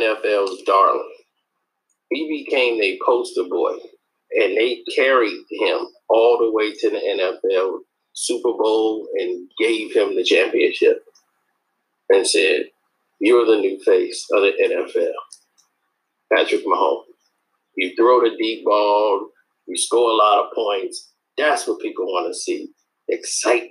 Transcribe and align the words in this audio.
NFL's 0.00 0.62
darling. 0.62 1.14
He 2.10 2.44
became 2.44 2.80
a 2.80 2.98
poster 3.04 3.44
boy, 3.44 3.72
and 4.32 4.56
they 4.56 4.82
carried 4.94 5.44
him 5.50 5.86
all 6.08 6.38
the 6.38 6.52
way 6.52 6.72
to 6.72 6.90
the 6.90 6.98
NFL 6.98 7.78
Super 8.12 8.52
Bowl 8.52 9.08
and 9.18 9.48
gave 9.58 9.94
him 9.94 10.14
the 10.14 10.24
championship 10.24 11.04
and 12.10 12.26
said, 12.26 12.66
You're 13.20 13.46
the 13.46 13.56
new 13.56 13.78
face 13.84 14.26
of 14.32 14.42
the 14.42 14.52
NFL. 14.62 15.12
Patrick 16.32 16.64
Mahomes. 16.64 17.04
You 17.76 17.92
throw 17.96 18.20
the 18.20 18.36
deep 18.38 18.64
ball, 18.64 19.28
you 19.66 19.76
score 19.76 20.10
a 20.10 20.14
lot 20.14 20.44
of 20.44 20.54
points. 20.54 21.10
That's 21.36 21.66
what 21.66 21.80
people 21.80 22.06
want 22.06 22.28
to 22.28 22.38
see 22.38 22.68
excitement. 23.08 23.70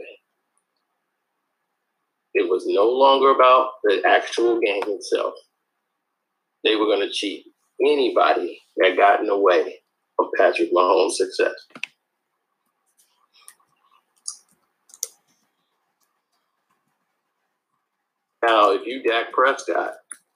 It 2.34 2.50
was 2.50 2.66
no 2.66 2.90
longer 2.90 3.30
about 3.30 3.72
the 3.84 4.02
actual 4.06 4.60
game 4.60 4.84
itself. 4.88 5.36
They 6.64 6.76
were 6.76 6.86
going 6.86 7.02
to 7.02 7.12
cheat 7.12 7.46
anybody 7.82 8.60
that 8.78 8.98
got 8.98 9.20
in 9.20 9.28
the 9.28 9.38
way 9.38 9.80
of 10.20 10.28
Patrick 10.38 10.72
Mahomes' 10.74 11.14
success. 11.14 11.54
Now, 18.44 18.72
if 18.72 18.86
you 18.86 19.02
Dak 19.04 19.32
Prescott, 19.32 19.94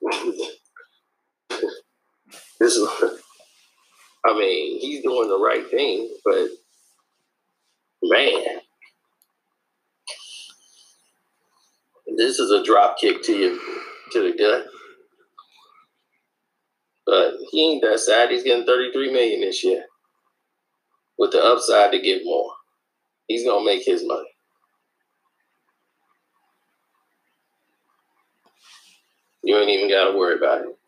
this 2.58 2.74
is, 2.76 2.88
I 4.24 4.32
mean, 4.34 4.80
he's 4.80 5.02
doing 5.02 5.28
the 5.28 5.38
right 5.38 5.68
thing, 5.70 6.10
but 6.24 6.48
man, 8.02 8.60
this 12.16 12.38
is 12.38 12.50
a 12.50 12.64
drop 12.64 12.98
kick 12.98 13.22
to 13.24 13.32
you 13.32 13.60
to 14.12 14.22
the 14.22 14.38
gut. 14.38 14.66
But 17.08 17.36
he 17.50 17.70
ain't 17.70 17.82
that 17.84 18.00
sad. 18.00 18.30
He's 18.30 18.42
getting 18.42 18.66
33 18.66 19.10
million 19.10 19.40
this 19.40 19.64
year. 19.64 19.86
With 21.18 21.32
the 21.32 21.42
upside 21.42 21.90
to 21.92 22.00
get 22.02 22.22
more. 22.22 22.52
He's 23.28 23.46
gonna 23.46 23.64
make 23.64 23.82
his 23.86 24.06
money. 24.06 24.28
You 29.42 29.56
ain't 29.56 29.70
even 29.70 29.88
gotta 29.88 30.16
worry 30.18 30.36
about 30.36 30.66
it. 30.66 30.78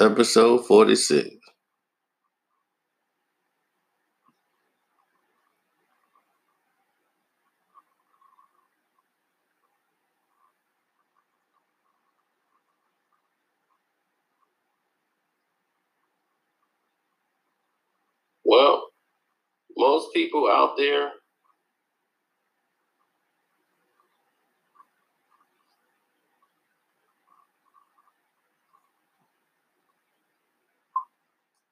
Episode 0.00 0.66
46. 0.66 1.30
Well, 18.44 18.88
most 19.76 20.12
people 20.28 20.50
out 20.50 20.76
there 20.76 21.10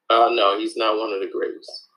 Uh, 0.09 0.31
no, 0.33 0.59
he's 0.59 0.77
not 0.77 0.99
one 0.99 1.13
of 1.13 1.21
the 1.21 1.29
greatest. 1.33 1.89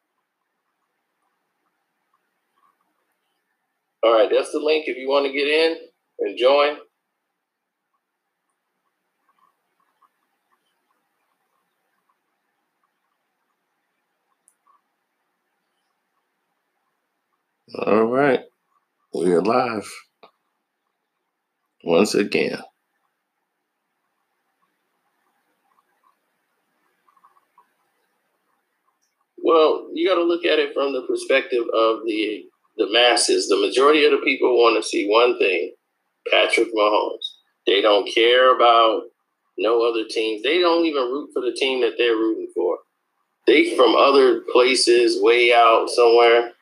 All 4.03 4.13
right, 4.13 4.29
that's 4.31 4.51
the 4.51 4.59
link 4.59 4.85
if 4.87 4.97
you 4.97 5.09
want 5.09 5.25
to 5.27 5.33
get 5.33 5.47
in 5.47 5.77
and 6.19 6.37
join. 6.37 6.77
All 17.85 18.05
right. 18.05 18.41
We're 19.13 19.41
live. 19.41 19.89
Once 21.83 22.15
again. 22.15 22.59
Well, 29.41 29.87
you 29.93 30.07
got 30.07 30.15
to 30.15 30.23
look 30.23 30.45
at 30.45 30.59
it 30.59 30.73
from 30.73 30.93
the 30.93 31.03
perspective 31.03 31.63
of 31.73 32.01
the 32.05 32.45
the 32.77 32.91
masses. 32.91 33.47
The 33.47 33.57
majority 33.57 34.05
of 34.05 34.11
the 34.11 34.17
people 34.25 34.57
want 34.57 34.81
to 34.81 34.87
see 34.87 35.07
one 35.07 35.39
thing: 35.39 35.73
Patrick 36.31 36.69
Mahomes. 36.75 37.35
They 37.65 37.81
don't 37.81 38.09
care 38.13 38.55
about 38.55 39.03
no 39.57 39.87
other 39.89 40.03
teams. 40.09 40.43
They 40.43 40.59
don't 40.59 40.85
even 40.85 41.03
root 41.03 41.29
for 41.33 41.41
the 41.41 41.55
team 41.57 41.81
that 41.81 41.93
they're 41.97 42.15
rooting 42.15 42.49
for. 42.53 42.79
They 43.47 43.75
from 43.75 43.95
other 43.95 44.41
places, 44.51 45.21
way 45.21 45.53
out 45.53 45.89
somewhere. 45.89 46.53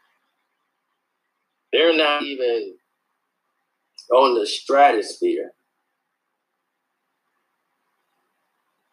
They're 1.71 1.95
not 1.95 2.23
even 2.23 2.75
on 4.13 4.39
the 4.39 4.47
stratosphere 4.47 5.51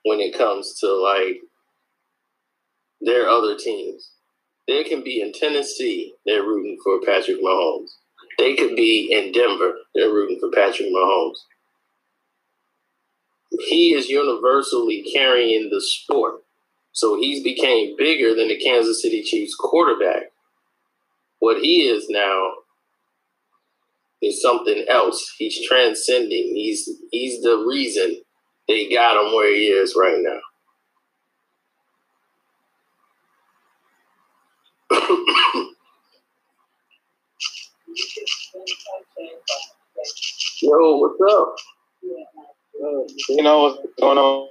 when 0.05 0.21
it 0.21 0.37
comes 0.37 0.79
to 0.81 0.93
like 0.93 1.41
their 3.01 3.29
other 3.29 3.57
teams. 3.57 4.11
They 4.67 4.83
can 4.85 5.05
be 5.05 5.21
in 5.21 5.33
Tennessee, 5.33 6.15
they're 6.25 6.43
rooting 6.43 6.79
for 6.83 7.01
Patrick 7.01 7.43
Mahomes. 7.43 7.91
They 8.39 8.57
could 8.57 8.75
be 8.75 9.09
in 9.13 9.33
Denver, 9.33 9.75
they're 9.95 10.13
rooting 10.13 10.39
for 10.41 10.51
Patrick 10.51 10.89
Mahomes. 10.89 11.37
He 13.67 13.95
is 13.95 14.09
universally 14.09 15.05
carrying 15.15 15.71
the 15.71 15.81
sport. 15.81 16.43
So 16.93 17.19
he's 17.21 17.43
became 17.43 17.97
bigger 17.97 18.35
than 18.35 18.49
the 18.49 18.59
Kansas 18.59 19.03
City 19.03 19.23
Chiefs 19.23 19.55
quarterback. 19.55 20.33
What 21.39 21.61
he 21.61 21.83
is 21.83 22.07
now 22.09 22.53
is 24.27 24.41
something 24.43 24.85
else. 24.89 25.35
He's 25.39 25.67
transcending. 25.67 26.55
He's 26.55 26.89
he's 27.11 27.43
the 27.43 27.65
reason 27.67 28.23
they 28.69 28.89
got 28.89 29.23
him 29.23 29.35
where 29.35 29.55
he 29.55 29.67
is 29.67 29.95
right 29.97 30.19
now. 30.19 30.41
Yo, 40.63 40.97
what's 40.97 41.21
up? 41.33 41.57
You 43.29 43.43
know 43.43 43.59
what's 43.63 43.79
going 44.01 44.19
on? 44.19 44.49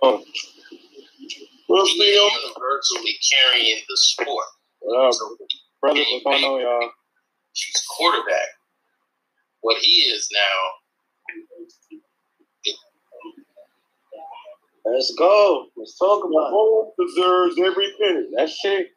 Well, 1.69 1.85
He's 1.85 1.97
universally 1.97 3.15
carrying 3.31 3.81
the 3.87 3.97
sport. 3.97 4.45
Uh, 4.83 5.11
brother, 5.81 6.03
what's 6.11 6.23
going 6.23 6.43
on, 6.43 6.61
y'all? 6.61 6.89
He's 7.53 7.83
quarterback. 7.97 8.47
What 9.63 9.77
he 9.81 9.91
is 10.11 10.27
now. 10.31 10.59
Let's 14.85 15.13
go. 15.17 15.67
Let's 15.77 15.97
talk 15.97 16.23
about 16.25 16.51
Mahomes 16.51 16.91
deserves 16.99 17.55
every 17.59 17.87
penny. 17.99 18.27
that 18.35 18.49
shit. 18.49 18.87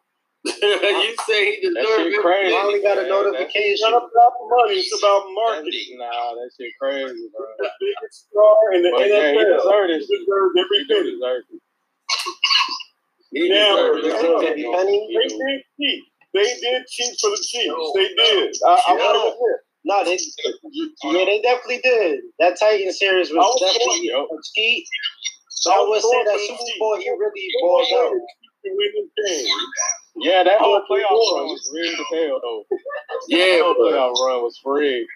you 0.46 1.14
say 1.26 1.58
he 1.62 1.70
That 1.70 1.82
deserves 1.82 2.02
shit 2.02 2.14
it. 2.14 2.22
crazy. 2.22 2.52
Finally 2.54 2.82
got 2.82 2.98
a 2.98 3.02
man. 3.02 3.10
notification. 3.10 3.78
It's 3.78 3.82
not 3.82 3.94
about 3.98 4.34
money. 4.50 4.78
It's 4.82 4.94
about 4.98 5.22
shit- 5.26 5.34
marketing. 5.38 5.90
Nah, 5.98 6.34
that 6.34 6.50
shit 6.58 6.72
crazy, 6.82 7.30
bro. 7.30 7.46
The 7.58 7.70
biggest 7.78 8.26
star 8.30 8.58
in 8.74 8.82
the 8.82 8.90
But 8.94 9.06
yeah, 9.06 9.30
he 9.30 9.38
NFL. 9.38 9.58
deserved 9.62 9.90
it. 9.90 10.02
He 10.02 10.16
deserves 10.18 10.54
every 10.58 10.78
He 10.78 10.86
penny. 10.90 11.10
deserve 11.14 11.42
it. 11.50 11.62
He 13.32 13.42
Now, 13.50 13.74
deserves 13.74 14.02
He 14.02 14.10
it. 14.10 14.66
they 14.66 14.98
they 15.14 15.28
did 15.30 15.62
cheat. 15.78 16.02
They 16.34 16.46
did 16.62 16.82
cheat 16.90 17.14
for 17.22 17.30
the 17.30 17.38
Chiefs. 17.42 17.70
No, 17.74 17.92
They 17.94 18.10
no. 18.14 18.24
did. 18.26 18.54
I, 18.66 18.74
I 18.74 18.90
Yeah. 18.90 19.02
want 19.06 19.14
to 19.18 19.22
admit. 19.34 19.58
No, 19.86 20.04
they 20.04 20.18
yeah, 20.18 21.24
they 21.24 21.40
definitely 21.42 21.80
did. 21.82 22.20
That 22.40 22.58
Titan 22.58 22.92
series 22.92 23.30
was 23.30 23.38
I 23.38 23.66
definitely 23.66 24.08
Yep. 24.10 24.26
a 24.26 24.36
cheat. 24.54 24.86
So 25.50 25.70
I 25.72 25.88
would 25.88 26.02
say 26.02 26.24
that 26.24 26.40
Super 26.40 26.78
Bowl 26.80 26.96
he 26.98 27.10
really 27.10 27.48
balled 27.62 27.88
out. 27.94 28.12
To 28.66 28.70
win 28.74 29.10
this 29.16 29.46
game. 29.46 29.56
Yeah, 30.18 30.42
that 30.42 30.58
whole 30.58 30.82
Oh, 30.82 30.86
playoff 30.90 31.12
run 31.38 31.46
was 31.54 31.62
rigged 31.76 32.00
as 32.00 32.06
hell, 32.10 32.40
though. 32.42 32.64
Yeah, 33.28 33.46
that 33.46 33.62
whole 33.62 33.76
playoff 33.78 34.16
run 34.18 34.42
was 34.42 34.58
rigged. 34.64 35.06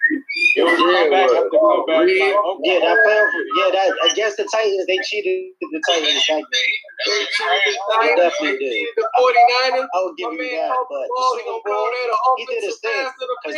It 0.57 0.63
was 0.63 0.77
Yeah, 0.79 0.87
come 0.87 1.11
back 1.11 1.31
it 1.31 1.37
after 1.41 1.59
come 1.59 1.87
back. 1.89 2.05
Rigged. 2.05 2.21
Like, 2.21 2.37
okay. 2.37 2.69
Yeah, 2.69 2.81
that 2.85 2.99
playoff. 3.03 3.31
Yeah, 3.59 3.71
that 3.75 3.89
against 4.13 4.37
the 4.39 4.47
Titans, 4.53 4.87
they 4.87 4.99
cheated 5.03 5.57
the 5.59 5.81
Titans 5.89 6.25
that 6.29 6.45
game. 6.47 6.77
They 7.09 8.11
definitely 8.15 8.59
did. 8.61 8.87
The 8.97 9.09
49ers. 9.19 9.89
I 9.89 9.99
would 10.05 10.17
give 10.21 10.33
you 10.37 10.47
that, 10.53 10.71
but 10.87 11.03
the 11.03 11.09
the. 11.09 11.41
He 11.41 11.43
Super 11.43 11.59
Bowl, 11.59 11.63
call 11.65 11.91
that 11.91 12.07
an 12.07 12.37
he 12.39 12.45
did 12.47 12.63
his 12.65 12.79
thing. 12.85 12.93
pass 12.93 13.15
Cause 13.45 13.55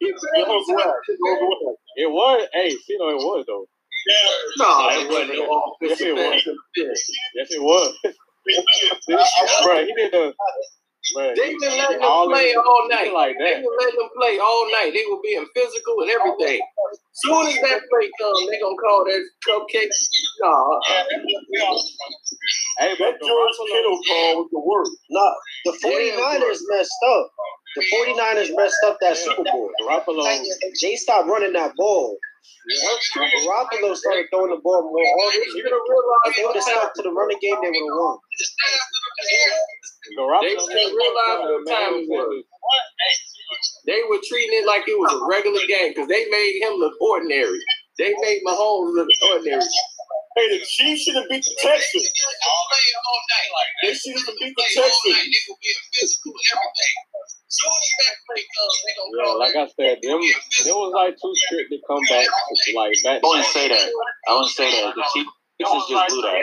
it 0.00 0.14
was, 0.14 0.24
It 0.36 0.46
was 0.48 0.64
whack. 0.68 0.94
It 1.08 1.18
was 1.20 1.58
whack. 1.64 1.76
It 1.96 2.10
was. 2.10 2.48
Hey, 2.52 2.70
you 2.88 2.98
know 2.98 3.08
it 3.10 3.16
was 3.22 3.44
though. 3.46 3.66
No, 4.58 4.88
it 4.90 5.08
wasn't 5.10 5.38
Yes, 5.82 6.00
it 6.00 6.14
was. 6.14 6.48
Yes, 7.34 7.48
it 7.50 7.62
was. 7.62 7.94
Bro, 9.64 9.84
he 9.84 9.92
did 9.94 10.12
the. 10.12 10.32
Bro, 11.14 11.32
They 11.36 11.56
been 11.56 11.78
letting 11.78 12.00
them 12.00 12.08
all 12.08 12.28
play 12.28 12.50
in- 12.50 12.58
all 12.58 12.88
night. 12.88 13.12
like 13.12 13.36
that. 13.38 13.44
They 13.44 13.62
been 13.62 13.76
letting 13.80 13.98
them 13.98 14.10
play 14.16 14.38
all 14.38 14.64
night. 14.72 14.92
They 14.92 15.04
were 15.08 15.20
being 15.24 15.46
physical 15.54 16.00
and 16.02 16.10
everything. 16.10 16.60
Soon 17.12 17.46
as 17.48 17.54
that 17.64 17.80
play 17.90 18.08
comes, 18.20 18.46
they 18.48 18.58
gonna 18.60 18.76
call 18.76 19.04
that 19.04 19.22
cupcake. 19.46 19.90
Nah, 20.40 20.48
uh-uh. 20.48 21.74
Hey, 22.78 22.94
That 22.98 23.18
George 23.20 23.56
Kittle 23.72 23.98
call 24.06 24.36
was 24.44 24.48
the 24.52 24.60
worst. 24.60 24.92
No, 25.10 25.26
the 25.64 25.72
49ers 25.82 26.60
messed 26.70 26.92
up. 27.08 27.30
The 27.78 27.86
49ers 27.94 28.50
messed 28.56 28.82
up 28.86 28.98
that 29.00 29.16
Super 29.16 29.44
Bowl. 29.44 29.70
Garoppolo. 29.86 30.26
They 30.82 30.96
stopped 30.96 31.28
running 31.28 31.52
that 31.52 31.76
ball. 31.76 32.18
Garoppolo 33.14 33.94
started 33.94 34.26
throwing 34.34 34.50
the 34.50 34.58
ball 34.58 34.82
more 34.82 34.98
often. 34.98 35.42
you 35.54 35.62
gonna 35.62 35.78
realize 35.78 36.26
If 36.26 36.36
they 36.36 36.44
would 36.44 36.54
have 36.58 36.64
stuck 36.64 36.94
to 36.94 37.02
the 37.02 37.12
running 37.12 37.38
game, 37.38 37.54
they 37.62 37.70
would 37.70 37.86
have 37.86 38.02
won. 38.02 38.18
Garoppolo. 40.18 40.42
They 40.42 40.54
didn't 40.58 40.96
realize 40.96 41.38
what 41.46 41.70
time 41.70 41.94
it 42.02 42.08
was. 42.10 42.44
they 43.86 44.02
were 44.10 44.18
treating 44.26 44.58
it 44.58 44.66
like 44.66 44.88
it 44.88 44.98
was 44.98 45.14
a 45.14 45.22
regular 45.30 45.62
game 45.70 45.94
because 45.94 46.08
they 46.08 46.26
made 46.26 46.58
him 46.60 46.74
look 46.82 46.94
ordinary. 47.00 47.62
They 47.98 48.10
made 48.20 48.42
Mahomes 48.44 48.90
look 48.94 49.08
ordinary. 49.30 49.62
Hey, 50.36 50.48
the 50.50 50.64
Chiefs 50.66 51.02
should 51.02 51.16
have 51.16 51.28
beat 51.28 51.44
the 51.44 51.54
Texans. 51.62 52.10
They 53.82 53.94
should 53.94 54.14
have 54.18 54.34
beat 54.38 54.54
the 54.56 54.66
Texans. 54.74 55.38
Yeah, 59.16 59.32
like 59.40 59.56
I 59.56 59.66
said, 59.72 59.96
them 60.04 60.20
it 60.20 60.74
was 60.76 60.92
like 60.92 61.16
too 61.16 61.32
strict 61.48 61.70
to 61.72 61.78
come 61.88 62.02
back 62.12 62.26
like 62.76 62.92
back. 63.04 63.20
I 63.24 63.26
wouldn't 63.26 63.46
say 63.48 63.68
that. 63.68 63.88
I 64.28 64.32
wouldn't 64.36 64.52
say 64.52 64.68
that. 64.68 64.92
The 64.94 65.04
Chiefs 65.64 65.88
just 65.88 66.08
blew 66.12 66.22
that. 66.22 66.36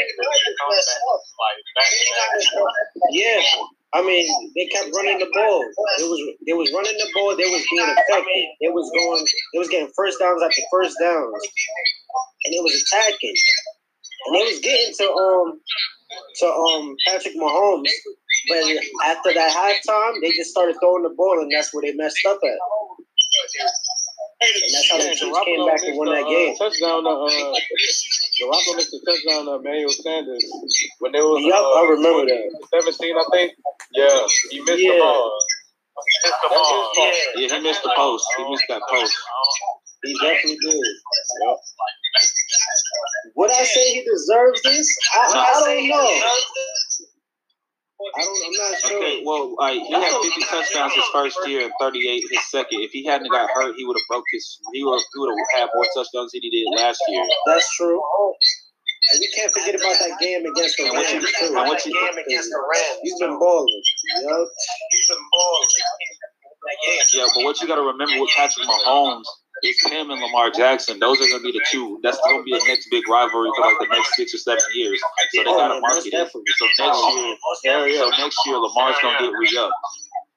Yeah, 3.13 3.41
I 3.93 4.01
mean 4.03 4.25
they 4.57 4.65
kept 4.67 4.89
running 4.97 5.19
the 5.19 5.29
ball. 5.31 5.61
It 6.01 6.07
was 6.09 6.19
they 6.47 6.53
was 6.57 6.69
running 6.73 6.97
the 6.97 7.07
ball. 7.13 7.31
They 7.37 7.47
was 7.47 7.63
being 7.71 7.85
effective. 7.85 8.47
They 8.59 8.69
was 8.73 8.89
going. 8.91 9.23
They 9.53 9.59
was 9.59 9.69
getting 9.69 9.91
first 9.95 10.19
downs 10.19 10.41
after 10.43 10.61
first 10.71 10.97
downs, 10.99 11.31
and 12.43 12.51
it 12.53 12.63
was 12.63 12.75
attacking. 12.75 13.35
And 14.25 14.35
they 14.35 14.43
was 14.43 14.59
getting 14.59 14.91
to 14.99 15.05
um 15.13 15.61
to 16.41 16.45
um 16.49 16.95
Patrick 17.07 17.35
Mahomes. 17.37 17.87
But 18.49 18.63
after 19.05 19.33
that 19.33 19.51
halftime, 19.51 20.21
they 20.21 20.31
just 20.31 20.51
started 20.51 20.75
throwing 20.81 21.03
the 21.03 21.13
ball, 21.15 21.39
and 21.41 21.51
that's 21.51 21.73
where 21.73 21.81
they 21.81 21.93
messed 21.93 22.19
up 22.27 22.39
at. 22.43 22.57
And 24.41 24.51
that's 24.73 24.89
how 24.91 24.97
the 24.97 25.03
Yeah, 25.05 25.13
Chiefs 25.15 25.39
came 25.45 25.65
back 25.65 25.81
and 25.83 25.97
won 25.97 26.07
that 26.13 26.27
game. 26.27 26.55
Touchdown 26.55 27.03
to 27.03 27.09
uh, 27.09 27.29
Garoppolo 28.37 28.75
missed 28.75 28.91
the 28.91 29.01
touchdown 29.07 29.45
to 29.45 29.53
Emmanuel 29.57 29.89
Sanders 29.89 30.43
when 30.99 31.11
they 31.13 31.19
was. 31.21 31.41
Yup, 31.41 31.55
uh, 31.57 31.79
I 31.79 31.89
remember 31.89 32.25
that. 32.27 32.43
17, 32.83 33.15
I 33.17 33.25
think. 33.31 33.51
Yeah, 33.93 34.21
he 34.51 34.59
missed 34.61 34.83
Yeah. 34.83 34.93
the 34.93 34.99
ball. 34.99 35.31
Missed 36.23 36.41
the 36.43 36.49
ball. 36.49 36.93
Yeah, 37.35 37.47
he 37.55 37.59
missed 37.63 37.83
the 37.83 37.93
post. 37.95 38.25
He 38.37 38.43
missed 38.49 38.65
that 38.69 38.81
post. 38.89 39.15
He 40.03 40.13
definitely 40.21 40.57
did. 40.61 40.85
Would 43.35 43.51
I 43.51 43.63
say 43.63 43.93
he 43.93 44.03
deserves 44.05 44.61
this? 44.61 44.87
I, 45.13 45.17
I 45.33 45.65
don't 45.65 45.89
know. 45.89 46.11
I 47.95 48.21
don't. 48.21 48.35
I'm 48.45 48.51
not 48.59 48.79
sure. 48.79 48.97
Okay, 48.99 49.23
well, 49.25 49.55
uh, 49.59 49.71
he 49.71 49.87
had 49.91 50.03
50 50.11 50.43
touchdowns 50.51 50.93
his 50.93 51.05
first 51.15 51.39
year 51.47 51.63
and 51.63 51.73
38 51.79 52.23
his 52.29 52.51
second. 52.51 52.81
If 52.83 52.91
he 52.91 53.05
hadn't 53.05 53.31
got 53.31 53.49
hurt, 53.53 53.75
he 53.77 53.85
would 53.85 53.95
have 53.95 54.07
broke 54.09 54.25
his. 54.31 54.59
He 54.73 54.83
would 54.83 54.99
he 54.99 55.19
would 55.19 55.31
have 55.31 55.61
had 55.63 55.69
more 55.73 55.87
touchdowns 55.95 56.31
than 56.35 56.41
he 56.43 56.49
did 56.51 56.67
last 56.75 56.99
year. 57.07 57.23
That's 57.47 57.67
true. 57.75 57.95
And 59.13 59.19
we 59.21 59.27
can't 59.37 59.51
forget 59.53 59.75
about 59.75 59.95
that 60.01 60.17
game 60.19 60.41
against 60.43 60.77
the 60.77 60.85
And 60.85 60.93
what 60.97 61.07
you- 61.13 61.21
Rams 61.21 61.31
too. 61.39 61.45
and 61.55 61.67
what 61.67 61.85
you- 61.85 61.93
He's 63.03 63.19
been 63.19 63.37
balling. 63.39 63.81
Yeah, 67.13 67.27
but 67.35 67.43
what 67.43 67.61
you 67.61 67.67
got 67.67 67.75
to 67.75 67.81
remember 67.85 68.19
with 68.19 68.31
Patrick 68.35 68.67
Mahomes 68.67 69.23
is 69.63 69.79
him 69.87 70.11
and 70.11 70.21
Lamar 70.21 70.51
Jackson. 70.51 70.99
Those 70.99 71.21
are 71.21 71.29
going 71.29 71.41
to 71.41 71.51
be 71.51 71.55
the 71.57 71.65
two. 71.71 71.99
That's 72.03 72.19
going 72.25 72.39
to 72.39 72.43
be 72.43 72.51
the 72.51 72.65
next 72.67 72.89
big 72.91 73.07
rivalry 73.07 73.49
for 73.55 73.63
like 73.63 73.79
the 73.79 73.87
next 73.87 74.15
six 74.15 74.33
or 74.35 74.37
seven 74.37 74.63
years. 74.73 74.99
So 75.33 75.43
they 75.43 75.49
Oh, 75.49 75.57
got 75.57 75.73
to 75.73 75.79
market 75.79 76.11
most 76.11 76.35
it. 76.35 76.55
So 76.59 76.65
next 76.65 76.99
oh. 76.99 77.37
year, 77.63 77.97
so 77.97 78.09
next 78.19 78.37
year 78.45 78.57
Lamar's 78.57 78.97
going 79.01 79.17
to 79.17 79.23
get 79.23 79.33
re 79.33 79.49
up. 79.57 79.71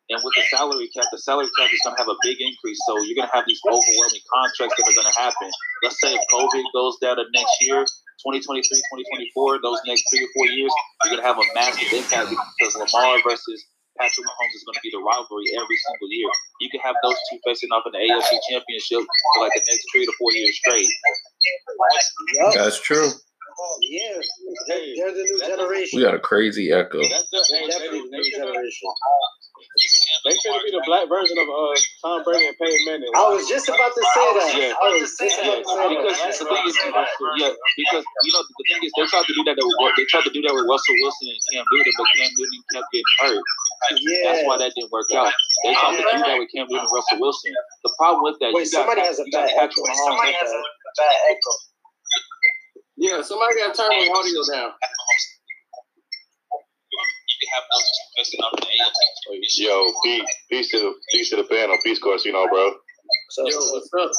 And 0.08 0.16
with 0.24 0.32
the 0.40 0.44
salary 0.48 0.88
cap, 0.88 1.04
the 1.12 1.18
salary 1.18 1.50
cap 1.58 1.68
is 1.68 1.80
going 1.84 1.96
to 1.96 2.00
have 2.00 2.08
a 2.08 2.16
big 2.24 2.40
increase. 2.40 2.80
So 2.88 2.96
you're 3.04 3.18
going 3.18 3.28
to 3.28 3.36
have 3.36 3.44
these 3.44 3.60
overwhelming 3.68 4.24
contracts 4.32 4.80
that 4.80 4.88
are 4.88 4.96
going 4.96 5.12
to 5.12 5.18
happen. 5.20 5.48
Let's 5.84 6.00
say 6.00 6.14
if 6.16 6.22
COVID 6.32 6.64
goes 6.72 6.96
down 7.04 7.16
to 7.20 7.28
next 7.36 7.52
year, 7.60 7.84
2023, 8.24 8.64
2024, 9.36 9.60
those 9.60 9.80
next 9.84 10.08
three 10.08 10.24
or 10.24 10.30
four 10.32 10.46
years, 10.48 10.72
you're 11.04 11.12
going 11.12 11.20
to 11.20 11.28
have 11.28 11.36
a 11.36 11.44
massive 11.52 11.92
impact 11.92 12.32
because 12.32 12.72
Lamar 12.80 13.20
versus 13.20 13.60
Patrick 13.98 14.24
Mahomes 14.24 14.54
is 14.54 14.62
going 14.62 14.78
to 14.78 14.84
be 14.86 14.90
the 14.94 15.02
rivalry 15.02 15.46
every 15.58 15.78
single 15.82 16.08
year. 16.08 16.30
You 16.62 16.70
can 16.70 16.80
have 16.86 16.94
those 17.02 17.18
two 17.28 17.38
facing 17.44 17.70
off 17.74 17.82
in 17.90 17.92
the 17.92 18.02
AFC 18.06 18.30
Championship 18.48 19.02
for 19.02 19.38
like 19.42 19.52
the 19.54 19.62
next 19.66 19.84
three 19.90 20.06
to 20.06 20.12
four 20.16 20.30
years 20.32 20.54
straight. 20.56 20.86
Yup. 22.38 22.54
That's 22.54 22.80
true. 22.80 23.10
Yeah. 23.82 24.22
They're, 24.68 24.78
they're 24.78 25.14
the 25.14 25.24
new 25.26 25.38
generation. 25.42 25.98
We 25.98 26.02
got 26.06 26.14
a 26.14 26.22
crazy 26.22 26.70
echo. 26.70 27.02
That's 27.02 27.26
the, 27.30 27.42
hey, 27.50 27.66
definitely 27.66 28.06
the 28.06 28.16
new 28.16 28.22
they, 28.22 28.30
generation. 28.30 28.88
They 30.24 30.34
could 30.40 30.62
be 30.64 30.70
the 30.72 30.82
black 30.86 31.06
version 31.08 31.36
of 31.38 31.46
uh, 31.48 31.74
Tom 32.04 32.24
Brady 32.24 32.48
and 32.48 32.56
Peyton 32.58 32.82
Manning. 32.88 33.12
I 33.16 33.28
was 33.30 33.44
just 33.48 33.68
about 33.68 33.92
to 33.92 34.02
say 34.02 34.26
that. 34.38 34.50
Yeah. 34.56 34.72
I 34.78 34.86
was 34.96 35.10
just 35.14 35.20
Yeah, 35.20 35.60
about 35.60 35.60
to 35.60 35.68
say 35.68 35.86
because 35.94 36.18
that. 36.18 36.34
the 36.38 36.46
thing 36.48 36.64
is, 36.68 36.76
yeah, 37.40 37.52
because 37.76 38.04
you 38.24 38.30
know 38.32 38.42
the 38.44 38.64
thing 38.68 38.80
is, 38.84 38.92
they 38.96 39.06
tried 39.08 39.26
to 39.28 39.34
do 39.34 39.42
that. 39.48 39.56
With, 39.58 39.94
they 39.96 40.06
tried 40.08 40.26
to 40.28 40.32
do 40.34 40.40
that 40.44 40.52
with 40.54 40.66
Russell 40.68 40.96
Wilson 41.02 41.26
and 41.32 41.40
Cam 41.52 41.64
Newton, 41.72 41.94
but 41.96 42.06
Cam 42.16 42.30
Newton 42.34 42.60
kept 42.72 42.88
getting 42.92 43.12
hurt. 43.20 43.44
Yeah. 43.98 44.24
That's 44.32 44.42
why 44.48 44.56
that 44.58 44.70
didn't 44.74 44.90
work 44.92 45.08
out. 45.14 45.30
They 45.64 45.72
tried 45.76 45.96
to 45.96 46.02
do 46.02 46.18
that 46.24 46.36
with 46.40 46.50
Cam 46.52 46.66
Newton 46.68 46.84
and 46.84 46.92
Russell 46.94 47.18
Wilson. 47.22 47.52
The 47.84 47.92
problem 47.98 48.22
with 48.26 48.36
that, 48.42 48.50
Wait, 48.52 48.66
you 48.66 48.72
got, 48.72 48.84
somebody 48.84 49.02
has 49.06 49.18
a 49.20 49.26
bad 49.30 49.48
Patrick 49.54 49.78
echo. 49.86 50.02
Somebody 50.08 50.32
has 50.34 50.50
a 50.50 50.60
bad 50.98 51.16
echo. 51.32 51.52
Yeah, 52.98 53.22
somebody 53.22 53.54
got 53.62 53.70
to 53.70 53.76
turn 53.78 53.90
the 53.94 54.10
audio 54.10 54.42
down. 54.50 54.70
Yo, 59.58 59.92
peace, 60.04 60.30
peace 60.50 60.70
to 60.72 60.78
the 60.78 60.94
peace 61.12 61.30
to 61.30 61.36
the 61.36 61.44
panel, 61.44 61.76
peace 61.84 61.98
course, 61.98 62.24
you 62.24 62.32
know, 62.32 62.46
bro. 62.48 62.72
So, 63.30 63.46
Yo, 63.48 63.56
what's 63.56 63.90
up? 64.00 64.10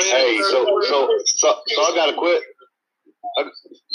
Hey, 0.00 0.38
so 0.42 0.64
so 0.82 1.08
so 1.36 1.60
so 1.66 1.82
I 1.82 1.94
got 1.94 2.08
a 2.10 2.14
quit. 2.16 2.42
I, 3.38 3.42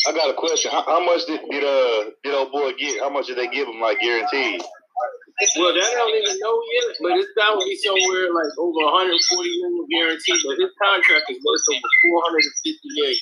I 0.08 0.14
got 0.14 0.30
a 0.30 0.34
question. 0.34 0.72
How, 0.72 0.84
how 0.84 1.06
much 1.06 1.26
did 1.26 1.42
did 1.50 1.64
uh 1.64 2.12
did 2.24 2.34
old 2.34 2.52
boy 2.52 2.72
get? 2.78 3.02
How 3.02 3.10
much 3.10 3.28
did 3.28 3.38
they 3.38 3.48
give 3.48 3.68
him, 3.68 3.80
like 3.82 4.00
guaranteed? 4.00 4.62
Well, 5.60 5.74
that 5.74 5.84
I 5.84 5.96
don't 6.00 6.16
even 6.18 6.38
know 6.40 6.58
yet, 6.74 6.90
but 7.02 7.12
it's 7.20 7.32
got 7.38 7.60
to 7.60 7.66
be 7.66 7.76
somewhere 7.84 8.30
like 8.34 8.54
over 8.58 8.82
140 8.90 9.18
million 9.62 9.86
guaranteed. 9.92 10.40
But 10.48 10.58
his 10.62 10.74
contract 10.82 11.26
is 11.30 11.40
worth 11.44 11.66
over 11.76 11.90
458. 12.42 13.18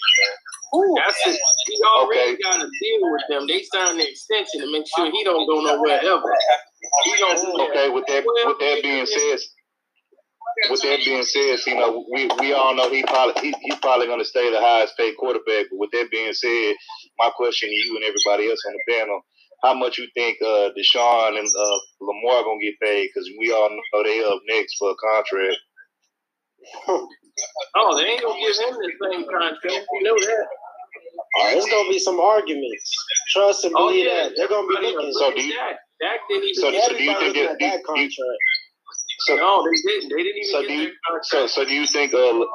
That's 0.97 1.19
it. 1.27 1.39
He 1.67 1.75
already 1.97 2.35
Okay. 2.35 2.43
got 2.43 2.61
a 2.63 2.69
deal 2.69 3.03
with 3.11 3.25
them. 3.29 3.47
They 3.47 3.63
signed 3.73 3.99
the 3.99 4.07
extension 4.09 4.61
to 4.61 4.71
make 4.71 4.85
sure 4.95 5.11
he 5.11 5.23
don't 5.23 5.47
go 5.47 5.61
nowhere 5.61 5.99
ever. 6.01 6.31
He 7.05 7.13
don't 7.19 7.37
do 7.41 7.51
that. 7.57 7.69
Okay, 7.71 7.89
with 7.89 8.05
that 8.07 8.23
with 8.25 8.59
that 8.59 8.79
being 8.83 9.05
said, 9.07 9.39
with 10.69 10.81
that 10.83 10.99
being 11.05 11.23
said, 11.23 11.59
you 11.67 11.75
know, 11.75 12.05
we, 12.13 12.29
we 12.39 12.53
all 12.53 12.75
know 12.75 12.89
he 12.89 13.03
probably 13.03 13.41
he, 13.41 13.55
he's 13.63 13.79
probably 13.79 14.07
going 14.07 14.19
to 14.19 14.25
stay 14.25 14.51
the 14.51 14.59
highest 14.61 14.97
paid 14.97 15.15
quarterback. 15.17 15.67
But 15.71 15.79
with 15.79 15.91
that 15.91 16.09
being 16.11 16.33
said, 16.33 16.75
my 17.19 17.31
question 17.35 17.69
to 17.69 17.75
you 17.75 17.95
and 17.97 18.05
everybody 18.05 18.49
else 18.49 18.61
on 18.67 18.73
the 18.73 18.93
panel: 18.93 19.21
How 19.63 19.73
much 19.75 19.97
you 19.99 20.07
think 20.15 20.37
uh, 20.41 20.69
Deshaun 20.77 21.37
and 21.37 21.47
uh, 21.47 21.77
Lamar 22.01 22.43
going 22.43 22.59
to 22.59 22.65
get 22.65 22.79
paid? 22.81 23.09
Because 23.13 23.29
we 23.39 23.51
all 23.51 23.69
know 23.69 24.03
they 24.03 24.23
up 24.23 24.39
next 24.49 24.75
for 24.79 24.91
a 24.91 24.95
contract. 24.95 25.57
Oh, 27.75 27.97
they 27.97 28.03
ain't 28.03 28.21
gonna 28.21 28.37
give 28.39 28.53
him 28.53 28.75
the 28.75 28.91
same 29.09 29.23
contract. 29.25 29.63
You 29.93 30.03
know 30.03 30.13
that. 30.19 30.45
Oh, 31.39 31.49
there's 31.53 31.65
gonna 31.65 31.89
be 31.89 31.97
some 31.97 32.19
arguments. 32.19 32.93
Trust 33.29 33.63
and 33.63 33.73
Oh, 33.75 33.87
believe 33.87 34.05
yeah. 34.05 34.23
that. 34.27 34.33
They're 34.35 34.47
gonna 34.49 34.67
be 34.67 34.75
looking. 34.75 35.13
So 35.13 35.31
do 35.33 35.41
you- 35.41 35.55
Dak, 35.55 35.79
Dak 36.01 36.19
didn't 36.29 36.43
even. 36.43 36.55
So, 36.61 36.71
get 36.71 36.83
so 36.83 36.97
do 36.97 37.03
you 37.03 37.15
think 37.17 37.35
that? 37.35 37.43
that 37.47 37.59
Do 37.59 37.65
you, 37.65 37.81
contract. 37.85 38.17
so, 39.21 39.35
No, 39.37 39.63
they 39.63 39.71
didn't. 39.91 40.09
They 40.09 40.23
didn't 40.23 40.37
even 40.43 40.51
So 40.51 40.61
get 40.61 40.67
do 40.67 40.73
you- 40.75 40.81
their 40.83 40.93
contract. 41.07 41.25
so, 41.27 41.47
so 41.47 41.65
do 41.65 41.73
you 41.73 41.85
think? 41.87 42.13
Uh, 42.13 42.45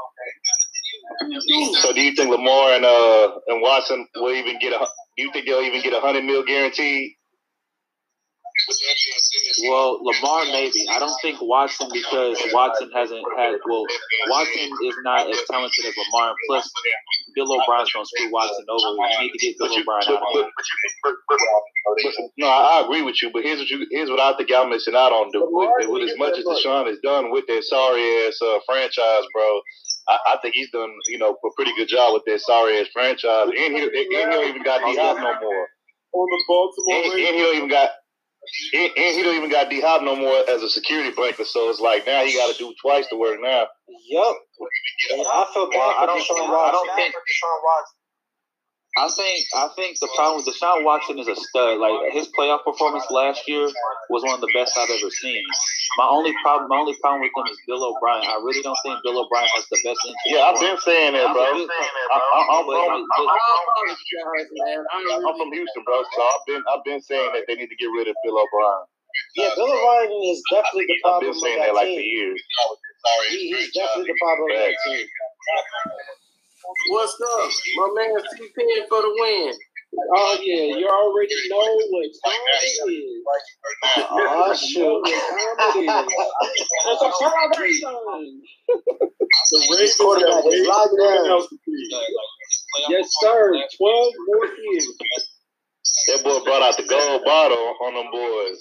so 1.81 1.93
do 1.95 2.01
you 2.03 2.13
think 2.15 2.31
Lamar 2.31 2.73
and 2.73 2.85
uh 2.85 3.33
and 3.49 3.63
Watson 3.63 4.07
will 4.17 4.33
even 4.35 4.59
get 4.61 4.73
a? 4.75 4.87
Do 5.17 5.23
you 5.23 5.33
think 5.33 5.47
they'll 5.47 5.61
even 5.61 5.83
get 5.83 5.93
a 5.93 6.01
hundred 6.01 6.25
mil 6.25 6.45
guaranteed? 6.45 7.13
with 8.69 8.79
that 8.81 8.97
being 8.97 9.21
said, 9.21 9.69
Well, 9.69 10.01
Lamar 10.01 10.45
maybe. 10.49 10.89
I 10.89 10.99
don't 10.99 11.15
think 11.21 11.39
Watson 11.43 11.89
because 11.93 12.41
Watson 12.53 12.91
hasn't 12.95 13.25
had. 13.37 13.61
Well, 13.69 13.85
Watson 14.29 14.71
is 14.85 14.97
not 15.05 15.29
as 15.29 15.41
talented 15.51 15.85
as 15.85 15.95
Lamar. 15.97 16.35
Plus, 16.49 16.73
Bill 17.35 17.53
O'Brien's 17.53 17.93
gonna 17.93 18.07
screw 18.07 18.33
Watson 18.33 18.65
over. 18.69 18.97
You 18.97 19.21
need 19.21 19.33
to 19.33 19.39
get 19.39 19.59
Bill 19.59 19.69
O'Brien 19.69 20.09
out 20.09 20.15
of 20.15 20.21
but, 20.21 20.33
here. 20.33 20.51
but, 21.05 21.15
but, 21.29 21.39
but, 21.39 22.13
no, 22.39 22.49
I, 22.49 22.83
agree 22.85 23.03
with 23.03 23.21
you. 23.23 23.31
But 23.33 23.43
here's 23.43 23.59
what 23.59 23.69
you 23.69 23.87
here's 23.91 24.11
what 24.11 24.21
I 24.21 24.37
think 24.37 24.49
y'all 24.49 24.69
missing 24.69 24.95
out 24.97 25.13
on. 25.13 25.29
With, 25.33 25.89
with 25.89 26.11
as 26.11 26.17
much 26.19 26.39
as 26.39 26.45
Deshaun 26.45 26.87
has 26.89 26.99
done 27.03 27.31
with 27.31 27.47
that 27.49 27.63
sorry 27.65 28.03
ass 28.27 28.41
uh, 28.41 28.59
franchise, 28.67 29.25
bro. 29.35 29.61
I, 30.09 30.19
I 30.35 30.37
think 30.43 30.55
he's 30.55 30.71
done 30.71 30.93
you 31.09 31.19
know 31.19 31.33
a 31.35 31.51
pretty 31.57 31.75
good 31.77 31.89
job 31.89 32.15
with 32.15 32.23
that 32.27 32.41
sorry 32.41 32.79
ass 32.81 32.89
franchise. 32.93 33.49
And 33.49 33.57
he, 33.57 33.83
and 33.83 33.91
he 33.95 34.19
don't 34.31 34.49
even 34.49 34.63
got 34.63 34.81
D 34.85 34.97
Hop 34.99 35.17
no 35.19 35.35
more. 35.41 35.69
On 36.13 36.27
the 36.31 36.45
Baltimore 36.49 36.97
And, 36.97 37.13
and 37.13 37.35
he 37.37 37.43
don't 37.43 37.57
even 37.57 37.69
got. 37.69 37.91
And, 38.75 38.91
and 38.97 39.17
he 39.17 39.23
don't 39.23 39.35
even 39.35 39.51
got 39.51 39.69
D 39.71 39.81
Hop 39.81 40.03
no 40.03 40.15
more 40.15 40.49
as 40.49 40.63
a 40.63 40.69
security 40.69 41.11
blanket, 41.11 41.47
so 41.47 41.69
it's 41.69 41.81
like 41.81 42.07
now 42.07 42.23
he 42.25 42.35
got 42.35 42.53
to 42.53 42.59
do 42.59 42.73
twice 42.81 43.07
the 43.11 43.17
work 43.17 43.41
now. 43.43 43.67
Yup. 44.09 44.37
I 45.11 45.47
feel 45.53 45.69
bad 45.69 45.79
Well, 45.79 45.93
for 45.93 46.01
I 46.01 46.07
don't- 46.07 46.21
Deshaun 46.23 46.47
I 46.47 46.51
Watson. 46.51 47.97
Don't 48.97 49.13
think- 49.13 49.47
I 49.57 49.69
think 49.69 49.69
I 49.69 49.69
think 49.77 49.99
the 50.01 50.09
problem 50.17 50.45
with 50.45 50.49
Deshaun 50.55 50.85
Watson 50.85 51.19
is 51.19 51.29
a 51.29 51.37
stud. 51.37 51.79
Like 51.79 52.13
his 52.13 52.29
playoff 52.33 52.65
performance 52.65 53.05
last 53.11 53.47
year 53.49 53.69
was 54.09 54.23
one 54.25 54.35
of 54.35 54.41
the 54.41 54.51
best 54.55 54.73
I've 54.79 54.89
ever 54.91 55.11
seen. 55.11 55.43
My 55.99 56.09
only 56.09 56.35
problem, 56.43 56.69
my 56.69 56.79
only 56.79 56.97
problem 57.01 57.23
with 57.23 57.33
him 57.37 57.47
is 57.53 57.59
Bill 57.67 57.85
O'Brien. 57.85 58.25
I 58.29 58.37
really 58.43 58.63
don't 58.63 58.77
think 58.85 59.01
Bill 59.05 59.17
O'Brien 59.21 59.49
has 59.55 59.65
the 59.69 59.77
best 59.85 60.01
interest. 60.05 60.27
Yeah, 60.27 60.49
I've 60.49 60.61
been 60.61 60.77
saying 60.81 61.13
that, 61.15 61.33
bro. 61.33 61.45
I'm 61.45 61.57
I, 61.57 62.17
I, 62.17 62.41
I'm, 62.57 62.65
from, 62.65 62.77
I 62.77 62.97
just- 62.97 63.29
apologize, 63.69 64.51
man. 64.53 64.81
I 64.93 64.97
I'm 65.29 65.35
from 65.37 65.53
Houston, 65.53 65.83
bro. 65.85 66.03
So 66.13 66.21
I've 66.23 66.45
been 66.47 66.63
I've 66.69 66.85
been 66.85 67.01
saying 67.01 67.31
that 67.33 67.45
they 67.49 67.55
need 67.55 67.69
to 67.69 67.77
get 67.77 67.87
rid 67.93 68.09
of 68.09 68.17
Bill 68.25 68.39
O'Brien. 68.41 68.85
Yeah, 69.37 69.51
Bill 69.57 69.73
O'Brien 69.73 70.13
is 70.29 70.43
definitely 70.53 70.87
the 70.89 70.99
problem. 71.05 71.31
I've 71.31 71.33
problem 71.33 71.33
been 71.33 71.41
saying 71.41 71.59
that 71.61 71.67
that 71.73 71.75
like 71.75 71.89
for 71.93 72.01
team. 72.01 72.17
years. 72.17 72.41
He, 73.31 73.39
he's 73.53 73.73
definitely 73.73 74.13
the 74.13 74.19
problem 74.21 74.51
of 74.51 74.57
that 74.57 74.77
team. 74.85 75.07
What's 76.89 77.15
up? 77.21 77.51
My 77.77 77.89
man 77.95 78.21
C 78.37 78.49
Pen 78.57 78.87
for 78.89 79.01
the 79.03 79.11
win. 79.19 79.53
Oh 80.15 80.39
yeah, 80.43 80.77
you 80.77 80.87
already 80.87 81.35
know 81.49 81.57
what 81.91 82.11
time 82.25 82.43
it 82.47 82.63
is. 82.91 83.23
Oh 84.11 84.55
shoot. 84.55 85.03
It's 86.87 87.03
a 87.03 87.11
celebration. 87.19 87.91
The 88.69 89.59
Ravens 89.71 89.97
quarterback 89.97 90.45
is 90.47 90.67
locked 90.67 90.91
something 90.91 91.07
down. 91.07 91.31
else 91.31 91.49
to 91.49 91.57
do. 91.57 91.73
Yes, 92.91 93.09
sir. 93.21 93.53
Twelve 93.79 94.13
more 94.27 94.47
years. 94.47 94.87
That 96.09 96.23
boy 96.23 96.39
brought 96.45 96.63
out 96.63 96.77
the 96.77 96.85
gold 96.85 97.25
bottle 97.25 97.75
on 97.83 97.95
them 97.95 98.11
boys. 98.13 98.59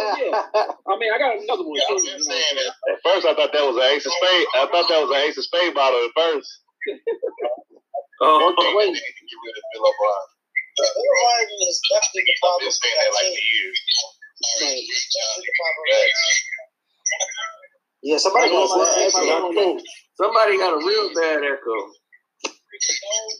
Oh 0.00 0.16
yeah. 0.18 0.42
I 0.88 0.98
mean, 0.98 1.12
I 1.12 1.18
got 1.18 1.38
another 1.38 1.62
one 1.64 1.78
too. 1.88 2.02
You 2.02 2.18
know, 2.18 2.92
At 2.92 2.98
first, 3.04 3.26
I 3.26 3.34
thought 3.34 3.52
that 3.52 3.64
was 3.64 3.76
an 3.76 3.82
ace 3.94 4.06
of 4.06 4.12
spade. 4.12 4.46
I 4.56 4.66
thought 4.66 4.88
that 4.88 5.00
was 5.00 5.10
an 5.12 5.22
ace 5.28 5.38
of 5.38 5.44
spade 5.44 5.74
bottle 5.74 6.00
at 6.04 6.10
first. 6.16 6.48
Oh, 8.20 8.50
Wait, 8.74 8.94
Get 8.94 9.38
rid 9.38 9.54
of 9.54 9.64
Bill 9.74 9.86
O'Brien. 9.86 10.28
Bill 10.74 10.90
O'Brien 10.90 11.48
is 11.70 11.78
definitely 11.90 12.24
the 12.26 12.34
I've 12.42 12.58
been 12.58 12.66
of 12.66 12.74
saying 12.74 12.96
that 12.98 13.06
that 13.06 13.14
like 13.14 13.30
for 13.30 13.46
years. 13.46 13.78
Man, 14.62 14.74
he's 14.78 15.04
definitely 15.14 15.46
the 15.46 15.54
problem 15.58 15.82
of 15.82 15.90
that 15.94 16.10
team. 16.10 16.38
Yeah, 18.02 18.18
somebody 18.18 18.46
I 18.46 18.54
know 18.54 18.66
got 18.66 18.78
my- 18.78 18.90
that. 18.90 19.10
my- 19.14 19.26
Not 19.26 19.82
somebody 20.18 20.52
got 20.58 20.74
a 20.74 20.80
real 20.82 21.06
bad 21.14 21.40
echo. 21.46 21.76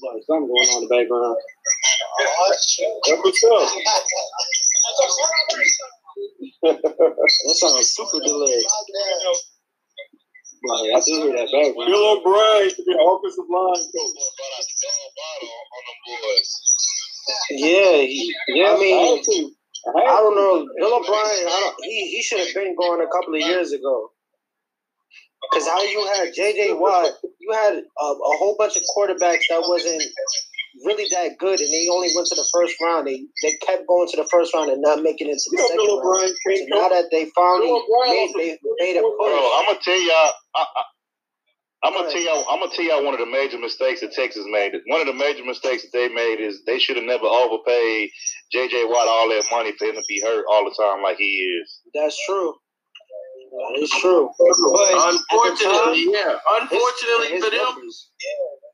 like 0.02 0.23
something 0.26 0.47
going 0.50 0.68
on 0.75 0.83
in 0.83 0.88
the 0.88 0.92
background. 0.95 1.37
That's 2.18 3.23
what's 3.23 3.42
up. 3.47 3.66
That 6.62 7.54
sounds 7.59 7.90
super 7.95 8.18
delayed. 8.25 8.66
Like, 10.65 10.91
I 10.91 11.00
do 11.07 11.12
hear 11.23 11.33
that 11.38 11.49
background. 11.53 11.87
Bill 11.87 12.19
O'Brien 12.19 12.71
should 12.71 12.85
be 12.85 12.93
an 12.93 13.03
offensive 13.03 13.47
line 13.47 13.85
coach. 13.88 14.15
Brought 14.35 14.55
out 14.59 14.67
the 14.67 14.77
gold 14.83 15.12
bottle 15.19 15.55
on 15.55 15.83
them 15.87 15.99
boys. 16.07 16.50
Yeah, 17.50 17.97
he, 18.03 18.35
Yeah, 18.49 18.75
I 18.75 18.79
mean, 18.79 18.97
I. 18.97 19.50
I, 19.87 20.00
I 20.03 20.21
don't 20.21 20.35
know. 20.35 20.67
Bill 20.77 20.97
O'Brien, 20.99 21.47
I 21.47 21.61
don't, 21.62 21.77
he, 21.85 22.17
he 22.17 22.23
should 22.23 22.41
have 22.41 22.55
been 22.55 22.75
going 22.75 23.00
a 23.00 23.07
couple 23.07 23.35
of 23.35 23.41
years 23.41 23.73
ago. 23.73 24.11
Because 25.50 25.69
how 25.69 25.83
you 25.83 26.05
had 26.15 26.35
J.J. 26.35 26.75
Watt, 26.75 27.11
you 27.38 27.53
had 27.53 27.75
a, 27.75 28.05
a 28.05 28.37
whole 28.37 28.57
bunch 28.59 28.77
of 28.77 28.83
quarterbacks 28.97 29.47
that 29.49 29.62
wasn't 29.62 30.03
really 30.85 31.06
that 31.11 31.38
good, 31.38 31.58
and 31.61 31.70
they 31.73 31.88
only 31.90 32.11
went 32.14 32.28
to 32.28 32.37
the 32.37 32.47
first 32.52 32.75
round. 32.82 33.06
They 33.06 33.25
they 33.42 33.52
kept 33.66 33.87
going 33.87 34.08
to 34.08 34.16
the 34.18 34.28
first 34.30 34.54
round 34.54 34.70
and 34.70 34.82
not 34.82 35.02
making 35.02 35.28
it 35.28 35.38
to 35.38 35.49
the 35.50 35.56
know 35.58 35.68
second 35.68 35.87
Bill 35.87 36.00
round. 36.02 36.28
So 36.30 36.66
now 36.68 36.88
that 36.88 37.06
they 37.11 37.26
finally 37.35 37.66
Bill 37.68 37.82
made, 38.06 38.30
was 38.30 38.35
a 38.35 38.38
they 38.38 38.58
made 38.80 38.97
a 38.99 39.02
Bro. 39.02 39.32
I'm 39.58 39.66
gonna 39.66 39.80
tell 39.82 40.00
y'all. 40.00 40.32
I, 40.54 40.62
I, 40.64 40.82
I'm 41.85 41.92
gonna 41.94 42.11
tell 42.11 42.20
y'all. 42.20 42.44
I'm 42.50 42.58
gonna 42.61 42.73
tell 42.75 42.85
y'all 42.85 43.04
one 43.04 43.14
of 43.14 43.20
the 43.20 43.30
major 43.30 43.58
mistakes 43.58 44.00
that 44.02 44.12
Texas 44.12 44.44
made. 44.50 44.75
One 44.87 45.00
of 45.00 45.06
the 45.06 45.14
major 45.14 45.44
mistakes 45.44 45.82
that 45.87 45.92
they 45.94 46.08
made 46.08 46.40
is 46.42 46.62
they 46.66 46.78
should 46.78 46.97
have 46.97 47.06
never 47.06 47.26
overpaid 47.26 48.11
J.J. 48.50 48.85
Watt 48.87 49.06
all 49.06 49.28
that 49.30 49.44
money 49.52 49.73
for 49.78 49.87
him 49.87 49.94
to 49.94 50.02
be 50.08 50.20
hurt 50.20 50.44
all 50.50 50.64
the 50.64 50.75
time 50.75 51.02
like 51.02 51.18
he 51.18 51.30
is. 51.62 51.80
That's 51.94 52.18
true. 52.26 52.54
That 53.50 53.80
is 53.80 53.90
true. 54.02 54.28
But 54.38 55.14
Unfortunately, 55.14 56.12
yeah. 56.12 56.18
at 56.20 56.26
the 56.26 56.32
time, 56.35 56.62
Unfortunately 56.62 57.28
his- 57.32 57.44
for 57.44 57.50
his 57.50 57.61
them, 57.61 57.75
numbers- 57.75 58.11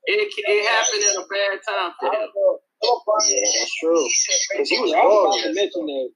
it, 0.06 0.28
it 0.37 0.61
happened 0.68 1.02
at 1.04 1.16
a 1.16 1.25
bad 1.26 1.56
time 1.64 1.92
for 2.00 2.08
him. 2.12 2.28
Yeah, 2.32 3.40
that's 3.40 3.75
true. 3.80 4.04
Because 4.52 4.68
he 4.68 4.78
was 4.80 4.90
Yeah, 4.90 5.00
I 5.00 5.04
was 5.04 5.25
about 5.25 5.49
to 5.49 5.54
mention 5.54 5.87
that. 5.87 6.08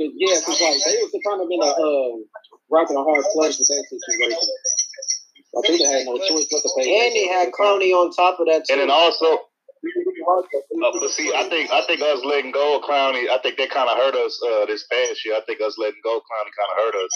Cause, 0.00 0.12
yeah, 0.16 0.36
because 0.40 0.60
like 0.60 0.80
they 0.80 0.96
was 1.04 1.12
kind 1.24 1.40
of 1.44 1.48
in 1.52 1.60
a 1.60 1.70
uh, 1.76 2.12
rock 2.72 2.88
and 2.88 2.98
a 2.98 3.04
hard 3.04 3.24
place 3.36 3.60
with 3.60 3.68
that 3.68 3.84
situation. 3.84 4.48
I 5.50 5.60
think 5.66 5.82
they 5.82 5.88
had 5.88 6.06
no 6.06 6.16
choice 6.16 6.46
but 6.48 6.62
to 6.62 6.70
pay. 6.78 6.88
And 6.88 7.12
they 7.12 7.26
had 7.28 7.52
Clowney 7.52 7.92
on 7.92 8.12
top 8.12 8.40
of 8.40 8.46
that, 8.46 8.64
too. 8.64 8.72
And 8.74 8.80
then 8.86 8.90
also, 8.90 9.50
uh, 9.80 10.92
but 10.92 11.10
see, 11.10 11.32
I 11.34 11.48
think 11.48 11.72
I 11.72 11.84
think 11.86 12.00
us 12.00 12.24
letting 12.24 12.52
go 12.52 12.78
of 12.78 12.84
Clowney, 12.84 13.28
I 13.28 13.38
think 13.42 13.56
that 13.58 13.70
kind 13.70 13.88
of 13.88 13.96
hurt 13.96 14.14
us 14.14 14.40
uh, 14.44 14.66
this 14.66 14.86
past 14.86 15.24
year. 15.24 15.36
I 15.36 15.42
think 15.44 15.60
us 15.60 15.76
letting 15.76 16.00
go 16.04 16.16
of 16.16 16.22
Clowney 16.22 16.52
kind 16.52 16.70
of 16.70 16.76
hurt 16.76 16.96
us. 17.04 17.12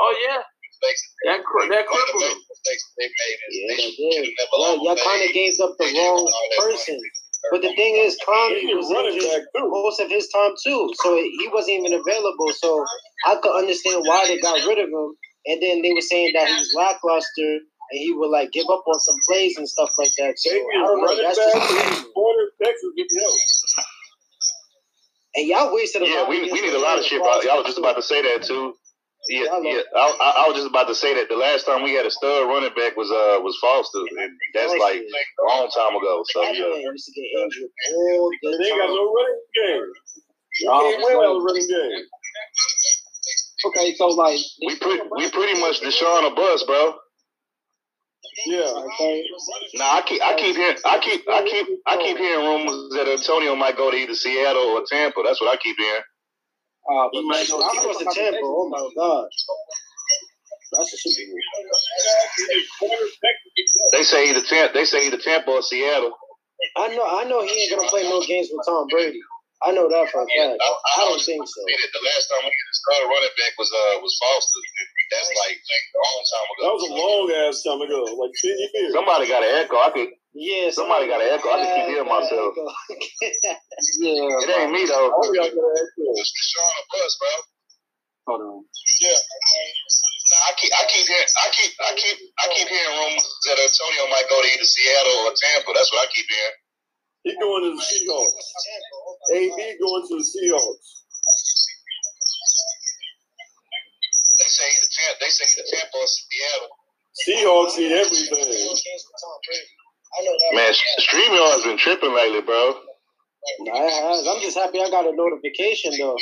Oh 0.00 0.14
yeah, 0.28 0.40
that 1.26 1.44
cri- 1.44 1.68
that 1.70 1.86
crippled 1.86 2.22
him. 2.24 2.38
Yeah, 3.50 3.76
they 3.76 3.90
did. 3.96 4.28
Y'all, 4.54 4.84
y'all 4.84 4.96
kind 4.96 5.22
of 5.28 5.34
gave 5.34 5.54
up 5.62 5.76
the 5.78 5.86
wrong 5.96 6.24
person. 6.58 7.00
But 7.52 7.62
the 7.62 7.74
thing 7.76 7.96
is, 8.04 8.18
Clowney 8.26 8.60
He 8.60 8.74
was 8.74 8.86
was 8.88 9.14
injured 9.14 9.46
most 9.70 10.00
of 10.00 10.10
his 10.10 10.28
time 10.28 10.52
too, 10.64 10.90
so 11.02 11.16
he 11.16 11.48
wasn't 11.52 11.80
even 11.84 11.94
available. 12.00 12.52
So 12.52 12.84
I 13.26 13.36
could 13.42 13.56
understand 13.56 14.02
why 14.06 14.26
they 14.28 14.40
got 14.40 14.66
rid 14.66 14.78
of 14.80 14.88
him. 14.90 15.14
And 15.46 15.62
then 15.62 15.82
they 15.82 15.92
were 15.92 16.02
saying 16.02 16.32
that 16.34 16.48
he 16.48 16.54
was 16.54 16.74
lackluster 16.76 17.60
and 17.92 17.98
he 18.00 18.12
would 18.14 18.30
like 18.30 18.52
give 18.52 18.66
up 18.70 18.84
on 18.86 19.00
some 19.00 19.16
plays 19.28 19.58
and 19.58 19.68
stuff 19.68 19.90
like 19.98 20.12
that. 20.18 20.34
So 20.38 20.50
They 20.50 20.60
I 20.60 20.82
don't 20.86 21.00
know. 21.02 21.16
That's 21.22 21.38
just 21.38 21.68
the 21.68 21.74
reason. 21.74 22.12
Corner 22.14 22.46
Texas. 22.62 22.92
And 25.36 25.48
y'all 25.48 25.74
wasted 25.74 26.02
a 26.02 26.06
Yeah, 26.08 26.22
lot. 26.22 26.30
we, 26.30 26.42
we 26.52 26.60
need 26.62 26.74
a 26.74 26.80
lot 26.80 26.98
of 26.98 27.04
shit. 27.06 27.20
Ross 27.22 27.44
Bro. 27.44 27.52
I 27.54 27.56
was 27.58 27.66
just 27.66 27.78
about 27.78 27.96
to 27.96 28.02
say 28.02 28.22
that 28.22 28.44
too. 28.44 28.76
Yeah, 29.28 29.48
I 29.52 29.60
yeah. 29.64 29.80
I, 29.96 30.04
I, 30.20 30.28
I 30.44 30.48
was 30.48 30.56
just 30.56 30.68
about 30.68 30.88
to 30.88 30.94
say 30.94 31.14
that 31.14 31.28
the 31.28 31.36
last 31.36 31.64
time 31.64 31.82
we 31.82 31.94
had 31.94 32.04
a 32.04 32.10
stud 32.10 32.46
running 32.46 32.74
back 32.76 32.96
was 32.96 33.08
uh 33.08 33.40
was 33.40 33.56
Foster, 33.56 34.04
and 34.04 34.32
that's 34.52 34.74
like 34.76 35.00
a 35.00 35.44
long 35.48 35.70
time 35.72 35.96
ago. 35.96 36.22
So 36.28 36.42
yeah. 36.42 36.60
man 36.60 36.92
used 36.92 37.08
to 37.08 37.12
get 37.16 37.28
injured 37.40 37.70
all 37.96 38.28
the 38.28 38.58
They 38.60 38.68
got 38.68 38.92
no 38.92 39.04
running 39.08 39.48
game. 39.56 39.88
You 40.60 40.68
can't 40.68 41.02
win 41.02 41.16
without 41.16 41.36
a 41.36 41.40
running 41.40 41.68
game. 41.68 42.04
Okay, 43.64 43.94
so 43.96 44.08
like 44.08 44.40
We 44.60 44.76
pretty 44.76 45.02
we 45.16 45.30
pretty 45.30 45.60
much 45.60 45.80
Deshaun 45.80 46.30
a 46.30 46.34
bus, 46.34 46.64
bro. 46.64 46.94
Yeah. 48.46 48.68
Okay. 48.68 49.24
Nah, 49.74 49.84
I 49.84 50.02
keep 50.04 50.20
I 50.20 50.34
keep 50.36 50.56
hearing 50.56 50.76
I 50.84 50.98
keep 50.98 51.22
I 51.30 51.42
keep 51.48 51.66
I 51.86 51.96
keep 51.96 52.18
hearing 52.18 52.44
rumors 52.44 52.92
that 52.92 53.08
Antonio 53.08 53.54
might 53.54 53.76
go 53.76 53.90
to 53.90 53.96
either 53.96 54.14
Seattle 54.14 54.76
or 54.76 54.82
Tampa. 54.86 55.22
That's 55.24 55.40
what 55.40 55.52
I 55.52 55.56
keep 55.56 55.76
hearing. 55.78 56.02
Uh, 56.84 57.08
He 57.12 57.20
but 57.20 57.28
might 57.28 57.48
go- 57.48 57.60
He 57.72 57.78
was 57.86 57.98
the 57.98 58.10
Tampa. 58.12 58.44
Oh 58.44 58.68
my 58.68 58.82
god, 58.96 59.26
that's 60.76 60.92
a 60.92 60.96
Super 60.98 61.32
Bowl. 62.80 62.98
They 63.92 64.02
say 64.02 64.30
either 64.30 64.42
Tampa 64.42 64.72
they 64.74 64.84
say 64.84 65.06
either 65.06 65.18
Tampa 65.18 65.50
or 65.50 65.62
Seattle. 65.62 66.12
I 66.76 66.88
know. 66.96 67.04
I 67.04 67.24
know 67.24 67.42
he 67.44 67.50
ain't 67.62 67.70
gonna 67.76 67.88
play 67.88 68.02
no 68.04 68.20
games 68.24 68.48
with 68.52 68.64
Tom 68.66 68.86
Brady. 68.88 69.20
I 69.64 69.72
know 69.72 69.88
that 69.88 70.10
for 70.12 70.20
a 70.20 70.26
fact. 70.28 70.60
I 70.60 71.00
don't 71.08 71.20
think 71.22 71.40
so. 71.46 71.60
The 71.64 72.02
last 72.04 72.24
time 72.28 72.42
we 72.44 72.52
had 72.52 72.68
a 72.68 72.76
stud 72.76 73.02
running 73.08 73.34
back 73.38 73.52
was 73.56 73.70
uh 73.72 74.00
was 74.04 74.12
Foster. 74.20 74.60
That's 75.10 75.30
like 75.40 75.56
a 75.56 75.78
long 75.96 76.20
time 76.28 76.46
ago. 76.52 76.60
That 76.64 76.74
was 76.74 76.84
a 76.84 76.92
long 76.92 77.24
ass 77.48 77.62
time 77.64 77.80
ago, 77.80 78.00
like 78.18 78.34
ten 78.36 78.56
years. 78.74 78.92
Somebody 78.92 79.28
got 79.28 79.42
an 79.44 79.52
echo. 79.64 79.76
I 79.80 79.90
could. 79.90 80.10
Yeah, 80.34 80.66
Somebody 80.74 81.06
got 81.06 81.22
an 81.22 81.30
echo. 81.30 81.46
I 81.46 81.62
just 81.62 81.74
keep 81.78 81.86
hearing 81.94 82.10
myself. 82.10 82.50
yeah. 82.58 84.42
It 84.42 84.50
ain't 84.50 84.74
me 84.74 84.82
though. 84.82 85.14
All 85.14 85.30
y'all 85.30 85.46
gotta 85.46 85.72
ask. 85.78 85.94
It's 85.94 86.32
Deshaun 86.34 86.74
a 86.74 86.82
bus, 86.90 87.12
bro. 87.22 87.34
Hold 88.26 88.42
on. 88.42 88.58
Yeah. 88.98 89.14
Nah, 89.14 90.50
I 90.50 90.52
keep, 90.58 90.72
I 90.74 90.82
keep 90.90 91.06
hearing, 91.06 91.30
I 91.38 91.46
keep, 91.54 91.70
I 91.78 91.92
keep, 91.94 92.16
I 92.18 92.46
keep 92.50 92.66
hearing 92.66 92.94
rumors 92.98 93.26
that 93.46 93.62
Antonio 93.62 94.10
might 94.10 94.26
go 94.26 94.42
to 94.42 94.48
either 94.48 94.66
Seattle 94.66 95.30
or 95.30 95.32
Tampa. 95.38 95.70
That's 95.70 95.92
what 95.94 96.02
I 96.02 96.10
keep 96.10 96.26
hearing. 96.26 96.58
He 97.22 97.30
going 97.38 97.62
to 97.70 97.70
the 97.78 97.82
Seahawks. 97.84 98.34
AB 99.38 99.54
going 99.54 100.02
to 100.02 100.14
the 100.18 100.26
Seahawks. 100.26 100.86
Tampa. 104.98 105.14
They 105.22 105.30
say 105.30 105.46
either 105.46 105.68
Tampa 105.78 105.94
or 105.94 106.08
Seattle. 106.10 106.74
Seahawks 107.22 107.78
need 107.78 107.92
everything. 107.94 108.74
Man, 110.52 110.72
StreamYard's 111.00 111.64
been 111.64 111.78
tripping 111.78 112.14
lately, 112.14 112.40
bro. 112.42 112.74
Nah, 113.60 113.74
has. 113.76 114.26
I'm 114.26 114.40
just 114.40 114.56
happy 114.56 114.80
I 114.80 114.88
got 114.90 115.06
a 115.06 115.12
notification 115.14 115.92
though. 115.98 116.16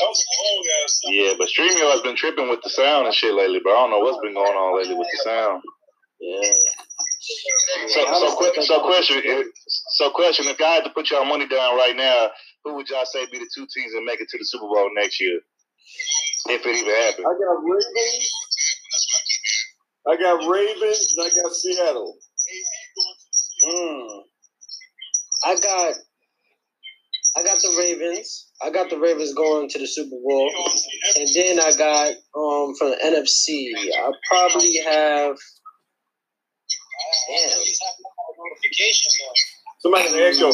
That 0.00 0.08
was 0.08 0.24
a 0.24 0.34
long 0.42 0.64
ass. 0.84 1.00
Yeah, 1.04 1.32
but 1.38 1.48
StreamYard's 1.48 2.02
been 2.02 2.16
tripping 2.16 2.48
with 2.48 2.62
the 2.62 2.70
sound 2.70 3.06
and 3.06 3.14
shit 3.14 3.34
lately, 3.34 3.60
bro. 3.60 3.72
I 3.72 3.80
don't 3.82 3.90
know 3.90 3.98
what's 4.00 4.20
been 4.22 4.34
going 4.34 4.56
on 4.56 4.78
lately 4.78 4.94
with 4.94 5.08
the 5.12 5.18
sound. 5.18 5.62
Yeah. 6.20 6.52
So, 7.88 8.00
so, 8.14 8.52
que- 8.52 8.62
so 8.62 8.80
question, 8.80 9.22
so 9.66 10.10
question. 10.10 10.46
If 10.48 10.60
I 10.60 10.74
had 10.74 10.84
to 10.84 10.90
put 10.90 11.10
y'all 11.10 11.24
money 11.24 11.46
down 11.46 11.76
right 11.76 11.94
now, 11.96 12.30
who 12.64 12.74
would 12.74 12.88
y'all 12.88 13.04
say 13.04 13.26
be 13.30 13.38
the 13.38 13.48
two 13.54 13.66
teams 13.74 13.92
that 13.92 14.02
make 14.04 14.20
it 14.20 14.28
to 14.30 14.38
the 14.38 14.44
Super 14.44 14.66
Bowl 14.66 14.90
next 14.94 15.20
year, 15.20 15.40
if 16.48 16.66
it 16.66 16.76
even 16.76 16.94
happens? 16.94 17.26
I 17.26 17.34
got 17.36 17.62
Ravens. 17.62 18.30
I 20.08 20.16
got 20.16 20.48
Ravens 20.50 21.14
and 21.16 21.26
I 21.26 21.42
got 21.42 21.52
Seattle. 21.52 22.16
Mm. 23.66 24.20
I 25.44 25.54
got 25.60 25.94
I 27.36 27.42
got 27.44 27.58
the 27.62 27.74
Ravens. 27.78 28.50
I 28.62 28.70
got 28.70 28.90
the 28.90 28.98
Ravens 28.98 29.32
going 29.34 29.68
to 29.68 29.78
the 29.78 29.86
Super 29.86 30.16
Bowl. 30.22 30.50
And 31.16 31.28
then 31.34 31.60
I 31.60 31.72
got 31.76 32.08
um 32.36 32.74
from 32.76 32.90
the 32.90 32.98
NFC. 33.04 33.70
I 33.76 34.10
probably 34.28 34.76
have 34.84 35.36
damn. 37.28 37.58
Somebody 39.80 40.08
can 40.08 40.18
echo. 40.18 40.50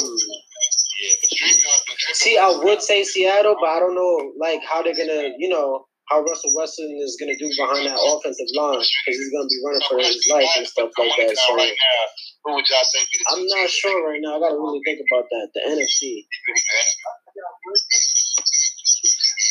See, 2.13 2.39
I 2.39 2.49
would 2.63 2.83
say 2.83 3.05
Seattle, 3.05 3.57
but 3.61 3.69
I 3.69 3.79
don't 3.79 3.95
know 3.95 4.33
like 4.39 4.61
how 4.65 4.83
they're 4.83 4.95
gonna, 4.95 5.31
you 5.39 5.49
know, 5.49 5.87
how 6.11 6.21
Russell 6.21 6.53
Wilson 6.55 6.91
is 7.01 7.17
gonna 7.19 7.37
do 7.37 7.49
behind 7.57 7.87
that 7.87 7.97
offensive 7.97 8.51
line 8.55 8.79
because 8.79 9.17
he's 9.19 9.33
gonna 9.33 9.49
be 9.49 9.61
running 9.65 9.85
for 9.89 9.99
his 9.99 10.21
life 10.29 10.51
and 10.57 10.67
stuff 10.67 10.91
like 10.99 11.13
that. 11.17 11.37
So 11.37 11.57
right 11.57 11.73
now, 11.73 12.01
who 12.45 12.55
would 12.55 12.69
y'all 12.69 12.85
say 12.85 13.01
I'm 13.33 13.47
not 13.47 13.71
sure 13.71 14.09
right 14.09 14.21
now. 14.21 14.37
I 14.37 14.41
gotta 14.41 14.57
really 14.57 14.81
think 14.85 15.01
about 15.01 15.25
that. 15.31 15.49
The 15.55 15.61
NFC. 15.73 16.27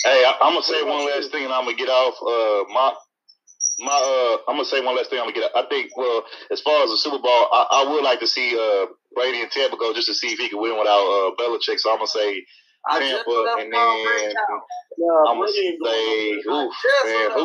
Hey, 0.06 0.26
I, 0.26 0.38
I'm 0.42 0.54
gonna 0.54 0.64
say 0.64 0.84
one 0.84 1.06
last 1.06 1.32
thing, 1.32 1.46
and 1.46 1.54
I'm 1.54 1.66
gonna 1.66 1.78
get 1.78 1.90
off. 1.90 2.16
Uh, 2.22 2.70
my 2.74 2.94
my 3.80 3.98
uh, 3.98 4.38
I'm 4.48 4.58
gonna 4.58 4.66
say 4.66 4.82
one 4.82 4.96
last 4.96 5.10
thing. 5.10 5.20
I'm 5.20 5.26
gonna 5.26 5.40
get. 5.40 5.56
Out. 5.56 5.66
I 5.66 5.70
think 5.70 5.98
well, 5.98 6.24
as 6.52 6.62
far 6.62 6.84
as 6.84 6.92
the 6.92 6.98
Super 6.98 7.20
Bowl, 7.20 7.48
I, 7.52 7.84
I 7.84 7.92
would 7.92 8.04
like 8.04 8.20
to 8.20 8.28
see 8.28 8.54
uh 8.54 8.86
Brady 9.16 9.42
and 9.42 9.50
Tampa 9.50 9.78
go 9.78 9.94
just 9.94 10.08
to 10.08 10.14
see 10.14 10.28
if 10.34 10.40
he 10.40 10.50
can 10.50 10.62
win 10.62 10.78
without 10.78 11.02
uh 11.02 11.32
Belichick. 11.40 11.80
So 11.80 11.90
I'm 11.92 11.98
gonna 11.98 12.08
say 12.08 12.46
Tampa, 12.92 13.56
and 13.58 13.74
Tom 13.74 14.06
then 14.06 14.36
Brady 14.98 15.14
I'm 15.30 15.38
gonna 15.40 15.52
say 15.54 16.44
oof, 16.50 16.74
man, 17.06 17.32
who? 17.34 17.44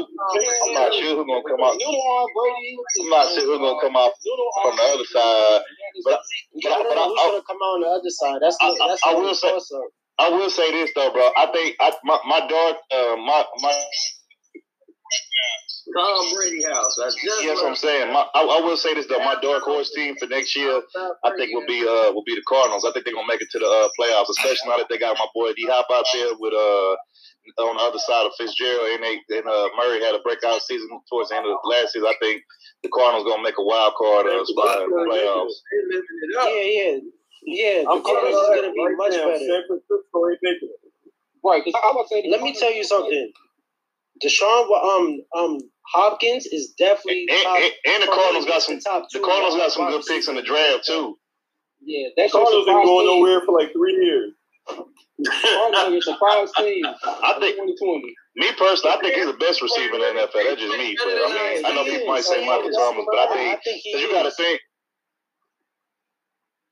I'm 0.68 0.74
not 0.74 0.94
sure 0.94 1.16
who's 1.16 1.26
gonna 1.26 1.42
come 1.48 1.62
out. 1.64 1.76
Noodle 1.78 2.02
arm 2.12 2.28
Brady. 2.34 2.76
I'm 3.02 3.10
not 3.10 3.26
sure 3.34 3.46
who's 3.46 3.58
gonna 3.60 3.80
come 3.80 3.96
out 3.96 4.12
from 4.62 4.76
the 4.76 4.82
other 4.94 5.04
side. 5.06 5.60
But 6.04 6.20
Yeah, 6.54 6.70
I 6.70 6.82
don't 6.82 6.94
know 6.96 7.08
who's 7.08 7.20
gonna 7.32 7.42
come 7.48 7.56
out 7.62 7.74
on 7.76 7.80
the 7.82 7.88
other 7.88 8.10
side. 8.10 8.38
That's 8.42 8.58
I- 8.60 8.74
that's 8.88 9.02
I 9.06 9.14
the 9.14 9.20
will 9.20 9.34
say- 9.34 9.52
I 10.20 10.30
will 10.30 10.50
say 10.50 10.72
this 10.72 10.90
though, 10.94 11.12
bro. 11.12 11.30
I 11.36 11.46
think 11.52 11.76
I, 11.80 11.92
my 12.04 12.18
my 12.26 12.40
dark 12.46 12.76
uh 12.90 13.16
my 13.16 13.44
my 13.62 13.74
Tom 15.96 16.34
Brady 16.34 16.62
house. 16.64 16.98
I 17.00 17.06
just 17.06 17.44
yes, 17.44 17.60
I'm 17.64 17.74
saying. 17.76 18.12
My, 18.12 18.26
I, 18.34 18.42
I 18.42 18.60
will 18.60 18.76
say 18.76 18.94
this 18.94 19.06
though. 19.06 19.18
My 19.20 19.36
dark 19.42 19.62
horse 19.64 19.90
team 19.94 20.16
for 20.20 20.26
next 20.26 20.56
year, 20.56 20.82
I 21.24 21.30
think 21.36 21.54
will 21.54 21.66
be 21.66 21.80
uh 21.80 22.12
will 22.12 22.24
be 22.26 22.34
the 22.34 22.42
Cardinals. 22.48 22.84
I 22.84 22.92
think 22.92 23.04
they're 23.06 23.14
gonna 23.14 23.26
make 23.28 23.40
it 23.42 23.48
to 23.52 23.58
the 23.58 23.66
uh, 23.66 23.88
playoffs, 23.98 24.28
especially 24.30 24.68
now 24.70 24.76
that 24.78 24.88
they 24.90 24.98
got 24.98 25.16
my 25.18 25.26
boy 25.34 25.52
D 25.56 25.66
Hop 25.70 25.86
out 25.92 26.04
there 26.12 26.30
with 26.38 26.54
uh 26.54 26.96
on 27.58 27.76
the 27.76 27.82
other 27.82 27.98
side 27.98 28.26
of 28.26 28.32
Fitzgerald 28.36 28.88
and 28.98 29.02
they 29.04 29.16
and 29.38 29.46
uh 29.48 29.68
Murray 29.80 30.04
had 30.04 30.14
a 30.14 30.20
breakout 30.20 30.60
season 30.62 30.88
towards 31.08 31.30
the 31.30 31.36
end 31.36 31.46
of 31.46 31.56
the 31.56 31.68
last 31.70 31.92
season. 31.92 32.08
I 32.08 32.16
think 32.20 32.42
the 32.82 32.90
Cardinals 32.90 33.24
gonna 33.24 33.42
make 33.42 33.58
a 33.58 33.64
wild 33.64 33.94
card 33.96 34.26
uh, 34.26 34.44
spot 34.44 34.82
in 34.84 34.90
the 34.90 35.02
playoffs. 35.08 35.56
They 35.72 35.80
lifting 35.96 36.20
it 36.22 36.32
up. 36.36 36.48
Yeah, 36.52 36.66
yeah, 36.68 36.94
yeah. 37.48 37.78
I'm 37.88 37.98
The 37.98 38.04
Cardinals 38.04 38.36
is 38.36 38.50
gonna 38.60 38.72
be 38.72 38.84
right 38.84 38.96
much 39.00 39.12
now. 39.16 39.26
better. 39.32 39.38
San 39.40 39.62
Francisco 39.66 40.18
ain't. 40.28 40.40
Right, 41.44 41.62
because 41.64 41.80
I'm 41.84 41.94
gonna 41.94 42.08
say. 42.08 42.24
Let 42.28 42.42
me 42.42 42.54
tell 42.54 42.72
you 42.72 42.84
something. 42.84 43.32
Deshaun 44.24 44.66
um 44.84 45.20
um 45.36 45.58
Hopkins 45.86 46.46
is 46.46 46.74
definitely 46.78 47.26
And, 47.30 47.42
top. 47.42 47.58
and, 47.58 47.72
and 47.88 48.02
the 48.02 48.08
Cardinals 48.08 48.46
got 48.46 48.62
some 48.62 48.80
top 48.80 49.06
the 49.12 49.20
Cardinals 49.20 49.56
got 49.56 49.72
some 49.72 49.90
good 49.90 50.04
picks 50.06 50.28
in 50.28 50.36
the 50.36 50.42
draft 50.42 50.86
too. 50.86 51.18
Yeah, 51.82 52.08
The 52.16 52.22
that's 52.22 52.34
a 52.34 52.38
Cardinals 52.38 52.68
ain't 52.68 52.68
surprise 52.68 52.86
going 52.86 53.06
nowhere 53.06 53.40
for 53.46 53.58
like 53.58 53.72
three 53.72 53.94
years. 53.94 54.32
Oh, 55.26 55.70
Cardinals 55.74 56.06
are 56.06 56.12
a 56.12 56.14
surprise 56.14 56.50
team. 56.58 56.84
I 56.86 57.34
think 57.40 57.56
2020. 57.58 58.14
me 58.36 58.52
personally, 58.54 58.94
I 58.94 59.00
think 59.00 59.14
he's 59.14 59.26
the 59.26 59.38
best 59.42 59.62
receiver 59.62 59.94
in 59.94 60.00
the 60.00 60.22
NFL. 60.22 60.46
That's 60.46 60.60
just 60.62 60.78
me. 60.78 60.94
But 60.94 61.10
I 61.10 61.28
mean, 61.34 61.66
I 61.66 61.74
know 61.74 61.84
people 61.84 62.06
might 62.06 62.24
say 62.24 62.46
Michael 62.46 62.70
Thomas, 62.70 63.04
but 63.10 63.18
I 63.18 63.26
think 63.34 63.60
think 63.64 63.82
you 63.84 64.12
got 64.12 64.24
to 64.24 64.30
think, 64.30 64.60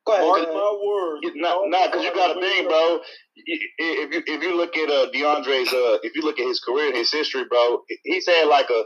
Go 0.06 0.12
ahead, 0.14 0.24
Mark 0.24 0.54
my 0.54 0.78
words. 0.86 1.26
not 1.34 1.68
not 1.68 1.90
because 1.90 2.04
you 2.04 2.14
got 2.14 2.32
to 2.34 2.40
think, 2.40 2.68
bro. 2.68 3.00
If 3.34 4.14
you 4.14 4.22
if 4.26 4.42
you 4.42 4.56
look 4.56 4.76
at 4.76 4.88
uh, 4.88 5.10
DeAndre's 5.12 5.68
uh 5.74 5.98
if 6.02 6.14
you 6.14 6.22
look 6.22 6.38
at 6.40 6.46
his 6.46 6.60
career 6.60 6.86
and 6.88 6.96
his 6.96 7.12
history, 7.12 7.44
bro, 7.50 7.82
he's 8.04 8.26
had 8.26 8.46
like 8.46 8.70
a 8.70 8.84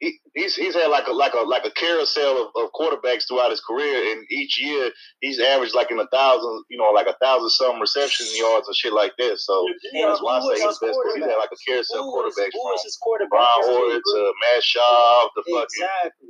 he, 0.00 0.18
he's 0.34 0.56
he's 0.56 0.74
had 0.74 0.88
like 0.88 1.06
a 1.06 1.12
like 1.12 1.34
a 1.34 1.44
like 1.46 1.64
a 1.66 1.70
carousel 1.72 2.42
of, 2.42 2.48
of 2.56 2.70
quarterbacks 2.72 3.28
throughout 3.28 3.50
his 3.50 3.60
career, 3.60 4.10
and 4.10 4.24
each 4.30 4.58
year 4.60 4.90
he's 5.20 5.38
averaged 5.38 5.74
like 5.74 5.90
in 5.90 5.98
a 6.00 6.08
thousand, 6.08 6.64
you 6.70 6.78
know, 6.78 6.90
like 6.90 7.06
a 7.06 7.16
thousand 7.22 7.50
some 7.50 7.78
reception 7.80 8.26
yards 8.34 8.66
and 8.66 8.74
shit 8.76 8.92
like 8.92 9.12
that. 9.18 9.38
So 9.38 9.66
that's 10.08 10.22
why 10.22 10.38
I 10.38 10.40
say 10.40 10.54
he's 10.64 10.78
best. 10.78 10.80
'cause 10.80 11.14
He's 11.14 11.24
had 11.24 11.36
like 11.36 11.52
a 11.52 11.60
carousel 11.70 12.02
Who 12.02 12.18
of 12.18 12.32
quarterbacks 12.32 12.50
who 12.52 12.64
was 12.64 12.82
his 12.82 12.96
quarterback? 12.96 13.30
Brian? 13.30 13.68
Hoyer 13.68 14.00
to 14.00 14.32
Matt 14.42 14.62
Schaub, 14.64 15.28
the 15.36 15.42
fucking 15.42 15.60
Exactly. 15.70 16.28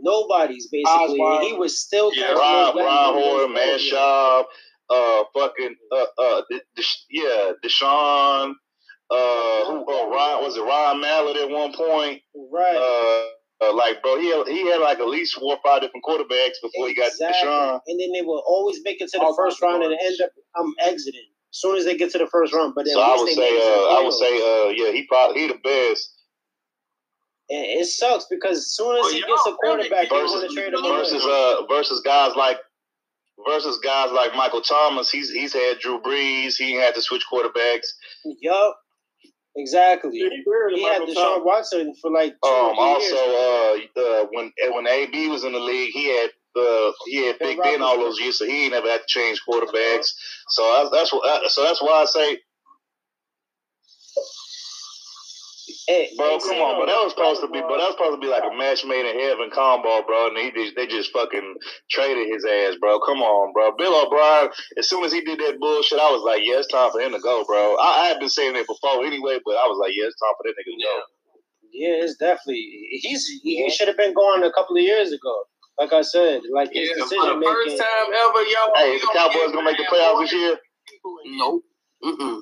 Nobody's 0.00 0.68
basically. 0.68 1.20
Osborne. 1.20 1.42
He 1.42 1.52
was 1.54 1.80
still 1.80 2.10
Yeah, 2.14 2.22
catching 2.22 2.36
Brian, 2.36 2.64
those 2.66 2.74
Brian 2.74 3.14
guys. 3.14 3.24
Hoyer, 3.24 3.48
Matt 3.48 3.80
Schaub, 3.80 4.44
uh, 4.90 5.24
fucking, 5.34 5.76
uh, 5.92 6.06
uh, 6.18 6.42
De- 6.50 6.60
De- 6.76 6.82
yeah, 7.10 7.52
Deshaun, 7.64 8.54
uh, 9.10 9.64
who, 9.66 9.80
uh, 9.90 10.08
Ryan, 10.08 10.44
was 10.44 10.56
it 10.56 10.62
Ryan 10.62 11.00
Mallett 11.00 11.36
at 11.36 11.50
one 11.50 11.72
point? 11.72 12.22
Right. 12.34 12.76
Uh, 12.76 13.66
uh, 13.66 13.72
like, 13.74 14.02
bro, 14.02 14.20
he 14.20 14.28
had, 14.28 14.46
he 14.48 14.66
had 14.70 14.80
like 14.80 14.98
at 14.98 15.08
least 15.08 15.34
four 15.38 15.54
or 15.54 15.58
five 15.64 15.80
different 15.80 16.04
quarterbacks 16.04 16.60
before 16.62 16.88
he 16.88 16.94
got 16.94 17.10
to 17.12 17.24
Deshaun. 17.24 17.80
And 17.86 17.98
then 17.98 18.12
they 18.12 18.20
will 18.22 18.42
always 18.46 18.80
make 18.84 19.00
it 19.00 19.08
to 19.12 19.18
the 19.18 19.24
All 19.24 19.34
first 19.36 19.62
round 19.62 19.82
and 19.82 19.92
end 19.92 20.20
up 20.22 20.30
um 20.58 20.74
exiting 20.82 21.24
as 21.52 21.60
soon 21.60 21.76
as 21.76 21.86
they 21.86 21.96
get 21.96 22.10
to 22.10 22.18
the 22.18 22.26
first 22.26 22.52
round. 22.52 22.74
But 22.74 22.86
at 22.86 22.92
So 22.92 23.00
I 23.00 23.16
would 23.16 23.28
say, 23.30 23.40
make 23.40 23.52
it 23.52 23.64
to 23.64 23.70
the 23.70 23.76
uh, 23.76 23.98
I 23.98 24.02
would 24.04 24.12
say, 24.12 24.36
uh, 24.36 24.68
yeah, 24.76 24.92
he 24.92 25.06
probably 25.06 25.40
he 25.40 25.46
the 25.48 25.58
best 25.64 26.12
And 27.48 27.64
it 27.80 27.86
sucks 27.86 28.26
because 28.30 28.58
as 28.58 28.72
soon 28.74 28.96
as 28.96 29.02
Well, 29.02 29.12
he 29.12 29.20
gets 29.20 29.46
a 29.46 29.50
really 29.62 29.88
quarterback, 29.88 30.10
they 30.10 30.16
versus- 30.16 30.32
want 30.34 30.48
to 30.50 30.54
trade 30.56 30.74
him 30.74 30.82
versus 30.82 31.24
away. 31.24 31.56
uh 31.60 31.66
versus 31.66 32.00
guys 32.00 32.34
like 32.36 32.58
versus 33.46 33.78
guys 33.78 34.10
like 34.12 34.34
Michael 34.34 34.62
Thomas. 34.62 35.10
He's 35.10 35.30
he's 35.30 35.52
had 35.52 35.78
Drew 35.78 36.00
Brees. 36.00 36.56
He 36.56 36.72
had 36.72 36.94
to 36.94 37.02
switch 37.02 37.24
quarterbacks. 37.32 37.86
Yup. 38.40 38.76
Exactly. 39.58 40.10
Yeah, 40.12 40.28
he 40.28 40.44
He 40.76 40.82
had 40.82 40.98
Michael 41.00 41.06
Deshaun 41.14 41.14
Thomas. 41.14 41.42
Watson 41.44 41.94
for 42.02 42.10
like 42.10 42.34
two 42.44 42.50
Um, 42.50 42.76
or 42.78 42.80
also, 42.80 43.06
years. 43.06 43.88
uh, 43.96 44.00
uh, 44.00 44.26
when 44.32 44.52
when 44.72 44.86
AB 44.86 45.28
was 45.28 45.44
in 45.44 45.52
the 45.52 45.58
league, 45.60 45.92
he 45.92 46.08
had 46.14 46.30
uh, 46.58 46.92
he 47.06 47.26
had 47.26 47.38
Ben 47.38 47.48
Big 47.56 47.62
Ben 47.62 47.82
all 47.82 47.98
those 47.98 48.18
years, 48.20 48.38
so 48.38 48.44
he 48.44 48.64
ain't 48.64 48.72
never 48.72 48.88
had 48.90 49.00
to 49.02 49.06
change 49.06 49.40
quarterbacks. 49.48 50.08
So 50.48 50.62
I, 50.62 50.88
that's 50.92 51.12
what. 51.12 51.24
uh, 51.26 51.48
So 51.48 51.62
that's 51.62 51.80
why 51.82 52.02
I 52.02 52.04
say, 52.06 52.38
Hey, 55.86 56.10
bro, 56.18 56.38
come 56.40 56.58
on, 56.58 56.82
but 56.82 56.90
that 56.90 56.98
was 56.98 57.14
supposed 57.14 57.42
to 57.42 57.48
be, 57.48 57.62
bro. 57.62 57.70
but 57.70 57.78
that 57.78 57.94
was 57.94 57.94
supposed 57.94 58.18
to 58.18 58.22
be 58.24 58.26
like 58.26 58.42
a 58.42 58.50
match 58.50 58.82
made 58.82 59.06
in 59.06 59.22
heaven 59.22 59.54
combo, 59.54 60.02
bro. 60.02 60.34
And 60.34 60.38
he 60.38 60.50
just 60.50 60.74
they 60.74 60.86
just 60.86 61.12
fucking 61.14 61.54
traded 61.90 62.26
his 62.26 62.42
ass, 62.42 62.74
bro. 62.82 62.98
Come 63.06 63.22
on, 63.22 63.52
bro. 63.54 63.70
Bill 63.78 63.94
O'Brien. 63.94 64.50
As 64.78 64.88
soon 64.90 65.04
as 65.06 65.12
he 65.14 65.22
did 65.22 65.38
that 65.38 65.60
bullshit, 65.62 66.02
I 66.02 66.10
was 66.10 66.26
like, 66.26 66.42
yeah, 66.42 66.58
it's 66.58 66.66
time 66.74 66.90
for 66.90 66.98
him 66.98 67.12
to 67.12 67.20
go, 67.22 67.44
bro. 67.46 67.76
I, 67.78 68.02
I 68.02 68.06
had 68.10 68.18
been 68.18 68.28
saying 68.32 68.56
it 68.56 68.66
before 68.66 69.06
anyway, 69.06 69.38
but 69.46 69.54
I 69.54 69.70
was 69.70 69.78
like, 69.78 69.94
yeah, 69.94 70.10
it's 70.10 70.18
time 70.18 70.34
for 70.34 70.42
that 70.50 70.58
nigga 70.58 70.74
to 70.74 70.82
go. 70.82 70.94
Yeah, 71.70 72.02
it's 72.02 72.16
definitely 72.16 72.66
he's 73.02 73.28
he 73.42 73.70
should 73.70 73.88
have 73.88 73.96
been 73.96 74.14
gone 74.14 74.42
a 74.42 74.52
couple 74.52 74.76
of 74.76 74.82
years 74.82 75.12
ago. 75.12 75.44
Like 75.78 75.92
I 75.92 76.02
said, 76.02 76.42
like 76.50 76.72
his 76.72 76.88
Yeah, 76.90 77.04
for 77.04 77.14
decision 77.14 77.38
the 77.40 77.46
first 77.46 77.78
time 77.78 78.08
ever, 78.10 78.42
y'all. 78.50 78.74
Hey, 78.74 78.98
is 78.98 79.02
the 79.02 79.10
Cowboys 79.12 79.52
gonna 79.52 79.62
make 79.62 79.76
the 79.78 79.84
playoffs 79.86 80.20
this 80.20 80.32
year? 80.32 80.56
Nope. 81.26 81.62
Mm-mm. 82.02 82.40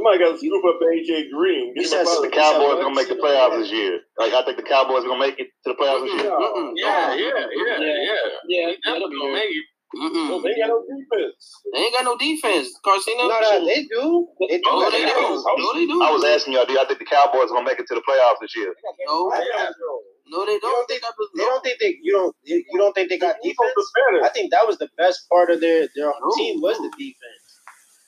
Somebody 0.00 0.16
got 0.24 0.32
to 0.32 0.38
scoop 0.40 0.64
up 0.64 0.80
AJ 0.80 1.28
Green. 1.28 1.76
He 1.76 1.84
Get 1.84 1.92
said 1.92 2.08
him 2.08 2.08
up 2.08 2.24
The 2.24 2.32
out 2.32 2.32
of 2.32 2.32
here. 2.32 2.40
Cowboys 2.40 2.80
gonna 2.80 2.96
make 2.96 3.08
the 3.12 3.20
playoffs 3.20 3.56
this 3.60 3.68
year. 3.72 4.00
Like 4.16 4.32
I 4.32 4.40
think 4.48 4.56
the 4.56 4.64
Cowboys 4.64 5.04
gonna 5.04 5.20
make 5.20 5.36
it 5.36 5.52
to 5.68 5.68
the 5.72 5.76
playoffs 5.76 6.08
this 6.08 6.16
year. 6.24 6.32
Yeah, 6.32 7.12
yeah, 7.12 7.36
yeah, 7.52 7.76
yeah. 7.76 8.16
Yeah, 8.48 8.66
They 8.72 8.76
definitely 8.80 9.12
gonna 9.20 9.36
make 9.36 9.52
it. 9.52 9.66
Mm-mm. 9.92 10.40
They 10.40 10.56
ain't 10.56 10.60
got 10.64 10.72
no 10.72 10.80
defense. 10.88 11.36
They 11.74 11.80
ain't 11.84 11.92
got 11.92 12.04
no 12.08 12.16
defense, 12.16 12.68
Carcino. 12.80 13.28
No, 13.28 13.36
no, 13.44 13.66
they 13.66 13.84
do. 13.92 14.28
They 14.48 14.56
do. 14.56 14.70
Oh, 14.72 14.88
they 14.88 15.04
They 15.04 15.12
do. 15.12 15.20
do. 15.20 15.44
No, 15.60 15.68
they 15.76 15.84
do. 15.84 15.98
I 16.00 16.08
was 16.16 16.24
asking 16.24 16.54
y'all, 16.56 16.64
do 16.64 16.72
y'all 16.72 16.86
think 16.88 17.00
the 17.00 17.10
Cowboys 17.12 17.52
are 17.52 17.60
gonna 17.60 17.68
make 17.68 17.76
it 17.80 17.84
to 17.92 17.94
the 17.98 18.04
playoffs 18.08 18.40
this 18.40 18.56
year? 18.56 18.72
No, 19.04 19.28
no, 19.28 20.46
they 20.46 20.54
You 20.56 20.60
don't. 20.62 20.72
don't 20.72 20.88
think 20.88 21.02
they 21.36 21.44
don't 21.44 21.62
think 21.64 21.76
they 21.80 21.98
you 22.00 22.12
don't 22.16 22.36
you 22.44 22.56
you 22.72 22.78
don't 22.80 22.94
think 22.94 23.10
they 23.10 23.18
got 23.18 23.36
The 23.42 23.48
Eagles 23.50 23.68
defense? 23.74 23.90
are 23.90 23.98
better. 24.00 24.24
I 24.24 24.30
think 24.30 24.52
that 24.52 24.64
was 24.66 24.78
the 24.78 24.88
best 24.96 25.28
part 25.28 25.50
of 25.50 25.60
their 25.60 25.88
their 25.94 26.06
No. 26.06 26.30
team 26.38 26.60
was 26.62 26.78
the 26.78 26.90
defense. 26.96 27.44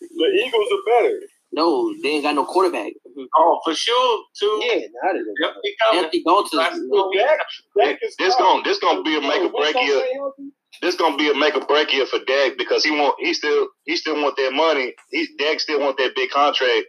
The 0.00 0.28
Eagles 0.46 0.68
are 0.72 0.84
better. 0.86 1.20
No, 1.52 1.92
they 2.02 2.10
ain't 2.10 2.24
got 2.24 2.34
no 2.34 2.44
quarterback. 2.46 2.92
Mm-hmm. 3.08 3.24
Oh, 3.36 3.60
for 3.64 3.74
sure, 3.74 4.24
too. 4.38 4.62
Yeah, 4.64 4.86
now 5.02 5.12
they 5.12 5.20
Yep, 5.40 5.54
he 5.62 5.76
coming. 5.80 6.04
Anthony 6.04 6.22
Dalton. 6.24 6.58
Last 6.58 6.76
is- 6.76 6.88
week. 6.90 7.18
Dak, 7.18 7.38
Dak 7.78 7.98
is 8.02 8.16
This 8.18 8.36
gonna 8.36 8.62
this 8.64 8.78
gonna 8.78 9.02
be 9.02 9.16
a 9.16 9.20
make 9.20 9.42
or 9.42 9.50
break 9.50 9.74
What's 9.74 9.86
year. 9.86 9.94
gonna 9.96 10.06
stay 10.06 10.14
healthy? 10.14 10.52
This 10.82 10.94
gonna 10.96 11.16
be 11.16 11.30
a 11.30 11.34
make 11.34 11.54
or 11.54 11.66
break 11.66 11.92
year 11.92 12.06
for 12.06 12.18
Dak 12.26 12.56
because 12.58 12.84
he 12.84 12.90
want 12.92 13.16
he 13.20 13.34
still 13.34 13.68
he 13.84 13.96
still 13.96 14.16
want 14.22 14.36
that 14.36 14.52
money. 14.52 14.94
He 15.10 15.28
Dak 15.38 15.60
still 15.60 15.80
want 15.80 15.98
that 15.98 16.14
big 16.16 16.30
contract. 16.30 16.86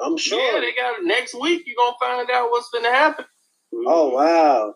I'm 0.00 0.16
sure. 0.18 0.40
Yeah, 0.54 0.60
they 0.60 0.72
got 0.74 1.04
next 1.04 1.34
week. 1.34 1.62
You're 1.66 1.76
gonna 1.76 1.96
find 2.00 2.30
out 2.30 2.50
what's 2.50 2.68
gonna 2.70 2.90
happen. 2.92 3.24
oh 3.86 4.10
wow. 4.10 4.74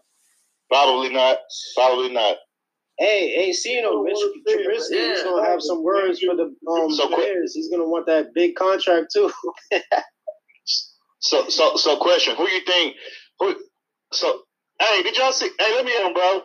Probably 0.70 1.10
not. 1.10 1.38
Probably 1.76 2.10
not. 2.12 2.36
Hey, 2.98 3.30
hey, 3.30 3.52
see, 3.52 3.80
know, 3.82 4.02
Mitch 4.02 4.16
Trubisky 4.48 4.92
Yeah. 4.92 5.12
is 5.12 5.22
gonna 5.22 5.44
have 5.46 5.62
some 5.62 5.82
words 5.82 6.20
for 6.20 6.34
the 6.34 6.54
um 6.70 6.90
So 6.92 7.08
players. 7.08 7.54
He's 7.54 7.68
gonna 7.70 7.88
want 7.88 8.06
that 8.06 8.32
big 8.34 8.54
contract 8.56 9.12
too. 9.12 9.30
So 11.18 11.48
so 11.48 11.76
so 11.76 11.96
question: 11.98 12.36
Who 12.36 12.48
you 12.48 12.60
think? 12.60 12.96
Who? 13.40 13.56
So 14.12 14.42
hey, 14.80 15.02
did 15.02 15.16
y'all 15.16 15.32
see? 15.32 15.50
Hey, 15.58 15.74
let 15.74 15.84
me 15.84 15.92
ask, 15.92 16.14
bro. 16.14 16.42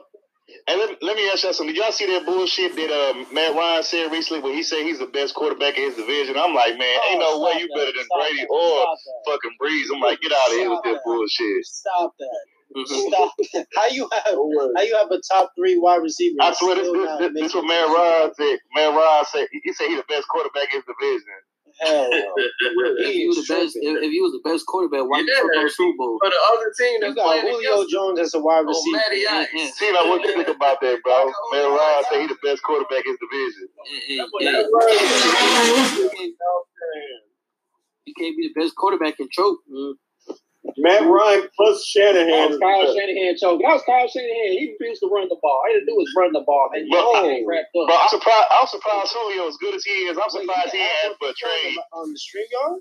Hey, 0.68 0.78
let, 0.78 1.02
let 1.04 1.16
me 1.16 1.30
ask 1.30 1.44
y'all 1.44 1.54
something. 1.54 1.74
Did 1.76 1.82
y'all 1.82 1.92
see 1.92 2.08
that 2.08 2.26
bullshit 2.26 2.76
that 2.76 2.92
uh, 2.92 3.34
Matt 3.34 3.56
Ryan 3.56 3.84
said 3.84 4.12
recently 4.12 4.42
when 4.44 4.54
he 4.54 4.64
said 4.64 4.84
he's 4.84 5.00
the 5.00 5.08
best 5.08 5.34
quarterback 5.36 5.78
in 5.78 5.86
his 5.86 5.96
division? 5.96 6.38
I'm 6.38 6.54
like, 6.56 6.78
man, 6.78 7.00
ain't 7.10 7.20
no 7.20 7.40
way 7.42 7.54
you 7.60 7.70
better 7.76 7.92
than 7.92 8.06
Brady 8.16 8.46
or 8.50 8.86
fucking 9.28 9.56
Brees. 9.62 9.88
I'm 9.94 10.02
like, 10.02 10.20
get 10.22 10.32
out 10.32 10.48
of 10.48 10.54
here 10.54 10.70
with 10.70 10.84
that 10.84 11.00
bullshit. 11.06 11.66
Stop 11.66 12.14
that. 12.20 12.40
Mhm. 12.76 12.88
Stop. 12.88 13.32
How 13.76 13.88
you 13.88 14.08
have 14.12 14.36
how 14.36 14.82
you 14.84 14.96
have 14.98 15.12
a 15.12 15.20
top 15.30 15.52
three 15.58 15.78
wide 15.78 16.02
receiver? 16.02 16.38
I 16.40 16.54
swear 16.54 16.76
this, 16.76 16.88
still 16.88 17.02
this, 17.04 17.20
this, 17.20 17.32
this 17.36 17.54
what 17.56 17.62
to 17.62 17.68
Matt 17.68 17.88
the 17.88 17.94
Ryan 17.94 18.32
said. 18.36 18.58
Matt 18.76 18.96
Ryan 18.96 19.26
said 19.26 19.48
he 19.52 19.74
said 19.74 19.88
he's 19.88 19.98
the 20.00 20.08
best 20.08 20.28
quarterback 20.30 20.72
in 20.74 20.80
his 20.80 20.88
division. 20.88 21.40
Hell 21.82 22.10
no. 22.12 22.36
If 23.02 23.16
you 23.16 23.28
was 23.32 23.38
the 23.44 23.48
best, 23.48 23.76
if, 23.80 23.94
if 24.04 24.12
you 24.12 24.22
was 24.24 24.32
the 24.36 24.44
best 24.48 24.66
quarterback, 24.68 25.08
why 25.10 25.20
you 25.20 25.28
Yeah. 25.28 25.42
took 25.42 25.56
on 25.56 25.70
Super 25.72 25.98
Bowl? 25.98 26.20
For 26.22 26.30
the 26.30 26.42
other 26.54 26.70
team 26.78 26.94
You 26.94 27.00
that's 27.02 27.16
got 27.16 27.26
playing 27.28 27.48
Julio 27.48 27.74
against 27.76 27.92
Jones 27.92 28.20
as 28.20 28.34
a 28.36 28.40
wide 28.40 28.64
oh, 28.68 28.72
receiver. 28.72 28.98
Matty 28.98 29.24
Yeah, 29.24 29.46
See, 29.76 29.92
like, 29.92 30.06
what 30.08 30.22
you 30.24 30.32
think 30.36 30.48
about 30.52 30.80
that, 30.82 31.00
bro? 31.04 31.32
Matt 31.52 31.68
Ryan 31.72 32.04
said 32.12 32.20
he's 32.22 32.30
the 32.36 32.40
best 32.44 32.62
quarterback 32.64 33.04
in 33.08 33.12
his 33.16 33.20
division. 33.24 33.68
Hey, 33.88 34.20
hey, 34.20 34.20
hey, 34.48 34.64
you 38.06 38.14
can't 38.18 38.36
be 38.38 38.52
the 38.54 38.56
best 38.60 38.76
quarterback 38.76 39.20
and 39.20 39.30
choke. 39.32 39.60
man. 39.68 39.96
Matt 40.78 41.04
Ryan 41.08 41.48
plus 41.56 41.86
Shanahan. 41.86 42.28
That 42.28 42.50
was 42.52 42.60
Kyle 42.60 42.82
the 42.82 42.86
best. 42.88 42.98
Shanahan 42.98 43.34
choke. 43.38 43.60
That 43.62 43.74
was 43.76 43.84
Kyle 43.86 44.08
Shanahan. 44.08 44.50
He 44.58 44.76
refused 44.78 45.02
to 45.02 45.10
run 45.10 45.28
the 45.30 45.38
ball. 45.42 45.58
All 45.62 45.68
he 45.70 45.74
had 45.76 45.82
to 45.82 45.90
do 45.90 45.96
was 45.98 46.10
run 46.18 46.32
the 46.34 46.46
ball. 46.46 46.70
And 46.74 46.86
But- 46.90 47.02
yo, 47.02 47.30
he. 47.30 47.44
But 47.46 47.98
I'm 47.98 48.10
surprised. 48.10 48.50
I'm 48.52 48.68
surprised 48.68 49.12
Julio, 49.14 49.48
as 49.50 49.58
good 49.58 49.76
as 49.76 49.84
he 49.84 50.08
is, 50.10 50.18
I'm 50.18 50.30
Wait, 50.34 50.46
surprised 50.46 50.72
he 50.74 50.80
you 50.80 50.86
ain't 50.86 51.02
can 51.02 51.12
asked 51.12 51.20
for 51.22 51.30
a 51.30 51.38
trade. 51.38 51.78
On 51.94 52.06
the 52.14 52.20
StreamYard? 52.20 52.78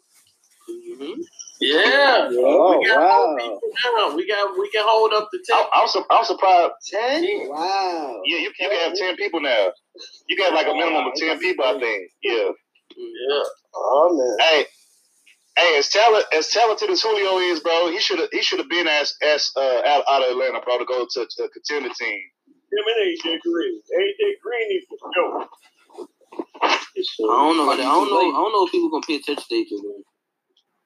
Mm-hmm. 0.70 1.20
Yeah. 1.60 2.28
Oh 2.32 2.78
we 2.78 2.86
got 2.88 3.00
wow. 3.00 3.36
more 3.36 3.38
people 3.38 3.60
now. 3.74 4.16
We 4.16 4.26
got 4.28 4.58
we 4.58 4.70
can 4.70 4.84
hold 4.86 5.12
up 5.12 5.28
the 5.32 5.40
I'm, 5.52 5.62
ten. 5.62 5.70
I'm, 5.74 5.88
su- 5.88 6.04
I'm 6.10 6.24
surprised. 6.24 6.72
Ten? 6.90 7.24
Wow. 7.48 8.20
Yeah, 8.24 8.38
you, 8.38 8.44
you 8.44 8.52
can 8.58 8.70
have 8.72 8.94
ten 8.94 9.16
people 9.16 9.40
now. 9.40 9.72
You 10.28 10.36
can 10.36 10.46
have 10.46 10.54
like 10.54 10.68
a 10.68 10.74
minimum 10.74 11.08
of 11.08 11.14
ten 11.16 11.38
people, 11.38 11.64
I 11.64 11.78
think. 11.78 12.10
Yeah. 12.22 12.50
Yeah. 12.96 13.42
Oh 13.74 14.16
man. 14.16 14.48
Hey, 14.48 14.66
hey, 15.60 15.78
as 15.78 15.88
talent 15.90 16.26
as 16.34 16.48
talented 16.48 16.90
as 16.90 17.02
Julio 17.02 17.38
is, 17.38 17.60
bro, 17.60 17.90
he 17.90 18.00
should 18.00 18.20
have 18.20 18.30
he 18.32 18.42
should 18.42 18.60
have 18.60 18.70
been 18.70 18.88
as 18.88 19.14
asked 19.22 19.56
uh, 19.56 19.82
out, 19.86 20.04
out 20.10 20.22
of 20.24 20.30
Atlanta, 20.32 20.60
bro, 20.64 20.78
to 20.78 20.86
go 20.86 21.06
to, 21.10 21.26
to 21.28 21.44
a 21.44 21.50
contender 21.50 21.90
team. 21.98 22.20
Him 22.72 22.84
and 22.86 23.08
AJ 23.08 23.40
Green. 23.42 23.80
AJ 23.80 24.22
Green 24.42 24.68
needs 24.70 24.86
to 24.88 24.96
go. 25.16 25.46
I 26.64 27.26
don't 27.26 27.56
know. 27.56 27.70
I 27.72 27.76
don't 27.76 28.10
know. 28.10 28.20
I 28.30 28.32
don't 28.34 28.52
know 28.52 28.66
if 28.66 28.72
people 28.72 28.90
gonna 28.90 29.06
pay 29.06 29.16
attention 29.16 29.44
to 29.48 29.54
each 29.54 29.72
other. 29.72 29.94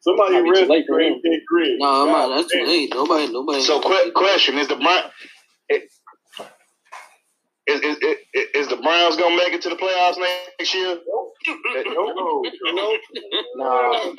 Somebody 0.00 0.34
Might 0.34 0.44
be 0.44 0.48
too 0.50 0.60
rest 0.60 0.70
late 0.70 0.84
for. 0.88 0.98
AJ 1.00 1.38
Green. 1.48 1.78
No, 1.78 2.02
I'm 2.02 2.08
not. 2.08 2.36
That's 2.36 2.52
too 2.52 2.66
late. 2.66 2.90
Nobody, 2.94 3.32
nobody. 3.32 3.62
So, 3.62 3.80
que- 3.80 4.12
question 4.12 4.58
is 4.58 4.68
the 4.68 4.76
Brown. 4.76 5.10
Is, 7.66 7.80
is, 7.80 7.96
is, 7.96 8.46
is 8.54 8.68
the 8.68 8.76
Browns 8.76 9.16
gonna 9.16 9.36
make 9.36 9.54
it 9.54 9.62
to 9.62 9.70
the 9.70 9.76
playoffs 9.76 10.18
next 10.18 10.74
year? 10.74 10.98
No, 11.06 11.32
no. 12.12 12.42
No, 13.56 14.14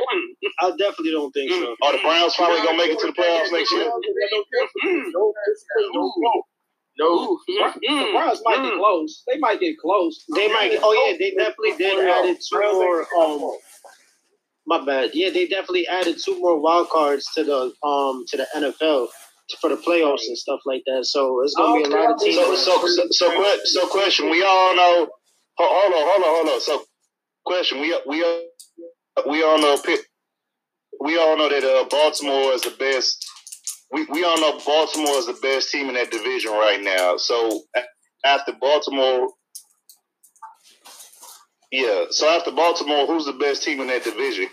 I 0.62 0.70
definitely 0.80 1.12
don't 1.12 1.32
think 1.32 1.52
so. 1.52 1.76
Are 1.84 1.92
the 1.92 2.00
Browns 2.02 2.34
finally 2.36 2.62
gonna 2.66 2.78
make 2.78 2.92
it 2.92 3.00
to 3.00 3.08
the 3.08 3.14
playoffs 3.14 3.52
next 3.52 3.72
year? 3.72 3.86
No. 6.98 7.38
The 7.50 8.12
Browns 8.14 8.42
might 8.46 8.64
get 8.64 8.78
close. 8.80 9.24
They 9.28 9.38
might 9.38 9.60
get 9.60 9.78
close. 9.78 10.26
They 10.36 10.48
might. 10.48 10.78
Oh 10.82 10.94
yeah, 11.08 11.18
they 11.20 11.32
definitely 11.36 11.76
did 11.78 12.00
added 12.10 12.38
two 12.50 12.58
more. 12.74 13.06
Um, 13.20 13.52
my 14.66 14.84
bad. 14.86 15.12
Yeah, 15.14 15.30
they 15.30 15.46
definitely 15.48 15.88
added 15.88 16.18
two 16.24 16.40
more 16.40 16.60
wild 16.60 16.90
cards 16.90 17.30
to 17.36 17.44
the 17.44 17.74
um 17.88 18.26
to 18.30 18.38
the 18.38 18.48
NFL 18.56 19.10
for 19.62 19.70
the 19.70 19.78
playoffs 19.78 20.28
and 20.28 20.38
stuff 20.38 20.62
like 20.66 20.84
that. 20.88 21.06
So 21.06 21.44
it's 21.44 21.56
gonna 21.56 21.84
be 21.84 21.86
a 21.86 21.96
lot 21.96 22.12
of 22.14 22.20
teams. 22.20 22.36
So, 22.38 22.56
so, 22.56 22.88
so, 22.88 23.08
so, 23.12 23.58
so, 23.66 23.88
question. 23.88 24.30
We 24.30 24.44
all 24.44 24.76
know. 24.76 25.10
Hold 25.58 25.94
on, 25.94 26.02
hold 26.06 26.24
on, 26.24 26.36
hold 26.36 26.50
on. 26.50 26.62
So, 26.62 26.84
question. 27.46 27.82
We 27.82 27.98
we 28.08 28.24
we 29.30 29.44
all 29.44 29.60
know. 29.60 29.78
We 31.02 31.18
all 31.18 31.38
know 31.38 31.50
that 31.50 31.64
uh, 31.64 31.86
Baltimore 31.90 32.54
is 32.54 32.64
the 32.64 32.72
best. 32.72 33.26
We 33.92 34.06
we 34.06 34.24
all 34.24 34.40
know 34.40 34.60
Baltimore 34.66 35.18
is 35.18 35.28
the 35.28 35.40
best 35.42 35.72
team 35.72 35.90
in 35.90 35.96
that 35.96 36.12
division 36.12 36.52
right 36.52 36.82
now. 36.82 37.18
So 37.18 37.62
after 38.26 38.54
Baltimore, 38.60 39.30
yeah. 41.72 42.06
So 42.12 42.30
after 42.30 42.52
Baltimore, 42.52 43.08
who's 43.08 43.26
the 43.26 43.34
best 43.34 43.64
team 43.64 43.82
in 43.82 43.88
that 43.88 44.04
division? 44.04 44.48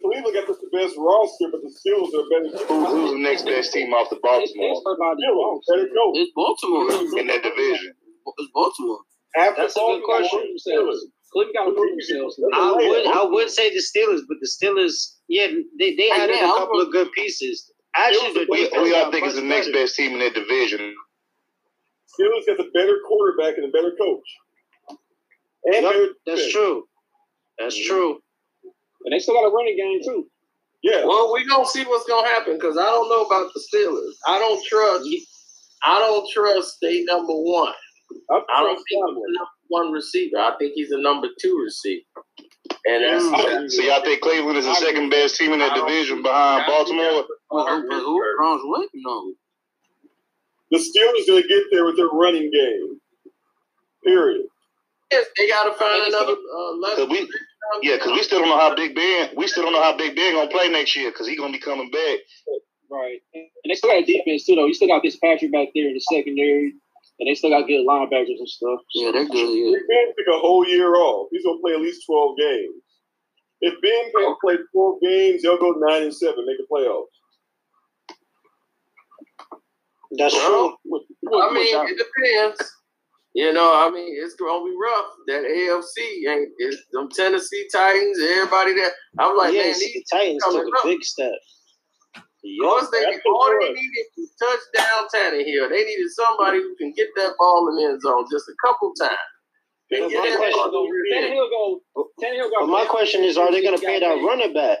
Cleveland 0.00 0.34
got 0.34 0.46
the 0.46 0.70
best 0.70 0.94
roster, 0.96 1.50
but 1.50 1.60
the 1.62 1.72
Steelers 1.74 2.14
are 2.14 2.26
better. 2.30 2.50
Who, 2.70 2.86
who's 2.86 3.10
the 3.12 3.18
next 3.18 3.42
best 3.44 3.72
team 3.72 3.92
off 3.92 4.10
the 4.10 4.18
Baltimore 4.22 4.70
it's 4.70 4.82
everybody 4.86 5.26
Steelers, 5.26 5.60
better 5.66 5.88
go. 5.90 6.04
It's 6.14 6.32
Baltimore. 6.34 7.18
in 7.18 7.26
that 7.26 7.42
division? 7.42 7.94
It's 8.38 8.50
Baltimore. 8.54 9.00
After 9.36 9.62
That's 9.62 9.76
a 9.76 9.80
good 9.80 10.04
question. 10.04 10.56
Steelers. 10.62 11.02
Cleveland 11.32 11.54
got 11.54 11.64
to 11.66 11.72
prove 11.72 11.90
themselves. 11.98 12.40
I 12.54 12.72
would 12.72 13.06
I 13.06 13.24
would 13.24 13.50
say 13.50 13.70
the 13.70 13.82
Steelers, 13.82 14.22
but 14.28 14.38
the 14.40 14.48
Steelers, 14.48 15.16
yeah, 15.28 15.48
they, 15.78 15.94
they 15.94 16.10
added 16.10 16.36
Yeah, 16.36 16.46
a 16.46 16.54
I 16.54 16.58
couple 16.58 16.80
of 16.80 16.90
good 16.92 17.12
pieces. 17.12 17.70
Actually, 17.94 18.32
the 18.32 18.46
we, 18.48 18.70
we 18.80 18.94
all 18.94 19.10
think 19.10 19.26
it's 19.26 19.34
the 19.34 19.42
next 19.42 19.66
better. 19.68 19.84
best 19.84 19.96
team 19.96 20.12
in 20.12 20.20
that 20.20 20.34
division. 20.34 20.94
Steelers 22.08 22.46
got 22.46 22.56
the 22.56 22.70
better 22.72 22.98
quarterback 23.06 23.58
and 23.58 23.64
the 23.68 23.72
better 23.72 23.92
coach. 24.00 24.28
And 25.64 25.82
Yep, 25.82 25.92
better 25.92 26.08
that's 26.26 26.52
true. 26.52 26.84
That's 27.58 27.76
mm-hmm. 27.76 27.88
true. 27.88 28.20
And 29.04 29.12
they 29.12 29.18
still 29.18 29.34
got 29.34 29.48
a 29.48 29.54
running 29.54 29.76
game, 29.76 30.00
too. 30.04 30.26
Yeah. 30.82 31.04
Well, 31.04 31.32
we 31.32 31.46
gonna 31.46 31.66
see 31.66 31.84
what's 31.84 32.06
gonna 32.06 32.28
happen 32.28 32.54
because 32.54 32.76
I 32.76 32.84
don't 32.84 33.08
know 33.08 33.24
about 33.24 33.50
the 33.52 33.60
Steelers. 33.60 34.14
I 34.26 34.38
don't 34.38 34.64
trust. 34.64 35.08
I 35.84 35.98
don't 35.98 36.28
trust 36.32 36.78
they 36.82 37.02
number 37.04 37.32
one. 37.34 37.74
I'm 38.30 38.42
I 38.48 38.62
don't 38.62 38.74
trust 38.74 38.84
think 38.88 38.88
he's 38.88 39.02
Cowboys. 39.02 39.22
the 39.26 39.38
number 39.38 39.50
one 39.68 39.92
receiver. 39.92 40.36
I 40.38 40.56
think 40.58 40.72
he's 40.74 40.92
a 40.92 41.00
number 41.00 41.28
two 41.40 41.60
receiver. 41.62 42.04
And 42.86 43.04
that's 43.04 43.24
Mm. 43.24 43.70
So 43.70 43.82
y'all 43.82 44.02
think 44.02 44.20
Cleveland 44.20 44.58
is 44.58 44.66
the 44.66 44.74
second 44.74 45.10
best 45.10 45.36
team 45.36 45.52
in 45.52 45.58
that 45.58 45.74
division 45.74 46.22
behind 46.22 46.64
Baltimore? 46.66 47.24
Who, 47.50 47.66
who, 47.66 47.88
who, 47.90 48.24
Browns 48.38 48.62
what? 48.64 48.88
No. 48.94 49.32
The 50.70 50.78
Steelers 50.78 51.26
gonna 51.26 51.42
get 51.48 51.64
there 51.72 51.84
with 51.84 51.96
their 51.96 52.08
running 52.08 52.50
game. 52.50 53.00
Period. 54.04 54.46
Yes, 55.10 55.26
they 55.36 55.48
gotta 55.48 55.72
find 55.72 56.02
another 56.06 56.34
uh, 56.34 56.72
left. 56.76 57.10
We, 57.10 57.28
yeah, 57.82 57.96
because 57.96 58.12
we 58.12 58.22
still 58.22 58.40
don't 58.40 58.48
know 58.48 58.58
how 58.58 58.74
Big 58.74 58.94
Ben. 58.94 59.30
We 59.36 59.46
still 59.46 59.64
don't 59.64 59.72
know 59.72 59.82
how 59.82 59.96
Big 59.96 60.16
Ben 60.16 60.34
gonna 60.34 60.50
play 60.50 60.68
next 60.68 60.96
year 60.96 61.10
because 61.10 61.26
he's 61.26 61.38
gonna 61.38 61.52
be 61.52 61.58
coming 61.58 61.90
back. 61.90 62.18
Right. 62.90 63.20
And 63.34 63.48
they 63.68 63.74
still 63.74 63.90
got 63.90 64.02
a 64.02 64.04
defense, 64.04 64.46
too, 64.46 64.54
though. 64.54 64.66
You 64.66 64.74
still 64.74 64.88
got 64.88 65.02
this 65.02 65.14
Fitzpatrick 65.14 65.52
back 65.52 65.68
there 65.74 65.88
in 65.88 65.94
the 65.94 66.00
secondary. 66.00 66.74
And 67.20 67.28
they 67.28 67.34
still 67.34 67.50
got 67.50 67.66
good 67.66 67.84
linebackers 67.86 68.38
and 68.38 68.48
stuff. 68.48 68.80
Yeah, 68.94 69.10
they're 69.10 69.26
good. 69.26 69.34
Yeah. 69.34 69.76
If 69.76 69.82
Ben 69.88 70.14
took 70.16 70.34
a 70.34 70.38
whole 70.38 70.66
year 70.66 70.94
off, 70.94 71.28
he's 71.32 71.44
gonna 71.44 71.58
play 71.60 71.72
at 71.72 71.80
least 71.80 72.06
twelve 72.06 72.38
games. 72.38 72.82
If 73.60 73.74
Ben 73.82 74.12
can 74.14 74.36
play 74.40 74.56
twelve 74.72 75.00
games, 75.02 75.42
they'll 75.42 75.58
go 75.58 75.72
nine 75.78 76.04
and 76.04 76.14
seven, 76.14 76.46
make 76.46 76.58
the 76.58 76.66
playoffs. 76.70 77.06
That's 80.12 80.34
Well, 80.34 80.78
true. 80.86 81.42
I 81.42 81.52
mean, 81.52 81.76
it 81.88 81.98
depends. 81.98 82.72
You 83.34 83.52
know, 83.52 83.72
I 83.74 83.90
mean, 83.90 84.08
it's 84.24 84.34
gonna 84.34 84.64
be 84.64 84.74
rough. 84.74 85.10
That 85.28 85.42
AFC 85.44 86.28
ain't 86.32 86.48
it's 86.58 86.82
them 86.92 87.08
Tennessee 87.14 87.68
Titans, 87.72 88.18
everybody 88.20 88.74
there. 88.74 88.90
I'm 89.18 89.36
like, 89.36 89.52
man, 89.54 89.66
yes, 89.66 89.78
these 89.80 89.92
the 89.92 90.04
Titans 90.10 90.42
took 90.44 90.52
coming 90.54 90.72
a 90.74 90.78
up. 90.78 90.84
big 90.84 91.02
step. 91.04 91.32
Once 92.62 92.88
they 92.90 93.02
that's 93.02 93.18
all 93.26 93.46
the 93.50 93.58
they 93.60 93.68
word. 93.68 93.76
needed 93.76 94.06
was 94.16 94.30
touchdown 94.40 95.08
Tannehill. 95.14 95.68
They 95.70 95.84
needed 95.84 96.08
somebody 96.10 96.58
who 96.58 96.74
can 96.76 96.92
get 96.96 97.08
that 97.16 97.34
ball 97.38 97.68
in 97.70 97.76
the 97.76 97.92
end 97.92 98.00
zone 98.00 98.24
just 98.32 98.46
a 98.48 98.56
couple 98.66 98.92
times. 98.98 99.18
But 99.90 100.00
my 100.10 100.36
question- 100.36 100.52
ball. 100.70 100.88
Tannehill 101.12 101.50
go. 101.50 101.80
Tannehill 102.22 102.50
go. 102.58 102.66
My 102.66 102.86
question 102.86 103.24
is, 103.24 103.36
are 103.36 103.50
they 103.52 103.62
going 103.62 103.78
to 103.78 103.84
pay 103.84 104.00
that 104.00 104.22
running 104.24 104.54
back 104.54 104.78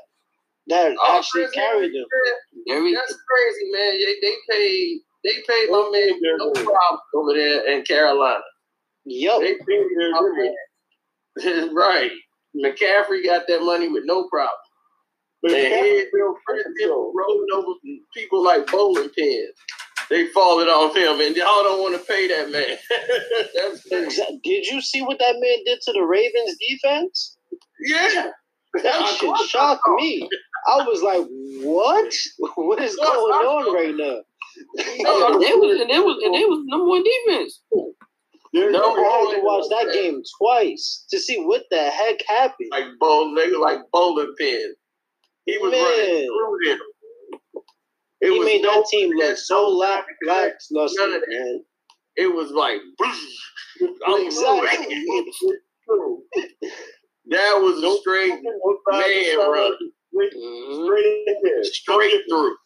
that 0.68 0.94
Oh, 0.98 1.18
actually 1.18 1.48
carried 1.52 1.92
them? 1.92 2.06
That's 2.66 3.16
crazy, 3.28 3.70
man. 3.72 3.92
They, 4.00 4.16
they 4.22 4.34
paid 4.50 5.00
they 5.24 5.34
paid 5.48 5.70
my 5.70 5.88
man 5.92 6.18
no 6.38 6.52
problem 6.52 7.00
over 7.14 7.34
there 7.34 7.66
in 7.72 7.82
Carolina. 7.84 8.40
Yup. 9.04 9.40
They 9.40 9.54
paid 9.54 9.86
my 10.12 10.30
man. 10.36 11.74
right. 11.74 12.10
McCaffrey 12.56 13.24
got 13.24 13.46
that 13.48 13.60
money 13.62 13.88
with 13.88 14.04
no 14.06 14.28
problem. 14.28 14.50
But 15.42 15.52
And 15.52 15.72
Cap 15.72 15.84
he- 15.84 16.06
built 16.12 16.36
Chris 16.46 16.62
Chris 16.64 16.74
Hill 16.80 16.88
though. 16.90 17.12
rolling 17.14 17.46
over 17.54 17.72
people 18.14 18.42
like 18.42 18.66
bowling 18.70 19.08
pins. 19.10 19.54
They 20.10 20.26
falling 20.28 20.68
off 20.68 20.96
him, 20.96 21.20
and 21.20 21.36
y'all 21.36 21.62
don't 21.62 21.82
want 21.82 21.94
to 21.94 22.06
pay 22.10 22.26
that 22.28 22.50
man. 22.50 22.78
That's 23.90 24.16
Did 24.42 24.66
you 24.66 24.80
see 24.80 25.02
what 25.02 25.18
that 25.18 25.34
man 25.38 25.58
did 25.66 25.80
to 25.82 25.92
the 25.92 26.00
Ravens 26.02 26.56
defense? 26.58 27.36
yeah. 27.86 28.30
That 28.82 29.06
shit 29.18 29.36
shocked 29.48 29.82
me. 29.96 30.28
I 30.66 30.76
was 30.78 31.02
like, 31.02 31.26
"What? 31.62 32.12
What 32.56 32.80
is 32.82 32.96
going 32.96 33.06
on 33.46 33.74
right 33.74 33.94
now?" 33.94 34.20
And 34.78 35.42
they 35.42 35.54
was 35.54 35.80
and 35.80 35.90
they 35.90 35.98
was 35.98 36.18
and 36.24 36.34
they 36.34 36.44
was 36.44 36.62
number 36.66 36.86
one 36.86 37.04
defense. 37.04 37.62
Derrick 38.54 38.72
No, 38.72 38.94
Henry 38.94 39.06
I 39.06 39.18
had 39.18 39.36
to 39.36 39.42
watch 39.42 39.64
that 39.70 39.92
game 39.92 40.22
twice 40.40 41.04
to 41.10 41.18
see 41.18 41.38
what 41.44 41.64
the 41.70 41.90
heck 41.90 42.16
happened. 42.26 42.70
Like 42.70 42.86
bowl, 42.98 43.34
they 43.34 43.50
were 43.50 43.58
like 43.58 43.80
bowling 43.92 44.34
pins. 44.38 44.76
He 45.46 45.58
was 45.58 45.72
Man. 45.72 45.82
running 45.82 46.26
through 46.26 46.58
them. 46.66 46.78
It 48.20 48.32
He 48.32 48.40
made 48.40 48.62
no 48.62 48.80
that 48.80 48.86
team 48.90 49.10
look 49.14 49.36
so 49.36 49.54
no 49.54 49.68
lack 49.68 50.06
None 50.22 50.84
of 50.84 50.90
lackluster, 50.90 51.20
man. 51.28 51.64
It 52.16 52.34
was 52.34 52.50
like, 52.50 52.80
I'm 54.06 54.26
Exactly. 54.26 55.04
That 57.30 57.58
was 57.60 57.82
a 57.82 58.00
straight 58.00 58.42
man 58.90 59.38
run. 59.38 59.76
Straight 60.14 61.28
ahead. 61.28 61.64
straight 61.64 62.22
through. 62.28 62.56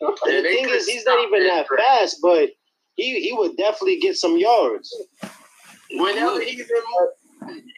The 0.00 0.42
thing 0.42 0.68
is, 0.70 0.86
he's 0.86 1.04
not 1.04 1.22
even 1.24 1.46
that 1.46 1.66
track. 1.66 1.80
fast, 1.80 2.18
but 2.22 2.50
he 2.96 3.20
he 3.20 3.32
would 3.32 3.56
definitely 3.56 3.98
get 3.98 4.16
some 4.16 4.36
yards. 4.36 4.90
Whenever 5.92 6.40
he's 6.40 6.60
in, 6.60 6.66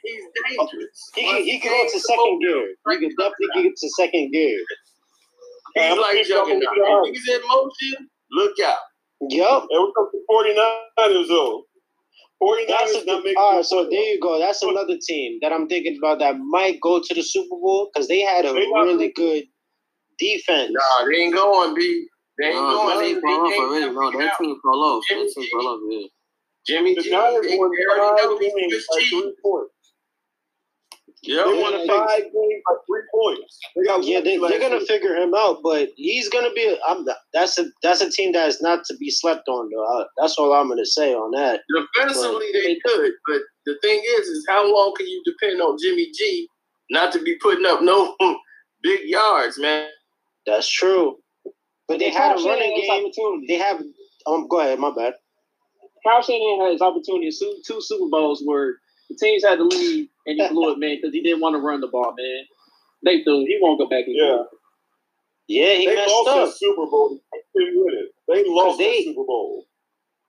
he's 0.04 0.24
dangerous. 0.48 1.10
He 1.14 1.24
Once 1.24 1.36
can, 1.38 1.44
he 1.44 1.58
can 1.60 1.72
gains 1.72 1.92
go 1.92 1.98
to 1.98 2.04
second 2.04 2.40
gear. 2.40 2.74
He 2.90 2.98
can 2.98 3.10
definitely 3.18 3.62
get 3.62 3.76
to 3.76 3.88
second 3.90 4.32
gear. 4.32 4.58
He's 5.74 5.98
like 5.98 6.16
He's 6.16 6.28
juggernaut. 6.28 6.62
double 6.62 7.06
If 7.06 7.14
he's 7.14 7.28
in 7.34 7.40
motion, 7.48 8.10
look 8.32 8.52
out. 8.64 8.78
Yup. 9.28 9.66
And 9.70 9.82
we 9.82 9.92
come 9.96 10.08
to 10.10 10.20
49ers 10.30 11.28
though. 11.28 11.64
49ers 12.42 12.66
That's 12.68 13.06
not 13.06 13.24
making 13.24 13.34
all 13.38 13.56
right, 13.56 13.64
so 13.64 13.88
there 13.88 14.02
you 14.02 14.20
go. 14.20 14.38
That's 14.38 14.62
another 14.62 14.96
team 15.00 15.38
that 15.42 15.52
I'm 15.52 15.68
thinking 15.68 15.96
about 16.02 16.18
that 16.18 16.38
might 16.38 16.80
go 16.80 17.00
to 17.00 17.14
the 17.14 17.22
Super 17.22 17.56
Bowl 17.56 17.90
because 17.92 18.08
they 18.08 18.20
had 18.20 18.44
a 18.44 18.52
They 18.52 18.66
really 18.74 19.12
good 19.12 19.44
defense. 20.18 20.72
Nah, 20.72 21.06
they 21.06 21.18
ain't 21.18 21.34
going, 21.34 21.74
B. 21.74 22.08
They 22.42 22.48
ain't 22.48 22.56
No, 22.56 22.74
going. 22.74 22.88
that 22.90 22.98
They, 23.00 23.06
team 23.14 23.14
they, 23.16 23.20
fall 23.22 23.46
off 23.46 23.50
they, 23.52 23.58
already. 23.62 23.86
No, 23.94 24.10
figured 24.10 24.26
that 24.26 24.32
out 24.34 24.38
team 24.42 24.56
fall 24.62 24.84
off. 24.84 25.04
That 25.08 25.14
Jimmy 25.16 25.30
team 25.34 25.44
G. 25.44 25.50
fall 25.54 25.68
off. 25.68 25.80
Yeah. 25.88 26.06
Jimmy 26.66 26.94
The 26.96 27.02
G. 27.02 27.10
Niners 27.12 27.46
They 27.46 27.58
won 27.58 27.70
already 27.70 28.22
know 28.22 28.36
five 28.36 28.40
he's 28.40 28.54
games 28.54 28.72
by 28.74 28.78
Swiss 28.98 29.04
cheese. 29.10 29.22
three 29.22 29.34
points. 29.42 29.72
Yep. 31.24 31.46
They 31.46 31.62
won 31.62 31.72
five 31.88 32.20
games 32.22 32.62
by 32.66 32.74
three 32.86 33.02
points. 33.14 33.58
They 33.76 33.82
got 33.84 34.04
Yeah, 34.04 34.20
they, 34.22 34.38
lucky 34.38 34.58
they're 34.58 34.68
gonna 34.70 34.84
figure 34.86 35.14
him 35.16 35.34
out, 35.36 35.60
but 35.62 35.90
he's 35.96 36.28
gonna 36.28 36.50
be. 36.52 36.66
A, 36.66 36.78
I'm. 36.86 37.06
That's 37.32 37.58
a 37.58 37.66
that's 37.82 38.00
a 38.00 38.10
team 38.10 38.32
that 38.32 38.48
is 38.48 38.60
not 38.60 38.84
to 38.86 38.96
be 38.98 39.10
slept 39.10 39.48
on, 39.48 39.70
though. 39.70 39.84
I, 40.00 40.04
that's 40.18 40.36
all 40.38 40.52
I'm 40.52 40.68
gonna 40.68 40.84
say 40.86 41.14
on 41.14 41.30
that. 41.32 41.60
Defensively, 41.94 42.46
they 42.52 42.76
could, 42.84 43.12
but 43.28 43.40
the 43.66 43.76
thing 43.82 44.02
is, 44.18 44.26
is 44.28 44.44
how 44.48 44.64
long 44.72 44.94
can 44.96 45.06
you 45.06 45.22
depend 45.24 45.60
on 45.62 45.76
Jimmy 45.80 46.10
G 46.12 46.48
not 46.90 47.12
to 47.12 47.22
be 47.22 47.36
putting 47.40 47.66
up 47.66 47.82
no 47.82 48.16
big 48.82 49.00
yards, 49.04 49.58
man? 49.60 49.88
That's 50.46 50.68
true. 50.68 51.18
But 51.92 51.98
they 52.00 52.10
had 52.10 52.38
a 52.38 52.42
running 52.42 52.74
game. 52.80 52.90
Opportunity. 52.90 53.46
They 53.48 53.58
have. 53.58 53.82
Um, 54.26 54.48
go 54.48 54.60
ahead. 54.60 54.78
My 54.78 54.90
bad. 54.94 55.14
Kyle 56.06 56.22
Shanahan 56.22 56.60
had 56.66 56.72
his 56.72 56.82
opportunity 56.82 57.26
in 57.26 57.32
two, 57.38 57.54
two 57.66 57.80
Super 57.80 58.06
Bowls 58.10 58.42
where 58.44 58.74
the 59.08 59.16
teams 59.20 59.44
had 59.44 59.56
to 59.56 59.64
leave 59.64 60.08
and 60.26 60.40
he 60.40 60.48
blew 60.52 60.72
it, 60.72 60.78
man, 60.78 60.96
because 61.00 61.12
he 61.14 61.22
didn't 61.22 61.40
want 61.40 61.54
to 61.54 61.60
run 61.60 61.80
the 61.80 61.88
ball, 61.88 62.14
man. 62.16 62.44
They 63.04 63.22
threw. 63.24 63.40
He 63.46 63.58
won't 63.60 63.78
go 63.78 63.88
back 63.88 64.04
and 64.06 64.16
Yeah. 64.16 64.42
Yeah, 65.48 65.74
he 65.74 65.86
They 65.86 65.94
messed 65.96 66.08
lost 66.10 66.28
up. 66.28 66.46
that 66.48 66.54
Super 66.56 66.86
Bowl. 66.86 67.20
They 67.32 67.38
couldn't 67.52 67.84
win 67.84 67.94
it. 67.94 68.12
They 68.28 68.44
lost 68.48 68.78
They- 68.78 68.96
that 68.98 69.04
Super 69.04 69.24
Bowl. 69.24 69.66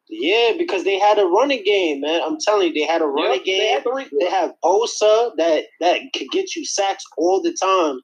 Yeah, 0.10 0.52
because 0.58 0.84
they 0.84 1.00
had 1.00 1.18
a 1.18 1.26
running 1.26 1.64
game, 1.64 2.02
man. 2.02 2.22
I'm 2.22 2.38
telling 2.40 2.68
you, 2.68 2.74
they 2.74 2.86
had 2.86 3.02
a 3.02 3.06
running 3.06 3.38
Yep, 3.38 3.46
they 3.46 3.52
game. 3.58 3.74
had 3.76 3.84
three. 3.84 4.06
They 4.20 4.30
have 4.30 4.54
Osa 4.62 5.32
that 5.38 5.66
that 5.80 6.02
could 6.16 6.28
get 6.32 6.56
you 6.56 6.66
sacks 6.66 7.04
all 7.18 7.42
the 7.42 7.54
time, 7.54 8.00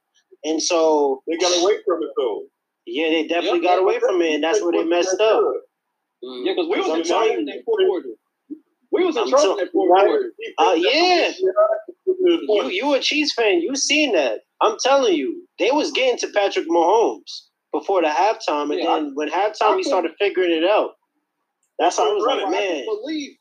and 0.45 0.63
so 0.63 1.21
They 1.27 1.37
got 1.37 1.51
away 1.61 1.73
from 1.85 2.01
it 2.01 2.09
though. 2.17 2.43
Yeah, 2.91 3.09
they 3.09 3.27
definitely 3.27 3.59
Yep, 3.61 3.69
got 3.69 3.75
they- 3.77 3.81
away 3.83 3.99
from 3.99 4.21
it, 4.21 4.35
and 4.35 4.43
that's 4.43 4.61
where 4.61 4.71
they 4.71 4.83
messed 4.83 5.19
up. 5.21 5.43
Mm. 6.23 6.45
Yeah, 6.45 6.53
because 6.53 6.67
we 6.69 6.77
was 6.79 6.89
I'm 6.89 6.97
in 6.99 7.03
trouble 7.05 7.27
in 7.29 7.45
that 7.45 7.63
fourth 7.65 7.85
quarter. 7.87 8.09
We 8.91 9.05
was 9.05 9.15
in 9.17 9.29
tell- 9.29 9.51
in 9.51 9.57
that 9.57 9.71
fourth 9.71 9.89
quarter. 10.01 10.33
Uh, 10.57 10.73
yeah. 10.77 11.31
You 12.05 12.69
You, 12.69 12.93
a 12.95 12.99
Chiefs 12.99 13.33
fan? 13.33 13.61
You 13.61 13.75
seen 13.75 14.13
that? 14.13 14.41
I'm 14.61 14.77
telling 14.83 15.13
you, 15.15 15.47
they 15.59 15.71
was 15.71 15.91
getting 15.91 16.17
to 16.19 16.27
Patrick 16.33 16.67
Mahomes 16.67 17.43
before 17.71 18.01
the 18.01 18.09
halftime, 18.09 18.71
and 18.71 18.79
Yeah, 18.79 18.95
then 18.95 19.11
when 19.15 19.29
halftime 19.29 19.73
I 19.73 19.77
he 19.77 19.83
started 19.83 20.11
figuring 20.19 20.51
it 20.51 20.65
out. 20.65 20.91
That's 21.77 21.95
how 21.97 22.09
I 22.11 22.13
was 22.13 22.25
like, 22.25 22.45
I 22.45 22.49
man. 22.49 22.59
couldn't 22.83 22.85
believe, 23.01 23.37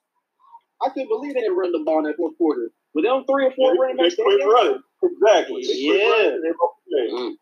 I 0.83 0.89
couldn't 0.91 1.09
believe 1.09 1.35
they 1.35 1.41
didn't 1.41 1.57
run 1.57 1.73
the 1.73 1.81
ball 1.85 1.99
in 1.99 2.05
that 2.05 2.17
fourth 2.17 2.37
quarter. 2.39 2.71
With 2.95 3.05
them 3.05 3.25
three 3.29 3.47
or 3.47 3.51
four 3.53 3.75
running 3.75 3.97
backs, 3.97 4.15
they 4.17 4.23
backs, 4.23 4.37
quit 4.37 4.47
running. 4.47 4.81
Exactly. 5.03 5.63
They 5.67 5.75
Yeah. 5.75 6.09
running 6.11 6.33
and 6.35 6.45
they 6.45 6.49
lost 6.51 6.75
the 6.87 6.97
game. 6.97 7.17
Mm. 7.17 7.37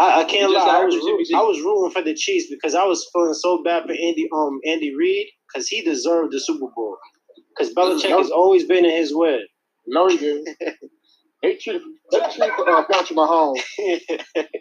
I, 0.00 0.20
I 0.20 0.24
can't 0.24 0.52
lie. 0.52 0.60
I 0.60 0.84
was 0.84 0.94
average 0.94 0.94
Jimmy 0.94 1.12
root, 1.18 1.26
G. 1.26 1.34
I 1.34 1.42
was 1.42 1.60
rooting 1.60 1.90
for 1.92 2.02
the 2.02 2.14
Chiefs 2.14 2.46
because 2.50 2.74
I 2.74 2.84
was 2.84 3.08
feeling 3.12 3.34
so 3.34 3.62
bad 3.62 3.82
for 3.84 3.92
Andy 3.92 4.28
um 4.34 4.58
Andy 4.66 4.94
Reid 4.96 5.28
because 5.52 5.68
he 5.68 5.82
deserved 5.82 6.32
the 6.32 6.40
Super 6.40 6.68
Bowl 6.74 6.96
because 7.56 7.74
Belichick 7.74 8.16
has 8.16 8.30
always 8.30 8.64
been 8.64 8.84
in 8.84 8.90
his 8.92 9.14
way. 9.14 9.40
No, 9.86 10.08
he 10.08 10.16
didn't. 10.18 10.48
They 11.42 11.56
cheated. 11.56 11.82
They 12.12 12.20
cheated 12.32 12.50
for 12.56 12.68
uh, 12.68 12.84
Patrick 12.90 13.18
Mahomes. 13.18 13.60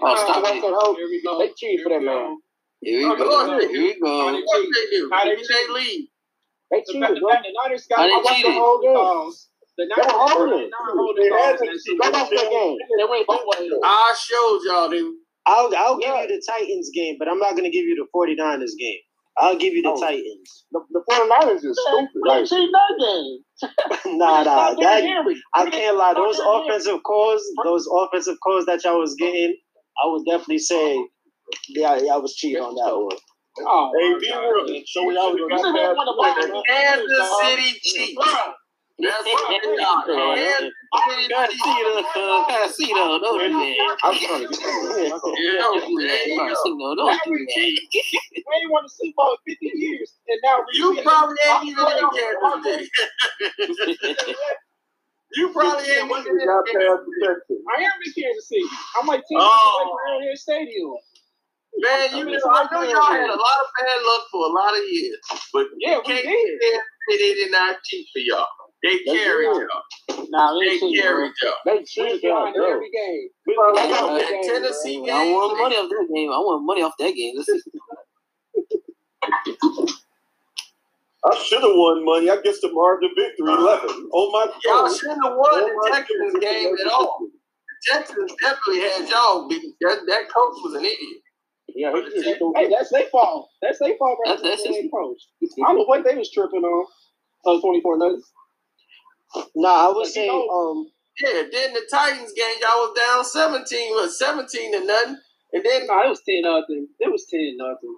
Oh, 0.01 0.15
stop 0.15 0.43
it. 0.47 0.63
Here 0.63 1.07
we 1.09 1.21
go. 1.25 1.39
They 1.39 1.51
cheated 1.57 1.83
for 1.83 1.89
that 1.89 2.01
man. 2.03 2.37
Here 2.81 3.09
we 3.09 3.17
go. 3.17 3.59
Here 3.59 3.69
we 3.83 3.91
Of 3.91 3.99
go. 3.99 4.45
course 4.45 4.67
they 4.75 4.97
do. 4.97 5.09
How 5.11 5.25
they 5.25 5.35
Who 5.35 5.43
they 5.43 5.73
lead? 5.73 6.07
They 6.71 6.83
cheated, 6.89 7.19
bro. 7.19 7.31
The 7.31 7.51
Niners 7.63 7.87
got. 7.89 7.99
I 7.99 8.21
watched 8.23 8.43
the 8.43 8.51
whole 8.53 8.79
game. 8.79 9.31
The 9.77 9.85
Niners 9.91 9.97
They 9.97 10.13
were 10.13 10.19
holding. 10.29 10.59
they 10.59 10.79
were 10.87 10.95
holding 10.95 11.23
They 11.23 11.35
had 11.35 11.57
calls 11.57 11.61
in 11.61 11.67
to 11.67 11.73
that 11.73 11.81
cheat. 11.83 11.83
Super 11.83 12.03
They 12.03 12.11
Bowl. 12.11 12.19
lost 12.19 12.31
that. 12.31 12.97
They 12.99 13.07
went 13.11 13.27
both 13.27 13.43
ways. 13.47 13.71
I 13.83 14.15
showed 14.15 14.59
y'all 14.63 14.89
they 14.89 15.03
I'll 15.49 15.71
I'll 15.77 15.97
give 15.99 16.09
you 16.15 16.27
the 16.37 16.43
Titans 16.47 16.91
game, 16.95 17.17
but 17.19 17.27
I'm 17.29 17.39
not 17.39 17.57
gonna 17.57 17.71
give 17.71 17.85
you 17.85 17.95
the 17.97 18.07
49ers 18.15 18.77
game. 18.79 18.99
I'll 19.39 19.57
give 19.57 19.73
you 19.73 19.83
the 19.83 19.89
Oh. 19.91 20.01
Titans. 20.01 20.65
The, 20.71 20.81
the 20.91 21.03
49ers 21.11 21.65
is 21.65 21.79
stupid. 21.89 22.21
They 22.29 22.45
cheated 22.45 22.69
that 22.73 22.95
game. 22.99 23.39
nah, 24.19 24.43
nah, 24.43 24.75
that 24.75 25.03
I 25.55 25.69
can't 25.71 25.97
lie. 25.97 26.13
Those 26.15 26.37
Stop 26.37 26.47
Henry. 26.63 26.69
offensive 26.69 27.03
calls, 27.03 27.43
those 27.65 27.87
offensive 27.91 28.37
calls 28.43 28.65
that 28.67 28.83
y'all 28.85 28.99
was 28.99 29.15
getting, 29.15 29.57
I 30.03 30.07
would 30.07 30.25
definitely 30.29 30.59
say, 30.59 30.97
yeah, 31.69 31.97
y'all 31.97 32.21
was 32.21 32.35
cheating 32.35 32.61
on 32.63 32.75
that 32.75 32.95
one. 32.97 33.17
Oh, 33.67 33.91
Hey, 33.99 34.13
my 34.13 34.19
be 34.19 34.29
God. 34.29 34.41
real. 34.41 34.83
So 34.87 35.05
we 35.05 35.17
always 35.17 35.39
You 35.41 35.49
got 35.49 35.61
said 35.61 35.73
they 35.73 35.81
past 35.81 35.97
won 35.97 36.05
the 36.07 36.13
the. 36.53 36.63
Kansas 36.69 37.39
City 37.41 37.79
Chiefs. 37.83 38.27
That's 39.01 39.23
what 39.25 39.63
they 39.63 39.83
are. 39.83 40.35
Kansas 40.35 40.73
City 41.07 41.27
Gotta 41.29 41.51
see 41.51 41.57
Chiefs. 41.57 42.13
the, 42.15 42.19
uh, 42.19 42.47
gotta 42.47 42.73
see 42.73 42.87
don't 42.87 43.21
do 43.21 43.39
that. 43.39 43.97
I'm 44.03 44.13
to 44.13 44.19
that. 44.19 45.35
Yeah, 45.39 45.59
Don't 45.59 45.87
do 45.87 46.07
that. 46.07 46.19
see 46.25 46.73
no, 46.75 46.95
don't 46.95 47.21
do 47.25 47.31
that. 47.31 47.57
Ain't 47.59 48.71
the 48.83 48.89
Super 48.89 49.13
Bowl 49.15 49.37
in 49.47 49.55
50 49.55 49.71
years, 49.75 50.13
and 50.27 50.39
now 50.43 50.57
You 50.73 51.01
probably 51.03 51.35
ain't 51.47 51.65
even 51.65 51.87
in 51.87 52.09
Kansas 52.11 52.89
City. 54.19 54.35
You 55.33 55.53
probably 55.53 55.85
ain't 55.91 56.11
even 56.11 56.41
in 56.41 56.47
past. 56.73 57.01
I 57.77 57.83
am 57.83 57.91
in 58.05 58.13
Kansas 58.23 58.47
City. 58.49 58.65
I'm 58.99 59.07
like 59.07 59.21
10 59.21 59.37
Oh. 59.39 59.45
minutes 59.47 59.75
away 59.75 59.85
from 59.85 59.99
Arrowhead 60.11 60.37
Stadium. 60.39 60.95
Man, 61.79 62.17
you 62.17 62.25
know, 62.25 62.39
I 62.51 62.67
know 62.71 62.81
y'all 62.83 63.11
had 63.11 63.29
a 63.29 63.37
lot 63.37 63.57
of 63.63 63.67
bad 63.79 64.01
luck 64.03 64.23
for 64.31 64.45
a 64.47 64.51
lot 64.51 64.73
of 64.77 64.83
years, 64.89 65.19
but 65.53 65.67
Yeah, 65.79 65.93
you 65.95 66.01
we 66.07 66.13
can't 66.23 66.25
did. 66.25 66.61
say 66.61 67.17
they 67.17 67.33
did 67.35 67.51
not 67.51 67.77
cheat 67.85 68.07
for 68.11 68.19
y'all. 68.19 68.47
They 68.83 68.97
They 69.05 69.17
carried 69.17 69.45
y'all. 69.45 70.25
Nah, 70.29 70.57
They 70.59 70.79
carried 70.79 71.33
y'all. 71.43 71.53
They 71.65 71.77
We 71.79 71.85
cheated 71.85 72.21
got 72.21 72.53
behind 72.53 72.55
every 72.57 72.89
game. 72.91 73.29
We 73.47 73.55
got 73.55 73.75
They 73.75 73.89
got 73.89 74.03
Uh, 74.03 74.13
every 74.15 74.21
That 74.21 74.31
game, 74.43 74.53
Tennessee 74.53 74.97
bro. 74.97 75.05
game. 75.05 75.15
I 75.15 75.31
want 75.33 75.57
money 75.59 75.75
off 75.75 75.89
that 75.89 76.07
game. 76.13 76.31
I 76.31 76.37
want 76.39 76.65
money 76.65 76.81
off 76.83 76.93
that 76.99 77.13
game. 77.13 77.33
This 77.37 77.49
is 77.49 77.67
I 81.25 81.35
should 81.43 81.61
have 81.61 81.75
won 81.75 82.05
money. 82.05 82.29
I 82.29 82.39
guess 82.41 82.61
the 82.61 82.71
margin 82.71 83.09
of 83.11 83.15
victory 83.17 83.51
eleven. 83.53 84.09
Oh 84.13 84.31
my 84.31 84.47
Y'all 84.63 84.87
shouldn't 84.93 85.23
have 85.23 85.35
won 85.35 85.49
Oh 85.51 85.67
the 85.67 85.91
Texans 85.91 86.33
game 86.39 86.73
at 86.79 86.91
all. 86.91 87.19
The 87.19 87.91
Texans 87.93 88.31
definitely 88.41 88.81
had 88.81 89.09
y'all 89.09 89.47
beat. 89.49 89.61
That, 89.81 89.99
that 90.07 90.23
coach 90.33 90.55
was 90.63 90.75
an 90.75 90.85
idiot. 90.85 91.21
Yeah, 91.75 91.91
he 91.93 92.23
just. 92.23 92.39
Hey, 92.55 92.69
that's 92.69 92.89
their 92.91 93.07
fault. 93.11 93.49
That's 93.61 93.79
their 93.79 93.95
fault. 93.97 94.17
Right 94.25 94.37
That's- 94.37 94.41
that's 94.41 94.63
that's 94.63 94.77
just- 94.77 94.91
coach. 94.91 95.21
I 95.43 95.67
don't 95.67 95.77
know 95.77 95.83
what 95.85 96.03
they 96.05 96.15
was 96.15 96.31
tripping 96.31 96.63
on. 96.63 96.85
Oh, 97.45 97.59
24 97.61 97.97
nuggets. 97.97 98.31
Nah, 99.55 99.85
I 99.85 99.87
would 99.89 100.03
But 100.03 100.07
say, 100.07 100.27
know- 100.27 100.47
um, 100.47 100.87
Yeah, 101.21 101.43
then 101.51 101.73
the 101.73 101.87
Titans 101.91 102.33
game, 102.33 102.55
y'all 102.61 102.87
was 102.87 102.97
down 102.97 103.23
17, 103.25 103.91
was 103.93 104.17
17 104.17 104.71
to 104.73 104.85
nothing. 104.85 105.17
And 105.53 105.63
then 105.65 105.87
No, 105.87 106.01
it 106.03 106.09
was 106.09 106.21
10 106.27 106.41
nothing. 106.43 106.87
It 106.99 107.11
was 107.11 107.25
10 107.29 107.57
nothing. 107.57 107.97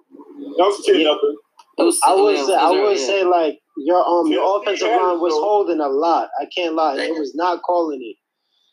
That 0.58 0.64
was 0.66 0.84
ten 0.84 1.02
nothing. 1.04 1.36
it 1.78 1.82
was, 1.82 2.00
I 2.04 2.14
would 2.14 2.36
say, 2.46 2.54
I 2.54 2.70
was- 2.70 2.80
would 2.80 2.98
yeah. 2.98 3.06
say, 3.06 3.24
like 3.24 3.58
your 3.76 4.02
um, 4.06 4.26
your 4.26 4.60
offensive 4.60 4.88
yeah, 4.88 4.96
line 4.96 5.20
was 5.20 5.32
holding 5.34 5.80
a 5.80 5.88
lot. 5.88 6.28
I 6.40 6.46
can't 6.54 6.74
lie, 6.74 6.96
it 6.98 7.14
was 7.18 7.34
not 7.34 7.62
calling 7.62 8.00
it. 8.02 8.16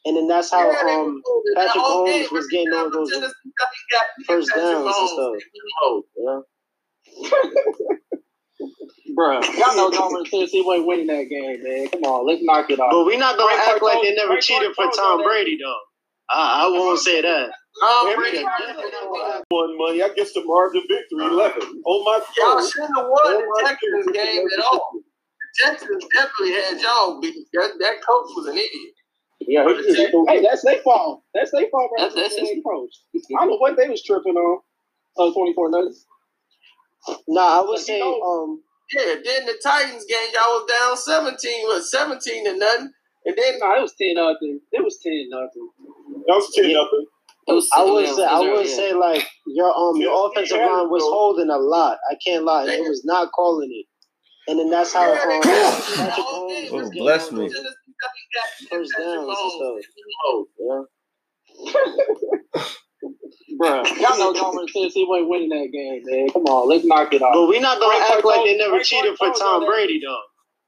and 0.05 0.15
then 0.17 0.27
that's 0.27 0.49
how 0.51 0.59
Yeah, 0.71 0.95
um 0.95 1.05
was 1.05 1.21
moving. 1.27 1.53
That 1.55 1.67
Patrick 1.67 1.83
Holmes 1.83 2.09
game 2.11 2.27
was 2.31 2.47
getting 2.47 2.73
all 2.73 2.89
those 2.91 3.11
Tennessee, 3.11 3.33
he 3.43 3.51
got- 3.59 3.69
he 3.75 3.95
got 3.95 4.05
first 4.27 4.49
Patrick 4.49 4.65
downs 4.65 4.85
and 4.85 4.95
Mahomes. 4.95 5.09
stuff. 5.13 6.43
Yeah. 7.35 7.95
Bruh, 9.19 9.43
y'all 9.59 9.75
know 9.75 9.91
Governor 9.91 10.23
Tennessee 10.23 10.63
wasn't 10.63 10.87
winning 10.87 11.07
that 11.07 11.27
game, 11.27 11.59
man. 11.59 11.89
Come 11.89 12.03
on, 12.07 12.23
let's 12.25 12.39
knock 12.41 12.69
it 12.71 12.79
off. 12.79 12.87
But 12.91 13.03
we're 13.05 13.19
not 13.19 13.35
gonna 13.37 13.51
Frank 13.51 13.67
act 13.75 13.83
like 13.83 13.99
Clark 13.99 14.03
they 14.07 14.15
never 14.15 14.39
Frank 14.39 14.43
cheated 14.43 14.71
for 14.75 14.87
Tom 14.95 15.23
Brady 15.23 15.57
though. 15.61 15.75
I, 16.31 16.63
I 16.63 16.69
won't 16.71 16.99
say 16.99 17.19
that. 17.21 17.51
Tom 17.83 18.15
Brady 18.15 18.39
definitely 18.39 19.11
won. 19.11 19.41
Won 19.51 19.77
money. 19.77 20.01
I 20.03 20.09
guess 20.15 20.31
the 20.31 20.41
margin 20.45 20.79
of 20.79 20.87
victory 20.87 21.25
eleven. 21.35 21.83
Oh 21.85 22.03
my 22.07 22.21
Y'all 22.39 22.63
God. 22.63 22.69
shouldn't 22.71 22.95
have 22.95 23.07
won 23.11 23.33
the 23.43 23.63
Texans 23.67 24.07
game 24.15 24.45
at 24.47 24.63
all. 24.63 24.91
The 24.95 25.67
Texans 25.67 26.05
definitely 26.15 26.53
had 26.55 26.79
y'all 26.79 27.19
beat. 27.19 27.35
That, 27.53 27.75
that 27.79 27.95
coach 28.07 28.31
was 28.39 28.47
an 28.47 28.55
idiot. 28.55 28.93
Yeah, 29.41 29.67
hey, 30.27 30.43
that's 30.43 30.63
their 30.63 30.79
fault. 30.79 31.23
That's 31.33 31.51
their 31.51 31.67
fault. 31.71 31.89
That's- 31.97 32.13
That's, 32.13 32.35
that's 32.35 32.35
that's 32.39 32.49
his- 32.55 32.63
coach. 32.63 32.93
I 33.35 33.43
don't 33.43 33.49
know 33.51 33.57
what 33.57 33.75
they 33.75 33.89
was 33.89 34.03
tripping 34.03 34.35
on. 34.35 34.61
Uh, 35.17 35.33
24 35.33 35.71
nuts. 35.71 36.05
Nah, 37.27 37.41
I 37.41 37.59
would 37.61 37.67
But 37.67 37.79
you 37.79 37.85
say 37.85 37.99
know- 37.99 38.21
um 38.21 38.61
Yeah, 38.91 39.15
then 39.23 39.45
the 39.45 39.59
Titans 39.63 40.05
game, 40.09 40.29
y'all 40.33 40.61
was 40.61 40.71
down 40.71 40.97
17, 40.97 41.67
was 41.67 41.91
17 41.91 42.45
to 42.45 42.57
nothing. 42.57 42.91
And 43.25 43.37
then 43.37 43.59
No, 43.59 43.75
it 43.75 43.81
was 43.81 43.93
10 44.01 44.15
nothing. 44.15 44.59
It 44.71 44.83
was 44.83 44.97
10 45.03 45.27
nothing. 45.29 45.69
That 46.27 46.35
was 46.35 46.51
ten 46.55 46.71
nothing. 46.73 47.05
It 47.47 47.53
was 47.53 47.67
I 47.75 47.83
would 47.83 48.07
say 48.07 48.23
I 48.25 48.39
would 48.39 48.61
his- 48.65 48.75
say 48.75 48.93
like 48.93 49.27
your 49.47 49.75
um 49.75 49.97
your 49.97 50.29
offensive 50.29 50.57
yeah, 50.57 50.65
line 50.67 50.89
was 50.89 51.01
bro. 51.01 51.11
holding 51.11 51.49
a 51.49 51.57
lot. 51.57 51.97
I 52.11 52.15
can't 52.23 52.43
lie. 52.45 52.65
It 52.67 52.81
was 52.87 53.03
not 53.05 53.31
calling 53.31 53.69
it. 53.71 53.85
And 54.49 54.59
then 54.59 54.69
that's 54.69 54.93
how 54.93 55.11
Yeah, 55.13 55.25
they 55.25 55.35
um, 55.35 55.41
got- 55.41 55.81
Patrick 55.83 55.95
the 55.97 56.11
whole 56.21 56.49
Mahomes 56.49 56.61
game 56.63 56.73
was 56.73 56.87
Oh, 56.87 56.91
bless 56.91 57.31
me. 57.31 57.47
those 57.47 57.53
Tennessee 57.55 57.93
got 58.01 58.47
first 58.69 58.91
Patrick 58.95 59.07
downs 59.07 59.27
and 59.27 59.35
Mahomes. 59.35 60.83
stuff. 61.65 61.75
Yeah. 62.55 62.63
Bruh, 63.59 63.85
y'all 63.99 64.17
know 64.19 64.33
Governor 64.33 64.67
Tennessee 64.71 65.05
wasn't 65.07 65.29
winning 65.29 65.49
that 65.49 65.69
game, 65.71 66.01
man. 66.05 66.29
Come 66.29 66.43
on, 66.43 66.69
let's 66.69 66.85
knock 66.85 67.13
it 67.13 67.21
off. 67.21 67.33
But 67.33 67.47
we're 67.47 67.61
not 67.61 67.79
gonna 67.79 67.95
Frank 67.95 68.11
act 68.11 68.25
like 68.25 68.45
they 68.45 68.57
never 68.57 68.71
Frank 68.71 68.85
cheated 68.85 69.17
for 69.17 69.31
Tom. 69.33 69.65
Brady 69.65 70.01
though. 70.05 70.21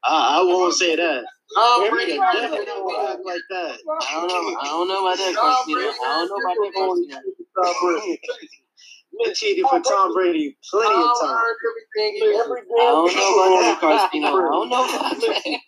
I, 0.03 0.39
I 0.39 0.43
won't 0.43 0.73
say 0.73 0.95
that. 0.95 1.23
Tom 1.55 1.89
Brady 1.89 2.17
definitely 2.17 2.65
not 2.65 3.11
act 3.11 3.25
like 3.25 3.41
that. 3.49 3.77
I 4.01 4.13
don't 4.15 4.27
know. 4.27 4.59
I 4.59 4.65
don't 4.65 4.87
know 4.87 5.05
about 5.05 5.17
that, 5.17 5.35
Christina. 5.35 5.81
I 5.81 6.25
don't 6.25 6.29
know 6.29 6.37
about 6.39 6.57
that, 6.57 7.75
Christina. 7.79 8.17
Tom 9.11 9.23
Brady. 9.23 9.29
We 9.29 9.33
cheated 9.33 9.65
for 9.65 9.79
Tom 9.81 10.13
Brady 10.13 10.57
plenty 10.69 10.95
of 10.95 11.03
times. 11.19 11.41
earned 11.43 11.57
everything. 11.69 12.13
he 12.15 12.35
Every 12.39 12.59
earned. 12.61 12.67
I 12.79 12.85
don't 12.91 13.15
know 13.15 13.31
about 13.33 13.61
that, 13.61 13.79
Christina. 13.79 14.27
I 14.27 14.31
don't 14.31 14.69
know 14.69 14.85
about 14.85 15.19
that. 15.21 15.59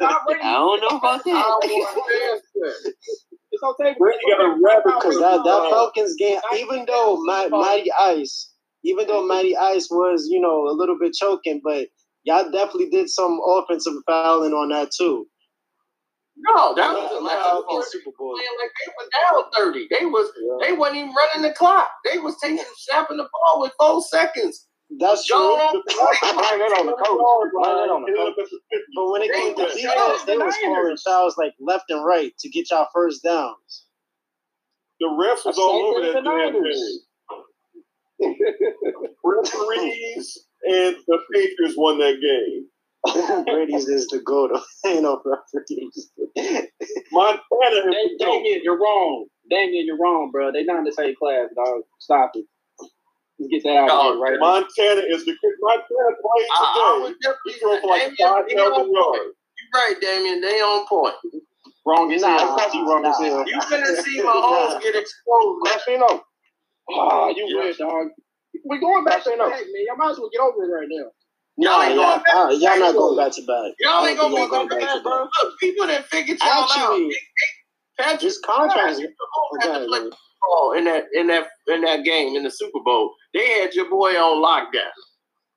Tom 0.00 0.18
Brady 0.26 0.42
I 0.42 0.52
don't 0.52 0.80
know 0.80 0.96
about 0.98 1.24
that. 1.24 2.94
It's 3.52 3.62
okay. 3.62 3.94
Brady 3.98 4.18
got 4.30 4.40
a 4.44 4.60
rabbit 4.62 4.84
Because 4.86 5.18
that, 5.18 5.42
that 5.44 5.70
Falcons 5.70 6.14
game, 6.18 6.40
even 6.58 6.84
though 6.86 7.18
Ma- 7.22 7.48
Matty 7.50 7.90
Ice, 8.00 8.52
even 8.84 9.06
though 9.06 9.26
Matty 9.26 9.56
Ice 9.56 9.88
was, 9.90 10.28
you 10.30 10.40
know, 10.40 10.68
a 10.68 10.74
little 10.76 10.96
bit 11.00 11.14
choking, 11.14 11.60
but 11.64 11.88
y'all 12.24 12.50
definitely 12.50 12.90
did 12.90 13.08
some 13.10 13.40
offensive 13.46 13.94
fouling 14.06 14.52
on 14.52 14.70
that 14.70 14.90
too. 14.96 15.26
No, 16.42 16.74
that 16.74 16.92
was 16.94 17.10
the 17.10 17.18
in 17.18 17.24
last 17.24 17.64
one. 17.68 17.82
Super 17.84 18.10
Bowl. 18.18 18.34
Like 18.34 18.72
they 18.80 18.92
were 18.96 19.08
down 19.42 19.50
30. 19.56 19.88
They 19.90 20.06
was 20.06 20.30
they 20.62 20.72
wasn't 20.72 20.98
even 20.98 21.14
running 21.14 21.42
the 21.50 21.54
clock. 21.54 21.90
They 22.04 22.18
was 22.18 22.36
taking 22.42 22.64
snapping 22.76 23.18
the 23.18 23.28
ball 23.32 23.60
with 23.62 23.72
four 23.78 24.00
seconds. 24.02 24.66
That's 24.98 25.26
true. 25.26 25.36
Go 25.36 25.54
on. 25.56 25.72
Blame 25.72 26.58
that 26.58 26.76
on 26.80 26.86
the 26.86 26.92
coach. 26.96 27.52
Blame 27.52 27.76
that 27.76 27.90
on 27.92 28.02
the 28.02 28.12
coach. 28.16 28.50
But 28.96 29.10
when 29.12 29.22
it 29.22 29.32
came 29.32 29.54
to 29.56 29.62
They- 29.74 29.82
defense, 29.82 30.24
they 30.24 30.36
the 30.38 30.44
was 30.44 30.54
calling 30.56 30.82
Niners. 30.84 31.02
fouls 31.02 31.36
like 31.38 31.54
left 31.60 31.90
and 31.90 32.04
right 32.04 32.32
to 32.38 32.48
get 32.48 32.70
y'all 32.70 32.88
first 32.92 33.22
downs. 33.22 33.84
The 35.00 35.06
refs 35.08 35.44
was 35.46 35.58
all 35.58 35.94
over 35.96 36.00
that 36.06 36.14
the 36.14 36.22
damn 36.22 36.52
Niners. 36.54 37.00
game. 38.20 38.34
Referees 39.24 40.38
and 40.64 40.96
the 41.06 41.18
Patriots 41.34 41.74
won 41.76 41.98
that 41.98 42.20
game. 42.20 42.66
Brady's 43.46 43.88
is 43.88 44.08
the 44.08 44.20
goat. 44.20 44.52
Ain't 44.86 45.02
no 45.02 45.22
referees. 45.24 46.10
Montana 47.12 47.40
has 47.86 47.94
Hey, 47.94 48.16
Damien, 48.18 48.60
you're 48.64 48.78
wrong. 48.80 49.26
Damien, 49.50 49.86
you're 49.86 49.98
wrong, 49.98 50.30
bro. 50.32 50.52
They're 50.52 50.64
not 50.64 50.78
in 50.80 50.84
the 50.84 50.92
same 50.92 51.14
class, 51.16 51.48
dog. 51.56 51.82
Stop 52.00 52.32
it. 52.34 52.46
Let's 53.38 53.50
get 53.52 53.62
that 53.64 53.76
out 53.78 53.90
of 53.90 53.92
Oh, 53.92 54.12
here 54.14 54.22
right 54.22 54.34
now. 54.40 54.46
Montana 54.46 55.02
is 55.08 55.24
the 55.26 55.36
Montana 55.60 56.16
played 56.22 56.48
I, 56.52 56.64
I 56.64 56.98
today. 56.98 57.04
would 57.04 57.16
He 57.20 57.24
definitely 57.28 57.52
threw 57.60 57.80
for 57.82 57.88
like 57.88 58.02
Damien, 58.02 58.16
five 58.32 58.48
they 58.48 58.54
on 58.56 58.72
point. 58.74 58.92
yards. 58.94 59.36
You're 59.60 59.80
right, 59.80 59.96
Damien. 60.00 60.40
They 60.42 60.60
on 60.60 60.86
point. 60.88 61.14
Wrong 61.86 62.12
as 62.12 62.22
Nah, 62.22 62.38
hell. 62.38 62.74
You 62.74 62.90
wrong 62.90 63.06
as 63.06 63.18
hell. 63.18 63.46
You 63.48 63.60
finna 63.60 63.96
see 64.02 64.20
Mahomes 64.20 64.82
get 64.82 64.96
exposed. 64.96 65.60
Casino. 65.66 66.22
Oh, 66.90 67.34
you 67.36 67.46
Yeah. 67.48 67.64
wish, 67.64 67.78
dog. 67.78 68.08
We're 68.64 68.80
going 68.80 69.04
back 69.04 69.24
to 69.24 69.30
back, 69.30 69.38
man. 69.72 69.84
Y'all 69.86 69.96
might 69.96 70.12
as 70.12 70.18
well 70.18 70.30
get 70.32 70.40
over 70.42 70.64
it 70.64 70.68
right 70.68 70.88
now. 70.90 71.10
Y'all 71.56 71.82
ain't 71.82 71.94
y'all, 71.94 72.04
going 72.04 72.22
back 72.24 72.50
to 72.50 72.56
y'all 72.56 72.78
not 72.78 72.80
back. 72.80 72.94
going 72.94 73.16
back 73.16 73.32
to 73.32 73.42
back. 73.42 73.72
Y'all 73.80 74.06
ain't 74.06 74.18
gonna 74.18 74.34
Y'all 74.34 74.48
going 74.48 74.68
going 74.68 74.68
back, 74.68 74.80
back 74.80 74.96
to 74.96 75.02
bro. 75.02 75.24
back. 75.24 75.30
Look, 75.42 75.58
people 75.60 75.86
that 75.86 76.06
figured 76.06 76.38
y'all 76.40 76.68
out. 76.70 77.10
Patrick 77.98 78.20
this 78.20 78.38
contract 78.40 78.92
is 78.92 79.00
had 79.00 79.78
to 79.80 79.86
play 79.86 79.98
okay. 80.00 80.78
in 80.78 80.84
that 80.84 81.04
in 81.12 81.26
that 81.26 81.48
in 81.68 81.82
that 81.82 82.04
game 82.04 82.36
in 82.36 82.44
the 82.44 82.50
Super 82.50 82.80
Bowl. 82.84 83.14
They 83.34 83.60
had 83.60 83.74
your 83.74 83.90
boy 83.90 84.12
on 84.16 84.40
lockdown. 84.40 84.88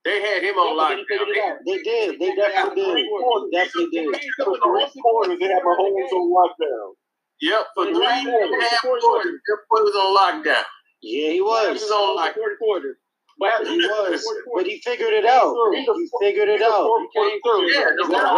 They 0.03 0.19
had 0.21 0.43
him 0.43 0.55
on 0.55 0.75
they 0.75 0.83
lockdown. 0.83 1.05
figured 1.07 1.29
it 1.29 1.39
out. 1.39 1.57
They 1.65 1.77
did. 1.79 2.19
They 2.19 2.35
definitely 2.35 2.83
did. 2.83 3.07
Definitely 3.53 3.87
did. 3.91 4.15
For 4.43 4.57
three 4.59 5.01
quarters, 5.01 5.39
they 5.39 5.47
had 5.47 5.63
my 5.63 5.71
Mahomes 5.79 6.11
on 6.11 6.27
lockdown. 6.35 6.93
Yep, 7.39 7.65
for 7.75 7.85
three 7.85 8.05
and 8.05 8.27
a 8.27 8.69
half 8.69 8.81
quarters, 8.81 9.39
your 9.47 9.59
boy 9.71 9.81
was 9.83 9.95
on 9.95 10.43
lockdown. 10.43 10.63
Yeah, 11.01 11.31
he 11.31 11.41
was. 11.41 11.79
He 11.79 11.85
was. 11.85 11.91
on 11.91 12.17
lockdown. 12.17 12.57
Quarter. 12.59 12.97
But 13.39 13.67
He 13.67 13.77
was. 13.77 14.23
But 14.55 14.65
he 14.65 14.79
figured 14.81 15.13
it 15.13 15.25
out. 15.25 15.55
He 15.73 16.09
figured 16.21 16.49
it 16.49 16.61
out. 16.61 16.89
He 17.13 17.19
came 17.19 17.39
through. 17.41 17.71
Yeah, 17.71 17.89
the 17.97 18.03
figured 18.05 18.29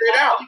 it 0.00 0.16
out. 0.18 0.38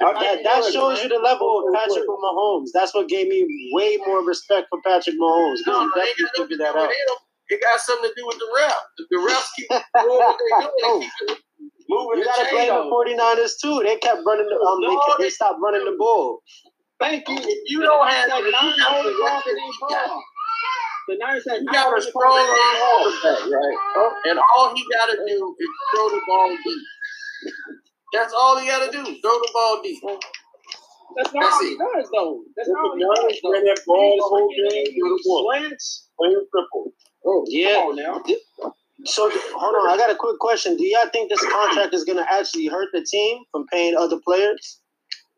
That, 0.00 0.42
that 0.44 0.64
shows 0.72 1.02
you 1.02 1.08
the 1.08 1.18
level 1.18 1.68
of 1.68 1.74
Patrick 1.74 2.06
Mahomes. 2.08 2.68
That's 2.72 2.94
what 2.94 3.08
gave 3.08 3.28
me 3.28 3.46
way 3.74 3.98
more 4.06 4.24
respect 4.24 4.68
for 4.70 4.80
Patrick 4.82 5.16
Mahomes. 5.16 5.58
No, 5.66 5.90
he 5.94 6.00
ain't 6.00 6.18
got 6.18 6.34
to 6.34 6.42
figured 6.42 6.60
that 6.60 6.76
out. 6.76 6.90
It 7.50 7.60
got 7.60 7.80
something 7.80 8.08
to 8.08 8.14
do 8.16 8.26
with 8.26 8.38
the 8.38 8.46
refs. 8.58 8.74
The 9.10 9.16
refs 9.18 9.48
keep 9.56 9.68
doing 9.68 10.18
what 10.18 10.38
they 10.38 10.50
doing, 10.86 11.00
they 11.00 11.06
keep 11.26 11.38
moving 11.88 12.18
You 12.20 12.24
gotta 12.24 12.48
blame 12.50 12.68
the 12.68 12.86
49ers 12.86 13.50
too. 13.60 13.82
They 13.84 13.96
kept 13.96 14.22
running 14.24 14.46
the 14.48 14.54
um, 14.56 14.80
they, 14.80 14.94
kept- 15.06 15.20
they 15.20 15.30
stopped 15.30 15.58
running 15.60 15.84
the 15.84 15.96
ball. 15.98 16.42
Thank 17.00 17.28
you. 17.28 17.36
If 17.40 17.70
you 17.70 17.80
don't 17.82 18.06
have 18.06 18.30
the 21.10 21.18
you 21.18 21.18
Niners 21.18 21.44
got 21.44 21.52
had 21.52 21.58
to 21.58 21.64
nine 21.66 21.74
the 22.00 22.12
ball. 22.14 22.38
The 22.38 22.46
Niners 22.46 22.46
had 22.46 22.46
You 22.46 22.70
got 22.70 22.78
a 22.78 22.80
ball. 22.80 23.12
strong 23.20 23.42
quarterback, 23.42 23.42
right? 23.50 23.78
And 24.30 24.38
all 24.38 24.68
he 24.74 24.82
got 24.94 25.06
to 25.10 25.16
do 25.26 25.56
is 25.58 25.68
throw 25.94 26.08
the 26.10 26.22
ball 26.26 26.48
deep. 26.64 26.82
That's 28.14 28.32
all 28.34 28.58
he 28.58 28.66
got 28.68 28.86
to 28.86 28.92
do. 28.92 29.02
Throw 29.04 29.36
the 29.42 29.50
ball 29.52 29.82
deep. 29.82 29.98
That's 31.16 31.34
not 31.34 31.42
That's 31.42 31.54
all 31.54 31.62
he 31.62 31.68
it. 31.74 31.78
does, 31.78 32.10
though. 32.14 32.44
That's 32.56 32.68
The 32.68 32.74
not 32.74 32.84
all 32.86 32.96
he 32.96 33.02
does, 33.02 33.40
though. 33.42 33.52
ran 33.52 33.64
that 33.64 33.80
ball 33.86 34.16
the 34.16 34.22
whole 34.22 34.48
game. 34.50 34.86
freaking 34.86 35.10
with 35.10 35.20
a 35.20 35.24
slants. 35.24 36.08
Plain 36.18 36.32
and 36.38 36.46
simple. 36.54 36.92
Oh, 37.26 37.44
Yeah. 37.48 37.74
Come 37.74 37.88
on 37.88 37.96
now. 37.96 38.22
So 39.06 39.30
hold 39.32 39.74
on, 39.76 39.88
I 39.90 39.96
got 39.96 40.10
a 40.10 40.14
quick 40.16 40.38
question. 40.40 40.76
Do 40.76 40.84
y'all 40.86 41.08
think 41.12 41.30
this 41.30 41.40
contract 41.50 41.94
is 41.94 42.04
gonna 42.04 42.26
actually 42.30 42.66
hurt 42.66 42.88
the 42.92 43.02
team 43.02 43.38
from 43.50 43.66
paying 43.72 43.96
other 43.96 44.18
players? 44.24 44.80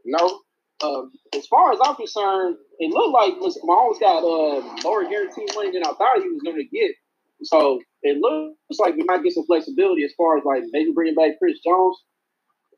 No. 0.04 0.40
Um, 0.82 1.12
as 1.34 1.46
far 1.46 1.72
as 1.72 1.78
I'm 1.84 1.94
concerned, 1.96 2.56
it 2.78 2.90
looked 2.92 3.14
like 3.14 3.34
Mr. 3.34 3.62
Mahomes 3.64 4.00
got 4.00 4.22
uh, 4.24 4.60
lower 4.84 5.04
guarantee 5.08 5.46
money 5.54 5.72
than 5.72 5.84
I 5.84 5.92
thought 5.94 6.22
he 6.22 6.28
was 6.28 6.42
going 6.44 6.56
to 6.58 6.64
get. 6.64 6.92
So 7.44 7.80
it 8.02 8.18
looks 8.18 8.78
like 8.78 8.96
we 8.96 9.04
might 9.04 9.22
get 9.24 9.32
some 9.34 9.46
flexibility 9.46 10.04
as 10.04 10.12
far 10.16 10.38
as 10.38 10.44
like 10.44 10.62
maybe 10.72 10.92
bringing 10.94 11.14
back 11.14 11.38
Chris 11.38 11.58
Jones. 11.64 11.96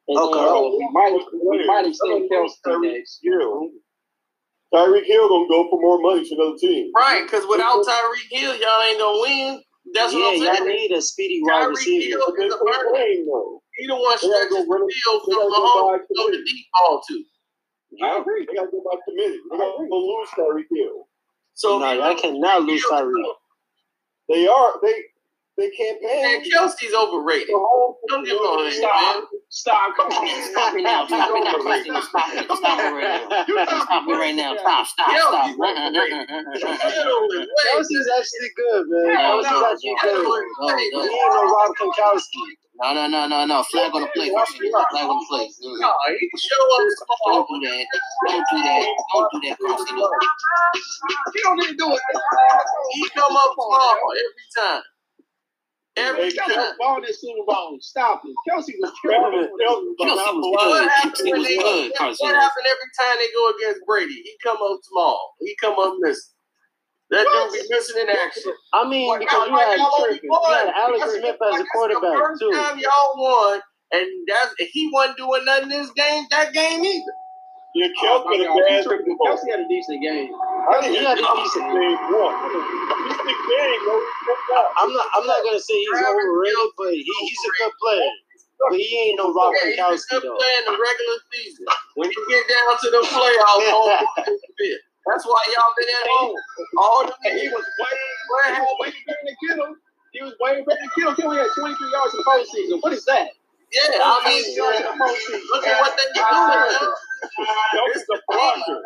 And 0.08 0.18
Okay. 0.18 0.38
uh, 0.38 0.60
we 0.62 0.88
might 0.92 1.16
we 1.32 1.66
might 1.66 1.86
extend 1.86 2.30
Kelce 2.30 2.82
next. 2.82 3.20
Hill. 3.22 3.70
Tyreek 4.74 5.04
Hill 5.06 5.28
gonna 5.28 5.48
go 5.48 5.68
for 5.70 5.80
more 5.80 6.00
money 6.00 6.28
to 6.28 6.34
another 6.34 6.58
team. 6.58 6.92
Right, 6.96 7.22
because 7.24 7.46
without 7.48 7.84
Tyreek 7.86 8.28
Hill, 8.30 8.54
y'all 8.56 8.82
ain't 8.82 8.98
gonna 8.98 9.20
win. 9.20 9.62
That's 9.94 10.12
yeah, 10.12 10.18
what 10.20 10.34
I'm 10.34 10.38
saying. 10.40 10.44
Yeah, 10.44 10.58
y'all 10.58 10.66
need 10.68 10.92
a 10.92 11.02
speedy 11.02 11.40
wide 11.42 11.62
Tyreek 11.68 11.68
receiver. 11.76 12.18
Hill 12.18 12.24
But 12.26 12.36
they 12.38 12.46
is 12.46 12.54
a 12.54 12.58
quit 12.58 12.74
burner. 12.76 12.90
playing 12.90 13.26
though. 13.26 13.62
He 13.76 13.86
the 13.86 13.94
one 13.96 14.02
They 14.20 14.28
gotta 14.28 14.46
stretches 14.48 14.66
the 14.68 14.76
field 14.92 15.22
they 15.28 15.34
for 15.34 15.40
gotta 15.40 15.60
Mahomes 15.62 15.98
to 16.08 16.14
throw 16.16 16.26
the 16.32 16.42
deep 16.44 16.66
ball 16.74 17.02
to. 17.08 17.24
I 18.02 18.18
agree. 18.20 18.46
They 18.46 18.54
gotta 18.54 18.70
go 18.70 18.82
by 18.84 18.98
committee. 19.08 19.40
They 19.50 19.58
gotta 19.58 19.78
lose 19.78 20.28
Tyreek 20.30 20.66
Hill. 20.74 21.08
So 21.54 21.78
No, 21.78 21.86
if 21.90 21.94
you 21.96 22.00
y'all 22.02 22.12
lose 22.12 22.20
cannot 22.22 22.62
lose 22.62 22.82
Hill, 22.82 22.90
Tyreek. 22.92 23.24
They 24.28 24.46
are. 24.46 24.72
They 24.82 24.94
they 25.56 25.70
can't 25.70 26.00
pay 26.02 26.22
Man, 26.22 26.42
him. 26.42 26.50
Kelce's 26.50 26.94
overrated. 26.94 27.54
Mahomes- 27.54 27.94
Don't 28.08 28.24
give 28.26 28.38
on 28.38 28.60
it, 28.66 28.70
man. 28.70 28.72
Stop. 28.74 29.24
Stop. 29.50 29.96
Come 29.96 30.06
on. 30.10 30.50
Stop 30.50 30.74
me 30.74 30.82
now. 30.82 31.06
Stop 31.06 31.30
me 31.32 31.40
now, 31.46 31.54
Christina. 31.62 32.02
Stop 32.02 32.28
it. 32.34 32.44
Stop 32.50 32.78
it 32.80 32.90
right 32.90 33.22
now. 33.30 33.64
Stop 33.86 34.04
me 34.04 34.12
right 34.14 34.34
now. 34.34 34.56
Stop. 34.58 34.86
Stop. 34.86 35.08
Kelce's 35.08 35.54
Stop. 35.54 35.54
overrated. 35.54 36.26
Kittle 36.58 37.28
is 37.30 37.46
way 37.46 37.64
Kelce's 37.70 38.08
actually 38.18 38.50
good, 38.56 38.84
man. 38.90 39.14
Hell 39.14 39.38
Kelce's 39.38 39.50
no. 39.54 39.70
actually 39.70 39.94
Kittle 40.02 40.24
good. 40.26 40.42
is 40.42 40.56
way 40.58 40.74
He 40.74 40.90
better. 40.90 41.06
ain't 41.06 41.34
no 41.34 41.42
Rob 41.46 41.70
Gronkowski. 41.78 42.44
No, 42.82 42.92
no, 42.92 43.06
no, 43.06 43.28
no, 43.28 43.46
no. 43.46 43.62
Flag 43.70 43.94
on 43.94 44.00
the 44.02 44.08
play. 44.08 44.30
Flag 44.34 45.06
on 45.06 45.14
the 45.14 45.26
play. 45.30 45.46
Mm-hmm. 45.46 45.78
No, 45.78 45.94
he 46.18 46.26
can 46.26 46.40
show 46.42 46.64
up 46.74 46.82
small. 46.98 47.46
Don't 47.46 47.62
do 47.62 47.68
that. 47.70 47.86
Don't 48.26 48.44
do 48.50 48.58
that. 48.58 48.82
Don't 49.14 49.28
do 49.30 49.38
that, 49.46 49.56
Carson. 49.62 49.96
He 51.32 51.40
don't 51.46 51.56
need 51.62 51.68
to 51.68 51.76
do 51.78 51.92
it. 51.94 52.00
He 52.94 53.08
come 53.14 53.36
up 53.36 53.54
small 53.54 53.98
every 54.10 54.46
time. 54.58 54.82
Every 55.96 56.32
Kelce 56.32 56.36
time. 56.50 56.56
was 56.58 56.74
balling 56.78 57.04
Super 57.06 57.44
Bowl. 57.46 57.78
Stop 57.80 58.22
it. 58.26 58.34
Kelce 58.50 58.74
was 58.82 58.90
killing 59.02 59.46
it. 59.46 59.50
What 59.54 60.90
happened 60.90 61.30
when 61.30 61.42
they- 61.42 61.56
good, 61.56 61.92
what 62.18 62.34
happened 62.34 62.66
every 62.66 62.90
time 62.98 63.16
they 63.18 63.30
go 63.32 63.50
against 63.56 63.86
Brady? 63.86 64.14
He 64.14 64.34
come 64.42 64.56
up 64.60 64.80
small. 64.82 65.34
He 65.40 65.54
come 65.60 65.78
up 65.78 65.94
missing. 66.00 66.30
That 67.10 67.26
dude 67.30 67.52
be 67.62 67.74
missing 67.74 68.00
in 68.02 68.08
action. 68.10 68.52
I 68.72 68.88
mean, 68.88 69.06
What, 69.06 69.20
because 69.20 69.48
you 69.48 69.54
had 69.54 69.78
y'all 69.78 70.08
You 70.10 70.40
had. 70.50 70.68
Alex 70.74 70.98
That's- 70.98 71.18
Smith 71.20 71.34
as 71.34 71.38
that's 71.38 71.54
a 71.54 71.58
the 71.62 71.68
quarterback 71.72 72.18
first 72.18 72.40
too. 72.40 72.50
time 72.50 72.78
y'all 72.80 73.14
won, 73.16 73.60
and 73.92 74.06
that's 74.26 74.54
he 74.72 74.90
wasn't 74.92 75.18
doing 75.18 75.44
nothing 75.44 75.68
this 75.68 75.90
game. 75.92 76.24
That 76.30 76.52
game 76.52 76.82
either. 76.82 77.12
Yeah, 77.76 77.88
Oh, 78.02 78.24
Kelce 78.24 78.24
my 78.24 78.32
had 78.32 78.40
a 78.40 78.44
God. 78.48 78.56
bad 78.68 78.84
Kelce 78.84 78.84
Super 78.84 79.14
Bowl. 79.18 79.26
Kelce 79.28 79.50
had 79.50 79.60
a 79.60 79.68
decent 79.68 80.02
game. 80.02 80.32
I 80.70 80.80
didn't 80.82 80.96
He 80.96 81.04
had 81.04 81.18
a 81.18 81.22
decent 81.22 81.66
game 81.72 81.98
one. 82.14 82.36
Game, 82.40 83.80
no, 83.86 83.94
no 83.98 84.34
doubt. 84.50 84.70
I'm 84.80 84.90
not. 84.92 85.06
I'm 85.14 85.26
not 85.26 85.40
gonna 85.44 85.60
say 85.60 85.74
he's 85.76 86.00
overrated, 86.00 86.70
but 86.78 86.92
he, 86.92 87.02
he's 87.04 87.42
a 87.44 87.52
good 87.64 87.72
player. 87.80 88.10
But 88.70 88.78
he 88.78 88.86
ain't 89.10 89.18
no 89.18 89.32
Rob 89.34 89.52
Yeah, 89.54 89.70
he's 89.70 89.76
a 89.76 89.82
Gronkowski 89.82 90.10
good 90.10 90.22
though. 90.24 90.36
player 90.38 90.58
in 90.60 90.66
the 90.72 90.76
regular 90.78 91.18
season. 91.32 91.66
When 91.96 92.08
you 92.10 92.20
get 92.30 92.44
down 92.48 92.72
to 92.80 92.88
the 92.90 93.02
playoffs, 93.08 93.70
home. 93.76 94.06
That's 95.06 95.26
why 95.26 95.40
y'all 95.52 95.74
been 95.76 95.88
at 95.90 96.06
home. 96.16 96.36
All 96.78 97.02
the 97.06 97.14
he 97.30 97.48
was 97.48 97.64
way, 97.80 97.96
way, 98.32 98.66
way 98.80 98.92
better 99.06 99.22
than 99.26 99.36
Kittle. 99.44 99.74
He 100.12 100.22
was 100.24 100.34
way 100.40 100.64
better 100.64 100.80
than 100.80 100.90
Kittle. 100.96 101.14
Kittle 101.16 101.32
had 101.36 101.48
23 101.58 101.92
yards 101.92 102.14
in 102.14 102.18
the 102.20 102.26
postseason. 102.28 102.82
What 102.82 102.92
is 102.94 103.04
that? 103.06 103.28
Yeah, 103.74 103.98
I 103.98 104.22
mean, 104.28 104.42
23 104.44 104.56
yards 104.56 104.78
in 104.78 104.84
the 104.86 104.92
postseason. 104.94 105.40
look 105.50 105.66
at 105.66 105.80
what 105.80 105.92
they're 105.98 106.14
doing. 106.14 106.46
man. 106.48 106.94
Kelce's 107.74 108.06
a 108.06 108.18
blocker. 108.30 108.78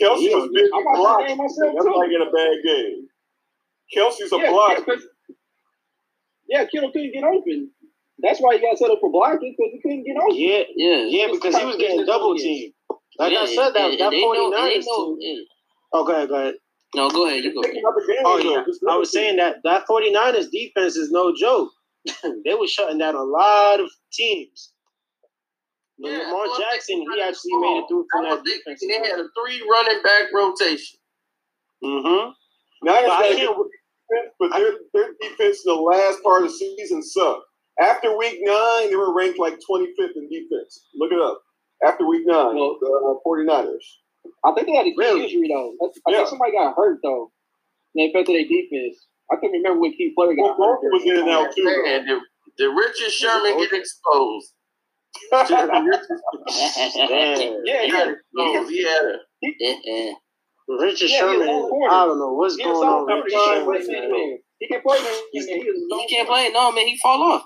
Kelce 0.00 0.28
was 0.28 0.50
big 0.52 0.68
I 0.72 0.76
watched 0.76 0.84
the 0.84 0.96
blocker. 0.96 1.26
game 1.26 1.36
myself 1.38 1.72
That's 1.74 1.86
too. 1.86 1.92
why 1.92 2.06
he 2.06 2.12
get 2.12 2.20
a 2.26 2.30
bad 2.30 2.56
game. 2.64 3.08
Kelce's 3.96 4.32
a 4.32 4.36
Yeah, 4.36 4.50
blocker. 4.50 4.82
because- 4.84 5.06
Yeah, 6.48 6.64
Kittle 6.66 6.92
couldn't 6.92 7.12
get 7.12 7.24
open. 7.24 7.70
That's 8.18 8.40
why 8.40 8.56
he 8.56 8.60
got 8.62 8.78
set 8.78 8.90
up 8.90 8.98
for 9.00 9.10
blocking 9.10 9.54
because 9.56 9.72
he 9.72 9.80
couldn't 9.80 10.04
get 10.04 10.16
open. 10.16 10.36
Yeah, 10.36 10.64
Yeah. 10.74 11.04
yeah, 11.08 11.26
because 11.32 11.56
he 11.56 11.64
was 11.64 11.76
getting 11.76 12.04
double 12.04 12.36
teamed. 12.36 12.74
Like 13.18 13.32
yeah, 13.32 13.40
I 13.40 13.46
said, 13.46 13.70
that 13.72 13.92
yeah, 13.92 14.10
that 14.10 14.12
49ers 14.12 14.84
they 14.84 14.90
know- 14.90 15.16
team. 15.16 15.36
yeah. 15.38 15.42
Oh, 15.92 16.04
go 16.04 16.12
ahead, 16.12 16.28
go 16.28 16.34
ahead. 16.34 16.54
No, 16.96 17.10
go 17.10 17.26
ahead. 17.26 17.44
You 17.44 17.54
go. 17.54 17.60
Picking 17.62 17.82
up 17.86 17.94
the 17.94 18.06
game, 18.12 18.22
Oh 18.24 18.38
yeah, 18.38 18.90
I 18.92 18.96
was 18.96 19.12
saying 19.12 19.36
that 19.36 19.56
that 19.64 19.86
49ers 19.86 20.50
defense 20.50 20.96
is 20.96 21.10
no 21.12 21.34
joke. 21.36 21.70
they 22.44 22.54
were 22.54 22.66
shutting 22.66 22.98
down 22.98 23.14
a 23.14 23.22
lot 23.22 23.80
of 23.80 23.90
teams. 24.12 24.72
But 26.00 26.10
Yeah, 26.12 26.18
Lamar 26.18 26.46
well, 26.48 26.58
Jackson, 26.60 27.00
he 27.12 27.20
actually 27.22 27.54
made 27.56 27.78
it 27.80 27.84
through 27.88 28.06
from 28.10 28.24
That 28.24 28.42
that 28.42 28.44
defense. 28.44 28.80
they 28.80 28.94
had 28.94 29.18
a 29.20 29.28
three 29.36 29.62
running 29.70 30.02
back 30.02 30.32
rotation. 30.32 30.98
Mm-hmm. 31.84 32.30
Niners 32.82 33.02
But 33.06 33.12
I 33.12 33.20
got 33.20 33.32
a 33.32 33.36
can't- 33.36 33.56
good 33.56 33.68
defense, 33.68 34.34
but 34.38 34.50
their, 34.52 34.72
their 34.94 35.08
defense 35.22 35.62
in 35.66 35.74
the 35.74 35.80
last 35.80 36.22
part 36.22 36.42
of 36.44 36.48
the 36.48 36.54
season 36.54 37.02
sucked. 37.02 37.42
After 37.80 38.16
week 38.16 38.38
nine, 38.40 38.88
they 38.90 38.96
were 38.96 39.14
ranked 39.14 39.38
like 39.38 39.54
25th 39.68 40.16
in 40.16 40.28
defense. 40.30 40.86
Look 40.94 41.12
it 41.12 41.20
up. 41.20 41.42
After 41.84 42.06
week 42.06 42.22
nine, 42.26 42.56
Well- 42.56 42.78
the 42.80 42.88
uh, 42.88 43.20
49ers. 43.26 43.84
I 44.44 44.52
think 44.52 44.66
they 44.68 44.74
had 44.74 44.86
a 44.86 44.90
key 44.90 44.96
Really? 44.98 45.24
injury 45.24 45.48
though. 45.48 45.74
I 45.80 45.86
I 45.86 46.10
Yeah. 46.12 46.16
think 46.18 46.28
somebody 46.28 46.52
got 46.52 46.74
hurt 46.76 46.98
though. 47.02 47.30
And 47.94 47.96
they 48.00 48.06
affected 48.10 48.34
their 48.36 48.48
defense. 48.48 49.06
I 49.30 49.36
can't 49.36 49.52
remember 49.52 49.80
what 49.80 49.92
key 49.96 50.12
player 50.16 50.34
Well, 50.36 50.48
got 50.48 50.56
hurt. 50.56 50.80
Barkley 50.82 50.88
was 50.92 51.04
in 51.04 51.16
and 51.18 51.28
out 51.30 51.54
too. 51.54 51.64
Man, 51.64 52.06
did, 52.06 52.20
did 52.58 52.66
Richard 52.68 53.10
Sherman 53.12 53.58
get 53.58 53.72
exposed? 53.72 54.52
Richard, 55.32 55.70
Yeah, 57.64 57.82
he 57.82 57.88
yeah. 57.88 58.12
exposed. 58.12 58.70
He 58.70 58.82
had 58.84 59.04
a 59.04 59.18
Yeah. 59.42 59.70
Uh-uh. 59.70 60.14
Richard 60.82 61.10
Yeah, 61.10 61.18
Sherman. 61.20 61.48
I 61.48 62.04
don't 62.06 62.18
know 62.18 62.32
what's 62.34 62.56
He 62.56 62.64
going 62.64 62.76
on. 62.76 62.84
on 62.86 63.00
with 63.02 63.08
number 63.08 63.24
Richard 63.24 63.40
Sherman, 63.44 64.10
man. 64.10 64.10
man, 64.10 64.38
he 64.58 64.66
can 64.68 64.80
play. 64.82 64.98
man. 64.98 65.22
He 65.32 65.40
He 65.40 66.06
can't 66.08 66.28
play. 66.28 66.50
No, 66.50 66.72
man. 66.72 66.86
He 66.86 66.96
fall 66.98 67.22
off. 67.22 67.44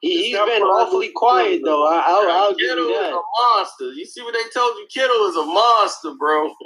He, 0.00 0.24
he's 0.24 0.34
Not 0.34 0.46
been 0.46 0.62
awfully 0.62 1.10
quiet 1.14 1.62
though. 1.64 1.86
I, 1.86 2.02
I'll, 2.06 2.30
I'll 2.30 2.50
give 2.54 2.68
Kittle 2.68 2.88
you 2.88 2.94
is 3.00 3.12
a 3.12 3.20
monster. 3.56 3.92
You 3.92 4.04
see 4.04 4.22
what 4.22 4.34
they 4.34 4.48
told 4.54 4.76
you? 4.76 4.86
Kittle 4.92 5.26
is 5.26 5.36
a 5.36 5.44
monster, 5.44 6.12
bro. 6.18 6.50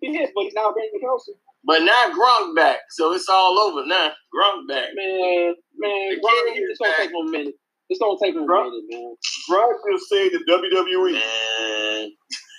He 0.00 0.08
is, 0.18 0.30
but 0.34 0.44
he's 0.44 0.54
not 0.54 0.74
Brandon 0.74 1.00
Kelce. 1.02 1.34
but 1.64 1.80
now 1.82 2.10
Gronk 2.14 2.54
back, 2.54 2.78
so 2.90 3.12
it's 3.12 3.28
all 3.28 3.58
over 3.58 3.84
now. 3.86 4.12
Gronk 4.34 4.68
back. 4.68 4.88
Man, 4.94 5.54
man, 5.78 6.10
The 6.10 6.16
Gronk, 6.22 6.54
kid 6.54 6.62
it's 6.68 6.78
gonna 6.78 6.92
take 6.98 7.10
him 7.10 7.16
a 7.26 7.30
minute. 7.30 7.54
It's 7.88 7.98
gonna 8.00 8.18
take 8.22 8.34
him 8.34 8.42
a 8.44 8.46
Gronk- 8.46 8.70
minute, 8.70 8.84
man. 8.90 9.16
Gronk 9.50 9.74
just 9.92 10.08
saved 10.08 10.34
the 10.34 10.40
WWE. 10.52 11.12
Man. 11.12 12.10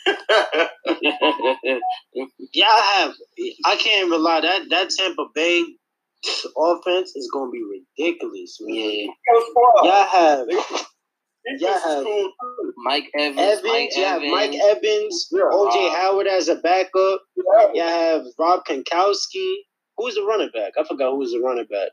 Yeah, 2.54 2.66
I 2.68 2.82
have. 3.00 3.14
I 3.66 3.76
can't 3.76 4.10
rely. 4.10 4.42
That 4.42 4.70
that 4.70 4.90
Tampa 4.98 5.26
Bay 5.36 5.64
offense 6.58 7.16
is 7.16 7.30
gonna 7.34 7.52
be 7.52 7.64
ridiculous, 7.64 8.58
man. 8.62 8.76
Yeah. 8.76 9.08
Y'all 9.84 10.04
have 10.06 10.48
Defense 10.48 11.62
Yeah. 11.62 11.78
is 11.78 12.04
cool 12.04 12.32
too. 12.42 12.74
Mike 12.78 13.10
Evans. 13.18 13.40
Evans. 13.40 13.64
Mike 13.64 13.96
You 13.96 14.04
have 14.04 14.18
Evans. 14.24 14.32
Mike 14.32 14.56
Evans, 14.56 15.30
Yeah. 15.32 15.50
OJ 15.52 15.90
Howard 15.90 16.28
as 16.28 16.50
a 16.50 16.56
backup. 16.56 17.22
Yeah. 17.36 17.74
You 17.74 17.82
have 17.82 18.26
Rob 18.38 18.66
Gronkowski. 18.66 19.56
Who's 19.98 20.16
the 20.16 20.24
running 20.24 20.50
back? 20.54 20.74
I 20.78 20.84
forgot 20.84 21.12
who 21.12 21.18
was 21.18 21.32
the 21.32 21.40
running 21.40 21.66
back. 21.66 21.90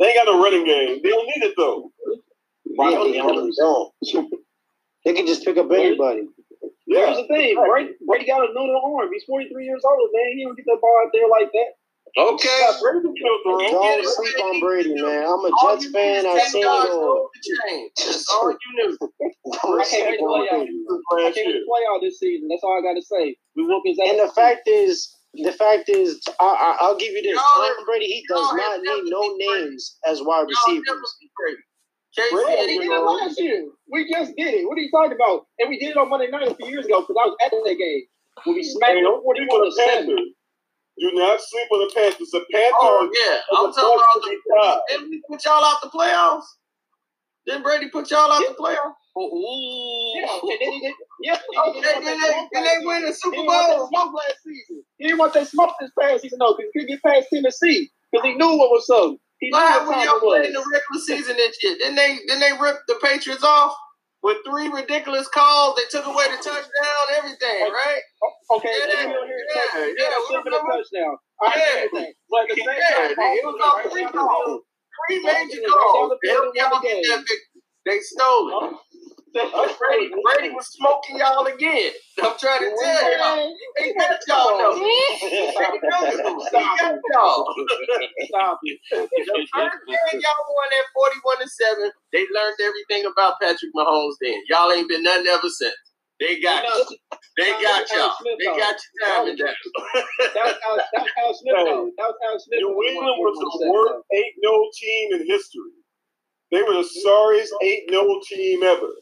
They 0.00 0.14
got 0.14 0.26
no 0.26 0.42
running 0.42 0.64
game. 0.64 1.00
They 1.02 1.08
don't 1.10 1.26
need 1.26 1.44
it 1.44 1.54
though. 1.56 1.90
Yeah, 2.64 2.90
they 2.90 3.20
really 3.20 3.52
don't. 3.58 3.92
They 5.04 5.12
can 5.14 5.26
just 5.26 5.44
pick 5.44 5.56
up 5.58 5.70
anybody. 5.70 6.22
Yeah. 6.86 7.06
Here's 7.06 7.16
the 7.18 7.26
thing, 7.26 7.54
Brady, 7.56 7.92
Brady 8.06 8.26
got 8.26 8.42
a 8.48 8.48
noodle 8.52 8.80
arm. 8.96 9.08
He's 9.12 9.24
43 9.24 9.64
years 9.64 9.82
old, 9.84 10.08
man. 10.12 10.36
He 10.36 10.44
don't 10.44 10.56
get 10.56 10.66
that 10.66 10.78
ball 10.80 11.02
out 11.04 11.10
there 11.12 11.28
like 11.28 11.50
that. 11.52 11.70
Okay. 12.18 12.60
Brady 12.82 13.00
can 13.02 13.14
the 13.14 13.20
You 13.22 13.56
run. 13.56 13.60
get 13.82 14.02
Don't 14.02 14.16
sleep 14.16 14.38
on 14.44 14.60
Brady, 14.60 14.94
man. 14.94 15.22
I'm 15.24 15.40
a 15.44 15.50
All 15.52 15.76
Jets 15.76 15.92
fan. 15.92 16.26
I've 16.26 16.36
is 16.36 16.42
10 16.42 16.50
seen 16.52 16.62
it 16.62 16.66
all. 16.66 16.86
over 16.92 17.28
the 17.34 17.40
chain. 17.68 17.90
That's 17.96 18.28
all 18.32 18.50
you 18.52 18.70
knew. 18.76 18.98
I 19.52 19.84
can't 19.84 19.86
sleep 19.88 20.04
wait 20.08 20.18
to 20.18 20.24
on 20.24 20.28
play 20.28 20.48
out. 20.48 20.66
Brady. 21.10 21.26
I 21.26 21.32
can't 21.32 21.36
year. 21.36 21.46
wait 21.46 21.52
to 21.60 21.66
play 21.68 21.82
out 21.90 22.00
this 22.02 22.18
season. 22.20 22.48
That's 22.48 22.62
all 22.64 22.78
I 22.78 22.82
got 22.82 22.94
to 22.94 23.02
say. 23.02 23.36
We 23.56 23.64
whoop 23.64 23.82
his 23.86 23.98
ass. 23.98 24.10
And 24.10 24.20
the 24.20 24.32
fact 24.34 24.68
is, 24.68 25.08
the 25.34 25.52
fact 25.52 25.88
is, 25.88 26.20
I, 26.40 26.44
I, 26.44 26.78
I'll 26.84 26.98
give 26.98 27.12
you 27.12 27.22
this. 27.22 27.32
Y'all 27.36 27.64
Tom 27.64 27.84
Brady, 27.86 28.06
he 28.06 28.24
does 28.28 28.52
not 28.54 28.80
need 28.82 29.04
no 29.10 29.22
names 29.36 29.96
as 30.06 30.20
wide 30.22 30.46
receivers. 30.48 30.84
be 31.20 31.30
Brady. 31.36 31.62
Casey, 32.14 32.34
we 32.36 32.44
did 32.44 32.92
it 32.92 33.00
last 33.00 33.40
year. 33.40 33.64
We 33.90 34.10
just 34.10 34.32
did 34.36 34.52
it. 34.54 34.68
What 34.68 34.76
are 34.76 34.82
you 34.82 34.90
talking 34.90 35.12
about? 35.16 35.46
And 35.58 35.70
we 35.70 35.78
did 35.78 35.90
it 35.90 35.96
on 35.96 36.10
Monday 36.10 36.28
night 36.28 36.48
a 36.48 36.54
few 36.54 36.66
years 36.68 36.84
ago 36.84 37.00
because 37.00 37.16
I 37.16 37.26
was 37.28 37.36
at 37.44 37.50
that 37.52 37.76
game 37.78 38.02
when 38.44 38.56
we 38.56 38.62
smacked 38.64 38.92
Hey, 38.92 39.02
them 39.02 39.20
41 39.24 39.48
to 39.48 39.64
the 39.64 39.72
7. 39.72 40.34
Panthers. 41.00 41.12
Do 41.12 41.18
not 41.18 41.40
sleep 41.40 41.68
on 41.72 41.80
the 41.88 41.92
Panthers. 41.94 42.30
The 42.30 42.44
Panthers. 42.52 42.72
Oh 42.82 43.10
yeah, 43.14 43.40
I'm 43.58 43.66
are 43.66 43.68
the 43.68 43.80
talking 43.80 43.96
about 43.96 44.24
the. 44.24 44.30
of 44.30 44.36
the 44.36 44.56
five. 44.56 44.80
Didn't 44.88 45.10
we 45.10 45.22
put 45.28 45.44
y'all 45.44 45.64
out 45.64 45.82
the 45.82 45.88
playoffs? 45.88 46.44
Didn't 47.46 47.62
Brady 47.62 47.88
put 47.90 48.10
y'all 48.10 48.30
out 48.32 48.40
the 48.46 48.54
playoffs? 48.54 48.94
Yeah, 49.16 50.40
and 50.42 50.58
then 50.60 50.72
he 50.72 50.80
did. 50.80 50.94
Yeah, 51.20 51.38
Okay, 51.68 51.80
then 51.82 52.04
they, 52.20 52.48
then 52.52 52.64
they 52.64 52.86
win 52.86 53.02
the 53.02 53.08
He 53.08 53.14
Super 53.14 53.36
didn't 53.36 53.46
want 53.46 53.90
Bowl. 53.92 54.14
last 54.14 54.42
season. 54.44 54.82
He 54.98 55.04
didn't 55.06 55.18
want 55.18 55.34
that 55.34 55.48
smoke 55.48 55.74
this 55.80 55.90
past 56.00 56.22
season, 56.22 56.38
though, 56.40 56.54
because 56.56 56.70
he 56.72 56.80
couldn't 56.80 56.94
get 56.96 57.02
past 57.02 57.26
Tennessee 57.32 57.90
because 58.10 58.24
he 58.26 58.34
knew 58.34 58.56
what 58.58 58.70
was 58.70 58.88
up. 58.90 59.16
He 59.40 59.48
knew 59.50 59.56
Why 59.58 59.78
what 59.78 59.88
when 59.88 60.06
y'all 60.06 60.16
it 60.16 60.22
was. 60.24 60.38
played 60.38 60.46
in 60.46 60.52
the 60.54 60.64
regular 60.72 61.02
season 61.04 61.36
this 61.36 61.58
year? 61.62 61.76
Didn't 61.78 61.96
they 61.96 62.18
didn't 62.26 62.40
they 62.40 62.52
rip 62.60 62.76
the 62.88 62.96
Patriots 63.02 63.44
off 63.44 63.74
with 64.22 64.38
three 64.46 64.68
ridiculous 64.68 65.28
calls? 65.28 65.76
They 65.76 65.86
took 65.90 66.06
away 66.06 66.26
the 66.30 66.38
touchdown, 66.42 67.04
everything, 67.18 67.70
right? 67.72 68.02
Okay, 68.56 68.68
Yeah, 68.70 68.86
yeah, 68.88 69.06
yeah, 69.06 69.86
yeah, 69.86 70.10
that 70.10 70.20
a 70.46 70.60
touchdown. 70.66 71.16
Yeah. 71.56 71.84
agree 71.84 71.90
with 71.92 71.92
that. 71.92 72.14
But 72.30 72.42
at 72.42 72.48
the 72.48 72.56
same 72.56 72.66
Yeah, 72.78 73.08
time, 73.14 73.34
it 73.38 73.44
was 73.44 73.60
off 73.62 73.92
three 73.92 74.06
calls. 74.06 74.62
Three 75.08 75.20
major 75.24 75.62
calls. 75.68 76.12
They 76.22 76.30
helped 76.30 76.56
y'all 76.56 76.80
get 76.82 77.02
that 77.08 77.18
victory. 77.20 77.62
They 77.86 77.98
stole 78.00 78.48
it. 78.50 78.76
Brady, 79.32 80.12
Brady 80.22 80.50
was 80.54 80.66
smoking 80.72 81.18
y'all 81.18 81.46
again. 81.46 81.92
I'm 82.22 82.36
trying 82.38 82.60
to 82.60 82.70
tell 82.76 83.18
y'all. 83.18 83.54
He 83.78 83.94
got 83.94 84.20
y'all 84.28 84.58
though. 84.58 84.76
He 84.82 85.52
got 85.56 86.98
y'all. 87.12 87.54
Stop 88.26 88.58
it. 88.64 88.78
The 88.90 89.46
first 89.54 89.78
game 89.88 90.20
y'all 90.20 90.44
won 90.48 90.68
at 90.72 90.86
41 90.94 91.38
to 91.40 91.48
7, 91.48 91.90
they 92.12 92.24
learned 92.34 92.56
everything 92.60 93.06
about 93.10 93.40
Patrick 93.40 93.72
Mahomes 93.74 94.14
then. 94.20 94.34
Y'all 94.48 94.72
ain't 94.72 94.88
been 94.88 95.02
nothing 95.02 95.26
ever 95.28 95.48
since. 95.48 95.74
They 96.20 96.40
got 96.40 96.62
you. 96.64 96.96
They 97.36 97.50
got 97.50 97.86
y'all. 97.90 98.14
They 98.38 98.44
got 98.46 98.76
your 98.78 99.08
timing 99.08 99.36
down. 99.36 99.54
That 100.34 100.44
was 100.44 100.54
Al, 100.62 100.76
that 100.76 101.02
was 101.02 101.10
Al 101.18 101.34
Smith, 101.34 101.54
though. 101.66 101.90
That 101.98 102.08
was 102.08 102.44
Smith. 102.44 102.60
New 102.60 102.82
England 102.88 103.16
was 103.18 103.36
the 103.40 103.70
worst 103.72 104.04
8 104.12 104.24
0 104.44 104.70
team 104.80 105.12
in 105.14 105.26
history. 105.26 105.72
They 106.52 106.62
were 106.62 106.74
the 106.74 106.84
sorriest 106.84 107.54
8 107.62 107.90
0 107.90 108.20
team 108.28 108.62
ever. 108.62 108.92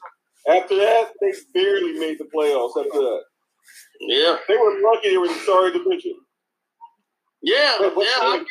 After 0.48 0.76
that, 0.76 1.10
they 1.20 1.32
barely 1.54 1.98
made 1.98 2.18
the 2.18 2.28
playoffs 2.34 2.76
after 2.78 2.98
that. 2.98 3.22
Yeah. 4.00 4.38
They 4.48 4.56
were 4.56 4.80
lucky 4.82 5.10
they 5.10 5.18
were 5.18 5.26
in 5.26 5.32
the 5.32 5.38
sorry 5.40 5.72
division. 5.72 6.14
Yeah, 7.42 7.78
yeah. 7.80 7.88
I, 7.88 8.44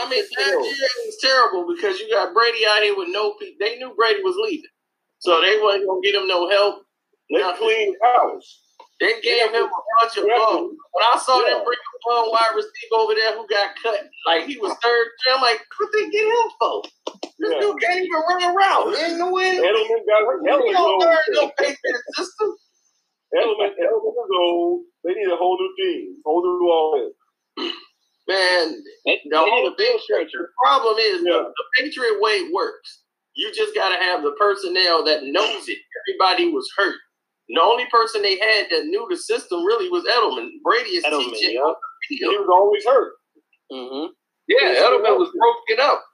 I 0.00 0.10
mean, 0.10 0.22
last 0.22 0.38
year 0.38 0.54
it 0.54 1.06
was 1.06 1.18
terrible 1.20 1.66
because 1.74 1.98
you 1.98 2.08
got 2.08 2.32
Brady 2.32 2.60
out 2.68 2.82
here 2.82 2.96
with 2.96 3.08
no. 3.10 3.34
They 3.58 3.78
knew 3.78 3.92
Brady 3.96 4.22
was 4.22 4.36
leaving, 4.40 4.70
so 5.18 5.40
they 5.40 5.58
wasn't 5.60 5.88
gonna 5.88 6.00
get 6.04 6.14
him 6.14 6.28
no 6.28 6.48
help. 6.48 6.84
They 7.30 7.42
cleaned 7.58 7.96
house. 8.00 8.60
They 9.00 9.20
gave 9.22 9.50
him 9.52 9.64
a 9.66 9.80
bunch 10.00 10.16
of 10.18 10.26
Yeah. 10.26 10.38
bums. 10.38 10.76
When 10.92 11.04
I 11.04 11.18
saw 11.18 11.38
Yeah. 11.44 11.54
them 11.54 11.64
bring 11.64 11.78
a 11.78 11.98
bum 12.08 12.30
wide 12.30 12.54
receiver 12.56 12.96
over 12.96 13.14
there 13.14 13.32
who 13.36 13.46
got 13.46 13.76
cut, 13.82 14.08
like 14.26 14.46
he 14.46 14.58
was 14.58 14.72
third, 14.82 15.06
string, 15.18 15.36
I'm 15.36 15.42
like, 15.42 15.62
what 15.78 15.90
they 15.92 16.10
get 16.10 16.26
him 16.26 16.50
for? 16.58 16.82
This 17.38 17.52
Yeah. 17.52 17.60
dude 17.60 17.80
can't 17.80 18.00
even 18.04 18.20
run 18.28 18.42
around. 18.56 18.96
He 18.96 19.02
ain't 19.04 19.18
no 19.18 19.30
way. 19.32 19.56
Edelman 19.58 20.06
got 20.06 20.20
He 20.20 20.26
Edelman 20.50 20.72
don't 20.72 20.98
learn 21.00 21.18
no 21.30 21.40
old. 21.42 21.56
Patriot 21.56 22.02
system. 22.16 22.56
Edelman, 23.34 23.70
Edelman 23.78 24.12
is 24.24 24.30
old. 24.40 24.84
They 25.04 25.14
need 25.14 25.28
a 25.28 25.36
whole 25.36 25.58
new 25.58 25.74
team, 25.76 26.16
whole 26.24 26.42
new 26.42 26.70
offense. 26.72 27.14
Man, 28.28 28.82
They, 29.06 29.20
the 29.24 29.30
they 29.30 29.36
whole 29.36 29.62
need 29.64 29.72
a 29.72 29.76
bill 29.76 29.98
stretcher. 30.00 30.52
problem 30.64 30.96
is 30.98 31.22
Yeah. 31.24 31.32
the, 31.32 31.52
the 31.56 31.64
Patriot 31.78 32.20
way 32.20 32.50
works. 32.52 33.02
You 33.34 33.52
just 33.52 33.74
got 33.74 33.90
to 33.90 34.02
have 34.02 34.22
the 34.22 34.32
personnel 34.32 35.04
that 35.04 35.24
knows 35.24 35.68
it. 35.68 35.78
Everybody 36.08 36.52
was 36.52 36.70
hurt. 36.76 36.96
The 37.48 37.60
only 37.62 37.86
person 37.90 38.22
they 38.22 38.38
had 38.38 38.66
that 38.70 38.84
knew 38.86 39.06
the 39.10 39.16
system 39.16 39.64
really 39.64 39.88
was 39.88 40.04
Edelman. 40.04 40.50
Brady 40.62 40.90
is 40.90 41.04
Edelman, 41.04 41.32
teaching. 41.32 41.54
yeah. 41.54 41.72
He 42.08 42.18
was 42.24 42.48
always 42.52 42.84
hurt. 42.84 43.12
Mm-hmm. 43.72 44.12
Yeah, 44.48 44.74
Edelman 44.84 45.18
was 45.18 45.30
broken 45.38 45.82
up. 45.84 46.04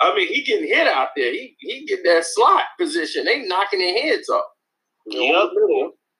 I 0.00 0.14
mean, 0.14 0.28
he 0.28 0.42
getting 0.44 0.68
hit 0.68 0.86
out 0.86 1.08
there. 1.16 1.32
He 1.32 1.56
he 1.58 1.84
get 1.86 2.04
that 2.04 2.24
slot 2.24 2.64
position. 2.78 3.24
They 3.24 3.42
knocking 3.46 3.80
their 3.80 4.00
heads 4.00 4.28
off. 4.28 4.44
Yep. 5.06 5.50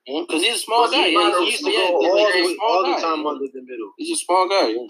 Because 0.06 0.42
he's 0.42 0.56
a 0.56 0.58
small 0.58 0.82
Was 0.82 0.92
he 0.94 0.96
guy. 1.00 1.06
Yeah, 1.08 1.30
to 1.30 1.38
he 1.40 1.50
used 1.50 1.64
to 1.64 1.70
Go 1.70 1.76
yeah, 1.76 1.88
all, 1.92 2.32
he's 2.32 2.44
a 2.44 2.48
the, 2.48 2.54
small 2.54 2.68
all 2.68 2.94
the 2.94 3.00
time 3.00 3.26
under 3.26 3.44
the 3.52 3.62
middle. 3.62 3.92
He's 3.98 4.18
a 4.18 4.24
small 4.24 4.48
guy. 4.48 4.68
Yeah. 4.68 4.86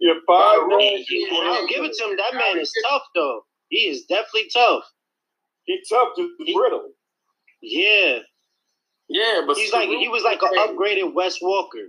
Yeah, 0.00 0.14
five 0.26 0.58
Well, 0.68 0.78
nine. 0.78 1.04
He- 1.08 1.26
and 1.30 1.48
I'll 1.48 1.66
give 1.66 1.84
it 1.84 1.92
to 1.92 2.04
him. 2.04 2.16
That 2.16 2.34
man 2.34 2.58
is 2.58 2.72
tough, 2.88 3.02
though. 3.14 3.42
He 3.68 3.88
is 3.88 4.04
definitely 4.06 4.48
tough. 4.52 4.82
He 5.64 5.80
tough, 5.88 6.08
just 6.16 6.30
He- 6.44 6.54
brittle. 6.54 6.90
Yeah, 7.62 8.18
Yeah, 9.08 9.42
but 9.46 9.56
he's 9.56 9.72
like 9.72 9.88
he 9.88 10.08
was 10.08 10.22
like 10.24 10.40
an 10.42 10.50
upgraded 10.58 11.14
Wes 11.14 11.38
Welker. 11.42 11.88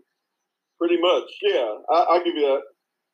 Pretty 0.80 1.00
much. 1.02 1.24
Yeah, 1.42 1.74
I, 1.92 2.06
I'll 2.12 2.24
give 2.24 2.36
you 2.36 2.42
that. 2.48 2.62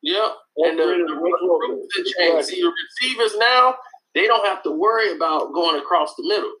Yep. 0.02 0.32
And 0.58 0.78
the, 0.78 0.82
Upgraded 0.84 1.08
the 1.08 1.20
Wes 1.20 1.32
Welker. 1.42 2.04
changed. 2.18 2.48
See, 2.48 2.62
the 2.62 2.72
receivers 3.02 3.36
now 3.38 3.76
they 4.14 4.26
don't 4.26 4.46
have 4.46 4.62
to 4.64 4.70
worry 4.72 5.12
about 5.14 5.52
going 5.54 5.80
across 5.80 6.14
the 6.16 6.26
middle 6.28 6.52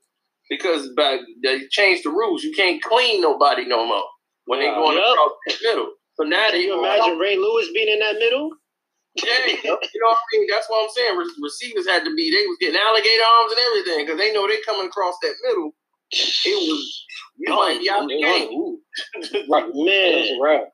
because 0.50 0.90
by 0.96 1.18
they 1.42 1.60
changed 1.70 2.04
the 2.04 2.10
rules. 2.10 2.42
You 2.44 2.52
can't 2.52 2.82
clean 2.82 3.20
nobody 3.22 3.66
no 3.66 3.86
more 3.86 4.04
when 4.46 4.60
they 4.60 4.68
Wow. 4.68 4.76
going 4.84 4.98
Yep. 4.98 5.06
across 5.12 5.32
the 5.46 5.54
middle. 5.68 5.92
So 6.16 6.24
now 6.24 6.44
Can 6.50 6.52
they 6.60 6.64
you 6.66 6.78
imagine 6.78 7.18
Ray 7.18 7.36
Lewis 7.36 7.68
being 7.74 7.88
in 7.92 8.00
that 8.00 8.16
middle? 8.18 8.50
Yeah, 9.16 9.46
you 9.46 9.70
know 9.70 9.76
what 9.76 10.18
I 10.18 10.38
mean. 10.38 10.46
That's 10.50 10.68
what 10.68 10.84
I'm 10.84 10.90
saying. 10.90 11.16
Re- 11.18 11.34
receivers 11.42 11.88
had 11.88 12.04
to 12.04 12.14
be. 12.14 12.30
They 12.30 12.46
was 12.46 12.58
getting 12.60 12.76
alligator 12.80 13.22
arms 13.24 13.52
and 13.52 13.60
everything 13.60 14.06
because 14.06 14.18
they 14.20 14.32
know 14.32 14.46
they 14.48 14.60
coming 14.66 14.88
across 14.88 15.16
that 15.22 15.34
middle. 15.44 15.72
It 16.12 16.54
was 16.68 17.04
you 17.38 17.54
might 17.54 17.80
be 17.80 17.90
out 17.90 18.06
the 18.08 18.20
game. 18.22 18.48
Ooh, 18.52 18.80
Man, 19.48 19.68
it 19.68 20.20
was 20.20 20.30
a 20.30 20.42
wrap. 20.42 20.68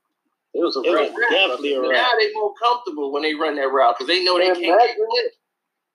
It 0.54 0.60
was 0.62 0.76
a 0.76 0.80
it 0.84 0.90
was 0.90 1.10
wrap. 1.16 1.30
definitely 1.30 1.74
a 1.74 1.80
Now 1.80 1.88
wrap. 1.88 2.06
they 2.18 2.30
more 2.34 2.52
comfortable 2.62 3.12
when 3.12 3.22
they 3.22 3.34
run 3.34 3.56
that 3.56 3.72
route 3.72 3.94
because 3.96 4.08
they 4.08 4.22
know 4.24 4.38
they 4.38 4.48
Man, 4.52 4.54
can't 4.60 4.64
get 4.64 4.74
imagine- 4.76 5.06
hit. 5.16 5.32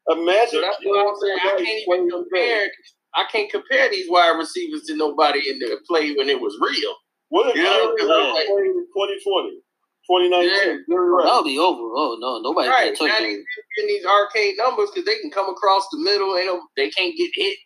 Imagine. 0.09 0.49
So 0.51 0.61
that's 0.61 0.77
what 0.83 1.03
I'm 1.07 1.15
saying. 1.19 1.37
I 1.43 1.49
can't 1.59 1.83
even 1.87 2.09
compare. 2.09 2.71
I 3.15 3.25
can't 3.31 3.51
compare 3.51 3.89
these 3.89 4.09
wide 4.09 4.37
receivers 4.37 4.83
to 4.87 4.95
nobody 4.95 5.49
in 5.49 5.59
the 5.59 5.77
play 5.87 6.13
when 6.15 6.29
it 6.29 6.39
was 6.39 6.55
real. 6.61 6.95
What 7.29 7.49
if 7.49 7.55
Yeah, 7.57 7.63
Jerry 7.63 7.91
because 7.95 8.09
like- 8.09 8.47
in 8.47 8.87
2020, 8.95 9.61
2019? 10.07 10.47
Yeah. 10.47 10.77
Jerry 10.87 11.09
Rice. 11.11 11.25
That'll 11.27 11.43
be 11.43 11.59
over. 11.59 11.83
Oh 11.93 12.15
no, 12.19 12.39
nobody 12.39 12.69
Right 12.69 12.95
can 12.95 13.07
now 13.07 13.13
touch 13.13 13.21
they 13.21 13.33
him. 13.35 13.43
getting 13.75 13.87
these 13.95 14.05
arcade 14.05 14.55
numbers 14.57 14.89
because 14.91 15.05
they 15.05 15.19
can 15.19 15.29
come 15.31 15.49
across 15.49 15.85
the 15.91 15.99
middle 15.99 16.35
and 16.35 16.61
they 16.77 16.89
can't 16.89 17.15
get 17.17 17.29
hit. 17.35 17.57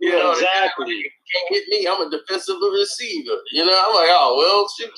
You 0.00 0.10
know, 0.12 0.32
Exactly. 0.32 0.86
can't 0.94 1.48
hit 1.50 1.64
me. 1.68 1.86
I'm 1.88 2.06
a 2.06 2.10
defensive 2.10 2.56
receiver. 2.72 3.38
You 3.52 3.64
know, 3.64 3.72
I'm 3.88 3.94
like, 3.94 4.08
oh 4.10 4.36
well, 4.38 4.68
shoot. 4.78 4.92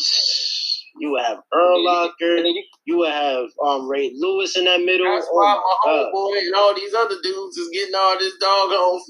You 1.00 1.12
would 1.12 1.22
have 1.22 1.38
Urlacher. 1.54 2.42
You 2.86 2.98
would 2.98 3.12
have 3.12 3.46
um 3.64 3.88
Ray 3.88 4.10
Lewis 4.16 4.56
in 4.56 4.64
that 4.64 4.80
middle. 4.80 5.06
That's 5.06 5.28
Oh 5.30 5.36
why 5.36 5.54
my 5.54 5.92
my 5.92 6.10
homeboy 6.12 6.38
and 6.46 6.54
all 6.56 6.74
these 6.74 6.94
other 6.94 7.16
dudes 7.22 7.56
is 7.56 7.68
getting 7.72 7.94
all 7.94 8.18
this 8.18 8.34
doggone 8.40 9.00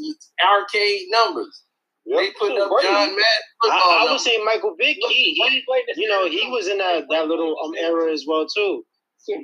arcade 0.47 1.03
numbers. 1.11 1.63
Yep. 2.05 2.21
They 2.21 2.31
putting 2.39 2.61
up. 2.61 2.71
John 2.83 3.09
Madden 3.09 3.17
football 3.63 3.81
I, 3.81 4.07
I 4.09 4.13
would 4.13 4.21
say 4.21 4.39
Michael 4.45 4.77
Vick. 4.79 4.97
He, 5.09 5.35
he 5.35 5.65
you 5.97 6.09
know, 6.09 6.29
he 6.29 6.47
was 6.51 6.69
in 6.69 6.79
that, 6.79 7.05
that 7.11 7.29
little 7.29 7.57
um 7.65 7.73
era 7.79 8.13
as 8.13 8.25
well 8.29 8.47
too. 8.47 8.85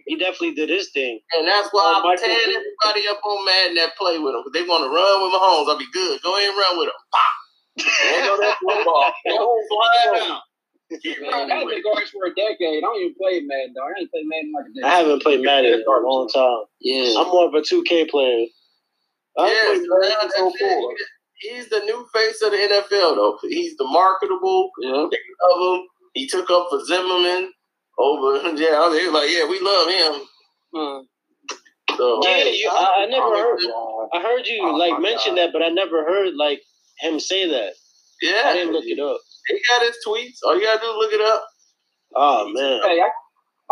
He 0.07 0.17
definitely 0.17 0.55
did 0.55 0.69
his 0.71 0.91
thing. 0.91 1.21
And 1.37 1.47
that's 1.47 1.69
why 1.73 1.83
uh, 1.83 1.85
Oh, 1.85 1.97
I'm 1.99 2.03
Michael 2.05 2.27
tearing 2.27 2.57
everybody 2.57 3.09
up 3.09 3.21
on 3.25 3.45
Madden 3.45 3.75
that 3.77 3.97
play 3.97 4.19
with 4.19 4.33
them. 4.33 4.43
Because 4.45 4.55
they 4.57 4.67
want 4.69 4.85
to 4.85 4.91
run 4.91 5.23
with 5.23 5.33
Mahomes. 5.37 5.69
I'll 5.71 5.79
be 5.79 5.91
good. 5.93 6.21
Go 6.23 6.37
ahead 6.37 6.49
and 6.51 6.59
run 6.59 6.79
with 6.79 6.89
them. 6.89 7.01
Pop. 7.13 7.35
That 7.77 8.57
football. 8.61 9.13
Mahomes 9.29 9.67
flying 9.69 10.31
out. 10.33 10.43
Man, 10.91 11.51
I've 11.51 11.65
with 11.65 11.75
been 11.75 11.79
it. 11.79 11.85
going 11.85 12.07
for 12.13 12.27
a 12.27 12.35
decade. 12.35 12.79
I 12.79 12.81
don't 12.87 13.01
even 13.01 13.15
play 13.21 13.41
Madden, 13.41 13.75
though. 13.75 13.83
I 13.89 13.93
ain't 13.99 14.11
played 14.11 14.27
Madden 14.29 14.53
like 14.55 14.67
a 14.67 14.73
decade. 14.75 14.85
I 14.85 14.95
haven't 14.99 15.23
played 15.23 15.41
Madden 15.43 15.73
in 15.75 15.85
a 15.87 16.07
long 16.07 16.29
time. 16.29 16.65
Yeah. 16.81 17.19
I'm 17.19 17.29
more 17.29 17.49
of 17.49 17.55
a 17.55 17.61
2K 17.63 18.09
player. 18.11 18.47
I 19.39 19.49
Yeah, 19.49 19.75
so 19.75 19.83
now 19.83 19.99
Madden 20.01 20.17
that's 20.23 20.37
since 20.37 20.55
04. 20.61 20.69
it. 20.93 20.99
He's 21.41 21.69
the 21.69 21.81
new 21.81 22.07
face 22.15 22.41
of 22.43 22.53
the 22.53 22.57
NFL, 22.59 23.17
though. 23.17 23.39
He's 23.43 23.77
the 23.77 23.85
marketable. 23.85 24.71
Yeah. 24.81 25.07
They 25.11 25.19
love 25.49 25.77
him. 25.81 25.87
He 26.15 26.29
took 26.29 26.49
up 26.51 26.69
for 26.71 26.85
Zimmerman 26.85 27.51
over. 27.99 28.39
Yeah, 28.57 28.89
they 28.93 29.05
was 29.07 29.13
like, 29.13 29.31
yeah, 29.31 29.47
we 29.49 29.59
love 29.61 29.89
him. 29.89 30.27
Hmm. 30.75 31.01
So, 31.97 32.21
Yeah, 32.25 32.45
you, 32.45 32.71
I, 32.73 33.05
I 33.05 33.07
never 33.07 33.31
heard. 33.37 33.61
I 34.13 34.21
heard 34.23 34.47
you 34.47 34.61
Oh, 34.67 34.75
like 34.77 34.93
my 34.95 34.99
mention 35.01 35.35
that, 35.37 35.51
but 35.53 35.63
I 35.63 35.69
never 35.69 36.05
heard 36.05 36.35
like 36.35 36.61
him 37.01 37.21
say 37.21 37.49
that. 37.49 37.73
yeah, 38.23 38.43
I 38.47 38.53
didn't 38.55 38.73
look 38.73 38.85
it 38.87 38.99
up. 39.01 39.19
He 39.49 39.61
got 39.69 39.83
his 39.83 39.97
tweets. 40.07 40.39
All 40.45 40.57
you 40.59 40.65
gotta 40.65 40.81
do 40.81 40.87
is 40.91 40.97
look 40.99 41.13
it 41.13 41.21
up. 41.21 41.45
Oh 42.17 42.49
man, 42.53 42.81
Hey, 42.83 43.01
I, 43.01 43.11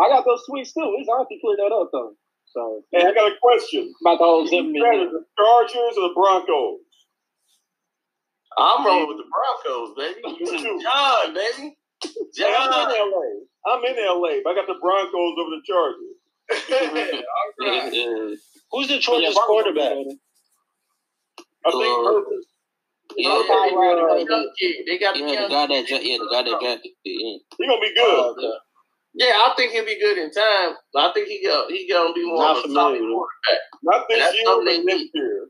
I 0.03 0.09
got 0.09 0.25
those 0.25 0.43
tweets 0.49 0.73
too. 0.73 0.95
His 0.99 1.07
auntie 1.07 1.39
cleared 1.43 1.59
that 1.59 1.73
up 1.75 1.89
though. 1.91 2.13
So 2.45 2.83
Hey, 2.91 3.05
I 3.05 3.13
got 3.13 3.31
a 3.31 3.35
question. 3.41 3.91
about 4.05 4.19
the 4.19 4.23
whole 4.25 4.41
Who's 4.41 4.49
Zimmerman. 4.51 4.81
better, 4.81 5.09
the 5.11 5.25
Chargers 5.37 5.97
or 5.97 6.07
the 6.09 6.13
Broncos? 6.15 6.79
I'm 8.57 8.85
rolling 8.85 9.07
with 9.07 9.17
the 9.17 9.29
Broncos, 9.33 9.95
baby. 9.97 10.21
You 10.39 10.57
too, 10.59 10.79
John, 10.83 11.33
baby. 11.33 11.75
Hey, 12.35 12.55
I'm 12.57 12.89
in 12.89 13.11
LA. 13.11 13.27
I'm 13.67 13.83
in 13.85 13.95
LA, 13.97 14.41
but 14.43 14.51
I 14.51 14.55
got 14.55 14.67
the 14.67 14.75
Broncos 14.81 15.35
over 15.39 15.51
the 15.51 15.61
Chargers. 15.67 16.17
Yeah, 17.59 17.89
yeah. 17.91 18.35
who's 18.71 18.87
the 18.89 18.99
Chargers 18.99 19.35
quarterback? 19.35 19.93
I 21.65 21.71
think 21.71 21.97
Uh, 21.97 22.03
Herbert. 22.05 22.45
Yeah, 23.17 23.29
they 23.43 23.47
got 23.47 24.17
the 24.17 24.25
young 24.29 24.51
kid. 24.59 24.75
They 24.87 24.97
got 24.99 25.13
the 25.13 25.19
Yeah, 25.21 25.25
the 25.27 25.33
young 25.33 25.49
guy 25.49 25.67
that 25.67 25.87
dra- 25.87 25.99
yeah, 26.01 26.17
the 26.17 26.29
guy 26.31 26.43
that 26.43 26.59
drafted 26.59 26.91
yeah. 27.03 27.37
He 27.57 27.67
gonna 27.67 27.81
be 27.81 27.93
good. 27.95 28.19
Okay. 28.37 28.53
Yeah, 29.15 29.27
I 29.45 29.53
think 29.55 29.71
he'll 29.73 29.85
be 29.85 29.99
good 29.99 30.17
in 30.17 30.31
time. 30.31 30.73
I 30.97 31.11
think 31.13 31.27
he 31.27 31.43
go, 31.45 31.67
he 31.69 31.87
gonna 31.89 32.13
be 32.13 32.25
more 32.25 32.39
Not 32.39 32.57
of 32.57 32.65
a 32.65 32.67
familiar 32.67 32.75
solid 32.75 32.93
with 33.01 33.01
him. 33.03 33.13
quarterback. 33.13 33.61
Not 33.83 34.05
this 34.09 34.19
That's 34.19 34.35
year, 34.35 34.45
something 34.45 34.65
but 34.65 34.71
they 34.71 34.83
next 34.83 34.99
need. 35.03 35.11
year. 35.13 35.47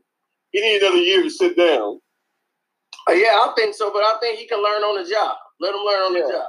He 0.52 0.60
need 0.60 0.82
another 0.82 0.98
year 0.98 1.22
to 1.22 1.30
sit 1.30 1.56
down. 1.56 2.00
Uh, 3.08 3.12
yeah, 3.12 3.40
I 3.42 3.52
think 3.56 3.74
so, 3.74 3.92
but 3.92 4.04
I 4.04 4.16
think 4.20 4.38
he 4.38 4.46
can 4.48 4.62
learn 4.62 4.82
on 4.82 5.02
the 5.02 5.08
job. 5.10 5.36
Let 5.60 5.74
him 5.74 5.80
learn 5.82 6.02
on 6.02 6.14
Yeah. 6.16 6.22
the 6.22 6.32
job. 6.32 6.48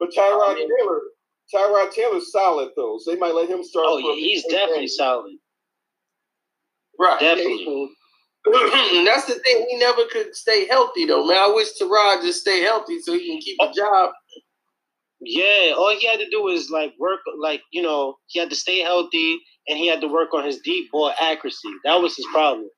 But 0.00 0.10
Tyrod 0.10 0.50
I 0.50 0.54
mean- 0.54 0.68
Taylor, 0.78 1.00
Tyrod 1.54 1.90
Taylor's 1.92 2.30
solid 2.32 2.70
though, 2.76 2.98
so 2.98 3.10
they 3.12 3.18
might 3.18 3.34
let 3.34 3.48
him 3.48 3.62
start. 3.62 3.86
Oh, 3.88 3.98
yeah, 3.98 4.14
he's 4.14 4.44
definitely 4.46 4.80
game. 4.80 4.88
solid. 4.88 5.36
Right. 6.98 7.20
Definitely. 7.20 7.90
That's 8.46 9.24
the 9.26 9.40
thing. 9.44 9.66
He 9.70 9.76
never 9.78 10.04
could 10.12 10.34
stay 10.34 10.66
healthy 10.66 11.06
though, 11.06 11.26
man. 11.26 11.38
I 11.38 11.48
wish 11.54 11.68
Tyrod 11.80 12.22
just 12.22 12.40
stay 12.42 12.60
healthy 12.62 13.00
so 13.00 13.12
he 13.14 13.26
can 13.26 13.40
keep 13.40 13.56
a 13.60 13.72
job. 13.72 14.10
Yeah, 15.20 15.72
all 15.76 15.96
he 15.98 16.06
had 16.06 16.18
to 16.20 16.28
do 16.28 16.42
was 16.42 16.68
like 16.70 16.92
work, 16.98 17.20
like 17.40 17.62
you 17.72 17.82
know, 17.82 18.16
he 18.26 18.38
had 18.38 18.50
to 18.50 18.56
stay 18.56 18.80
healthy 18.80 19.38
and 19.66 19.78
he 19.78 19.86
had 19.88 20.02
to 20.02 20.08
work 20.08 20.34
on 20.34 20.44
his 20.44 20.58
deep 20.60 20.90
ball 20.92 21.12
accuracy. 21.18 21.70
That 21.84 22.02
was 22.02 22.14
his 22.16 22.26
problem. 22.32 22.68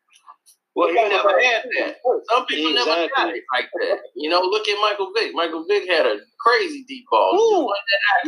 Well, 0.76 0.88
he 0.88 0.94
never 0.94 1.40
had 1.40 1.64
that. 1.78 1.96
Some 2.30 2.44
people 2.44 2.74
never 2.74 3.08
got 3.16 3.34
it 3.34 3.42
like 3.54 3.70
that. 3.80 3.98
You 4.14 4.28
know, 4.28 4.42
look 4.42 4.68
at 4.68 4.76
Michael 4.82 5.10
Vick. 5.16 5.32
Michael 5.34 5.64
Vick 5.66 5.88
had 5.88 6.04
a 6.04 6.18
crazy 6.38 6.84
deep 6.86 7.06
ball. 7.10 7.32
Ooh. 7.34 7.72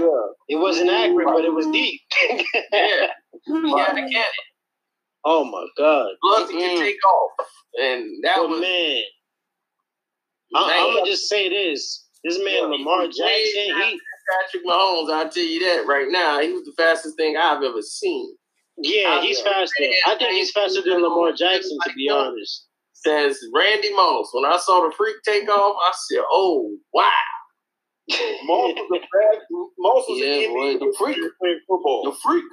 Yeah. 0.03 0.07
It 0.49 0.57
wasn't 0.57 0.89
accurate, 0.89 1.29
but 1.29 1.45
it 1.45 1.53
was 1.53 1.67
deep. 1.67 2.01
Yeah, 2.73 3.09
he 3.47 3.79
had 3.79 3.93
a 3.93 4.01
cannon. 4.01 4.25
oh 5.27 5.45
my 5.45 5.67
god. 5.77 6.09
Plus, 6.23 6.51
he 6.51 6.59
can 6.59 6.79
take 6.79 7.05
off, 7.05 7.47
and 7.83 8.25
that 8.25 8.37
But 8.39 8.49
was 8.49 8.61
man, 8.63 9.03
I, 10.55 10.69
man, 10.69 10.79
I'm 10.81 10.95
gonna 10.95 11.07
just 11.11 11.29
say 11.29 11.51
this: 11.51 12.07
this 12.25 12.39
man 12.39 12.55
Yeah, 12.55 12.61
Lamar 12.63 13.05
Jackson, 13.09 13.21
he 13.21 14.01
Patrick 14.31 14.65
Mahomes. 14.67 15.13
I'll 15.13 15.29
tell 15.29 15.43
you 15.45 15.61
that 15.61 15.87
right 15.87 16.09
now. 16.09 16.41
He 16.41 16.53
was 16.53 16.65
the 16.65 16.73
fastest 16.77 17.17
thing 17.17 17.37
I've 17.37 17.63
ever 17.63 17.83
seen. 17.83 18.37
Yeah, 18.83 19.21
he's 19.23 19.41
faster. 19.41 19.85
I 20.07 20.17
think 20.17 20.33
he's 20.33 20.51
faster 20.53 20.83
than 20.83 21.03
Lamar 21.03 21.33
Jackson, 21.33 21.79
to 21.85 21.93
be 21.95 22.09
honest. 22.09 22.67
Says 22.95 23.39
Randy 23.55 23.93
Moss. 23.95 24.31
When 24.33 24.45
I 24.45 24.59
saw 24.59 24.87
the 24.89 24.95
freak 24.97 25.17
take 25.25 25.49
off, 25.49 25.77
I 25.81 25.93
said, 26.11 26.23
"Oh 26.33 26.77
wow!" 26.93 27.11
Moss 28.45 28.75
was 28.75 28.89
a 28.91 29.01
bad. 29.01 29.39
Moss 29.79 30.05
was 30.09 30.19
Yeah, 30.19 30.49
an 30.49 30.55
boy, 30.55 30.73
the 30.75 30.95
freak. 30.99 31.17
player 31.17 31.31
playing 31.41 31.61
football. 31.69 32.03
The 32.11 32.17
freak. 32.23 32.45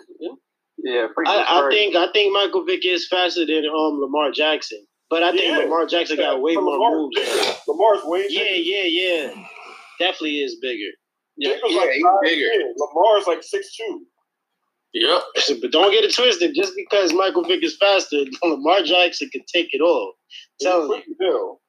Yeah, 0.78 1.08
freak 1.16 1.28
I, 1.30 1.66
I 1.66 1.70
think 1.72 1.96
I 1.96 2.12
think 2.12 2.34
Michael 2.34 2.66
Vick 2.66 2.86
is 2.86 3.08
faster 3.08 3.46
than 3.46 3.66
um 3.66 4.02
Lamar 4.02 4.32
Jackson, 4.32 4.86
but 5.10 5.24
I 5.24 5.32
think 5.32 5.46
Yeah. 5.46 5.58
Lamar 5.60 5.86
Jackson 5.86 6.18
got 6.18 6.42
way 6.42 6.56
But 6.56 6.62
more 6.64 6.74
Lamar- 6.74 6.98
moves. 6.98 7.62
Lamar's 7.68 8.04
way 8.04 8.26
Yeah, 8.30 8.44
bigger. 8.44 8.56
yeah, 8.62 8.84
yeah. 8.84 9.48
Definitely 10.00 10.40
is 10.42 10.58
bigger. 10.62 10.92
Vick 11.40 11.64
was 11.64 11.72
Yeah, 11.74 11.80
like 11.80 11.90
he's 11.92 12.06
bigger. 12.24 12.50
ten. 12.52 12.74
Lamar's 12.78 13.26
like 13.28 13.42
six 13.42 13.76
two. 13.76 14.06
Yep. 14.96 15.22
But 15.62 15.72
don't 15.72 15.92
get 15.92 16.04
it 16.06 16.16
twisted. 16.16 16.56
Just 16.56 16.74
because 16.76 17.14
Michael 17.14 17.44
Vick 17.44 17.64
is 17.64 17.78
faster, 17.78 18.24
Lamar 18.44 18.82
Jackson 18.82 19.30
can 19.32 19.42
take 19.54 19.70
it 19.74 19.82
all. 19.82 20.14
Tell 20.62 20.88
you. 20.88 21.04
Bill. 21.20 21.60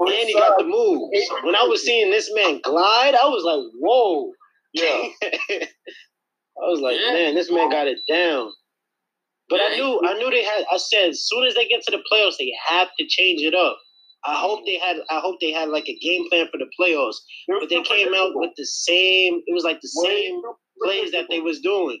And 0.00 0.10
he 0.28 0.34
got 0.34 0.58
the 0.58 0.64
moves. 0.64 1.16
When 1.44 1.54
I 1.54 1.62
was 1.62 1.84
seeing 1.84 2.10
this 2.10 2.28
man 2.34 2.60
glide, 2.64 3.14
I 3.14 3.26
was 3.28 3.44
like, 3.44 3.60
whoa. 3.80 4.32
Yeah. 4.74 5.08
I 5.22 6.66
was 6.68 6.80
like, 6.80 6.96
Yeah. 7.00 7.12
man, 7.12 7.34
this 7.36 7.50
man 7.52 7.70
got 7.70 7.86
it 7.86 8.00
down. 8.08 8.50
But 9.48 9.60
I 9.60 9.76
knew, 9.76 10.00
I 10.04 10.14
knew 10.14 10.30
they 10.30 10.42
had. 10.42 10.64
I 10.72 10.76
said, 10.78 11.10
as 11.10 11.26
soon 11.28 11.44
as 11.46 11.54
they 11.54 11.66
get 11.68 11.82
to 11.82 11.90
the 11.90 12.02
playoffs, 12.10 12.36
they 12.38 12.52
have 12.68 12.88
to 12.98 13.06
change 13.06 13.42
it 13.42 13.54
up. 13.54 13.78
I 14.24 14.34
hope 14.34 14.60
they 14.66 14.78
had. 14.78 14.96
I 15.10 15.20
hope 15.20 15.40
they 15.40 15.52
had 15.52 15.68
like 15.68 15.88
a 15.88 15.98
game 15.98 16.28
plan 16.30 16.46
for 16.50 16.58
the 16.58 16.70
playoffs. 16.80 17.16
But 17.48 17.68
they 17.68 17.82
came 17.82 18.14
out 18.14 18.30
with 18.34 18.50
the 18.56 18.64
same. 18.64 19.42
It 19.46 19.52
was 19.54 19.64
like 19.64 19.80
the 19.82 19.88
same 19.88 20.40
plays 20.82 21.12
that 21.12 21.26
they 21.28 21.40
was 21.40 21.60
doing. 21.60 22.00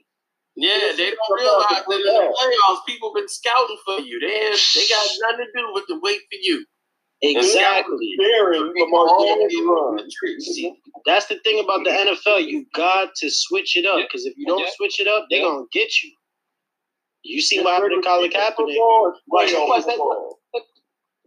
Yeah, 0.54 0.92
they 0.96 1.10
don't 1.10 1.40
realize 1.40 1.64
that 1.70 1.84
in 1.90 2.02
the 2.02 2.34
playoffs, 2.36 2.84
people 2.86 3.12
been 3.14 3.28
scouting 3.28 3.78
for 3.86 4.00
you. 4.00 4.20
They 4.20 4.50
have, 4.50 4.60
they 4.74 4.86
got 4.88 5.08
nothing 5.30 5.46
to 5.46 5.60
do 5.60 5.72
with 5.72 5.84
the 5.88 5.98
wait 6.02 6.20
for 6.30 6.38
you. 6.42 6.64
Exactly. 7.22 8.14
Daring 8.18 8.72
Lamar 8.76 9.06
Jackson 9.24 9.48
to 9.48 9.96
run. 9.96 10.10
See, 10.40 10.74
that's 11.06 11.26
the 11.26 11.38
thing 11.44 11.60
about 11.62 11.84
the 11.84 11.90
NFL. 11.90 12.44
You 12.46 12.66
got 12.74 13.14
to 13.16 13.30
switch 13.30 13.76
it 13.76 13.86
up 13.86 14.00
because 14.06 14.26
if 14.26 14.34
you 14.36 14.44
don't 14.44 14.68
switch 14.76 15.00
it 15.00 15.06
up, 15.06 15.26
they're 15.30 15.42
gonna 15.42 15.64
get 15.72 16.02
you. 16.02 16.10
You 17.22 17.40
see 17.40 17.60
what 17.60 17.74
happened 17.74 18.02
to 18.02 18.08
Colin 18.08 18.30
Kaepernick? 18.30 18.76
Right, 19.32 19.54
plus 19.66 19.84
football. 19.84 20.40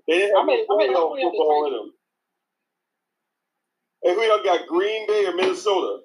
They 0.08 0.18
didn't 0.20 0.36
have 0.36 0.44
I 0.44 0.46
mean- 0.46 0.66
no 0.68 0.76
I 0.76 0.78
mean, 0.78 0.90
I 0.90 0.94
playoff 1.00 1.16
mean, 1.16 1.28
I 1.28 1.30
football 1.32 1.66
in 1.68 1.74
them. 1.74 1.94
Hey, 4.04 4.14
who 4.14 4.22
y'all 4.22 4.44
got? 4.44 4.68
Green 4.68 5.08
Bay 5.08 5.26
or 5.26 5.34
Minnesota? 5.36 6.04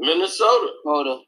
Minnesota. 0.00 0.72
Hold 0.84 1.06
up. 1.06 1.22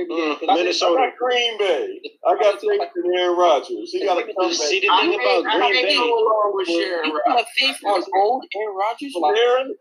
Mm, 0.00 0.36
I 0.50 0.54
Minnesota. 0.56 0.94
got 0.96 1.16
Green 1.18 1.56
Bay. 1.58 2.00
I 2.26 2.34
got 2.40 2.60
faith 2.60 2.80
in 2.96 3.18
Aaron 3.18 3.36
Rodgers. 3.38 3.90
He 3.92 4.04
got 4.04 4.14
to 4.16 4.22
come 4.24 4.48
back. 4.48 4.52
See 4.54 4.80
the 4.80 4.88
I 4.90 5.02
thing 5.02 5.14
about 5.14 5.46
I 5.46 5.58
Green 5.70 5.84
Bay. 5.84 5.94
go 5.96 6.04
along 6.18 6.52
with 6.54 6.66
Sharon 6.66 7.10
You 7.10 7.20
Rodgers. 7.26 7.38
have 7.38 7.46
faith 7.56 7.76
on 7.86 8.02
old 8.16 8.44
Aaron 8.56 8.76
Rodgers? 8.76 9.14
Aaron, 9.38 9.74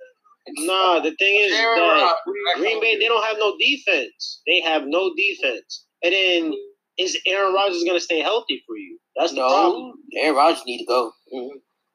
Nah, 0.67 0.99
the 0.99 1.15
thing 1.15 1.39
is 1.39 1.53
Aaron 1.57 1.79
that 1.79 2.01
Rodgers. 2.03 2.59
Green 2.61 2.81
Bay 2.81 2.97
they 2.99 3.07
don't 3.07 3.23
have 3.25 3.37
no 3.39 3.55
defense. 3.57 4.41
They 4.45 4.61
have 4.61 4.83
no 4.85 5.11
defense. 5.15 5.85
And 6.03 6.13
then 6.13 6.53
is 6.97 7.17
Aaron 7.25 7.53
Rodgers 7.53 7.83
gonna 7.87 7.99
stay 7.99 8.19
healthy 8.19 8.61
for 8.67 8.75
you? 8.77 8.99
That's 9.15 9.31
the 9.31 9.37
problem. 9.41 9.93
No. 10.11 10.21
Aaron 10.21 10.35
Rodgers 10.35 10.63
need 10.67 10.79
to 10.79 10.85
go. 10.85 11.11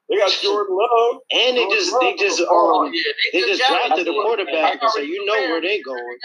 They 0.09 0.17
got 0.17 0.31
Jordan 0.43 0.77
Love. 0.77 1.21
And 1.33 1.57
they 1.57 1.67
just 1.69 1.95
they 2.01 2.17
just 2.17 2.43
Oh, 2.49 2.87
um 2.87 2.93
yeah, 2.95 3.13
they 3.33 3.41
just 3.41 3.63
drafted 3.69 4.07
the 4.07 4.13
quarterback, 4.13 4.81
so 4.95 5.01
you 5.01 5.25
know 5.27 5.35
where 5.35 5.61
they 5.61 5.81
going. 5.83 6.19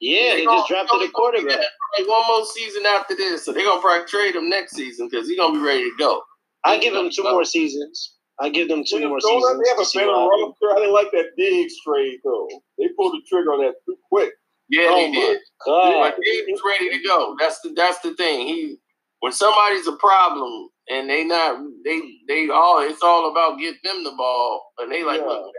Yeah, 0.00 0.34
they 0.36 0.44
just 0.44 0.68
drafted 0.68 1.02
a 1.02 1.10
quarterback. 1.10 1.58
Like 1.98 2.08
one 2.08 2.26
more 2.28 2.44
season 2.46 2.84
after 2.86 3.16
this, 3.16 3.44
so 3.44 3.52
they're 3.52 3.64
gonna 3.64 3.80
probably 3.80 4.06
trade 4.06 4.36
him 4.36 4.48
next 4.48 4.74
season 4.76 5.08
because 5.10 5.28
he's 5.28 5.38
gonna 5.38 5.58
be 5.58 5.64
ready 5.64 5.84
to 5.84 5.96
go. 5.98 6.22
I 6.64 6.78
give 6.78 6.94
him 6.94 7.10
two 7.14 7.22
more 7.24 7.44
seasons. 7.44 8.14
I 8.40 8.50
give 8.50 8.68
them 8.68 8.84
two 8.88 9.08
more 9.08 9.20
seasons. 9.20 9.60
they 9.64 9.70
have 9.70 9.78
a 9.78 9.82
better 9.94 10.12
roster. 10.12 10.70
I 10.70 10.74
didn't 10.76 10.92
like 10.92 11.10
that 11.12 11.30
Diggs 11.36 11.74
trade 11.84 12.18
though. 12.24 12.48
They 12.78 12.88
pulled 12.96 13.14
the 13.14 13.22
trigger 13.28 13.52
on 13.52 13.60
that 13.64 13.74
too 13.86 13.96
quick. 14.08 14.30
Yeah, 14.68 14.86
Oh 14.90 14.96
they 14.96 15.10
did. 15.12 15.38
God. 15.66 16.12
But 16.16 16.24
he's 16.24 16.60
ready 16.64 16.90
to 16.90 17.02
go. 17.04 17.34
That's 17.40 17.60
the 17.62 17.70
that's 17.74 17.98
the 18.00 18.14
thing. 18.14 18.46
He 18.46 18.76
when 19.20 19.32
somebody's 19.32 19.88
a 19.88 19.96
problem 19.96 20.68
and 20.90 21.08
they 21.10 21.24
not 21.24 21.60
they 21.84 22.00
they 22.28 22.48
all 22.48 22.80
it's 22.80 23.02
all 23.02 23.30
about 23.30 23.58
get 23.58 23.76
them 23.84 24.04
the 24.04 24.12
ball 24.16 24.72
and 24.78 24.90
they 24.92 25.04
like 25.04 25.20
Yeah. 25.20 25.26
look, 25.26 25.52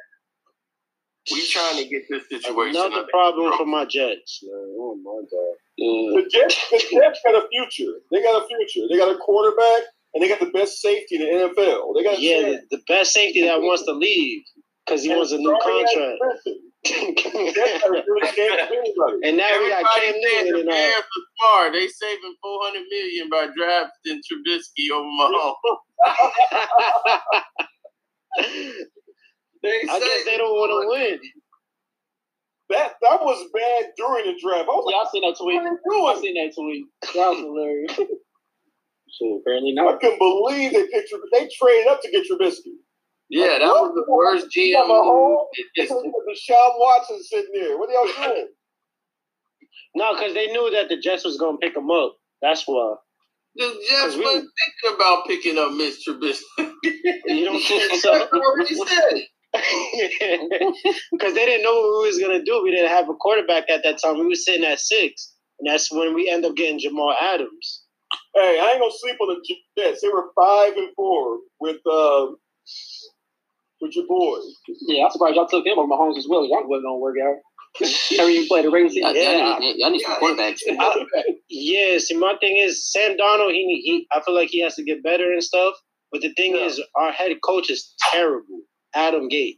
we 1.32 1.48
trying 1.48 1.78
to 1.84 1.90
get 1.90 2.04
this 2.10 2.24
situation. 2.30 2.76
Another 2.76 2.96
under 2.98 3.08
problem 3.12 3.54
for 3.58 3.66
my 3.66 3.86
Jets. 3.86 4.40
Man. 4.44 4.76
Oh 4.80 4.96
my 5.04 5.22
God. 5.30 5.56
Mm. 5.80 6.24
The 6.24 6.30
Jets, 6.30 6.70
the 6.72 6.78
Jets 6.92 7.20
got 7.26 7.36
a 7.36 7.48
future. 7.50 7.94
They 8.12 8.22
got 8.24 8.44
a 8.44 8.48
future. 8.48 8.88
They 8.90 8.98
got 8.98 9.14
a 9.16 9.18
quarterback, 9.18 9.84
and 10.14 10.24
they 10.24 10.28
got 10.28 10.40
the 10.40 10.52
best 10.52 10.82
safety 10.82 11.16
in 11.16 11.22
the 11.22 11.28
NFL. 11.62 11.96
They 11.96 12.04
got 12.04 12.20
Yeah, 12.20 12.42
the, 12.42 12.78
the 12.78 12.82
best 12.88 13.14
safety 13.14 13.44
that 13.46 13.62
wants 13.62 13.86
to 13.86 13.94
leave 13.94 14.44
because 14.86 15.04
he 15.04 15.10
wants 15.10 15.32
a 15.32 15.38
new 15.38 15.58
contract. 15.62 16.18
Jets 16.46 16.58
got 16.86 16.96
a 16.96 18.04
good 18.06 18.24
chance 18.36 18.62
of 18.62 18.72
anybody. 18.72 19.18
and 19.24 19.38
now 19.38 19.52
we 19.60 19.70
got 19.70 19.84
Everybody 19.84 20.00
Cam 20.00 20.14
said 20.14 20.46
Newton 20.46 20.54
the 20.54 20.60
and 20.62 20.70
uh, 20.70 20.74
Bears 20.74 21.04
are 21.04 21.26
smart. 21.38 21.74
They 21.74 21.88
saving 21.88 22.36
four 22.42 22.60
hundred 22.64 22.84
million 22.90 23.30
by 23.30 23.48
drafting 23.56 24.22
Trubisky 24.26 24.92
over 24.92 25.08
Mahomes. 25.08 25.78
They 29.62 29.82
I 29.90 30.00
guess 30.00 30.24
they 30.26 30.38
don't 30.38 30.54
want 30.56 30.72
to 30.72 30.88
win. 30.88 31.20
That 32.70 32.94
that 33.02 33.20
was 33.22 33.50
bad 33.54 33.92
during 33.98 34.26
the 34.28 34.40
draft. 34.40 34.70
I 34.70 34.72
was 34.72 34.88
Yeah, 34.88 34.98
like, 34.98 35.08
I 35.08 35.12
seen 35.12 35.24
that 35.28 35.36
tweet. 35.38 35.62
what 35.84 36.16
are 36.18 36.22
they 36.22 36.22
I 36.22 36.22
seen 36.22 36.36
that 36.40 36.54
tweet. 36.56 36.86
That 37.16 37.30
was 37.30 37.40
hilarious. 37.44 37.96
so 39.20 39.42
apparently 39.42 39.76
I 39.78 39.84
not. 39.84 40.00
couldn't 40.00 40.20
believe 40.20 40.72
they 40.72 40.88
picked. 40.88 41.12
Trub- 41.12 41.28
They 41.34 41.50
traded 41.52 41.88
up 41.88 42.02
to 42.04 42.12
get 42.12 42.24
Trubisky. 42.30 42.80
Yeah, 43.30 43.60
that 43.60 43.68
was 43.68 43.94
the 43.96 44.06
worst 44.12 44.56
You 44.56 44.76
GM 44.76 44.88
got 44.88 44.90
Mahomes, 44.90 45.38
move 45.92 46.06
in. 46.06 46.14
Deshaun 46.30 46.72
Watson 46.80 47.24
sitting 47.24 47.52
there. 47.54 47.78
What 47.78 47.90
are 47.90 47.94
y'all 47.94 48.34
doing? 48.34 48.48
No, 49.96 50.14
because 50.16 50.34
they 50.34 50.48
knew 50.48 50.70
that 50.72 50.90
the 50.90 50.98
Jets 50.98 51.26
was 51.26 51.38
going 51.38 51.58
to 51.60 51.66
pick 51.68 51.76
him 51.78 51.92
up. 51.92 52.16
That's 52.42 52.64
why. 52.66 52.96
The 53.56 53.66
Jets 53.90 54.16
we- 54.16 54.24
wasn't 54.24 54.50
thinking 54.82 54.96
about 54.96 55.28
picking 55.28 55.58
up 55.58 55.74
Mitch 55.74 55.96
Trubisky. 56.08 56.72
You 57.28 57.46
don't 57.46 57.62
think 57.62 58.02
so? 58.02 58.14
That's 58.14 58.34
already 58.34 58.76
said. 58.76 59.22
Because 61.12 61.34
they 61.34 61.46
didn't 61.46 61.64
know 61.64 61.74
what 61.74 62.02
we 62.04 62.08
was 62.08 62.20
going 62.20 62.38
to 62.38 62.44
do. 62.44 62.62
We 62.64 62.72
didn't 62.72 62.90
have 62.90 63.10
a 63.10 63.16
quarterback 63.16 63.70
at 63.70 63.82
that 63.84 64.00
time. 64.02 64.20
We 64.20 64.28
were 64.28 64.36
sitting 64.36 64.64
at 64.66 64.80
six. 64.80 65.34
And 65.60 65.68
that's 65.70 65.92
when 65.92 66.14
we 66.14 66.30
end 66.30 66.46
up 66.46 66.56
getting 66.56 66.80
Jamal 66.80 67.16
Adams. 67.22 67.84
Hey, 68.36 68.60
I 68.62 68.72
ain't 68.72 68.80
gonna 68.80 68.92
sleep 68.96 69.18
on 69.22 69.28
the 69.30 69.56
Jets. 69.78 70.02
They 70.02 70.08
were 70.08 70.30
five 70.36 70.74
and 70.78 70.90
four 70.96 71.40
with 71.60 71.78
uh, 71.92 72.28
with 73.82 73.96
your 73.96 74.06
boy. 74.08 74.38
Yeah, 74.88 75.06
I'm 75.06 75.12
surprised 75.12 75.36
y'all 75.36 75.48
took 75.48 75.66
him 75.66 75.78
over 75.80 75.88
Mahomes 75.88 76.18
as 76.18 76.28
well. 76.30 76.46
Y'all 76.46 76.68
wasn't 76.68 76.86
gonna 76.86 76.98
work 76.98 77.16
out. 77.24 77.36
he 78.10 78.18
never 78.18 78.30
even 78.30 78.48
played 78.48 78.66
the 78.66 78.72
regular 78.72 78.90
season. 78.90 79.16
Y'all, 79.16 79.16
Yeah. 79.16 79.50
y'all 79.50 79.60
need, 79.60 79.76
y'all 79.78 79.90
need 79.92 80.02
some 80.02 80.16
quarterbacks. 80.16 80.60
Yeah, 81.50 81.98
see, 82.00 82.16
my 82.18 82.36
thing 82.40 82.58
is 82.58 82.92
Sam 82.92 83.18
Darnold. 83.18 83.52
He, 83.52 83.82
he, 83.84 84.08
I 84.12 84.22
feel 84.22 84.36
like 84.36 84.50
he 84.50 84.62
has 84.62 84.76
to 84.76 84.84
get 84.84 85.04
better 85.04 85.32
and 85.32 85.44
stuff. 85.44 85.76
But 86.12 86.22
the 86.22 86.34
thing 86.34 86.56
Yeah. 86.56 86.66
is, 86.66 86.82
our 86.96 87.12
head 87.12 87.32
coach 87.44 87.70
is 87.70 87.94
terrible. 88.12 88.62
Adam 88.96 89.30
Gase. 89.30 89.58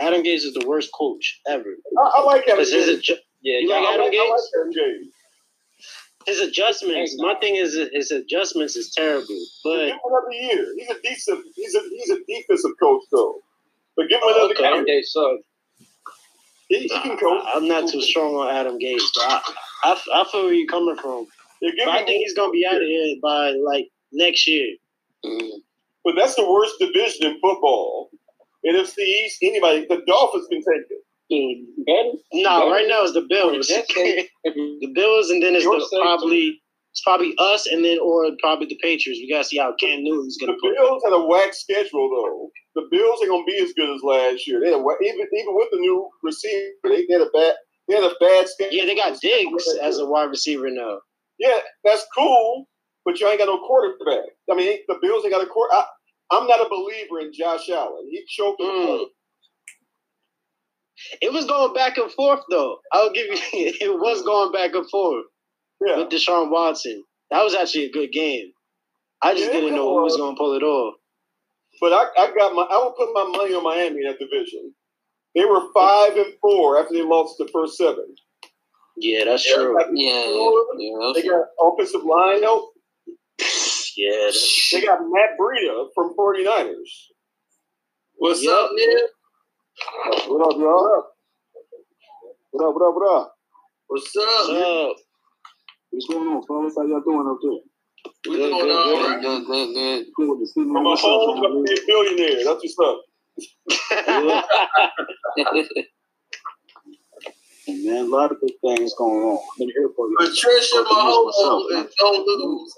Adam 0.00 0.22
Gase 0.22 0.44
is 0.44 0.54
the 0.54 0.66
worst 0.66 0.90
coach 0.98 1.40
ever. 1.48 1.64
I, 1.98 2.10
I 2.16 2.22
like 2.24 2.44
Adam 2.48 2.60
his, 2.60 2.72
Gase. 2.72 2.88
adju- 2.98 3.18
Yeah, 3.42 3.58
You 3.60 3.68
like 3.68 3.82
Adam 3.82 4.00
like, 4.06 4.14
I 4.14 4.30
like 4.30 4.30
Gase? 4.40 4.60
Adam 4.60 4.72
Gase. 4.72 5.06
his 6.26 6.40
adjustments. 6.40 7.14
My 7.18 7.34
thing 7.40 7.56
is 7.56 7.78
his 7.92 8.10
adjustments 8.10 8.76
is 8.76 8.92
terrible. 8.94 9.26
But 9.64 9.70
But 9.70 9.78
give 9.78 9.88
him 9.88 9.98
another 10.04 10.32
year. 10.32 10.66
He's 10.78 10.90
a 10.90 11.00
decent. 11.02 11.44
He's 11.54 11.74
a 11.74 11.80
he's 11.90 12.10
a 12.10 12.18
defensive 12.26 12.72
coach 12.82 13.02
though. 13.12 13.40
But 13.96 14.08
give 14.08 14.20
him 14.22 14.28
another 14.28 14.54
Okay. 14.54 14.64
Adam. 14.64 14.84
Gase 14.84 15.06
sucked. 15.06 15.42
He, 16.68 16.82
he 16.82 16.88
can 16.88 17.18
coach. 17.18 17.44
I'm 17.54 17.66
not 17.66 17.90
too 17.90 18.00
strong 18.00 18.34
on 18.36 18.54
Adam 18.54 18.78
Gase. 18.78 19.02
But 19.14 19.24
I, 19.24 19.42
I, 19.84 20.20
I 20.20 20.24
feel 20.30 20.44
where 20.44 20.52
you're 20.52 20.68
coming 20.68 20.96
from. 20.96 21.26
Yeah, 21.60 21.72
But 21.84 21.94
I 21.94 22.04
think 22.04 22.22
he's 22.24 22.34
gonna 22.34 22.52
be 22.52 22.64
out 22.66 22.76
of 22.76 22.82
here 22.82 23.16
by 23.22 23.50
like 23.50 23.88
next 24.12 24.46
year. 24.46 24.76
But 26.04 26.14
that's 26.16 26.34
the 26.36 26.48
worst 26.50 26.74
division 26.80 27.26
in 27.26 27.40
football. 27.40 28.10
NFC 28.66 28.98
East, 28.98 29.38
anybody, 29.42 29.86
the 29.88 30.02
Dolphins 30.06 30.46
can 30.50 30.58
take 30.60 30.86
it. 30.90 31.04
Mm. 31.32 32.18
No, 32.32 32.70
right 32.70 32.86
now 32.88 33.02
it's 33.02 33.12
the 33.12 33.26
Bills. 33.28 33.68
The 34.44 34.92
Bills, 34.94 35.30
and 35.30 35.42
then 35.42 35.54
it's 35.54 35.64
the, 35.64 35.98
probably 36.00 36.60
it's 36.92 37.02
probably 37.02 37.34
us, 37.38 37.66
and 37.66 37.84
then 37.84 37.98
or 38.02 38.30
probably 38.40 38.66
the 38.66 38.78
Patriots. 38.82 39.20
We 39.20 39.30
gotta 39.30 39.44
see 39.44 39.58
how 39.58 39.74
Cam 39.78 40.02
Newton's 40.02 40.36
The 40.38 40.46
gonna 40.46 40.58
play. 40.60 40.72
Bills 40.76 41.02
had 41.04 41.12
a 41.12 41.24
whack 41.24 41.54
schedule 41.54 42.10
though. 42.10 42.50
The 42.74 42.88
Bills 42.90 43.20
ain't 43.22 43.30
gonna 43.30 43.44
be 43.44 43.58
as 43.62 43.72
good 43.74 43.94
as 43.94 44.02
last 44.02 44.46
year. 44.46 44.58
They 44.60 44.72
had 44.72 44.80
even 44.80 45.26
even 45.32 45.54
with 45.54 45.68
the 45.70 45.78
new 45.78 46.08
receiver, 46.24 46.72
they, 46.84 47.06
they 47.06 47.12
had 47.14 47.22
a 47.22 47.30
bad 47.30 47.54
they 47.88 47.94
had 47.94 48.04
a 48.04 48.14
bad 48.18 48.48
schedule. 48.48 48.74
Yeah, 48.76 48.86
they 48.86 48.96
got 48.96 49.20
Diggs 49.20 49.68
as 49.82 49.98
a 49.98 50.06
wide 50.06 50.30
receiver 50.30 50.68
now. 50.68 50.98
Yeah, 51.38 51.58
that's 51.84 52.04
cool, 52.16 52.66
but 53.04 53.20
you 53.20 53.28
ain't 53.28 53.38
got 53.38 53.46
no 53.46 53.58
quarterback. 53.66 54.26
I 54.50 54.56
mean, 54.56 54.78
the 54.88 54.98
Bills 55.00 55.24
ain't 55.24 55.32
got 55.32 55.44
a 55.44 55.46
quarter. 55.46 55.72
I, 55.72 55.84
I'm 56.32 56.48
not 56.48 56.60
a 56.60 56.68
believer 56.68 57.20
in 57.20 57.32
Josh 57.32 57.68
Allen. 57.70 58.08
He 58.10 58.24
choked. 58.28 58.60
Mm. 58.60 59.06
It 61.22 61.32
was 61.32 61.46
going 61.46 61.72
back 61.72 61.98
and 61.98 62.10
forth 62.12 62.40
though. 62.50 62.78
I'll 62.92 63.12
give 63.12 63.26
you. 63.26 63.38
It 63.80 63.92
was 63.92 64.22
going 64.22 64.50
back 64.50 64.74
and 64.74 64.88
forth 64.90 65.24
Yeah, 65.84 65.98
with 65.98 66.10
Deshaun 66.10 66.50
Watson. 66.50 67.04
That 67.30 67.42
was 67.44 67.54
actually 67.54 67.86
a 67.86 67.92
good 67.92 68.12
game. 68.12 68.52
I 69.22 69.34
just 69.34 69.46
Yeah, 69.46 69.60
didn't 69.60 69.76
know 69.76 69.96
who 69.98 70.02
was 70.04 70.16
going 70.16 70.34
to 70.34 70.38
pull 70.38 70.54
it 70.54 70.62
off. 70.62 70.94
but 71.80 71.92
I, 71.92 72.04
I 72.18 72.34
got 72.36 72.54
my. 72.54 72.62
I 72.62 72.78
would 72.84 72.96
put 72.96 73.12
my 73.14 73.24
money 73.24 73.54
on 73.54 73.64
Miami 73.64 74.02
in 74.02 74.08
that 74.10 74.18
division. 74.18 74.74
They 75.34 75.44
were 75.44 75.72
five 75.74 76.16
and 76.16 76.34
four 76.40 76.78
after 76.80 76.94
they 76.94 77.02
lost 77.02 77.36
the 77.38 77.48
first 77.52 77.76
seven. 77.78 78.14
Yeah, 78.98 79.24
that's 79.26 79.44
true. 79.44 79.76
Yeah, 79.94 80.26
yeah, 80.76 81.12
They 81.14 81.22
got 81.28 81.46
offensive 81.60 82.04
line 82.04 82.42
help. 82.42 82.72
Yeah, 83.96 84.30
They 84.72 84.82
got 84.86 85.00
Matt 85.02 85.36
Breida 85.40 85.88
from 85.94 86.14
49ers. 86.16 86.74
What's 88.16 88.42
Yep. 88.42 88.52
up, 88.54 88.70
Neil? 88.74 88.98
What 90.28 90.54
up, 90.54 90.58
y'all? 90.60 91.04
What 92.52 92.68
up, 92.68 92.74
what 92.74 92.88
up, 92.88 92.94
what 92.94 93.14
up? 93.14 93.34
What's 93.88 94.10
what's 94.14 94.50
up? 94.50 94.96
Up? 95.90 95.94
What's 95.94 96.06
going 96.08 96.28
on, 96.28 96.42
fellas? 96.46 96.74
How 96.76 96.86
y'all 96.86 97.00
doing 97.02 97.26
up 97.28 97.38
there? 97.42 97.60
We 98.28 98.36
Good, 98.36 98.48
doing 98.50 98.60
good, 98.62 98.70
all 98.76 98.84
good. 98.84 99.06
right. 99.10 99.20
good, 99.22 99.46
good, 99.46 99.74
good. 99.74 100.06
Cool 100.16 100.38
to 100.38 100.46
see 100.46 100.60
you. 100.60 100.66
From 100.72 100.86
a 100.86 100.88
What's 100.88 101.04
up, 101.04 101.10
of 101.10 101.36
man? 101.52 101.64
a 101.68 101.86
billionaire. 101.86 102.44
That's 102.44 102.62
what's 102.64 102.78
up. 102.80 103.00
And 107.68 107.84
man, 107.84 108.06
a 108.06 108.08
lot 108.08 108.32
of 108.32 108.38
big 108.40 108.54
things 108.64 108.94
going 108.98 109.20
on. 109.22 109.38
I've 109.38 109.58
been 109.58 109.68
here 109.68 109.88
for 109.94 110.08
you. 110.08 110.16
Patricia 110.18 110.76
What's 110.76 110.90
Mahomes 110.90 111.78
up, 111.78 111.86
is 111.86 111.94
gonna 112.00 112.18
lose. 112.18 112.74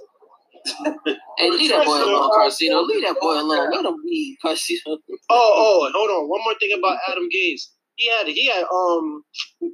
Hey, 1.39 1.51
leave 1.51 1.71
that 1.71 1.87
boy 1.87 2.03
alone, 2.05 2.31
Carcino. 2.31 2.85
Leave 2.87 3.03
that 3.05 3.17
boy 3.21 3.41
alone. 3.41 3.71
Let 3.71 3.85
him 3.87 3.97
be, 4.05 4.37
Carcino. 4.45 4.79
Oh, 4.87 4.99
oh, 5.31 5.91
hold 5.95 6.11
on. 6.11 6.29
One 6.29 6.41
more 6.45 6.55
thing 6.61 6.71
about 6.77 6.99
Adam 7.09 7.29
Gase. 7.35 7.69
He 7.97 8.11
had, 8.11 8.27
he 8.27 8.49
had, 8.49 8.65
um, 8.73 9.25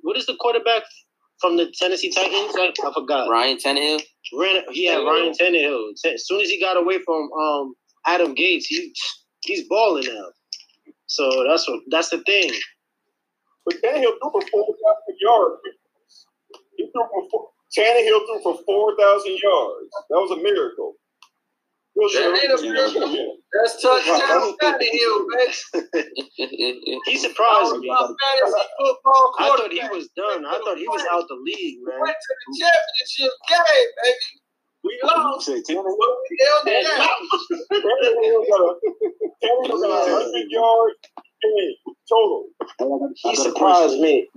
what 0.03 0.17
is 0.17 0.27
the 0.27 0.37
quarterback 0.39 0.83
from 1.41 1.57
the 1.57 1.73
Tennessee 1.79 2.11
Titans? 2.11 2.55
I, 2.57 2.73
I 2.85 2.93
forgot. 2.95 3.31
Ryan 3.31 3.57
Tannehill. 3.59 4.03
Ran, 4.35 4.63
he 4.73 4.87
had 4.87 4.99
Ryan 4.99 5.33
Tannehill. 5.33 5.93
As 6.07 6.27
soon 6.27 6.41
as 6.41 6.49
he 6.51 6.61
got 6.61 6.77
away 6.77 6.99
from 7.05 7.31
um 7.33 7.75
Adam 8.07 8.35
Gase, 8.35 8.65
he 8.69 8.95
he's 9.41 9.67
balling 9.69 10.05
now. 10.07 10.27
So 11.07 11.45
that's 11.49 11.69
what 11.69 11.81
that's 11.91 12.11
the 12.11 12.23
thing. 12.25 12.51
But 13.67 13.77
Tannehill 13.83 14.17
threw 14.21 14.31
for 14.33 14.43
4,000 14.43 15.17
yards. 15.21 15.57
He 16.77 16.85
threw 16.93 17.05
for 17.11 17.29
four, 17.31 17.49
Tannehill 17.77 18.21
threw 18.27 18.41
for 18.43 18.59
4,000 18.65 19.39
yards. 19.43 19.91
That 20.11 20.17
was 20.17 20.31
a 20.39 20.43
miracle. 20.43 20.95
It 21.99 22.03
was 22.07 22.15
That 22.15 22.31
ain't 22.31 22.55
a 22.55 22.63
miracle. 22.63 23.37
That's 23.53 23.83
touchdown 23.83 24.55
Tannehill, 24.63 25.27
man. 25.35 25.51
He 27.07 27.17
surprised 27.19 27.77
me. 27.79 27.91
Football 27.91 29.35
I 29.39 29.49
thought 29.59 29.73
he 29.73 29.81
was 29.91 30.09
done. 30.17 30.47
I 30.47 30.59
thought 30.65 30.79
he 30.79 30.87
was 30.87 31.03
out 31.11 31.27
the 31.29 31.35
league, 31.43 31.79
man. 31.83 31.99
Went 32.01 32.15
to 32.15 32.35
the 32.39 32.59
championship 32.63 33.33
game, 33.51 33.91
baby. 34.03 34.27
We 34.85 35.01
lost, 35.03 35.47
say 35.47 35.61
but 35.67 35.85
we 35.85 36.39
held 36.39 36.69
it 36.69 36.87
down. 36.87 37.19
Tannehill 37.83 38.43
got 38.49 38.61
a, 38.63 38.73
Tannehill 39.43 39.83
got 39.83 40.09
a 40.09 40.13
100 40.13 40.47
yards 40.51 40.95
game 41.43 41.75
total. 42.09 42.47
Hey, 42.79 42.85
I 42.85 42.89
got- 42.89 43.11
I 43.27 43.31
He 43.31 43.37
surprised 43.37 43.99
me. 44.01 44.29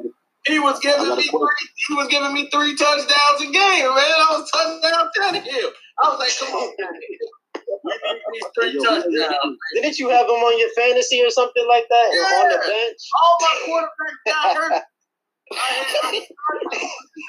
He 0.47 0.59
was 0.59 0.79
giving 0.79 1.15
me 1.15 1.23
three. 1.29 1.69
He 1.87 1.93
was 1.93 2.07
giving 2.07 2.33
me 2.33 2.49
three 2.51 2.75
touchdowns 2.75 3.41
a 3.41 3.45
game, 3.45 3.53
man. 3.53 3.95
I 3.95 4.27
was 4.39 4.49
touchdown 4.51 5.09
Tannehill. 5.15 5.71
I 6.03 6.09
was 6.09 6.19
like, 6.19 6.33
come 6.39 6.57
on, 6.57 6.69
Tannehill. 6.81 7.40
We 7.83 7.91
need 7.91 8.21
these 8.33 8.49
three 8.53 8.73
touchdowns. 8.83 9.57
Didn't 9.73 9.97
you 9.99 10.09
have 10.09 10.25
him 10.25 10.41
on 10.43 10.59
your 10.59 10.69
fantasy 10.77 11.21
or 11.23 11.29
something 11.29 11.65
like 11.67 11.85
that? 11.89 12.07
On 12.43 12.49
the 12.49 12.57
bench? 12.61 13.01
All 13.17 13.37
my 13.41 13.55
quarterbacks 13.65 14.21
got 14.27 14.55
hurt. 14.55 14.83
I, 15.51 15.55
had, 15.57 15.83
I, 15.83 16.21
started, 16.23 16.79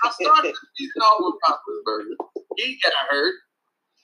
I 0.05 0.09
started 0.15 0.53
the 0.55 0.67
season 0.79 1.03
off 1.03 1.19
with 1.19 1.35
Roethlisberger. 1.43 2.15
He 2.57 2.79
got 2.85 2.93
hurt. 3.11 3.35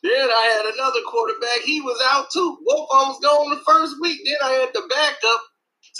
Then 0.02 0.26
I 0.30 0.44
had 0.58 0.64
another 0.74 1.02
quarterback. 1.06 1.60
He 1.66 1.80
was 1.80 1.98
out 2.06 2.30
too. 2.30 2.58
Both 2.66 2.86
of 2.90 2.98
them 2.98 3.08
was 3.14 3.20
gone 3.22 3.50
the 3.50 3.62
first 3.66 3.94
week. 4.00 4.18
Then 4.24 4.38
I 4.42 4.50
had 4.62 4.70
the 4.74 4.86
backup 4.90 5.42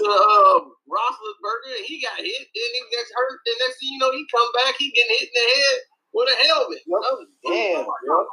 to 0.03 0.05
uh, 0.07 0.59
Roethlisberger, 0.87 1.79
and 1.79 1.87
he 1.87 2.03
got 2.03 2.19
hit. 2.19 2.43
Then 2.55 2.71
he 2.75 2.83
gets 2.91 3.11
hurt. 3.15 3.39
Then 3.47 3.55
next 3.63 3.79
thing 3.83 3.91
you 3.95 3.99
know, 3.99 4.11
he 4.15 4.23
come 4.35 4.51
back. 4.55 4.75
He 4.79 4.91
getting 4.95 5.15
hit 5.19 5.31
in 5.31 5.35
the 5.35 5.47
head 5.55 5.77
with 6.15 6.29
a 6.31 6.37
helmet. 6.47 6.83
I 6.87 7.11
was- 7.15 7.27
Damn, 7.47 7.87
bro. 7.87 8.27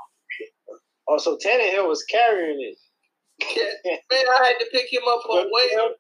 Oh, 1.08 1.18
so 1.18 1.38
Tannehill 1.38 1.88
was 1.88 2.04
carrying 2.04 2.60
it. 2.62 2.78
Man, 4.12 4.26
I 4.28 4.46
had 4.48 4.60
to 4.60 4.66
pick 4.72 4.92
him 4.92 5.04
up 5.08 5.22
on 5.30 5.46
way. 5.52 5.70
I 5.74 5.76
got, 5.76 5.92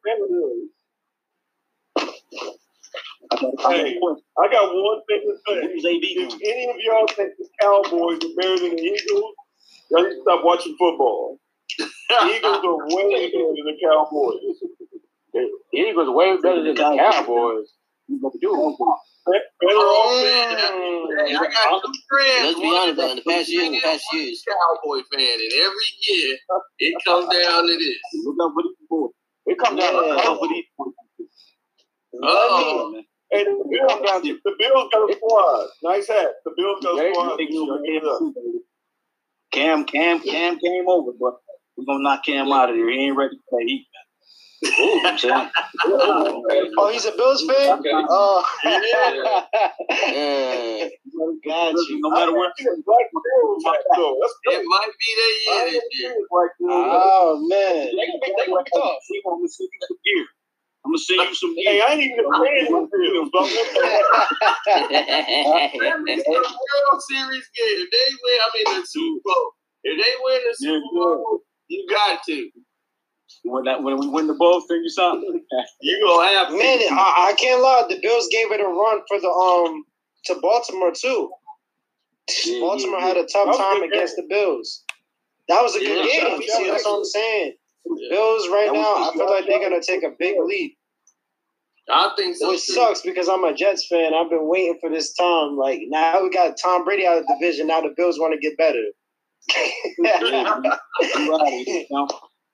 Hey. 3.71 3.97
I 4.39 4.47
got 4.51 4.73
one 4.73 5.01
thing 5.07 5.21
to 5.27 5.35
say. 5.47 5.89
AB 5.89 6.05
If 6.17 6.33
any 6.33 6.69
of 6.69 6.77
y'all 6.79 7.07
think 7.07 7.31
the 7.37 7.47
Cowboys 7.61 8.19
are 8.23 8.35
better 8.37 8.59
than 8.59 8.75
the 8.75 8.81
Eagles, 8.81 9.35
y'all 9.91 10.03
need 10.03 10.15
to 10.15 10.21
stop 10.21 10.43
watching 10.43 10.75
football. 10.79 11.39
The 11.77 11.85
Eagles 12.37 12.63
are 12.63 12.77
way 12.95 13.31
better 13.31 13.53
than 13.55 13.65
the 13.65 13.77
Cowboys. 13.83 14.59
The 15.33 15.77
Eagles 15.79 16.09
are 16.09 16.15
way 16.15 16.37
better 16.41 16.63
than 16.63 16.75
the 16.75 16.97
Cowboys. 16.97 17.67
You 18.07 18.19
gonna 18.21 18.35
do? 18.41 18.77
Better 19.27 19.41
Oh, 19.73 20.21
offense. 20.21 20.61
man. 20.61 21.27
Hey, 21.27 21.35
I 21.35 21.37
got 21.49 21.81
two 21.83 21.93
friends. 22.09 22.43
Let's 22.45 22.59
be 22.59 22.67
honest, 22.77 22.97
though. 22.97 23.09
In 23.09 23.15
the 23.17 23.23
past 23.23 23.49
years, 23.49 23.65
in 23.65 23.71
the 23.73 23.81
past 23.81 24.03
years, 24.13 24.43
Cowboy 24.47 25.01
fan, 25.11 25.39
and 25.39 25.53
every 25.53 25.87
year 26.07 26.37
it 26.79 26.93
comes 27.05 27.27
down 27.33 27.67
to 27.67 27.73
this. 27.77 27.97
Look 28.25 28.35
up 28.41 28.51
for 28.53 28.63
these 28.63 28.87
boys. 28.89 29.11
It 29.47 29.57
comes 29.59 29.79
down 29.79 29.93
to 29.93 30.07
Yeah. 30.09 30.21
cover 30.23 30.37
for 30.39 30.47
these 30.49 30.65
boys. 30.77 30.93
Uh-oh. 32.23 32.91
man. 32.93 33.05
Hey, 33.31 33.43
the 33.43 33.51
Bills, 33.69 34.01
got, 34.05 34.23
the 34.23 34.55
Bills 34.59 34.89
got 34.93 35.09
a 35.09 35.15
squad. 35.15 35.67
Nice 35.83 36.07
hat. 36.07 36.29
The 36.45 36.51
Bills 36.55 36.79
got 36.83 36.93
a 36.93 37.01
They- 37.01 37.13
squad. 37.13 37.37
they 37.37 37.45
this 37.45 37.53
year. 37.55 37.65
gonna 37.65 37.81
I 37.81 37.85
give 37.87 38.03
it 38.03 38.09
up. 38.09 38.21
Cam, 39.51 39.85
Cam, 39.85 40.19
Cam 40.19 40.59
came 40.59 40.87
over, 40.87 41.11
but 41.19 41.35
we're 41.75 41.85
gonna 41.85 42.03
knock 42.03 42.23
Cam 42.25 42.51
out 42.51 42.69
of 42.69 42.75
there. 42.75 42.89
He 42.89 42.99
ain't 43.07 43.17
ready 43.17 43.35
to 43.35 43.41
play. 43.49 43.63
He, 43.65 43.73
Ooh, 43.73 43.83
I'm 43.83 43.85
saying. 43.85 44.04
Oh, 46.77 46.89
he's 46.91 47.05
a 47.05 47.11
Bills 47.11 47.43
fan? 47.45 47.81
Oh, 48.09 48.43
Yeah. 48.63 49.13
yeah. 49.89 50.89
got 51.45 51.73
you. 51.75 51.99
No 52.01 52.09
matter 52.11 52.31
where. 52.33 52.51
Black 52.85 53.07
Bills 53.11 53.63
hat, 53.65 53.79
though. 53.95 54.17
That's 54.21 54.33
It 54.57 54.63
might 54.65 54.91
be 54.99 55.09
I 55.15 55.19
year 55.19 55.65
think 55.65 55.83
this 55.83 55.99
year. 56.01 56.11
it's 56.17 56.27
Black 56.31 56.51
Bills 56.59 56.71
hat. 56.71 57.01
Oh, 57.03 57.45
man. 57.47 57.85
They 57.85 57.91
gonna 57.91 58.19
be, 58.21 58.33
they 58.37 58.45
gonna 58.47 58.63
be 58.63 58.71
tough. 58.73 58.99
Send 59.05 59.41
you 59.41 59.47
some 59.49 59.97
gear. 60.05 60.25
I'm 60.85 60.91
gonna 60.91 60.99
send 60.99 61.19
you 61.29 61.35
some 61.35 61.53
Hey. 61.57 61.81
I 61.81 61.83
ain't 61.93 62.01
even 62.03 62.19
a 62.19 62.27
fan 62.29 62.73
of 62.73 62.89
the 62.89 62.97
Bills, 62.97 63.29
but 63.33 63.39
I'm 63.41 63.49
gonna 63.49 63.69
say 63.73 63.81
that. 63.81 64.25
Let 65.81 66.27
a 66.27 66.29
World 66.29 67.01
Series 67.09 67.47
game. 67.53 67.77
If 67.83 67.89
they 67.91 68.07
win, 68.23 68.37
I 68.39 68.47
mean 68.53 68.67
the 68.81 68.85
Super 68.87 69.21
Bowl. 69.25 69.45
If 69.83 69.95
they 69.97 70.13
win 70.23 70.39
the 70.45 70.53
Super 70.55 70.89
Bowl, 70.93 71.39
you 71.67 71.85
got 71.89 72.23
to. 72.27 72.49
When 73.43 73.63
that 73.65 73.83
when 73.83 73.99
we 73.99 74.07
win 74.07 74.27
the 74.27 74.33
bowl, 74.33 74.61
send 74.67 74.83
you 74.83 74.89
something. 74.89 75.41
You 75.81 76.01
gonna 76.05 76.27
have 76.29 76.47
to. 76.49 76.57
Man, 76.57 76.79
I, 76.91 77.29
I 77.29 77.33
can't 77.33 77.61
lie. 77.61 77.85
The 77.89 77.99
Bills 78.01 78.27
gave 78.31 78.51
it 78.51 78.59
a 78.61 78.63
run 78.67 79.01
for 79.07 79.19
the 79.19 79.29
um 79.29 79.83
to 80.25 80.35
Baltimore 80.41 80.91
too. 80.91 81.31
Yeah, 82.45 82.59
Baltimore 82.59 82.99
yeah, 82.99 83.07
had 83.07 83.17
a 83.17 83.25
tough 83.25 83.55
time 83.57 83.81
good 83.81 83.91
against 83.93 84.15
the 84.15 84.23
Bills. 84.29 84.83
That 85.47 85.61
was 85.61 85.75
a 85.75 85.79
good 85.79 86.05
Yeah, 86.05 86.11
game. 86.11 86.23
that 86.23 86.37
was- 86.37 86.53
See, 86.53 86.69
that's 86.69 86.85
what 86.85 86.97
I'm 86.97 87.05
saying. 87.05 87.53
Bills 88.09 88.47
right 88.49 88.71
now, 88.73 88.95
I 89.09 89.11
feel 89.13 89.29
like 89.29 89.45
they're 89.47 89.59
gonna 89.61 89.81
take 89.81 90.03
a 90.03 90.11
big 90.17 90.35
leap. 90.43 90.77
I 91.89 92.11
think 92.17 92.35
so. 92.35 92.49
Which 92.49 92.65
too. 92.65 92.73
sucks 92.73 93.01
because 93.01 93.29
I'm 93.29 93.43
a 93.43 93.53
Jets 93.53 93.87
fan. 93.87 94.13
I've 94.13 94.29
been 94.29 94.47
waiting 94.47 94.77
for 94.81 94.89
this 94.89 95.13
time. 95.13 95.55
Like 95.55 95.81
now 95.87 96.23
we 96.23 96.31
got 96.31 96.57
Tom 96.61 96.83
Brady 96.83 97.05
out 97.05 97.19
of 97.19 97.27
the 97.27 97.35
division. 97.39 97.67
Now 97.67 97.81
the 97.81 97.93
Bills 97.95 98.19
want 98.19 98.33
to 98.33 98.39
get 98.39 98.57
better. 98.57 98.83
yeah, 99.99 100.19
right. 101.29 101.85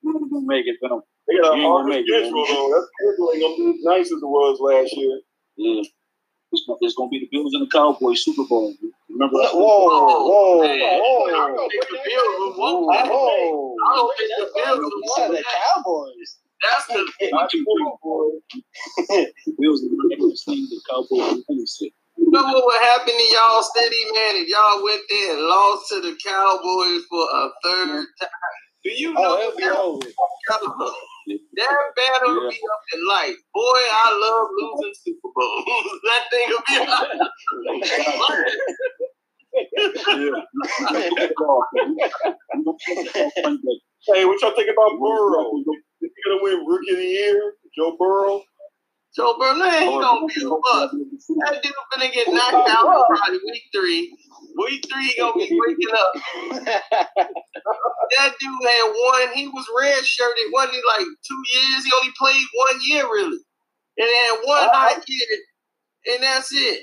You 0.04 0.14
know, 0.14 0.20
We're 0.22 0.30
gonna 0.30 0.48
make 0.48 0.66
it, 0.68 0.78
though. 0.82 1.04
They 1.28 1.38
got 1.38 1.54
a 1.54 1.58
You 1.58 1.64
gonna 1.64 1.74
harder 1.74 1.90
make 1.90 2.06
it, 2.08 2.10
schedule, 2.10 2.46
man. 2.46 2.56
though. 2.56 2.70
That 2.72 2.88
schedule 2.90 3.32
ain't 3.34 3.42
gonna 3.44 3.56
be 3.58 3.70
as 3.80 3.84
nice 3.86 4.08
as 4.12 4.20
it 4.22 4.28
was 4.30 4.60
last 4.62 4.92
year. 4.98 5.22
Yeah. 5.58 5.84
It's, 6.52 6.64
gonna- 6.68 6.80
it's 6.82 6.96
gonna 6.96 7.10
be 7.10 7.20
the 7.20 7.30
Bills 7.32 7.54
and 7.54 7.64
the 7.64 7.72
Cowboys 7.72 8.24
Super 8.26 8.44
Bowl. 8.50 8.74
Remember 9.10 9.38
whoa, 9.38 9.46
that? 9.46 9.54
whoa, 9.54 10.62
Man, 10.66 10.80
I 10.82 11.48
don't 11.56 11.72
think 11.72 11.88
the 11.90 12.00
Bills 12.04 12.34
will 12.40 12.56
want 12.58 12.98
that. 12.98 13.08
whoa! 13.12 13.76
I 13.88 13.96
don't 13.96 14.14
think 14.18 14.30
the 14.38 14.48
Bills 14.56 14.80
will 14.80 14.92
You 14.92 15.14
said 15.16 15.32
the. 15.32 15.44
Cowboys. 15.46 16.30
That's 16.64 16.86
the 16.88 17.02
One, 17.32 17.48
two, 17.52 17.64
three. 17.64 19.32
The 19.48 19.54
Bills 19.60 19.82
and 19.84 19.92
the 19.96 20.38
team, 20.48 20.68
the 20.70 20.82
Cowboys. 20.90 21.44
and 21.48 21.60
the 21.62 21.68
City. 21.68 21.94
You 22.18 22.30
know 22.32 22.44
what 22.44 22.66
would 22.66 22.82
happen 22.84 23.14
to 23.16 23.28
y'all 23.34 23.64
steady, 23.64 24.04
man, 24.14 24.36
if 24.44 24.48
y'all 24.50 24.84
went 24.84 25.02
there 25.10 25.38
and 25.38 25.42
lost 25.48 25.90
to 25.90 26.02
the 26.02 26.18
Cowboys 26.24 27.04
for 27.10 27.24
a 27.24 27.50
third 27.64 28.06
time? 28.20 28.32
Do 28.84 28.92
you 28.92 29.14
oh, 29.18 29.22
know 29.22 29.38
Oh, 29.38 29.42
it'll 29.42 29.58
be 29.58 29.64
that, 29.64 29.80
over. 29.80 30.06
that 31.56 31.78
battle 31.96 32.34
will 32.34 32.50
be 32.50 32.56
up 32.58 32.82
in 32.94 33.08
light? 33.08 33.36
Boy, 33.54 33.62
I 33.94 34.20
love 34.22 34.48
losing 34.58 34.94
Super 35.06 35.30
Bowls. 35.36 35.66
that 36.04 36.24
thing 36.32 36.48
will 36.50 36.64
be 36.68 36.76
Hey, 44.08 44.26
what 44.26 44.42
y'all 44.42 44.56
think 44.56 44.70
about 44.72 45.00
Burrow? 45.00 45.52
Is 46.02 46.12
he 46.16 46.24
gonna 46.30 46.42
win 46.44 46.66
Rookie 46.66 46.92
of 46.92 46.98
the 46.98 47.06
Year? 47.06 47.54
Joe 47.78 47.96
Burrow? 48.00 48.42
Joe 49.16 49.36
Berlin, 49.38 49.82
he 49.84 50.00
gonna 50.00 50.26
be 50.28 50.42
a 50.42 50.50
bust. 50.50 50.96
That 51.46 51.62
dude 51.62 51.74
gonna 51.94 52.12
get 52.12 52.28
knocked 52.30 52.70
out 52.70 53.06
probably 53.08 53.40
week 53.46 53.64
three. 53.76 54.16
Week 54.58 54.86
three, 54.92 55.08
he 55.08 55.20
gonna 55.20 55.34
be 55.36 55.50
waking 55.52 55.94
up. 55.94 56.14
That 58.18 58.34
dude 58.40 58.70
had 58.70 58.92
one. 58.92 59.34
He 59.36 59.48
was 59.48 59.66
red 59.80 60.04
shirted. 60.06 60.46
Wasn't 60.54 60.74
he 60.76 60.82
like 60.88 61.08
two 61.28 61.44
years? 61.54 61.86
He 61.86 61.92
only 62.00 62.14
played 62.18 62.44
one 62.56 62.80
year, 62.88 63.04
really. 63.06 63.38
and 63.98 64.08
then 64.08 64.34
one 64.44 64.70
high 64.72 64.96
kid, 64.96 65.40
and 66.14 66.24
that's 66.24 66.50
it. 66.54 66.82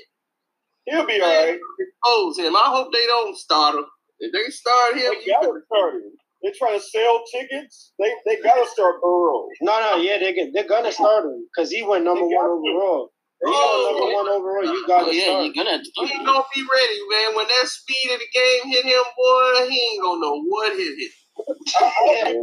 He'll 0.85 1.05
be 1.05 1.21
all 1.21 1.27
right. 1.27 1.59
Expose 1.79 2.39
him. 2.39 2.55
I 2.55 2.63
hope 2.65 2.91
they 2.93 3.05
don't 3.07 3.37
start 3.37 3.75
him. 3.75 3.85
If 4.19 4.33
they 4.33 4.49
start 4.51 4.95
him, 4.95 5.13
They 5.25 5.31
gotta 5.31 5.59
start 5.67 5.93
him. 5.95 6.11
They're 6.43 6.53
trying 6.57 6.79
to 6.79 6.85
sell 6.85 7.23
tickets. 7.31 7.93
They 7.99 8.11
they 8.25 8.41
gotta 8.41 8.65
start 8.71 9.01
Burrow. 9.01 9.47
No, 9.61 9.79
no, 9.81 9.97
yeah, 9.97 10.19
they 10.19 10.33
get, 10.33 10.49
they're 10.53 10.67
gonna 10.67 10.91
start 10.91 11.25
him 11.25 11.47
because 11.53 11.71
he 11.71 11.83
went 11.83 12.05
number 12.05 12.23
one 12.23 12.31
got 12.35 12.47
to. 12.47 12.51
overall. 12.53 13.09
He 13.45 13.51
Oh, 13.51 13.83
went 13.83 13.99
number 13.99 14.13
one 14.15 14.29
overall. 14.29 14.65
You 14.65 14.83
Oh 14.85 14.87
gotta 14.87 15.15
yeah, 15.15 15.23
start. 15.25 15.45
you're 15.45 15.53
gonna 15.55 15.71
have 15.77 15.81
he 15.83 16.01
ain't 16.03 16.25
gonna 16.25 16.43
be 16.55 16.61
ready, 16.63 16.99
man. 17.11 17.35
When 17.35 17.47
that 17.47 17.67
speed 17.67 18.11
of 18.13 18.19
the 18.19 18.29
game 18.33 18.71
hit 18.71 18.85
him, 18.85 19.03
boy, 19.17 19.67
he 19.69 19.79
ain't 19.93 20.03
gonna 20.03 20.21
know 20.21 20.41
what 20.43 20.73
hit 20.77 20.87
him. 20.87 21.11
It's 22.07 22.39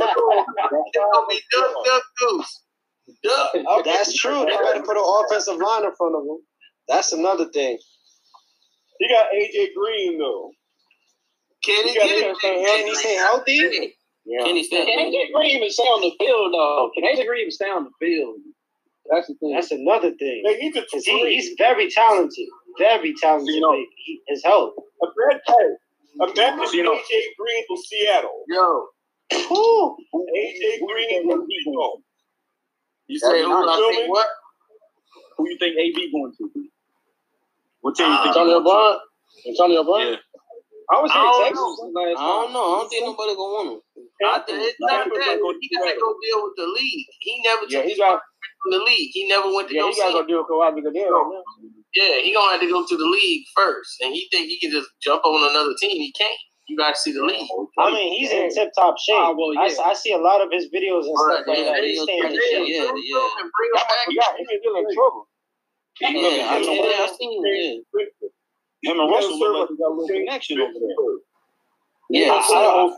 gonna 1.13 1.27
be 1.29 1.41
duck, 1.53 1.75
duck, 1.85 2.03
goose. 2.21 2.63
Duck. 3.25 3.51
Oh, 3.69 3.83
that's 3.85 4.17
true. 4.19 4.45
They 4.47 4.57
better 4.57 4.83
put 4.83 4.97
an 4.97 5.05
offensive 5.27 5.57
line 5.57 5.85
in 5.85 5.93
front 5.97 6.17
of 6.17 6.23
him. 6.25 6.39
That's 6.89 7.13
another 7.13 7.47
thing. 7.49 7.79
He 8.99 9.09
got 9.09 9.27
AJ 9.35 9.69
Green 9.77 10.19
though. 10.19 10.53
Can 11.67 11.85
he 11.89 11.95
You 11.95 12.01
get 12.01 12.11
it? 12.11 12.25
understand, 12.25 12.67
Can 12.67 12.87
he 12.87 12.95
stay 12.95 13.15
healthy? 13.17 13.95
Yeah. 14.25 14.45
Can 14.45 14.57
he 14.57 14.65
stand? 14.65 14.87
Can 14.89 14.99
AJ 15.13 15.33
Green 15.35 15.51
even 15.59 15.71
stay 15.71 15.83
on 15.85 16.01
the 16.03 16.13
field 16.19 16.55
though? 16.55 16.91
Can 16.95 17.05
AJ 17.05 17.27
Green 17.27 17.41
even 17.43 17.51
stay 17.53 17.67
on 17.71 17.85
the 17.85 17.91
field? 18.01 18.37
That's 19.11 19.29
the 19.29 19.35
thing. 19.35 19.55
That's 19.55 19.71
another 19.71 20.11
thing. 20.19 20.43
They 20.45 20.57
need 20.59 20.75
to 20.75 20.83
'Cause 20.91 21.05
he, 21.05 21.35
he's 21.37 21.55
very 21.59 21.89
talented. 21.91 22.49
Very 22.79 23.15
talented. 23.15 23.55
You 23.55 23.61
know- 23.61 23.75
he, 23.97 24.21
his 24.27 24.43
health. 24.45 24.75
Imagine, 25.03 25.41
hey, 25.47 25.69
imagine 26.19 26.75
You 26.75 26.83
know- 26.83 26.95
AJ 26.95 27.23
Green 27.39 27.65
from 27.69 27.77
Seattle. 27.77 28.45
Yo, 28.49 28.87
Whew. 29.49 29.97
AJ 30.15 30.79
Green 30.87 31.31
from 31.31 31.47
Seattle. 31.49 32.03
you 33.07 33.19
say 33.21 33.43
who 33.43 33.53
I 33.53 33.93
think 33.95 34.11
what? 34.11 34.27
Who 35.39 35.49
you 35.51 35.57
think 35.59 35.77
AB 35.79 36.11
going 36.11 36.33
to? 36.39 36.51
What 37.83 37.95
team 37.95 38.09
you 38.11 38.17
think? 38.17 38.27
Antonio 38.29 38.61
Brown? 38.63 38.99
Antonio 39.47 39.85
Brown? 39.85 40.01
Yeah. 40.09 40.17
I 40.93 41.03
was 41.03 41.11
I 41.11 41.19
don't 41.19 41.27
in 41.27 41.43
Texas 41.51 41.79
know. 41.83 41.91
last 41.99 42.19
I 42.21 42.27
don't 42.31 42.53
know. 42.55 42.67
I 42.67 42.75
don't 42.79 42.89
think 42.91 43.05
nobody 43.07 43.33
gonna 43.35 43.55
want 43.59 43.69
him. 43.75 43.81
I 44.23 44.39
think 44.47 44.59
it's 44.63 44.79
not 44.79 45.07
that. 45.11 45.39
go 45.43 45.51
He 45.59 45.69
gotta 45.75 45.99
go 45.99 46.11
deal 46.23 46.39
with 46.47 46.57
the 46.57 46.69
league. 46.71 47.07
He 47.21 47.33
never 47.43 47.65
Yeah, 47.69 47.83
took 47.83 47.91
he 47.91 47.95
got. 47.99 48.23
from 48.63 48.71
the 48.79 48.83
league. 48.87 49.11
He 49.13 49.27
never 49.29 49.49
went 49.51 49.69
to 49.71 49.75
Yeah, 49.75 49.83
go 49.83 49.89
he 49.91 49.95
see. 49.95 50.03
got 50.03 50.13
to 50.15 50.23
go 50.23 50.27
do 50.27 50.41
a 50.41 50.45
Kawhi 50.47 50.71
Leonard 50.79 50.95
right 50.95 51.27
now. 51.35 51.43
Yeah, 51.95 52.23
he 52.23 52.35
gonna 52.35 52.53
have 52.55 52.63
to 52.63 52.71
go 52.71 52.87
to 52.87 52.97
the 52.97 53.09
league 53.09 53.45
first, 53.57 53.99
and 54.03 54.15
he 54.15 54.29
think 54.31 54.47
he 54.47 54.61
can 54.61 54.71
just 54.71 54.91
jump 55.03 55.25
on 55.27 55.51
another 55.51 55.75
team. 55.81 55.97
He 55.99 56.13
can't. 56.13 56.39
You 56.69 56.77
got 56.77 56.95
to 56.95 57.01
see 57.01 57.13
the 57.13 57.23
league. 57.25 57.47
I 57.79 57.91
mean, 57.95 58.13
he's 58.19 58.31
in 58.33 58.51
tip 58.51 58.71
top 58.79 58.97
shape. 58.99 59.15
Ah, 59.19 59.33
well, 59.37 59.55
I, 59.59 59.67
yeah. 59.71 59.83
I 59.87 59.95
see 59.95 60.13
a 60.13 60.19
lot 60.19 60.43
of 60.43 60.51
his 60.53 60.67
videos 60.75 61.07
and 61.07 61.15
Right, 61.15 61.43
stuff 61.43 61.49
like 61.49 61.59
yeah, 61.59 61.65
that. 61.79 61.85
He's 61.85 62.03
staying 62.03 62.25
in 62.25 62.33
shape. 62.35 62.69
yeah, 62.69 62.91
yeah. 62.91 63.29
Bring 63.39 63.71
him 63.71 63.83
back. 63.87 64.07
Yeah, 64.11 64.31
he's 64.39 64.49
still 64.61 64.77
in 64.77 64.87
trouble. 64.95 65.29
Yeah, 66.01 66.11
I, 66.11 66.59
yeah, 66.61 67.07
I 67.07 67.17
seen. 67.19 67.43
Yeah, 67.47 68.29
Him 68.83 69.01
and 69.01 69.11
Russell 69.11 69.39
look 69.39 69.71
like 69.71 69.79
got 69.79 69.89
a 69.89 69.95
little 69.95 70.09
connection 70.09 70.61
over 70.61 70.73
there. 70.73 71.17
yeah. 72.11 72.33
I 72.33 72.37
I, 72.39 72.47
saw. 72.49 72.97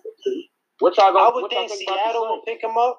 What 0.81 0.97
y'all 0.97 1.17
I 1.17 1.31
would 1.35 1.43
what 1.43 1.53
y'all 1.53 1.67
think 1.67 1.71
think 1.79 1.89
Seattle 1.91 2.23
the 2.23 2.29
will 2.29 2.43
pick 2.47 2.63
him 2.63 2.77
up. 2.79 2.99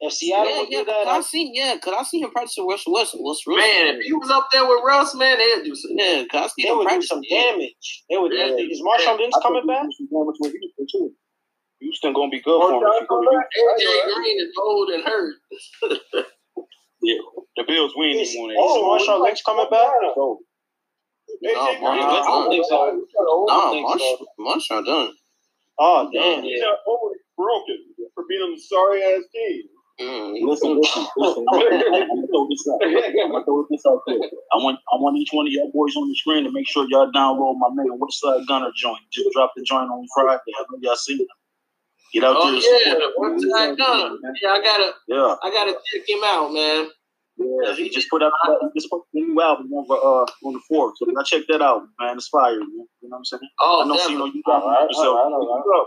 If 0.00 0.12
Seattle 0.12 0.50
Yeah, 0.50 0.60
would 0.60 0.70
yeah. 0.70 0.78
do 0.80 0.84
that, 0.86 1.06
I 1.08 1.16
I, 1.16 1.20
seen. 1.22 1.54
Yeah, 1.54 1.76
cause 1.82 1.94
I 1.96 2.02
seen 2.04 2.24
him 2.24 2.30
practice 2.30 2.54
with 2.58 2.66
Russell 2.70 2.92
Wilson. 2.92 3.20
What's 3.22 3.46
Russell? 3.46 3.62
Man, 3.62 3.96
if 3.96 4.04
he 4.04 4.12
was 4.12 4.30
up 4.30 4.48
there 4.52 4.66
with 4.66 4.82
Russ, 4.84 5.14
man, 5.14 5.38
they'd 5.38 5.64
do 5.64 5.74
some. 5.74 5.92
Yeah, 5.94 6.24
cause 6.30 6.44
I 6.44 6.46
seen 6.54 6.66
they 6.66 6.70
him 6.70 6.78
would 6.78 6.84
do 6.84 6.88
practice. 6.88 7.08
some 7.08 7.20
Yeah. 7.24 7.42
damage. 7.52 8.04
They 8.10 8.16
would. 8.18 8.32
Yeah. 8.34 8.46
Is 8.58 8.82
Marshawn 8.82 9.18
Lynch 9.18 9.34
coming 9.42 9.66
back? 9.66 9.86
Houston 11.80 12.12
gonna 12.12 12.30
be 12.30 12.40
good 12.40 12.60
for 12.60 12.72
him. 12.74 12.82
if 12.82 13.00
he 13.00 13.06
go 13.06 13.20
to 13.22 13.30
Houston. 13.30 13.86
AJ 13.86 14.14
Green 14.14 14.40
is 14.40 14.52
old 14.60 14.88
and 14.90 15.04
hurt. 15.04 15.34
Yeah, 17.02 17.18
the 17.58 17.64
Bills 17.68 17.92
win. 17.96 18.16
Is, 18.18 18.32
They 18.32 18.40
won 18.40 18.50
is 18.50 18.56
it. 18.56 18.60
Oh, 18.62 18.96
Marshawn 18.96 19.20
Lynch 19.22 19.44
coming 19.44 19.66
back? 19.70 19.90
So, 21.44 21.50
AJ 21.50 21.54
No, 21.54 21.64
Green. 21.66 21.80
Marshall- 21.82 22.08
I 22.08 22.26
don't 22.26 22.50
think 22.50 22.64
so. 22.66 22.76
He's 22.94 23.14
Nah, 23.48 23.70
think 23.70 23.88
Marshall, 23.88 24.26
Marshall 24.38 24.82
done. 24.84 25.12
Oh 25.78 26.08
damn! 26.12 26.42
not 26.44 26.78
old. 26.86 27.12
He's 27.14 27.22
broken 27.36 27.78
for 28.14 28.24
being 28.28 28.42
on 28.42 28.52
the 28.54 28.60
sorry 28.60 29.02
ass 29.02 29.22
team. 29.34 29.62
Mm, 30.00 30.42
listen, 30.42 30.74
listen, 30.80 31.06
listen. 31.16 31.44
I'm 31.52 31.60
gonna 31.60 32.26
throw 32.26 32.48
this 32.48 32.66
out. 32.66 32.82
I'm 32.82 33.44
throw 33.44 33.66
this 33.70 33.82
out 33.86 34.00
there. 34.06 34.18
I 34.52 34.56
want, 34.58 34.78
I 34.92 34.96
want 34.98 35.16
each 35.18 35.30
one 35.32 35.46
of 35.46 35.52
y'all 35.52 35.70
boys 35.72 35.94
on 35.96 36.08
the 36.08 36.14
screen 36.16 36.42
to 36.44 36.50
make 36.52 36.66
sure 36.68 36.86
y'all 36.90 37.10
download 37.12 37.58
my 37.58 37.68
man 37.74 37.98
Westside 37.98 38.46
Gunner 38.46 38.70
joint. 38.76 38.98
Just 39.12 39.30
drop 39.32 39.52
the 39.56 39.62
joint 39.62 39.90
on 39.90 40.06
Friday. 40.14 40.40
I 40.58 40.64
know 40.70 40.78
y'all 40.80 40.96
seen 40.96 41.20
it. 41.20 41.28
Get 42.12 42.24
out 42.24 42.36
Oh 42.38 42.44
there. 42.46 42.54
and 42.54 42.62
yeah, 42.62 43.06
support 43.06 43.40
the 43.40 43.48
one 43.50 43.76
gunner. 43.76 44.16
Yeah, 44.42 44.50
I 44.50 44.62
gotta, 44.62 44.92
Yeah, 45.08 45.36
I 45.42 45.50
gotta 45.50 45.72
check 45.92 46.08
him 46.08 46.20
out, 46.24 46.52
man. 46.52 46.88
Yeah. 47.38 47.74
He 47.76 47.90
just 47.90 48.10
put 48.10 48.22
out 48.22 48.32
he 48.44 48.80
just 48.80 48.90
put 48.90 49.02
the 49.12 49.20
new 49.22 49.40
album 49.40 49.72
on 49.72 49.86
the 49.88 49.94
uh 49.94 50.26
on 50.46 50.54
the 50.54 50.60
fourth. 50.68 50.94
So 50.98 51.06
y'all 51.10 51.24
check 51.24 51.42
that 51.48 51.62
out, 51.62 51.82
man. 52.00 52.16
It's 52.16 52.28
fire, 52.28 52.58
man. 52.58 52.68
You 52.70 53.08
know 53.08 53.08
what 53.10 53.18
I'm 53.18 53.24
saying? 53.24 53.40
Oh, 53.60 53.82
I 53.84 53.88
know, 53.88 53.96
so, 53.96 54.08
you 54.10 54.18
know, 54.18 54.26
you 54.26 54.42
got 54.46 54.62
All 54.62 54.68
right, 54.70 54.82
yourself. 54.88 55.06
all 55.08 55.14
right, 55.16 55.32
all 55.32 55.56
right. 55.56 55.86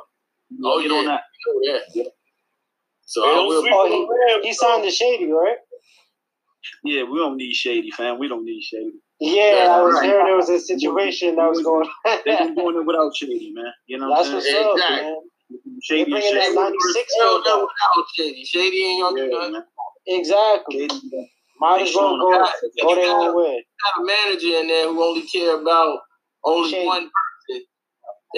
You 0.49 0.59
know, 0.59 0.71
Oh, 0.73 0.81
get 0.81 0.91
on 0.91 1.05
that. 1.05 1.21
Oh, 1.49 1.59
yeah. 1.63 2.03
So 3.05 3.21
They 3.21 3.27
I 3.29 3.39
will. 3.45 3.63
Oh, 3.71 3.77
on 3.85 4.07
the 4.07 4.33
Rams, 4.35 4.45
He 4.45 4.53
signed 4.53 4.83
to 4.83 4.91
Shady, 4.91 5.31
right? 5.31 5.57
Yeah, 6.83 7.03
we 7.03 7.17
don't 7.19 7.37
need 7.37 7.53
shady, 7.53 7.91
fam. 7.91 8.19
We 8.19 8.27
don't 8.27 8.45
need 8.45 8.61
shady. 8.63 8.91
Yeah, 9.19 9.67
I 9.71 9.81
was 9.81 9.95
right. 9.95 10.05
hearing 10.05 10.25
there 10.25 10.35
was 10.35 10.49
a 10.49 10.59
situation 10.59 11.35
that 11.37 11.49
was 11.49 11.63
going. 11.63 11.89
They've 12.25 12.37
been 12.39 12.55
doing 12.55 12.77
it 12.77 12.85
without 12.85 13.15
shady, 13.15 13.51
man. 13.53 13.71
You 13.87 13.99
know 13.99 14.09
what 14.09 14.17
That's 14.17 14.29
I'm 14.29 14.35
what's 14.35 14.45
saying? 14.47 14.65
up, 14.65 14.73
Exactly. 14.75 15.03
man. 15.03 15.15
Shady, 15.83 16.03
They 16.05 16.09
bringing 16.11 16.29
shady. 16.29 16.55
that 16.55 16.61
96 16.61 17.13
Hell 17.19 17.27
field 17.27 17.43
no, 17.45 17.55
back. 17.57 17.67
without 17.67 18.05
Shady. 18.15 18.45
Shady 18.45 18.85
ain't 18.85 19.03
gonna 19.03 19.15
do 19.17 19.23
Yeah, 19.23 19.37
nothing. 19.39 19.53
man. 19.53 19.63
Exactly. 20.07 20.89
Shady, 21.57 21.61
Might 21.61 21.77
They 21.77 21.83
as 21.89 21.95
well 21.95 22.09
showing 22.09 22.21
go, 22.21 22.33
up. 22.43 22.53
go 22.81 22.95
their 22.95 23.11
own 23.11 23.37
way. 23.37 23.65
got 23.95 24.03
a 24.03 24.05
manager 24.05 24.47
in 24.59 24.67
there 24.67 24.87
who 24.89 25.03
only 25.03 25.21
care 25.23 25.61
about 25.61 25.99
only 26.45 26.71
Shady. 26.71 26.87
one 26.87 27.09
person, 27.49 27.65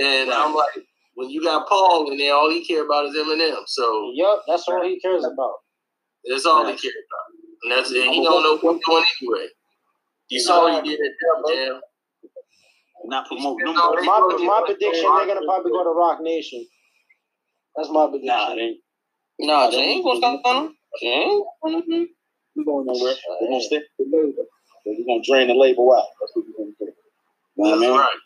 and 0.01 0.31
I'm 0.31 0.55
like, 0.55 0.69
when 1.15 1.29
you 1.29 1.43
got 1.43 1.67
Paul 1.69 2.11
in 2.11 2.17
there, 2.19 2.33
all 2.35 2.49
he 2.51 2.65
care 2.65 2.85
about 2.85 3.07
is 3.07 3.15
Eminem. 3.15 3.63
So 3.67 4.11
yep, 4.15 4.39
that's 4.47 4.67
all 4.67 4.83
he 4.83 4.99
cares 5.01 5.25
about. 5.25 5.55
that's 6.29 6.45
all 6.45 6.63
Right. 6.63 6.75
he 6.75 6.81
care 6.81 6.91
about, 6.91 7.63
and 7.63 7.71
that's 7.73 7.91
it. 7.91 8.09
He 8.11 8.23
don't 8.23 8.43
know 8.43 8.57
what 8.57 8.75
he's 8.77 8.85
doing 8.85 9.05
anyway. 9.21 9.47
You 10.29 10.39
saw 10.41 10.63
what 10.63 10.85
he 10.85 10.91
did 10.91 10.99
at 11.01 11.11
Def 11.47 11.55
Jam. 11.55 11.81
not 13.05 13.27
promoting 13.27 13.65
them. 13.65 13.75
No, 13.75 13.91
boys. 13.93 14.05
My, 14.05 14.19
my 14.45 14.63
prediction, 14.65 15.03
they're 15.15 15.27
gonna 15.27 15.45
probably 15.45 15.71
go 15.71 15.83
to 15.83 15.91
Roc 15.91 16.21
Nation. 16.21 16.65
That's 17.75 17.89
my 17.89 18.07
prediction. 18.07 18.27
Nah, 18.27 18.55
they 18.55 18.61
ain't 18.61 18.77
Nah, 19.39 19.69
they 19.69 19.77
ain't 19.77 20.05
gonna 20.05 20.19
stop 20.19 20.41
on 20.45 20.75
him. 21.01 22.09
They 22.65 22.71
ain't 22.71 22.85
gonna 22.85 22.85
do 22.85 22.85
we 22.85 22.85
going 22.85 22.85
nowhere. 22.87 23.15
We're 23.41 23.47
gonna 23.49 23.61
stick 23.61 23.83
to 23.97 24.05
the 24.05 24.17
label. 24.17 24.45
We're 24.85 25.05
gonna 25.07 25.23
drain 25.25 25.47
the 25.47 25.55
label 25.55 25.93
out. 25.93 26.07
That's 26.21 26.33
what 26.35 26.45
we're 26.47 26.65
gonna 26.65 26.75
do. 26.79 26.85
You 27.57 27.63
know 27.63 27.69
what 27.71 27.77
I 27.77 27.81
mean? 27.81 27.97
right. 27.97 28.17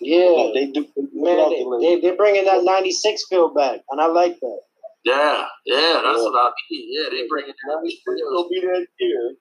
Yeah, 0.00 0.50
they 0.54 0.72
do. 0.72 0.86
They 0.96 1.02
Man, 1.14 1.50
they, 1.50 1.64
they, 1.96 2.00
they're 2.00 2.16
bringing 2.16 2.44
that 2.46 2.64
96 2.64 3.24
field 3.28 3.54
back, 3.54 3.80
and 3.90 4.00
I 4.00 4.06
like 4.06 4.38
that. 4.40 4.60
Yeah, 5.04 5.46
yeah, 5.66 6.00
that's 6.04 6.18
Yeah. 6.18 6.24
what 6.24 6.34
I 6.36 6.50
mean. 6.70 6.88
Yeah, 6.92 7.10
they 7.10 7.28
bring 7.28 7.46
it 7.48 7.56
down. 7.68 7.84
He'll 7.86 8.48
be 8.48 8.60
that 8.60 8.86
year. 9.00 9.34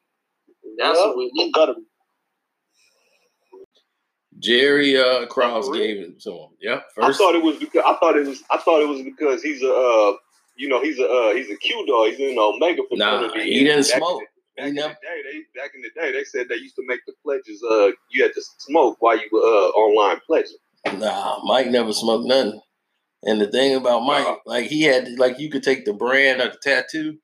That's 0.78 0.98
Yup. 1.00 1.08
what 1.10 1.18
we 1.18 1.32
need. 1.34 1.54
Gotta. 1.54 1.76
Jerry 4.40 4.98
uh, 4.98 5.26
Krause 5.28 5.70
gave 5.70 5.98
it 5.98 6.22
to 6.22 6.32
him. 6.32 6.50
Yep. 6.62 6.86
I 7.02 7.14
thought 7.14 7.36
it 7.36 7.44
was 7.44 7.58
because 7.58 7.84
I 7.86 7.96
thought 8.00 8.18
it 8.18 8.26
was 8.28 8.44
I 8.50 8.58
thought 8.58 8.82
it 8.82 8.88
was 8.88 9.02
because 9.02 9.44
he's 9.44 9.62
a 9.64 9.72
uh, 9.74 10.14
you 10.60 10.68
know 10.70 10.82
he's 10.82 11.00
a 11.00 11.08
uh, 11.08 11.34
he's 11.34 11.50
a 11.50 11.56
Q 11.58 11.86
dog. 11.88 12.10
He's 12.10 12.20
in 12.20 12.36
the 12.36 12.42
Omega 12.42 12.82
Nah, 12.92 13.34
he 13.34 13.64
didn't 13.64 13.88
Back 13.88 13.96
in 13.96 13.98
smoke. 14.02 14.20
the- 14.20 14.26
Back 14.58 14.66
He 14.66 14.70
in 14.72 14.76
the 14.76 14.82
day, 14.82 15.22
they 15.24 15.60
back 15.60 15.72
in 15.74 15.82
the 15.82 15.90
day 16.00 16.12
they 16.12 16.24
said 16.26 16.48
they 16.50 16.56
used 16.56 16.76
to 16.76 16.84
make 16.86 17.00
the 17.08 17.14
pledges. 17.24 17.64
Uh, 17.64 17.92
you 18.12 18.24
had 18.24 18.34
to 18.34 18.42
smoke 18.60 18.98
while 19.00 19.16
you 19.18 19.24
were 19.32 19.40
uh, 19.40 19.70
online 19.84 20.20
pledging. 20.28 20.58
Nah, 21.00 21.40
Mike 21.46 21.68
never 21.68 21.94
smoked 21.94 22.28
nothing. 22.28 22.60
And 23.24 23.40
the 23.40 23.48
thing 23.48 23.76
about 23.76 24.02
Mike, 24.04 24.28
like 24.46 24.66
he 24.68 24.82
had, 24.84 25.08
like 25.18 25.40
you 25.40 25.50
could 25.50 25.64
take 25.64 25.86
the 25.86 25.94
brand 25.94 26.42
of 26.42 26.52
the 26.54 26.58
tattoo. 26.62 27.18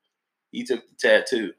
He 0.50 0.64
took 0.64 0.80
the 0.88 0.94
tattoo, 0.98 1.52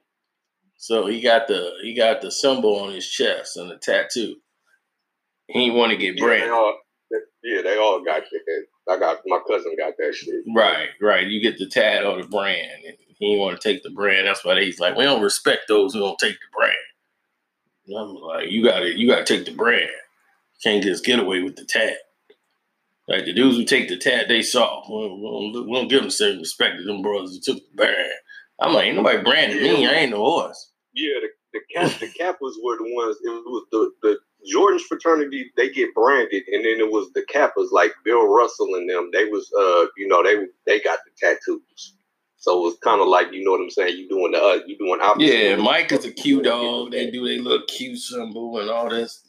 so 0.77 1.05
he 1.05 1.21
got 1.21 1.47
the 1.47 1.73
he 1.83 1.93
got 1.95 2.21
the 2.21 2.31
symbol 2.31 2.79
on 2.79 2.91
his 2.93 3.07
chest 3.07 3.55
and 3.57 3.69
the 3.69 3.77
tattoo. 3.77 4.35
He 5.47 5.65
didn't 5.65 5.77
want 5.77 5.91
to 5.91 5.97
get 5.97 6.15
Yeah, 6.15 6.21
they 6.21 6.37
brand. 6.39 6.51
all, 6.51 6.77
yeah, 7.43 7.61
they 7.61 7.77
all 7.77 8.03
got 8.03 8.23
that. 8.31 8.65
I 8.89 8.97
got 8.99 9.19
my 9.25 9.39
cousin 9.47 9.75
got 9.77 9.93
that 9.97 10.15
shit. 10.15 10.43
Right, 10.55 10.89
right. 11.01 11.27
You 11.27 11.41
get 11.41 11.57
the 11.57 11.67
tat 11.67 12.05
or 12.05 12.21
the 12.21 12.27
brand. 12.27 12.71
And 12.85 12.95
he 13.19 13.27
didn't 13.27 13.39
want 13.41 13.59
to 13.59 13.67
take 13.73 13.83
the 13.83 13.89
brand. 13.89 14.27
That's 14.27 14.45
why 14.45 14.61
he's 14.61 14.79
like, 14.79 14.95
we 14.95 15.03
don't 15.03 15.21
respect 15.21 15.61
those 15.67 15.93
who 15.93 15.99
don't 15.99 16.19
take 16.19 16.33
the 16.35 16.57
brand. 16.57 16.75
And 17.87 17.97
I'm 17.97 18.15
like, 18.15 18.49
you 18.49 18.63
gotta 18.63 18.97
you 18.97 19.07
gotta 19.09 19.25
take 19.25 19.45
the 19.45 19.53
brand. 19.53 19.89
You 19.89 20.71
can't 20.71 20.83
just 20.83 21.05
get 21.05 21.19
away 21.19 21.41
with 21.41 21.55
the 21.55 21.65
tat. 21.65 21.97
Like 23.07 23.25
the 23.25 23.33
dudes 23.33 23.57
who 23.57 23.63
take 23.63 23.87
the 23.87 23.97
tat, 23.97 24.27
they 24.27 24.41
saw. 24.41 24.83
We 24.89 25.07
don't, 25.07 25.67
we 25.69 25.75
don't- 25.75 25.87
give 25.87 26.01
them 26.01 26.09
certain 26.11 26.39
respect 26.39 26.77
to 26.77 26.83
them 26.83 27.01
brothers 27.01 27.33
who 27.33 27.53
took 27.53 27.63
the 27.63 27.75
brand. 27.75 28.11
I'm 28.59 28.73
like, 28.73 28.87
ain't 28.87 28.97
nobody 28.97 29.21
branded 29.23 29.61
me. 29.61 29.87
I 29.87 29.93
ain't 29.93 30.11
no 30.11 30.17
horse. 30.17 30.71
Yeah, 30.93 31.13
the 31.21 31.29
the 31.53 31.61
cap 31.73 31.99
the 31.99 32.07
Kappas 32.07 32.53
were 32.63 32.77
the 32.77 32.93
ones. 32.93 33.17
It 33.23 33.29
was 33.29 33.65
the 33.71 33.91
the 34.01 34.17
Jordan's 34.45 34.83
fraternity. 34.83 35.51
They 35.57 35.69
get 35.69 35.93
branded, 35.93 36.43
and 36.51 36.63
then 36.65 36.79
it 36.79 36.91
was 36.91 37.11
the 37.13 37.25
Kappas 37.33 37.71
like 37.71 37.91
Bill 38.03 38.27
Russell 38.27 38.75
and 38.75 38.89
them. 38.89 39.09
They 39.13 39.25
was 39.25 39.51
uh 39.57 39.87
you 39.97 40.07
know 40.07 40.23
they 40.23 40.45
they 40.65 40.79
got 40.81 40.99
the 41.05 41.11
tattoos. 41.19 41.93
So 42.37 42.67
it's 42.67 42.77
kind 42.79 43.01
of 43.01 43.07
like 43.07 43.31
you 43.33 43.43
know 43.43 43.51
what 43.51 43.61
I'm 43.61 43.69
saying. 43.69 43.97
You 43.97 44.07
doing 44.07 44.31
the 44.31 44.39
uh, 44.39 44.59
you 44.67 44.77
doing 44.77 44.99
opposite. 45.01 45.33
Yeah, 45.33 45.55
Mike 45.55 45.91
is 45.91 46.05
a 46.05 46.11
Q 46.11 46.41
dog. 46.41 46.91
They 46.91 47.09
do 47.09 47.25
they 47.25 47.39
little 47.39 47.65
Q 47.67 47.97
symbol 47.97 48.59
and 48.59 48.69
all 48.69 48.89
this. 48.89 49.23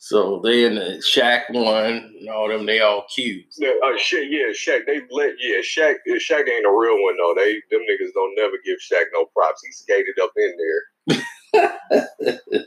So 0.00 0.40
they 0.44 0.64
in 0.64 0.76
the 0.76 1.02
Shaq 1.02 1.50
one 1.50 2.14
and 2.20 2.28
all 2.28 2.48
them. 2.48 2.66
They 2.66 2.80
all 2.80 3.06
Qs. 3.16 3.54
Yeah, 3.58 3.70
uh, 3.84 3.96
Shaq, 3.98 4.26
yeah, 4.30 4.50
Shaq. 4.52 4.86
They 4.86 5.00
let 5.10 5.34
yeah, 5.40 5.58
Shaq. 5.60 5.94
Shaq 6.06 6.48
ain't 6.48 6.66
a 6.66 6.70
real 6.70 7.02
one 7.02 7.16
though. 7.16 7.34
They 7.36 7.54
them 7.70 7.82
niggas 7.82 8.12
don't 8.14 8.34
never 8.36 8.56
give 8.64 8.78
Shaq 8.78 9.06
no 9.12 9.26
props. 9.34 9.62
He 9.64 9.72
skated 9.72 10.18
up 10.22 10.32
in 10.36 10.54
there. 10.58 11.16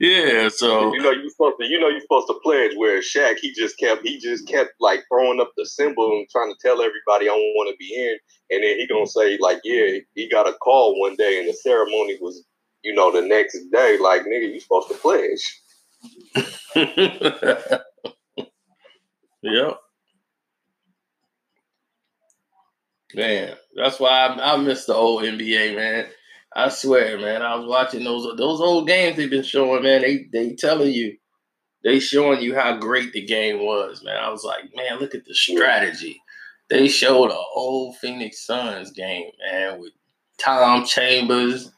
Yeah. 0.00 0.48
So 0.48 0.94
You 0.94 1.02
know 1.02 1.10
you 1.10 1.28
supposed 1.30 1.56
to. 1.60 1.66
You 1.66 1.78
know 1.78 1.88
you 1.88 2.00
supposed 2.00 2.26
to 2.28 2.40
pledge. 2.42 2.72
Where 2.76 3.00
Shaq, 3.00 3.36
he 3.40 3.52
just 3.52 3.78
kept. 3.78 4.02
He 4.06 4.18
just 4.18 4.48
kept 4.48 4.72
like 4.80 5.04
throwing 5.10 5.40
up 5.40 5.52
the 5.56 5.66
symbol 5.66 6.10
and 6.12 6.26
trying 6.30 6.52
to 6.52 6.58
tell 6.60 6.80
everybody 6.82 7.26
I 7.28 7.34
don't 7.34 7.54
want 7.56 7.70
to 7.70 7.76
be 7.78 7.94
in. 7.94 8.16
And 8.50 8.64
then 8.64 8.78
he 8.78 8.86
gonna 8.86 9.06
say 9.06 9.38
like, 9.40 9.60
yeah, 9.64 9.98
he 10.14 10.28
got 10.28 10.48
a 10.48 10.54
call 10.54 10.98
one 11.00 11.16
day, 11.16 11.38
and 11.38 11.48
the 11.48 11.52
ceremony 11.54 12.18
was, 12.20 12.44
you 12.82 12.94
know, 12.94 13.12
the 13.12 13.22
next 13.22 13.58
day. 13.72 13.98
Like, 13.98 14.22
nigga, 14.22 14.52
you 14.52 14.60
supposed 14.60 14.88
to 14.88 14.94
pledge. 14.94 15.42
yep. 19.42 19.78
Man, 23.14 23.56
that's 23.76 23.98
why 24.00 24.10
I, 24.26 24.54
I 24.54 24.56
miss 24.58 24.86
the 24.86 24.94
old 24.94 25.24
NBA, 25.24 25.74
man. 25.76 26.06
I 26.54 26.68
swear, 26.68 27.18
man. 27.18 27.42
I 27.42 27.54
was 27.54 27.66
watching 27.68 28.04
those 28.04 28.24
those 28.36 28.60
old 28.60 28.88
games 28.88 29.16
they've 29.16 29.30
been 29.30 29.44
showing, 29.44 29.82
man. 29.82 30.02
They 30.02 30.26
they 30.32 30.54
telling 30.54 30.92
you, 30.92 31.16
they 31.84 32.00
showing 32.00 32.42
you 32.42 32.54
how 32.54 32.76
great 32.78 33.12
the 33.12 33.24
game 33.24 33.60
was, 33.64 34.02
man. 34.04 34.16
I 34.16 34.30
was 34.30 34.44
like, 34.44 34.64
man, 34.74 34.98
look 34.98 35.14
at 35.14 35.24
the 35.24 35.34
strategy. 35.34 36.20
They 36.68 36.88
showed 36.88 37.30
a 37.30 37.38
old 37.54 37.96
Phoenix 37.98 38.44
Suns 38.46 38.90
game, 38.92 39.30
man, 39.50 39.80
with 39.80 39.92
Tom 40.38 40.84
Chambers. 40.84 41.70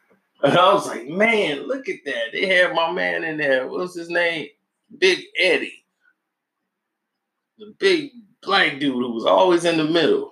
And 0.43 0.59
I 0.59 0.73
was 0.73 0.87
like, 0.89 1.07
man, 1.07 1.69
look 1.69 1.89
at 1.89 2.05
that. 2.05 2.33
They 2.33 2.47
had 2.47 2.75
my 2.75 2.91
man 2.91 3.25
in 3.25 3.37
there. 3.37 3.69
What's 3.69 3.95
his 3.95 4.11
name? 4.11 4.49
Big 4.99 5.21
Eddie. 5.39 5.85
The 7.59 7.75
big 7.79 8.11
black 8.43 8.81
dude 8.81 8.95
who 8.95 9.13
was 9.13 9.25
always 9.25 9.65
in 9.65 9.77
the 9.77 9.85
middle. 9.85 10.32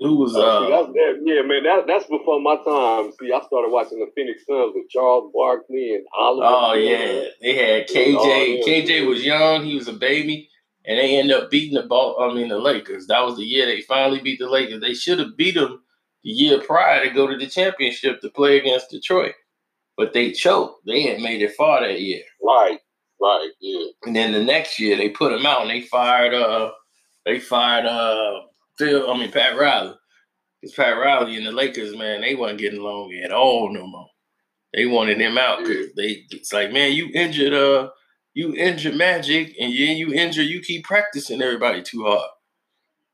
Who 0.00 0.16
was 0.16 0.34
Uh, 0.34 0.40
uh 0.40 0.68
that's, 0.68 0.92
that, 0.92 1.20
yeah, 1.24 1.42
man, 1.42 1.62
that, 1.62 1.86
that's 1.86 2.06
before 2.06 2.40
my 2.40 2.56
time. 2.56 3.12
See, 3.20 3.32
I 3.32 3.40
started 3.46 3.70
watching 3.70 4.00
the 4.00 4.10
Phoenix 4.16 4.44
Suns 4.44 4.72
with 4.74 4.88
Charles 4.90 5.30
Barkley 5.32 5.94
and 5.94 6.04
Oliver. 6.16 6.46
Oh 6.50 6.74
yeah, 6.74 7.28
they 7.40 7.54
had 7.54 7.88
KJ. 7.88 8.64
KJ 8.64 9.06
was 9.06 9.24
young; 9.24 9.64
he 9.64 9.76
was 9.76 9.86
a 9.86 9.92
baby, 9.92 10.48
and 10.84 10.98
they 10.98 11.16
ended 11.16 11.36
up 11.36 11.50
beating 11.50 11.74
the 11.80 11.84
ball. 11.86 12.20
I 12.20 12.34
mean, 12.34 12.48
the 12.48 12.58
Lakers. 12.58 13.06
That 13.06 13.24
was 13.24 13.36
the 13.36 13.44
year 13.44 13.66
they 13.66 13.82
finally 13.82 14.20
beat 14.20 14.40
the 14.40 14.50
Lakers. 14.50 14.80
They 14.80 14.94
should 14.94 15.20
have 15.20 15.36
beat 15.36 15.54
them 15.54 15.82
the 16.24 16.30
year 16.30 16.60
prior 16.60 17.04
to 17.04 17.10
go 17.10 17.28
to 17.28 17.36
the 17.36 17.46
championship 17.46 18.20
to 18.20 18.30
play 18.30 18.58
against 18.58 18.90
Detroit, 18.90 19.34
but 19.96 20.12
they 20.12 20.32
choked. 20.32 20.84
They 20.86 21.02
had 21.02 21.20
made 21.20 21.40
it 21.40 21.54
far 21.54 21.82
that 21.86 22.00
year, 22.00 22.22
Right, 22.42 22.78
right, 23.20 23.50
yeah. 23.60 23.86
and 24.04 24.16
then 24.16 24.32
the 24.32 24.42
next 24.42 24.80
year 24.80 24.96
they 24.96 25.10
put 25.10 25.30
them 25.30 25.46
out 25.46 25.62
and 25.62 25.70
they 25.70 25.82
fired. 25.82 26.34
Uh, 26.34 26.72
they 27.24 27.38
fired. 27.38 27.86
Uh, 27.86 28.40
Phil. 28.78 29.10
I 29.10 29.18
mean 29.18 29.30
Pat 29.30 29.58
Riley. 29.58 29.94
Because 30.60 30.74
Pat 30.74 30.96
Riley 30.96 31.36
and 31.36 31.46
the 31.46 31.52
Lakers, 31.52 31.96
man, 31.96 32.22
they 32.22 32.34
wasn't 32.34 32.60
getting 32.60 32.80
along 32.80 33.12
at 33.22 33.32
all 33.32 33.72
no 33.72 33.86
more. 33.86 34.08
They 34.74 34.86
wanted 34.86 35.20
him 35.20 35.38
out 35.38 35.60
because 35.60 35.94
they 35.94 36.24
it's 36.30 36.52
like, 36.52 36.72
man, 36.72 36.92
you 36.92 37.10
injured 37.14 37.52
uh 37.52 37.90
you 38.32 38.54
injured 38.54 38.96
Magic 38.96 39.54
and 39.60 39.72
then 39.72 39.96
you 39.96 40.12
injured 40.12 40.46
you 40.46 40.60
keep 40.60 40.84
practicing 40.84 41.42
everybody 41.42 41.82
too 41.82 42.04
hard. 42.04 42.30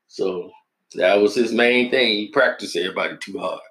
So 0.07 0.51
that 0.95 1.15
was 1.15 1.35
his 1.35 1.51
main 1.51 1.91
thing. 1.91 2.13
He 2.13 2.27
practiced 2.29 2.75
everybody 2.75 3.17
too 3.17 3.37
hard. 3.37 3.61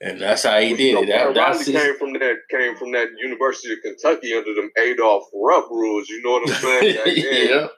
And 0.00 0.20
that's 0.20 0.42
how 0.42 0.60
he 0.60 0.76
did 0.76 1.04
it. 1.04 1.06
That, 1.06 1.34
that's 1.34 1.60
Riley 1.60 1.72
his, 1.72 1.82
came 1.82 1.98
from 1.98 2.12
that 2.14 2.36
came 2.50 2.76
from 2.76 2.92
that 2.92 3.08
University 3.18 3.72
of 3.72 3.78
Kentucky 3.82 4.34
under 4.34 4.52
them 4.54 4.70
Adolph 4.76 5.24
Rupp 5.34 5.70
rules. 5.70 6.08
You 6.08 6.20
know 6.22 6.32
what 6.32 6.50
I'm 6.50 6.54
saying? 6.56 6.96
Then, 7.50 7.68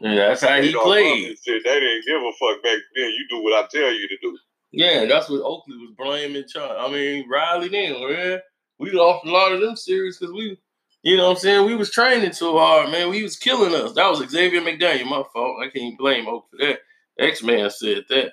yeah. 0.00 0.14
That's 0.28 0.42
how 0.42 0.60
he 0.60 0.72
played. 0.72 1.36
Shit, 1.44 1.62
they 1.64 1.80
didn't 1.80 2.04
give 2.06 2.22
a 2.22 2.32
fuck 2.38 2.62
back 2.62 2.78
then. 2.94 3.10
You 3.10 3.26
do 3.30 3.42
what 3.42 3.64
I 3.64 3.66
tell 3.68 3.92
you 3.92 4.08
to 4.08 4.16
do. 4.22 4.38
Yeah, 4.72 5.06
that's 5.06 5.28
what 5.28 5.42
Oakley 5.42 5.76
was 5.76 5.94
blaming. 5.96 6.44
Chuck. 6.48 6.76
I 6.78 6.90
mean, 6.90 7.28
Riley 7.28 7.68
then, 7.68 8.00
man. 8.00 8.40
We 8.78 8.90
lost 8.90 9.24
a 9.24 9.30
lot 9.30 9.52
of 9.52 9.60
them 9.60 9.74
series 9.74 10.18
because 10.18 10.34
we, 10.34 10.58
you 11.02 11.16
know 11.16 11.28
what 11.28 11.30
I'm 11.30 11.36
saying? 11.38 11.66
We 11.66 11.76
was 11.76 11.90
training 11.90 12.32
too 12.32 12.58
hard, 12.58 12.90
man. 12.90 13.08
We 13.08 13.22
was 13.22 13.36
killing 13.36 13.74
us. 13.74 13.94
That 13.94 14.10
was 14.10 14.28
Xavier 14.28 14.60
McDaniel, 14.60 15.06
my 15.06 15.22
fault. 15.32 15.62
I 15.62 15.70
can't 15.70 15.96
blame 15.96 16.28
Oak 16.28 16.46
for 16.50 16.58
that. 16.66 16.80
X-Man 17.18 17.70
said 17.70 18.04
that. 18.10 18.32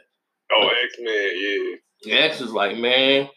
Oh, 0.51 0.70
X 0.84 0.95
Man, 0.99 1.80
yeah. 2.05 2.16
X 2.26 2.41
was 2.41 2.51
like, 2.51 2.78
man, 2.78 3.30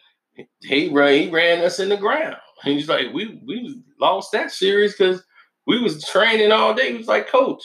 he 0.61 0.89
ran, 0.89 1.13
he 1.13 1.29
ran 1.29 1.63
us 1.63 1.79
in 1.79 1.89
the 1.89 1.97
ground. 1.97 2.35
And 2.65 2.73
he's 2.73 2.89
like, 2.89 3.13
we 3.13 3.41
we 3.45 3.81
lost 4.01 4.31
that 4.33 4.51
series 4.51 4.93
because 4.97 5.23
we 5.65 5.79
was 5.81 6.03
training 6.03 6.51
all 6.51 6.73
day. 6.73 6.91
He 6.91 6.97
was 6.97 7.07
like, 7.07 7.29
coach, 7.29 7.63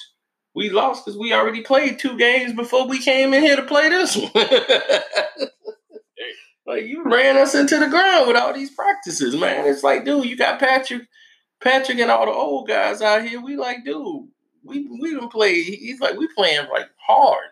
we 0.55 0.71
lost 0.71 1.05
because 1.05 1.19
we 1.19 1.33
already 1.33 1.63
played 1.63 1.99
two 1.99 2.17
games 2.17 2.53
before 2.53 2.87
we 2.87 2.99
came 2.99 3.33
in 3.35 3.43
here 3.43 3.57
to 3.57 3.63
play 3.63 3.89
this 3.89 4.17
one. 4.17 4.31
like 6.67 6.85
you 6.85 7.03
ran 7.05 7.37
us 7.37 7.55
into 7.55 7.79
the 7.79 7.89
ground 7.89 8.27
with 8.27 8.37
all 8.37 8.53
these 8.53 8.71
practices, 8.71 9.35
man. 9.35 9.67
It's 9.67 9.83
like, 9.83 10.05
dude, 10.05 10.27
you 10.27 10.37
got 10.37 10.61
Patrick, 10.61 11.03
Patrick, 11.63 11.99
and 11.99 12.11
all 12.11 12.27
the 12.27 12.33
old 12.33 12.69
guys 12.69 13.01
out 13.01 13.27
here. 13.27 13.41
We 13.41 13.57
like, 13.57 13.85
dude, 13.85 14.29
we 14.63 14.87
we 15.01 15.11
didn't 15.11 15.31
play. 15.31 15.63
He's 15.63 16.01
like, 16.01 16.17
we 16.17 16.29
playing 16.37 16.69
like 16.71 16.89
hard. 17.07 17.49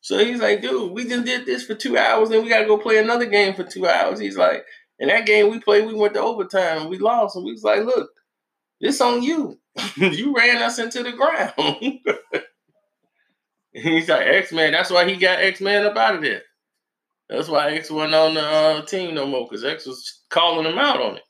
So 0.00 0.18
he's 0.18 0.40
like, 0.40 0.62
dude, 0.62 0.92
we 0.92 1.04
just 1.04 1.24
did 1.24 1.46
this 1.46 1.64
for 1.64 1.74
two 1.74 1.98
hours, 1.98 2.30
and 2.30 2.42
we 2.42 2.48
got 2.48 2.60
to 2.60 2.66
go 2.66 2.78
play 2.78 2.98
another 2.98 3.26
game 3.26 3.54
for 3.54 3.64
two 3.64 3.86
hours. 3.86 4.18
He's 4.18 4.36
like, 4.36 4.64
and 4.98 5.10
that 5.10 5.26
game 5.26 5.50
we 5.50 5.60
played, 5.60 5.86
we 5.86 5.94
went 5.94 6.14
to 6.14 6.20
overtime, 6.20 6.88
we 6.88 6.98
lost, 6.98 7.36
and 7.36 7.44
we 7.44 7.52
was 7.52 7.62
like, 7.62 7.84
look, 7.84 8.10
this 8.80 9.00
on 9.00 9.22
you. 9.22 9.58
you 9.96 10.34
ran 10.34 10.62
us 10.62 10.78
into 10.78 11.02
the 11.02 11.12
ground. 11.12 11.52
He's 13.72 14.08
like, 14.08 14.26
X 14.26 14.52
Man. 14.52 14.72
That's 14.72 14.90
why 14.90 15.08
he 15.08 15.16
got 15.16 15.40
X 15.40 15.60
Man 15.60 15.86
up 15.86 15.96
out 15.96 16.16
of 16.16 16.22
there. 16.22 16.42
That's 17.28 17.48
why 17.48 17.72
X 17.72 17.90
wasn't 17.90 18.14
on 18.14 18.34
the 18.34 18.40
uh, 18.40 18.82
team 18.86 19.14
no 19.14 19.26
more, 19.26 19.46
because 19.46 19.64
X 19.64 19.86
was 19.86 20.22
calling 20.30 20.66
him 20.66 20.78
out 20.78 21.00
on 21.00 21.16
it. 21.16 21.22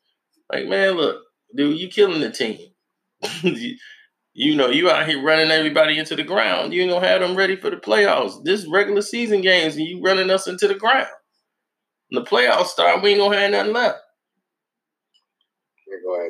Like, 0.53 0.67
man, 0.67 0.93
look, 0.93 1.23
dude, 1.55 1.79
you 1.79 1.89
killing 1.89 2.21
the 2.21 2.31
team. 2.31 2.59
you, 4.33 4.57
know, 4.57 4.69
you 4.69 4.89
out 4.89 5.09
here 5.09 5.23
running 5.23 5.51
everybody 5.51 5.99
into 5.99 6.15
the 6.15 6.23
ground. 6.23 6.73
You 6.73 6.83
ain't 6.83 6.93
gonna 6.93 7.07
have 7.07 7.21
them 7.21 7.37
ready 7.37 7.57
for 7.57 7.71
the 7.71 7.77
playoffs. 7.77 8.45
This 8.45 8.67
regular 8.67 9.03
season 9.03 9.41
games, 9.41 9.77
and 9.77 9.85
you 9.85 10.01
running 10.01 10.31
us 10.31 10.47
into 10.47 10.69
the 10.69 10.75
ground. 10.75 11.09
When 12.11 12.23
the 12.23 12.31
playoffs 12.31 12.67
start, 12.67 13.03
we 13.03 13.11
ain't 13.11 13.21
gonna 13.21 13.37
have 13.37 13.51
nothing 13.51 13.73
left. 13.73 13.99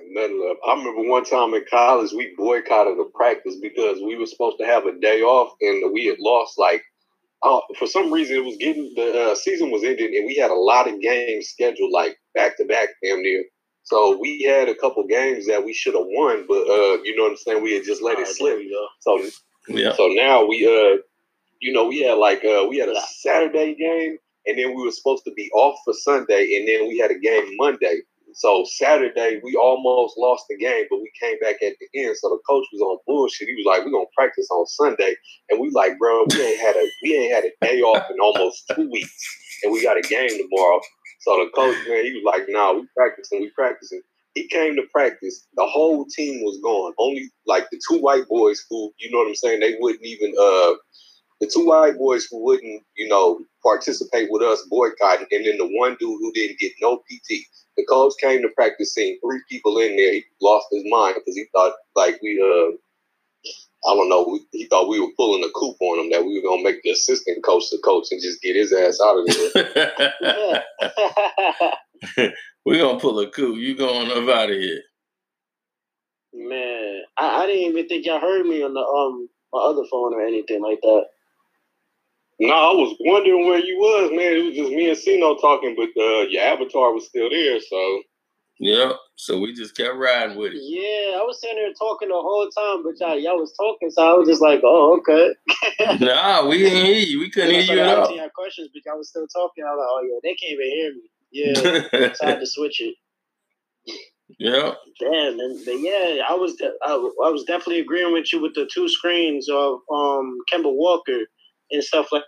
Ain't 0.03 0.15
gonna 0.15 0.29
nothing 0.29 0.49
left. 0.49 0.61
I 0.67 0.75
remember 0.75 1.09
one 1.11 1.25
time 1.25 1.55
in 1.55 1.65
college, 1.71 2.13
we 2.13 2.35
boycotted 2.37 2.99
a 2.99 3.05
practice 3.05 3.57
because 3.61 3.99
we 4.01 4.17
were 4.17 4.27
supposed 4.27 4.59
to 4.59 4.67
have 4.67 4.87
a 4.87 4.99
day 4.99 5.23
off, 5.23 5.55
and 5.61 5.93
we 5.93 6.07
had 6.07 6.19
lost 6.21 6.59
like. 6.59 6.83
Uh, 7.41 7.61
for 7.79 7.87
some 7.87 8.13
reason, 8.13 8.37
it 8.37 8.45
was 8.45 8.57
getting 8.57 8.93
the 8.97 9.31
uh, 9.31 9.35
season 9.37 9.71
was 9.71 9.85
ending, 9.85 10.13
and 10.17 10.27
we 10.27 10.35
had 10.37 10.51
a 10.51 10.55
lot 10.55 10.89
of 10.89 11.01
games 11.01 11.49
scheduled 11.49 11.93
like 11.93 12.19
back 12.35 12.57
to 12.57 12.65
back, 12.65 12.89
damn 13.05 13.23
near. 13.23 13.45
So 13.85 14.19
we 14.19 14.43
had 14.43 14.69
a 14.69 14.75
couple 14.75 15.07
games 15.07 15.47
that 15.47 15.65
we 15.65 15.73
should 15.73 15.95
have 15.95 16.07
won, 16.07 16.47
but 16.49 16.63
uh, 16.63 17.01
you 17.05 17.17
know 17.17 17.25
what 17.25 17.31
I'm 17.33 17.37
saying. 17.37 17.63
We 17.63 17.75
had 17.75 17.85
just 17.85 18.03
let 18.03 18.19
it 18.19 18.27
slip. 18.27 18.59
So 19.01 19.23
Yeah. 19.69 19.93
so 19.93 20.09
now 20.09 20.47
we 20.47 20.67
uh, 20.67 20.99
you 21.61 21.73
know, 21.73 21.87
we 21.87 22.03
had 22.03 22.15
like 22.15 22.45
uh, 22.45 22.67
we 22.69 22.79
had 22.79 22.89
a 22.89 23.01
Saturday 23.21 23.75
game, 23.75 24.19
and 24.47 24.59
then 24.59 24.75
we 24.75 24.85
were 24.85 24.91
supposed 24.91 25.25
to 25.25 25.33
be 25.33 25.51
off 25.55 25.79
for 25.85 25.93
Sunday, 25.95 26.57
and 26.57 26.69
then 26.69 26.89
we 26.89 26.99
had 26.99 27.11
a 27.11 27.19
game 27.19 27.57
Monday. 27.57 28.01
So 28.39 28.65
Saturday 28.67 29.41
we 29.43 29.57
almost 29.57 30.17
lost 30.17 30.45
the 30.49 30.57
game, 30.57 30.87
but 30.91 31.01
we 31.01 31.11
came 31.21 31.39
back 31.41 31.57
at 31.63 31.75
the 31.81 31.89
end. 32.03 32.17
So 32.19 32.31
the 32.31 32.39
coach 32.49 32.67
was 32.73 32.83
on 32.83 32.99
bullshit. 33.07 33.49
He 33.49 33.55
was 33.57 33.67
like, 33.67 33.85
"We're 33.85 33.93
gonna 33.93 34.07
practice 34.17 34.49
on 34.51 34.67
Sunday," 34.67 35.17
and 35.51 35.61
we 35.61 35.71
like, 35.71 35.99
"Bro, 35.99 36.27
we 36.31 36.43
ain't 36.43 36.61
had 36.61 36.77
a 36.77 36.89
we 37.03 37.17
ain't 37.17 37.35
had 37.35 37.45
a 37.45 37.53
day 37.67 37.83
off 37.83 38.09
in 38.11 38.21
almost 38.21 38.71
two 38.75 38.89
weeks, 38.91 39.61
and 39.65 39.73
we 39.73 39.83
got 39.83 39.99
a 39.99 40.03
game 40.03 40.31
tomorrow." 40.31 40.81
So 41.21 41.45
the 41.45 41.51
coach, 41.51 41.77
man, 41.89 42.05
he 42.05 42.15
was 42.15 42.25
like, 42.25 42.47
"Nah, 42.49 42.75
we 42.75 42.87
practicing, 42.97 43.41
we 43.41 43.51
practicing." 43.51 44.03
He 44.35 44.47
came 44.47 44.77
to 44.77 44.85
practice. 44.93 45.47
The 45.57 45.67
whole 45.67 46.07
team 46.07 46.43
was 46.45 46.61
gone. 46.63 46.95
Only 46.99 47.29
like 47.47 47.69
the 47.73 47.81
two 47.91 47.99
white 47.99 48.29
boys 48.29 48.65
who, 48.71 48.93
you 48.99 49.11
know 49.11 49.19
what 49.19 49.29
I'm 49.29 49.35
saying, 49.35 49.59
they 49.61 49.77
wouldn't 49.81 50.05
even 50.05 50.33
uh 50.41 50.75
the 51.41 51.51
two 51.53 51.67
white 51.67 51.97
boys 51.97 52.27
who 52.31 52.43
wouldn't, 52.45 52.83
you 52.97 53.09
know, 53.09 53.41
participate 53.63 54.29
with 54.31 54.43
us 54.43 54.67
boycotting, 54.69 55.27
and 55.31 55.47
then 55.47 55.57
the 55.59 55.69
one 55.79 55.97
dude 56.01 56.19
who 56.21 56.33
didn't 56.33 56.59
get 56.59 56.73
no 56.81 56.99
PT. 56.99 57.45
The 57.77 57.85
coach 57.89 58.15
came 58.21 58.43
to 58.43 58.49
practice, 58.57 58.95
seeing 58.95 59.19
three 59.23 59.41
people 59.49 59.79
in 59.79 59.97
there. 59.97 60.15
He 60.15 60.25
lost 60.43 60.67
his 60.73 60.83
mind 60.87 61.15
because 61.17 61.37
he 61.37 61.45
thought 61.55 61.75
like 61.95 62.19
we 62.23 62.41
uh 62.43 62.77
I 63.87 63.95
don't 63.95 64.09
know. 64.09 64.27
We, 64.29 64.41
he 64.51 64.67
thought 64.67 64.89
we 64.89 64.99
were 65.01 65.13
pulling 65.17 65.45
a 65.45 65.51
coup 65.51 65.77
on 65.81 66.05
him 66.05 66.11
that 66.11 66.25
we 66.25 66.35
were 66.35 66.49
gonna 66.49 66.65
make 66.65 66.83
the 66.83 66.91
assistant 66.91 67.45
coach 67.45 67.71
the 67.71 67.79
coach 67.85 68.09
and 68.11 68.21
just 68.21 68.43
get 68.43 68.57
his 68.57 68.73
ass 68.73 68.99
out 69.01 69.19
of 69.19 69.27
there. 72.17 72.33
we're 72.65 72.83
gonna 72.83 72.99
pull 72.99 73.21
a 73.21 73.31
coup. 73.31 73.55
You 73.55 73.77
going 73.77 74.11
up 74.11 74.29
out 74.29 74.51
of 74.51 74.57
here. 74.57 74.83
Man, 76.35 77.03
I, 77.17 77.43
I 77.43 77.47
didn't 77.47 77.71
even 77.71 77.89
think 77.89 78.05
y'all 78.07 78.21
heard 78.21 78.45
me 78.47 78.63
on 78.63 78.75
the 78.75 78.81
um 78.81 79.29
my 79.53 79.61
other 79.61 79.85
phone 79.91 80.13
or 80.15 80.23
anything 80.23 80.61
like 80.61 80.81
that. 80.83 81.07
No, 82.41 82.55
I 82.55 82.73
was 82.75 82.97
wondering 83.01 83.47
where 83.47 83.59
you 83.61 83.79
was, 83.79 84.11
man. 84.13 84.37
It 84.37 84.45
was 84.45 84.57
just 84.57 84.71
me 84.73 84.91
and 84.91 84.99
Sino 84.99 85.37
talking, 85.39 85.77
but 85.77 85.91
uh, 86.01 86.23
your 86.29 86.43
avatar 86.43 86.93
was 86.95 87.07
still 87.07 87.31
there. 87.31 87.61
So 87.61 88.01
Yeah. 88.61 88.93
So 89.17 89.39
we 89.41 89.55
just 89.55 89.77
kept 89.77 89.97
riding 89.97 90.39
with 90.39 90.55
it. 90.55 90.61
Yeah, 90.63 91.19
I 91.19 91.23
was 91.25 91.41
sitting 91.41 91.57
there 91.59 91.73
talking 91.75 92.09
the 92.09 92.15
whole 92.15 92.49
time, 92.51 92.85
but 92.85 92.95
y'all, 93.01 93.19
y'all 93.19 93.39
was 93.41 93.53
talking, 93.55 93.91
so 93.91 94.03
I 94.03 94.15
was 94.15 94.29
just 94.29 94.43
like, 94.43 94.63
oh, 94.65 94.99
okay. 95.01 95.35
nah, 96.05 96.49
we 96.49 96.59
didn't 96.59 96.87
hear 96.87 96.97
you. 96.99 97.21
We 97.21 97.31
couldn't 97.31 97.51
I 97.57 97.63
hear 97.63 97.77
you 97.77 97.81
at 97.83 97.87
started 97.87 97.95
all. 97.99 98.03
asking 98.05 98.19
y'all 98.19 98.31
questions, 98.35 98.71
but 98.75 98.83
y'all 98.87 98.99
was 98.99 99.11
still 99.11 99.29
talking. 99.29 99.65
I 99.65 99.71
was 99.75 99.79
like, 99.81 99.89
oh, 99.91 100.03
yeah, 100.11 100.21
they 100.25 100.35
can't 100.37 100.53
even 100.53 100.71
hear 100.71 100.95
me. 100.95 101.11
Yeah, 101.33 102.13
so 102.15 102.27
I 102.27 102.31
had 102.31 102.41
to 102.41 102.47
switch 102.47 102.81
it. 102.81 102.97
yeah. 104.39 104.75
Damn, 105.01 105.37
man. 105.39 105.61
But 105.65 105.81
yeah, 105.81 106.25
I 106.29 106.35
was 106.35 106.57
de- 106.57 106.73
I, 106.83 106.93
I 106.93 107.31
was 107.31 107.45
definitely 107.45 107.81
agreeing 107.81 108.13
with 108.13 108.33
you 108.33 108.41
with 108.43 108.55
the 108.55 108.69
two 108.73 108.89
screens 108.89 109.49
of 109.49 109.81
um 109.93 110.39
Kemba 110.53 110.73
Walker 110.75 111.21
and 111.73 111.85
stuff 111.85 112.09
like. 112.13 112.25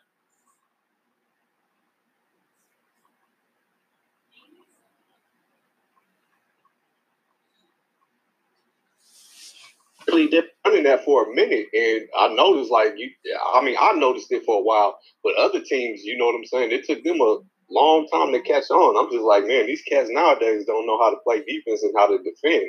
Really 10.09 10.29
dip- 10.29 10.51
running 10.67 10.85
that 10.85 11.05
for 11.05 11.31
a 11.31 11.35
minute, 11.35 11.67
and 11.75 12.03
I 12.19 12.29
noticed 12.35 12.71
like 12.71 12.95
you. 12.97 13.11
I 13.55 13.63
mean, 13.65 13.77
I 13.81 13.93
noticed 13.93 14.33
it 14.33 14.45
for 14.45 14.59
a 14.59 14.63
while, 14.63 14.99
but 15.25 15.35
other 15.37 15.61
teams, 15.63 16.03
you 16.05 16.19
know 16.19 16.27
what 16.27 16.37
I'm 16.37 16.45
saying? 16.47 16.73
It 16.73 16.85
took 16.87 17.05
them 17.05 17.21
a 17.21 17.39
long 17.71 18.09
time 18.13 18.33
to 18.33 18.41
catch 18.43 18.71
on. 18.71 18.97
I'm 18.99 19.13
just 19.13 19.25
like, 19.25 19.47
man, 19.47 19.67
these 19.67 19.83
cats 19.83 20.11
nowadays 20.11 20.67
don't 20.67 20.87
know 20.87 21.01
how 21.01 21.11
to 21.11 21.19
play 21.25 21.39
defense 21.45 21.83
and 21.85 21.95
how 21.97 22.09
to 22.09 22.19
defend. 22.23 22.67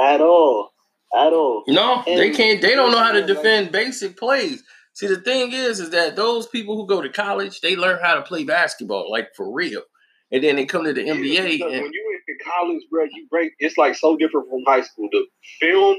at 0.00 0.20
all, 0.22 0.70
at 1.16 1.32
all. 1.34 1.64
No, 1.68 2.04
they 2.06 2.30
can't. 2.32 2.62
They 2.62 2.74
don't 2.76 2.92
know 2.92 2.98
how 2.98 3.12
to 3.12 3.22
defend 3.26 3.72
basic 3.72 4.18
plays. 4.18 4.64
See, 4.94 5.06
the 5.06 5.16
thing 5.16 5.52
is, 5.52 5.80
is 5.80 5.90
that 5.90 6.16
those 6.16 6.46
people 6.46 6.76
who 6.76 6.86
go 6.86 7.00
to 7.00 7.08
college, 7.08 7.60
they 7.60 7.76
learn 7.76 7.98
how 8.02 8.14
to 8.14 8.22
play 8.22 8.44
basketball, 8.44 9.10
like 9.10 9.34
for 9.34 9.50
real, 9.50 9.82
and 10.30 10.44
then 10.44 10.56
they 10.56 10.66
come 10.66 10.84
to 10.84 10.92
the 10.92 11.02
Yeah, 11.02 11.14
NBA. 11.14 11.62
And, 11.62 11.82
when 11.82 11.92
you 11.92 12.04
went 12.08 12.22
to 12.28 12.44
college, 12.44 12.82
bro, 12.90 13.04
you 13.04 13.26
break. 13.30 13.52
It's 13.58 13.78
like 13.78 13.94
so 13.94 14.16
different 14.16 14.48
from 14.50 14.60
high 14.66 14.82
school. 14.82 15.08
The 15.10 15.26
film 15.60 15.96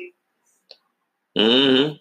Mhm. 1.38 2.00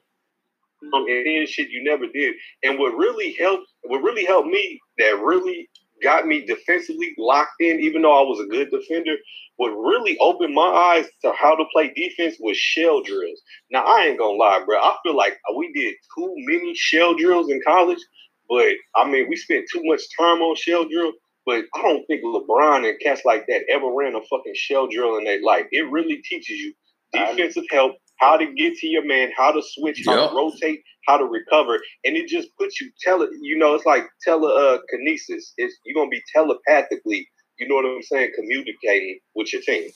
um, 0.92 1.06
and 1.08 1.26
then 1.26 1.46
shit 1.46 1.70
you 1.70 1.82
never 1.84 2.06
did. 2.08 2.34
And 2.62 2.78
what 2.78 2.94
really 2.96 3.34
helped, 3.38 3.66
what 3.82 4.02
really 4.02 4.24
helped 4.24 4.48
me, 4.48 4.80
that 4.98 5.18
really 5.20 5.70
got 6.02 6.26
me 6.26 6.44
defensively 6.44 7.14
locked 7.18 7.60
in, 7.60 7.80
even 7.80 8.02
though 8.02 8.18
I 8.18 8.22
was 8.22 8.40
a 8.40 8.48
good 8.48 8.70
defender, 8.70 9.16
what 9.56 9.70
really 9.70 10.16
opened 10.18 10.54
my 10.54 10.62
eyes 10.62 11.06
to 11.22 11.32
how 11.32 11.54
to 11.54 11.64
play 11.72 11.92
defense 11.94 12.36
was 12.40 12.56
shell 12.56 13.02
drills. 13.02 13.40
Now 13.70 13.84
I 13.84 14.06
ain't 14.06 14.18
gonna 14.18 14.36
lie, 14.36 14.62
bro. 14.66 14.78
I 14.78 14.96
feel 15.02 15.16
like 15.16 15.38
we 15.56 15.72
did 15.72 15.94
too 16.16 16.34
many 16.38 16.74
shell 16.74 17.14
drills 17.14 17.50
in 17.50 17.60
college, 17.66 18.00
but 18.48 18.74
I 18.96 19.08
mean 19.08 19.26
we 19.28 19.36
spent 19.36 19.66
too 19.72 19.82
much 19.84 20.02
time 20.18 20.40
on 20.40 20.56
shell 20.56 20.88
drill. 20.88 21.12
But 21.44 21.64
I 21.74 21.82
don't 21.82 22.04
think 22.06 22.22
LeBron 22.22 22.88
and 22.88 23.00
cats 23.00 23.22
like 23.24 23.46
that 23.48 23.64
ever 23.68 23.90
ran 23.92 24.14
a 24.14 24.20
fucking 24.30 24.54
shell 24.54 24.86
drill 24.86 25.18
in 25.18 25.24
their 25.24 25.42
life. 25.42 25.66
It 25.72 25.90
really 25.90 26.22
teaches 26.24 26.56
you 26.56 26.72
defensive 27.12 27.64
help, 27.70 27.96
how 28.22 28.36
to 28.36 28.46
get 28.54 28.74
to 28.76 28.86
your 28.86 29.04
man, 29.04 29.32
how 29.36 29.50
to 29.52 29.62
switch, 29.74 30.02
how 30.06 30.16
Yep. 30.20 30.30
to 30.30 30.36
rotate, 30.36 30.80
how 31.08 31.16
to 31.18 31.24
recover, 31.24 31.74
and 32.04 32.16
it 32.16 32.28
just 32.28 32.48
puts 32.58 32.80
you 32.80 32.90
tele. 33.02 33.26
You 33.42 33.56
know, 33.58 33.74
it's 33.74 33.84
like 33.86 34.04
telekinesis. 34.22 35.54
Uh, 35.58 35.64
it's 35.64 35.74
you're 35.84 35.94
gonna 35.98 36.08
be 36.18 36.22
telepathically. 36.34 37.28
You 37.58 37.68
know 37.68 37.76
what 37.76 37.84
I'm 37.86 38.02
saying? 38.02 38.30
Communicating 38.36 39.18
with 39.34 39.52
your 39.52 39.62
team. 39.62 39.90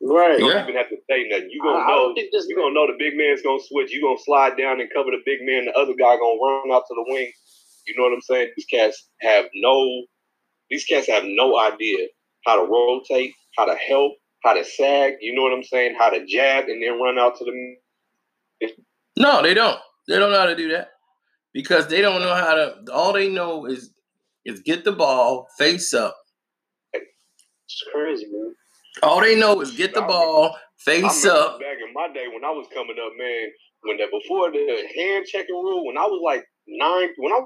Right. 0.00 0.38
You 0.38 0.46
don't 0.46 0.56
Yeah. 0.56 0.62
even 0.64 0.76
have 0.76 0.88
to 0.88 0.96
say 1.08 1.28
nothing. 1.28 1.50
You 1.50 1.60
I- 1.62 1.64
gonna 1.66 1.78
I 1.84 1.88
know. 1.88 1.96
don't 2.06 2.14
think 2.16 2.32
this- 2.32 2.46
You 2.48 2.56
gonna 2.56 2.74
know 2.74 2.86
the 2.86 2.98
big 2.98 3.16
man's 3.16 3.42
gonna 3.42 3.60
switch. 3.62 3.92
You 3.92 4.00
gonna 4.02 4.18
slide 4.18 4.56
down 4.56 4.80
and 4.80 4.90
cover 4.92 5.10
the 5.12 5.22
big 5.24 5.42
man. 5.42 5.66
The 5.66 5.72
other 5.78 5.94
guy 5.94 6.16
gonna 6.16 6.40
run 6.40 6.72
out 6.72 6.84
to 6.88 6.94
the 6.94 7.04
wing. 7.12 7.32
You 7.86 7.94
know 7.96 8.04
what 8.04 8.12
I'm 8.12 8.20
saying? 8.22 8.50
These 8.56 8.66
cats 8.66 9.08
have 9.20 9.48
no. 9.54 10.04
These 10.70 10.84
cats 10.86 11.06
have 11.08 11.24
no 11.26 11.56
idea 11.58 12.08
how 12.46 12.56
to 12.56 12.64
rotate, 12.64 13.32
how 13.56 13.66
to 13.66 13.74
help, 13.76 14.14
how 14.42 14.54
to 14.54 14.64
sag. 14.64 15.14
You 15.20 15.34
know 15.34 15.42
what 15.42 15.52
I'm 15.52 15.62
saying? 15.62 15.96
How 15.98 16.10
to 16.10 16.24
jab 16.26 16.64
and 16.68 16.82
then 16.82 17.00
run 17.00 17.18
out 17.18 17.36
to 17.38 17.44
the. 17.44 18.68
No, 19.16 19.42
they 19.42 19.54
don't. 19.54 19.78
They 20.08 20.18
don't 20.18 20.32
know 20.32 20.38
how 20.38 20.46
to 20.46 20.56
do 20.56 20.70
that 20.72 20.90
because 21.52 21.88
they 21.88 22.00
don't 22.00 22.20
know 22.20 22.34
how 22.34 22.54
to. 22.54 22.74
All 22.92 23.12
they 23.12 23.28
know 23.28 23.66
is 23.66 23.90
is 24.44 24.60
get 24.60 24.84
the 24.84 24.92
ball 24.92 25.46
face 25.58 25.94
up. 25.94 26.16
It's 26.92 27.84
crazy, 27.92 28.26
man. 28.30 28.54
All 29.02 29.20
they 29.20 29.38
know 29.38 29.60
is 29.60 29.70
get 29.72 29.94
the 29.94 30.02
ball 30.02 30.56
face 30.78 31.24
up. 31.24 31.60
back 31.60 31.78
in 31.86 31.94
my 31.94 32.08
day 32.12 32.26
when 32.32 32.44
I 32.44 32.50
was 32.50 32.66
coming 32.74 32.96
up, 33.04 33.12
man. 33.16 33.48
When 33.84 33.96
that 33.96 34.10
before 34.12 34.50
the 34.52 34.84
hand 34.96 35.26
checking 35.26 35.54
rule, 35.54 35.86
when 35.86 35.96
I 35.96 36.02
was 36.02 36.20
like 36.24 36.44
nine, 36.68 37.08
when 37.16 37.32
I 37.32 37.40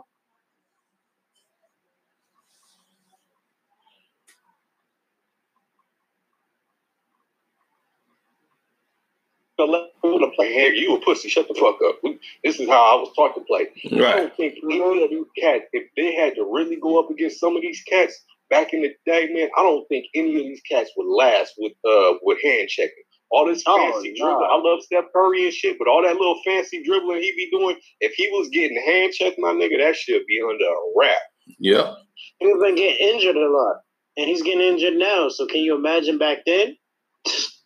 to 9.58 10.30
play 10.36 10.52
hand, 10.54 10.76
you 10.76 10.94
a 10.96 11.00
pussy. 11.00 11.28
Shut 11.28 11.48
the 11.48 11.54
fuck 11.54 11.78
up. 11.86 11.96
This 12.44 12.60
is 12.60 12.68
how 12.68 12.96
I 12.96 13.00
was 13.00 13.12
taught 13.16 13.34
to 13.34 13.40
play. 13.42 13.68
I 13.92 14.00
Right. 14.02 14.16
don't 14.16 14.36
think 14.36 14.58
any 14.64 15.02
of 15.04 15.10
these 15.10 15.24
cats, 15.38 15.64
if 15.72 15.84
they 15.96 16.14
had 16.14 16.34
to 16.36 16.44
really 16.44 16.76
go 16.76 16.98
up 16.98 17.10
against 17.10 17.40
some 17.40 17.56
of 17.56 17.62
these 17.62 17.82
cats 17.82 18.18
back 18.50 18.72
in 18.72 18.82
the 18.82 18.94
day, 19.06 19.28
man, 19.32 19.48
I 19.56 19.62
don't 19.62 19.86
think 19.88 20.06
any 20.14 20.36
of 20.36 20.42
these 20.44 20.60
cats 20.70 20.90
would 20.96 21.06
last 21.12 21.54
with 21.58 21.72
uh 21.88 22.14
with 22.22 22.38
hand 22.42 22.68
checking. 22.68 23.02
All 23.30 23.44
this 23.46 23.64
Oh, 23.66 23.76
fancy 23.76 24.14
nah. 24.16 24.26
dribbling. 24.26 24.48
I 24.52 24.56
love 24.62 24.82
Steph 24.82 25.06
Curry 25.12 25.44
and 25.46 25.52
shit, 25.52 25.78
but 25.78 25.88
all 25.88 26.02
that 26.02 26.16
little 26.16 26.40
fancy 26.44 26.82
dribbling 26.84 27.22
he 27.22 27.32
be 27.32 27.50
doing, 27.50 27.76
if 28.00 28.12
he 28.12 28.28
was 28.28 28.48
getting 28.50 28.80
hand 28.80 29.12
checked, 29.14 29.38
my 29.38 29.48
nigga, 29.52 29.78
that 29.78 29.96
should 29.96 30.24
be 30.26 30.40
under 30.40 30.64
a 30.64 30.92
wrap. 30.96 31.18
Yep. 31.58 31.96
He's 32.38 32.56
been 32.62 32.74
getting 32.76 33.08
injured 33.14 33.36
a 33.36 33.48
lot, 33.50 33.76
and 34.16 34.26
he's 34.28 34.42
getting 34.42 34.60
injured 34.60 34.94
now. 34.94 35.28
So 35.28 35.46
can 35.46 35.60
you 35.60 35.74
imagine 35.74 36.18
back 36.18 36.38
then? 36.46 36.76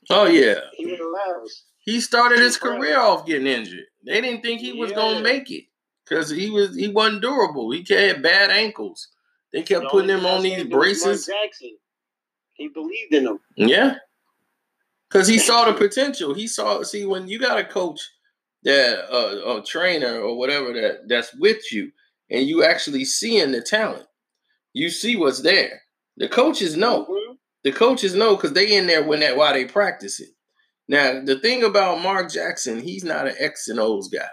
Oh 0.09 0.27
yeah. 0.27 0.61
He 0.75 0.85
didn't 0.87 1.13
last. 1.13 1.65
He 1.81 2.01
started 2.01 2.39
his 2.41 2.57
career 2.57 2.99
off 2.99 3.27
getting 3.27 3.47
injured. 3.47 3.85
They 4.05 4.21
didn't 4.21 4.43
think 4.43 4.61
he 4.61 4.73
was 4.73 4.91
Yeah. 4.91 4.97
gonna 4.97 5.21
make 5.21 5.51
it 5.51 5.65
because 6.05 6.31
he 6.31 6.51
was 6.51 6.75
he 6.77 6.89
wasn't 6.89 7.23
durable. 7.23 7.71
He 7.71 7.85
had 7.89 8.23
bad 8.23 8.51
ankles. 8.51 9.09
They 9.53 9.63
kept 9.63 9.85
The 9.85 9.89
putting 9.91 10.11
him 10.11 10.27
on 10.27 10.43
these 10.43 10.53
I 10.55 10.57
said 10.59 10.67
was 10.71 10.79
braces. 10.79 11.27
Jackson. 11.27 11.77
He 12.55 12.69
believed 12.69 13.15
in 13.15 13.27
him. 13.27 13.41
Yeah. 13.57 13.97
Cause 15.11 15.27
he 15.27 15.39
saw 15.39 15.65
the 15.65 15.73
potential. 15.79 16.35
He 16.35 16.47
saw 16.47 16.83
see 16.83 17.05
when 17.07 17.27
you 17.29 17.39
got 17.39 17.59
a 17.59 17.65
coach 17.65 18.01
that 18.63 19.11
uh, 19.13 19.57
a 19.59 19.63
trainer 19.65 20.21
or 20.21 20.37
whatever 20.37 20.73
that 20.75 21.09
that's 21.09 21.35
with 21.35 21.73
you 21.73 21.91
and 22.31 22.47
you 22.47 22.63
actually 22.63 23.05
seeing 23.05 23.51
the 23.53 23.63
talent. 23.63 24.07
You 24.73 24.91
see 24.91 25.17
what's 25.17 25.41
there. 25.41 25.83
The 26.19 26.29
coaches 26.29 26.77
know. 26.77 27.07
Mhm. 27.07 27.39
The 27.65 27.73
coaches 27.73 28.15
know 28.15 28.37
because 28.37 28.53
they 28.53 28.77
in 28.77 28.87
there 28.87 29.03
when 29.03 29.21
that 29.21 29.37
while 29.37 29.53
they 29.53 29.65
practice 29.65 30.21
it. 30.21 30.29
Now 30.91 31.23
the 31.25 31.39
thing 31.39 31.63
about 31.63 32.03
Mark 32.03 32.33
Jackson, 32.33 32.81
he's 32.81 33.05
not 33.05 33.29
an 33.29 33.37
X 33.39 33.69
and 33.69 33.79
O's 33.79 34.09
guy. 34.09 34.29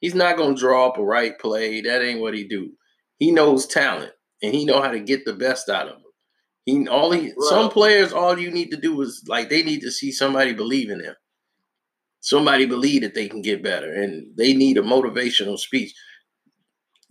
He's 0.00 0.14
not 0.14 0.36
gonna 0.36 0.54
draw 0.54 0.86
up 0.86 0.96
a 0.96 1.02
right 1.02 1.36
play. 1.40 1.80
That 1.80 2.04
ain't 2.04 2.20
what 2.20 2.34
he 2.34 2.46
do. 2.46 2.70
He 3.18 3.32
knows 3.32 3.66
talent 3.66 4.12
and 4.40 4.54
he 4.54 4.64
know 4.64 4.80
how 4.80 4.92
to 4.92 5.00
get 5.00 5.24
the 5.24 5.32
best 5.32 5.68
out 5.68 5.88
of 5.88 5.94
them. 5.94 6.02
He 6.66 6.86
all 6.86 7.10
he 7.10 7.32
some 7.48 7.68
players 7.68 8.12
all 8.12 8.38
you 8.38 8.52
need 8.52 8.70
to 8.70 8.76
do 8.76 9.00
is 9.02 9.24
like 9.26 9.50
they 9.50 9.64
need 9.64 9.80
to 9.80 9.90
see 9.90 10.12
somebody 10.12 10.52
believe 10.52 10.88
in 10.88 11.02
them. 11.02 11.16
Somebody 12.20 12.66
believe 12.66 13.02
that 13.02 13.16
they 13.16 13.28
can 13.28 13.42
get 13.42 13.64
better 13.64 13.92
and 13.92 14.36
they 14.36 14.54
need 14.54 14.78
a 14.78 14.82
motivational 14.82 15.58
speech. 15.58 15.92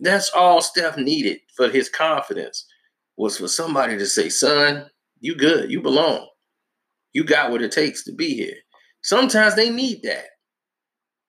That's 0.00 0.30
all 0.30 0.62
Steph 0.62 0.96
needed 0.96 1.40
for 1.54 1.68
his 1.68 1.90
confidence 1.90 2.66
was 3.18 3.36
for 3.36 3.48
somebody 3.48 3.98
to 3.98 4.06
say, 4.06 4.30
son, 4.30 4.86
you 5.20 5.36
good, 5.36 5.70
you 5.70 5.82
belong. 5.82 6.26
You 7.12 7.24
got 7.24 7.50
what 7.50 7.60
it 7.60 7.72
takes 7.72 8.04
to 8.04 8.14
be 8.14 8.34
here. 8.34 8.56
Sometimes 9.02 9.54
they 9.56 9.70
need 9.70 10.02
that. 10.04 10.26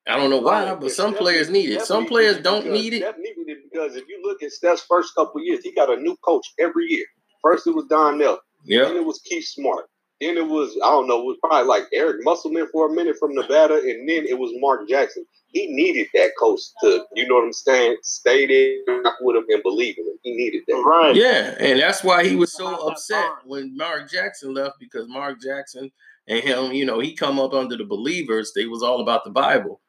I 0.07 0.17
don't 0.17 0.29
know 0.29 0.39
oh, 0.39 0.43
why, 0.43 0.65
Right, 0.69 0.79
but 0.79 0.91
some 0.91 1.13
players 1.15 1.49
need 1.49 1.69
it. 1.69 1.81
Some 1.81 2.05
players 2.05 2.37
don't 2.39 2.63
because- 2.63 2.81
need 2.81 2.93
it. 2.93 3.01
Steph 3.03 3.17
needed 3.17 3.47
it 3.49 3.57
because 3.71 3.95
if 3.95 4.03
you 4.07 4.21
look 4.23 4.43
at 4.43 4.51
Steph's 4.51 4.83
first 4.87 5.15
couple 5.15 5.41
years, 5.43 5.63
he 5.63 5.71
got 5.73 5.89
a 5.89 5.95
new 5.95 6.15
coach 6.17 6.45
every 6.59 6.85
year. 6.87 7.05
First 7.41 7.67
it 7.67 7.75
was 7.75 7.85
Don 7.89 8.17
Nelson, 8.17 8.39
then 8.65 8.79
Yeah. 8.79 8.95
it 8.99 9.05
was 9.05 9.19
Keith 9.19 9.45
Smart, 9.45 9.85
then 10.19 10.37
it 10.37 10.47
was 10.47 10.77
I 10.83 10.89
don't 10.89 11.07
know, 11.07 11.21
it 11.21 11.25
was 11.25 11.37
probably 11.41 11.67
like 11.67 11.85
Eric 11.93 12.17
Musselman 12.23 12.67
for 12.71 12.89
a 12.89 12.93
minute 12.93 13.15
from 13.17 13.33
Nevada, 13.33 13.75
and 13.75 14.07
then 14.07 14.25
it 14.25 14.37
was 14.37 14.51
Mark 14.55 14.87
Jackson. 14.89 15.25
He 15.47 15.67
needed 15.67 16.07
that 16.15 16.31
coach 16.39 16.61
to, 16.83 17.05
you 17.15 17.27
know 17.27 17.35
what 17.35 17.43
I'm 17.45 17.53
saying, 17.53 17.97
stay 18.01 18.45
there, 18.47 19.01
rock 19.03 19.17
with 19.21 19.35
him, 19.37 19.45
and 19.49 19.61
believe 19.63 19.97
in 19.97 20.05
him. 20.05 20.17
He 20.23 20.35
needed 20.35 20.63
that. 20.67 20.83
Right. 20.85 21.15
Yeah, 21.15 21.55
and 21.59 21.79
that's 21.79 22.03
why 22.03 22.25
he 22.25 22.35
was 22.35 22.51
so 22.53 22.87
upset 22.87 23.29
when 23.45 23.75
Mark 23.77 24.09
Jackson 24.09 24.53
left 24.53 24.79
because 24.79 25.07
Mark 25.07 25.39
Jackson 25.41 25.91
and 26.27 26.39
him, 26.43 26.71
you 26.73 26.85
know, 26.85 26.99
he 26.99 27.15
come 27.15 27.39
up 27.39 27.53
under 27.53 27.77
the 27.77 27.85
believers. 27.85 28.51
They 28.55 28.65
was 28.65 28.83
all 28.83 29.01
about 29.01 29.23
the 29.23 29.31
Bible, 29.31 29.81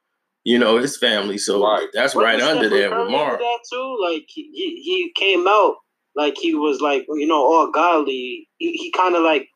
you 0.44 0.58
know, 0.58 0.78
his 0.78 0.96
family. 0.96 1.38
So 1.38 1.62
Right. 1.62 1.88
that's 1.92 2.14
Wasn't 2.14 2.24
right 2.24 2.40
under 2.42 2.64
Stephen 2.68 2.78
there 2.78 2.90
Curry 2.90 3.02
with 3.04 3.12
Mark. 3.12 3.40
That 3.40 3.58
too, 3.70 3.98
like 4.02 4.24
he, 4.28 4.50
he 4.54 4.82
he 4.82 5.12
came 5.16 5.46
out 5.46 5.76
like 6.16 6.36
he 6.38 6.54
was 6.54 6.80
like 6.80 7.06
you 7.08 7.26
know 7.26 7.42
all 7.44 7.70
godly. 7.72 8.48
He, 8.58 8.72
he 8.72 8.90
kind 8.92 9.14
of 9.16 9.22
like 9.22 9.48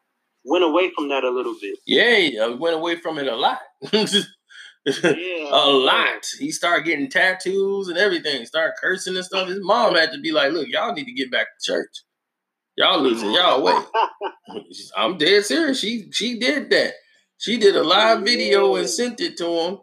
went 0.45 0.65
away 0.65 0.91
from 0.97 1.09
that 1.11 1.25
a 1.25 1.31
little 1.31 1.55
bit. 1.61 1.79
Yeah, 1.87 2.45
I 2.45 2.47
uh, 2.47 2.57
went 2.57 2.77
away 2.77 2.97
from 2.97 3.19
it 3.19 3.27
a 3.27 3.37
lot. 3.37 3.59
Yeah, 3.93 4.07
a 5.53 5.69
lot. 5.69 6.25
He 6.39 6.51
started 6.51 6.85
getting 6.87 7.11
tattoos 7.11 7.89
and 7.89 7.99
everything. 7.99 8.45
Started 8.47 8.75
cursing 8.81 9.17
and 9.17 9.25
stuff. 9.25 9.49
His 9.49 9.59
mom 9.61 9.95
had 9.95 10.13
to 10.13 10.21
be 10.21 10.33
like, 10.33 10.53
"Look, 10.53 10.69
y'all 10.69 10.93
need 10.95 11.05
to 11.05 11.13
get 11.13 11.31
back 11.31 11.47
to 11.49 11.73
church. 11.73 11.91
Y'all 12.79 13.03
losing 13.03 13.33
y'all 13.33 13.61
way." 13.61 13.77
I'm 14.97 15.19
dead 15.19 15.45
serious. 15.45 15.81
She 15.81 16.09
she 16.13 16.39
did 16.39 16.71
that. 16.71 16.95
She 17.37 17.59
did 17.59 17.75
a 17.75 17.83
live 17.83 18.23
video 18.23 18.77
and 18.77 18.89
sent 18.89 19.21
it 19.21 19.37
to 19.39 19.47
him 19.47 19.79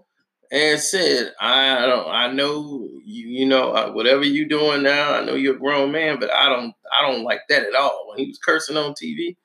and 0.49 0.79
said, 0.79 1.33
"I 1.41 1.85
don't. 1.85 2.07
I 2.07 2.31
know 2.31 2.87
you. 3.03 3.27
You 3.27 3.47
know 3.47 3.73
uh, 3.73 3.91
whatever 3.91 4.23
you 4.23 4.47
doing 4.47 4.81
now. 4.83 5.11
I 5.11 5.25
know 5.25 5.35
you're 5.35 5.57
a 5.57 5.59
grown 5.59 5.91
man, 5.91 6.21
but 6.21 6.33
I 6.33 6.47
don't. 6.47 6.73
I 6.97 7.11
don't 7.11 7.25
like 7.25 7.41
that 7.49 7.63
at 7.63 7.75
all." 7.75 8.07
When 8.07 8.17
he 8.17 8.27
was 8.27 8.37
cursing 8.37 8.77
on 8.77 8.93
TV, 8.93 9.35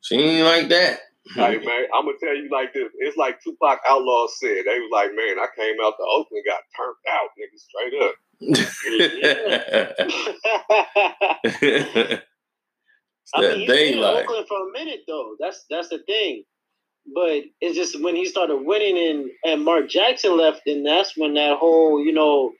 she 0.00 0.16
ain't 0.16 0.44
like 0.44 0.68
that. 0.70 0.98
Hey 1.34 1.58
man, 1.58 1.84
I'm 1.94 2.04
gonna 2.04 2.18
tell 2.18 2.34
you 2.34 2.48
like 2.50 2.72
this. 2.72 2.88
It's 2.98 3.16
like 3.16 3.40
Tupac 3.44 3.78
Outlaw 3.88 4.26
said. 4.40 4.64
They 4.66 4.80
was 4.80 4.90
like, 4.90 5.14
man, 5.14 5.38
I 5.38 5.46
came 5.54 5.76
out 5.84 5.94
the 5.98 6.04
Oakland, 6.04 6.44
got 6.48 6.64
turned 6.76 6.96
out, 7.12 7.30
nigga, 7.38 7.58
straight 7.60 7.94
up. 12.08 12.22
I 13.34 13.42
that 13.42 13.58
mean, 13.58 13.68
they 13.68 13.92
in 13.94 14.00
like. 14.00 14.24
Oakland 14.24 14.46
for 14.48 14.68
a 14.68 14.72
minute 14.72 15.00
though. 15.06 15.36
That's 15.40 15.64
that's 15.70 15.88
the 15.88 15.98
thing. 16.06 16.44
But 17.14 17.44
it's 17.60 17.76
just 17.76 18.00
when 18.02 18.16
he 18.16 18.26
started 18.26 18.56
winning 18.64 18.98
and 18.98 19.30
and 19.44 19.64
Mark 19.64 19.88
Jackson 19.88 20.36
left, 20.36 20.62
and 20.66 20.84
that's 20.86 21.16
when 21.16 21.34
that 21.34 21.56
whole 21.58 22.04
you 22.04 22.12
know 22.12 22.52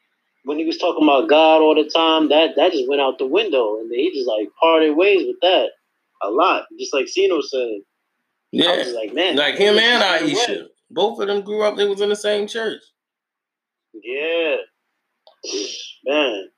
when 0.44 0.58
he 0.58 0.64
was 0.64 0.78
talking 0.78 1.02
about 1.04 1.28
God 1.28 1.60
all 1.60 1.74
the 1.74 1.88
time, 1.90 2.28
that 2.30 2.50
that 2.56 2.72
just 2.72 2.88
went 2.88 3.00
out 3.02 3.18
the 3.18 3.26
window, 3.26 3.78
and 3.78 3.90
he 3.92 4.12
just 4.14 4.28
like 4.28 4.48
parted 4.60 4.96
ways 4.96 5.26
with 5.26 5.36
that 5.42 5.68
a 6.22 6.30
lot. 6.30 6.64
Just 6.78 6.94
like 6.94 7.08
Sino 7.08 7.40
said, 7.42 7.80
Yeah, 8.50 8.84
like 8.94 9.12
man, 9.14 9.36
like 9.36 9.56
him 9.56 9.78
and 9.78 10.02
Ayesha. 10.02 10.68
Both 10.90 11.20
of 11.20 11.28
them 11.28 11.42
grew 11.42 11.62
up. 11.62 11.76
They 11.76 11.86
was 11.86 12.00
in 12.00 12.08
the 12.08 12.16
same 12.16 12.46
church. 12.46 12.80
Yeah, 14.02 14.56
man, 16.06 16.48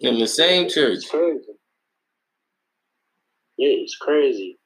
In 0.00 0.18
the 0.18 0.28
same 0.28 0.68
church. 0.68 0.98
it's 0.98 1.10
crazy. 1.10 1.40
Yeah, 3.58 3.82
it's 3.82 3.96
crazy. 3.96 4.58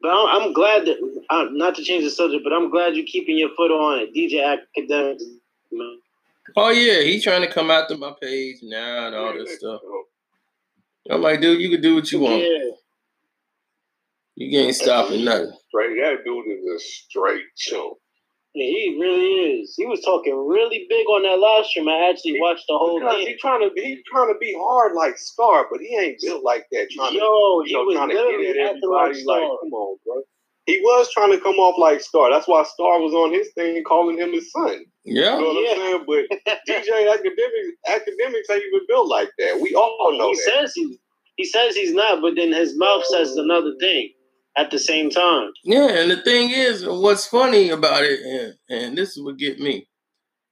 But 0.00 0.10
I'm, 0.10 0.42
I'm 0.42 0.52
glad 0.52 0.84
that 0.84 0.98
uh, 1.30 1.46
not 1.50 1.74
to 1.76 1.82
change 1.82 2.04
the 2.04 2.10
subject, 2.10 2.44
but 2.44 2.52
I'm 2.52 2.70
glad 2.70 2.94
you're 2.94 3.06
keeping 3.06 3.38
your 3.38 3.48
foot 3.56 3.70
on 3.70 4.00
it, 4.00 4.14
DJ 4.14 4.42
Akademiks. 4.44 5.22
Man. 5.72 5.98
Oh 6.56 6.70
yeah, 6.70 7.02
He's 7.02 7.24
trying 7.24 7.40
to 7.40 7.50
come 7.50 7.70
out 7.70 7.88
to 7.88 7.96
my 7.96 8.12
page 8.20 8.58
now 8.62 9.06
and 9.06 9.16
all 9.16 9.32
this 9.32 9.56
stuff. 9.56 9.80
I'm 11.10 11.22
like, 11.22 11.40
dude, 11.40 11.60
you 11.60 11.70
can 11.70 11.80
do 11.80 11.94
what 11.94 12.12
you 12.12 12.20
want. 12.20 12.42
Yeah. 12.42 12.70
You 14.36 14.60
ain't 14.60 14.76
stopping 14.76 15.24
nothing. 15.24 15.52
Straight, 15.68 15.96
that 16.00 16.24
dude 16.24 16.46
is 16.46 16.64
a 16.66 16.78
straight 16.78 17.44
chump. 17.56 17.94
Yeah, 18.54 18.66
he 18.66 18.98
really 19.00 19.60
is. 19.62 19.74
He 19.76 19.84
was 19.86 20.00
talking 20.02 20.34
really 20.46 20.86
big 20.88 21.06
on 21.08 21.24
that 21.24 21.38
live 21.40 21.66
stream. 21.66 21.88
I 21.88 22.08
actually 22.10 22.40
watched 22.40 22.64
the 22.68 22.78
whole 22.78 23.00
Because 23.00 23.16
thing. 23.16 23.26
he 23.26 23.36
trying 23.36 23.60
to 23.60 23.70
he 23.74 24.00
trying 24.10 24.32
to 24.32 24.38
be 24.38 24.54
hard 24.56 24.94
like 24.94 25.18
Scar, 25.18 25.66
but 25.70 25.80
he 25.80 25.96
ain't 25.98 26.20
built 26.22 26.44
like 26.44 26.64
that. 26.70 26.88
Trying 26.94 27.14
Yo, 27.14 27.20
to, 27.20 27.66
he 27.66 27.74
know, 27.74 27.82
was 27.84 27.94
trying 27.96 28.08
to 28.10 28.14
get 28.14 28.56
at 28.56 28.76
everybody. 28.78 29.24
Like, 29.24 29.42
come 29.60 29.74
on, 29.74 29.98
bro. 30.06 30.22
He 30.66 30.80
was 30.80 31.10
trying 31.12 31.32
to 31.32 31.40
come 31.40 31.56
off 31.56 31.76
like 31.78 32.00
Star. 32.00 32.30
That's 32.30 32.46
why 32.48 32.62
Star 32.62 33.00
was 33.00 33.12
on 33.12 33.32
his 33.34 33.50
thing 33.54 33.82
calling 33.84 34.16
him 34.18 34.32
his 34.32 34.50
son. 34.52 34.84
Yeah. 35.04 35.36
You 35.36 35.42
know 35.42 35.48
what 35.52 35.64
Yeah. 35.64 35.72
I'm 35.72 36.06
saying? 36.06 36.28
But 36.46 36.56
DJ 36.68 37.10
Akademiks 37.10 37.74
Akademiks 37.90 38.54
ain't 38.54 38.64
even 38.70 38.86
built 38.88 39.08
like 39.08 39.30
that. 39.40 39.60
We 39.60 39.74
all 39.74 40.16
know 40.16 40.30
he 40.30 40.36
that. 40.36 40.42
says 40.44 40.72
he 40.74 40.98
he 41.36 41.44
says 41.44 41.74
he's 41.74 41.92
not, 41.92 42.22
but 42.22 42.34
then 42.36 42.52
his 42.52 42.78
mouth 42.78 43.04
says 43.06 43.34
another 43.36 43.74
thing 43.80 44.12
at 44.56 44.70
the 44.70 44.78
same 44.78 45.10
time. 45.10 45.50
Yeah, 45.64 45.88
and 45.88 46.10
the 46.10 46.22
thing 46.22 46.50
is, 46.50 46.86
what's 46.86 47.26
funny 47.26 47.70
about 47.70 48.04
it, 48.04 48.20
and, 48.20 48.80
and 48.80 48.98
this 48.98 49.16
is 49.16 49.22
what 49.22 49.36
get 49.38 49.58
me. 49.60 49.88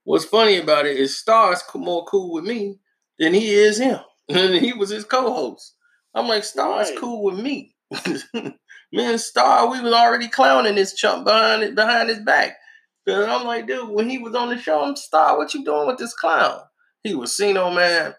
What's 0.03 0.25
funny 0.25 0.57
about 0.57 0.85
it 0.85 0.97
is 0.97 1.17
Star's 1.17 1.61
more 1.75 2.03
cool 2.05 2.33
with 2.33 2.43
me 2.43 2.79
than 3.19 3.33
he 3.33 3.53
is 3.53 3.77
him. 3.79 3.99
And 4.29 4.55
he 4.55 4.71
was 4.71 4.89
his 4.89 5.03
co-host. 5.03 5.75
I'm 6.15 6.27
like, 6.29 6.45
Star's 6.45 6.89
Right. 6.89 6.99
cool 6.99 7.23
with 7.23 7.37
me. 7.39 7.75
me 8.33 8.53
and 8.93 9.19
Star, 9.19 9.69
we 9.69 9.81
was 9.81 9.93
already 9.93 10.29
clowning 10.29 10.75
this 10.75 10.93
chump 10.93 11.25
behind 11.25 11.61
it 11.63 11.75
behind 11.75 12.09
his 12.09 12.19
back. 12.21 12.55
Cause 13.07 13.27
I'm 13.27 13.45
like, 13.45 13.67
dude, 13.67 13.89
when 13.89 14.09
he 14.09 14.17
was 14.19 14.33
on 14.33 14.49
the 14.49 14.57
show, 14.57 14.81
I'm 14.81 14.95
Star, 14.95 15.37
what 15.37 15.53
you 15.53 15.65
doing 15.65 15.87
with 15.87 15.97
this 15.97 16.13
clown? 16.13 16.61
He 17.03 17.13
was 17.13 17.35
seen, 17.35 17.55
Sino 17.55 17.69
man. 17.71 18.15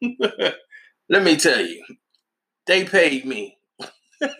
Let 1.08 1.24
me 1.24 1.36
tell 1.36 1.60
you, 1.60 1.84
they 2.66 2.84
paid 2.84 3.26
me. 3.26 3.58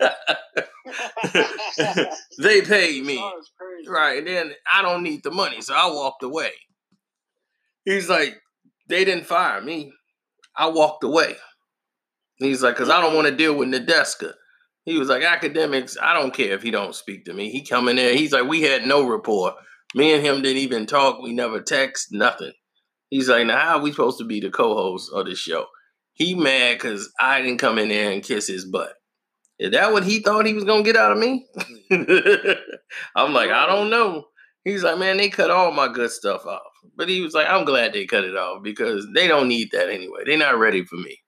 they 2.39 2.61
paid 2.61 3.05
me. 3.05 3.17
Oh, 3.19 3.41
right. 3.87 4.17
And 4.19 4.27
then 4.27 4.51
I 4.71 4.81
don't 4.81 5.03
need 5.03 5.23
the 5.23 5.31
money, 5.31 5.61
so 5.61 5.73
I 5.73 5.87
walked 5.87 6.23
away. 6.23 6.51
He's 7.85 8.09
like, 8.09 8.39
they 8.89 9.05
didn't 9.05 9.25
fire 9.25 9.61
me. 9.61 9.91
I 10.55 10.67
walked 10.69 11.03
away. 11.03 11.35
He's 12.37 12.63
like, 12.63 12.75
because 12.75 12.89
I 12.89 13.01
don't 13.01 13.15
want 13.15 13.27
to 13.27 13.35
deal 13.35 13.55
with 13.55 13.69
Nadeska. 13.69 14.33
He 14.83 14.97
was 14.97 15.09
like, 15.09 15.23
Akademiks, 15.23 15.95
I 16.01 16.13
don't 16.13 16.33
care 16.33 16.53
if 16.53 16.63
he 16.63 16.71
don't 16.71 16.95
speak 16.95 17.25
to 17.25 17.33
me. 17.33 17.51
He 17.51 17.63
come 17.63 17.87
in 17.87 17.95
there. 17.95 18.15
He's 18.15 18.31
like, 18.31 18.47
we 18.47 18.63
had 18.63 18.85
no 18.85 19.07
rapport. 19.07 19.53
Me 19.93 20.13
and 20.13 20.25
him 20.25 20.41
didn't 20.41 20.57
even 20.57 20.85
talk. 20.87 21.21
We 21.21 21.33
never 21.33 21.61
text, 21.61 22.07
nothing. 22.11 22.53
He's 23.09 23.29
like, 23.29 23.45
now 23.45 23.59
how 23.59 23.77
are 23.77 23.81
we 23.81 23.91
supposed 23.91 24.17
to 24.19 24.25
be 24.25 24.39
the 24.39 24.49
co-host 24.49 25.11
of 25.13 25.25
this 25.25 25.37
show? 25.37 25.65
He 26.13 26.33
mad 26.33 26.77
because 26.77 27.11
I 27.19 27.41
didn't 27.41 27.59
come 27.59 27.77
in 27.77 27.89
there 27.89 28.11
and 28.11 28.23
kiss 28.23 28.47
his 28.47 28.65
butt. 28.65 28.93
Is 29.61 29.69
that 29.73 29.93
what 29.93 30.03
he 30.03 30.21
thought 30.21 30.47
he 30.47 30.55
was 30.55 30.63
gonna 30.63 30.81
get 30.81 30.97
out 30.97 31.11
of 31.11 31.19
me? 31.19 31.45
I'm 33.15 33.31
like, 33.31 33.51
I 33.51 33.67
don't 33.67 33.91
know. 33.91 34.25
He's 34.63 34.81
like, 34.81 34.97
man, 34.97 35.17
they 35.17 35.29
cut 35.29 35.51
all 35.51 35.71
my 35.71 35.87
good 35.87 36.09
stuff 36.09 36.47
off. 36.47 36.61
But 36.97 37.09
he 37.09 37.21
was 37.21 37.35
like, 37.35 37.47
I'm 37.47 37.63
glad 37.63 37.93
they 37.93 38.07
cut 38.07 38.23
it 38.23 38.35
off 38.35 38.63
because 38.63 39.07
they 39.13 39.27
don't 39.27 39.47
need 39.47 39.69
that 39.71 39.91
anyway. 39.91 40.21
They're 40.25 40.35
not 40.35 40.57
ready 40.57 40.83
for 40.83 40.95
me. 40.95 41.19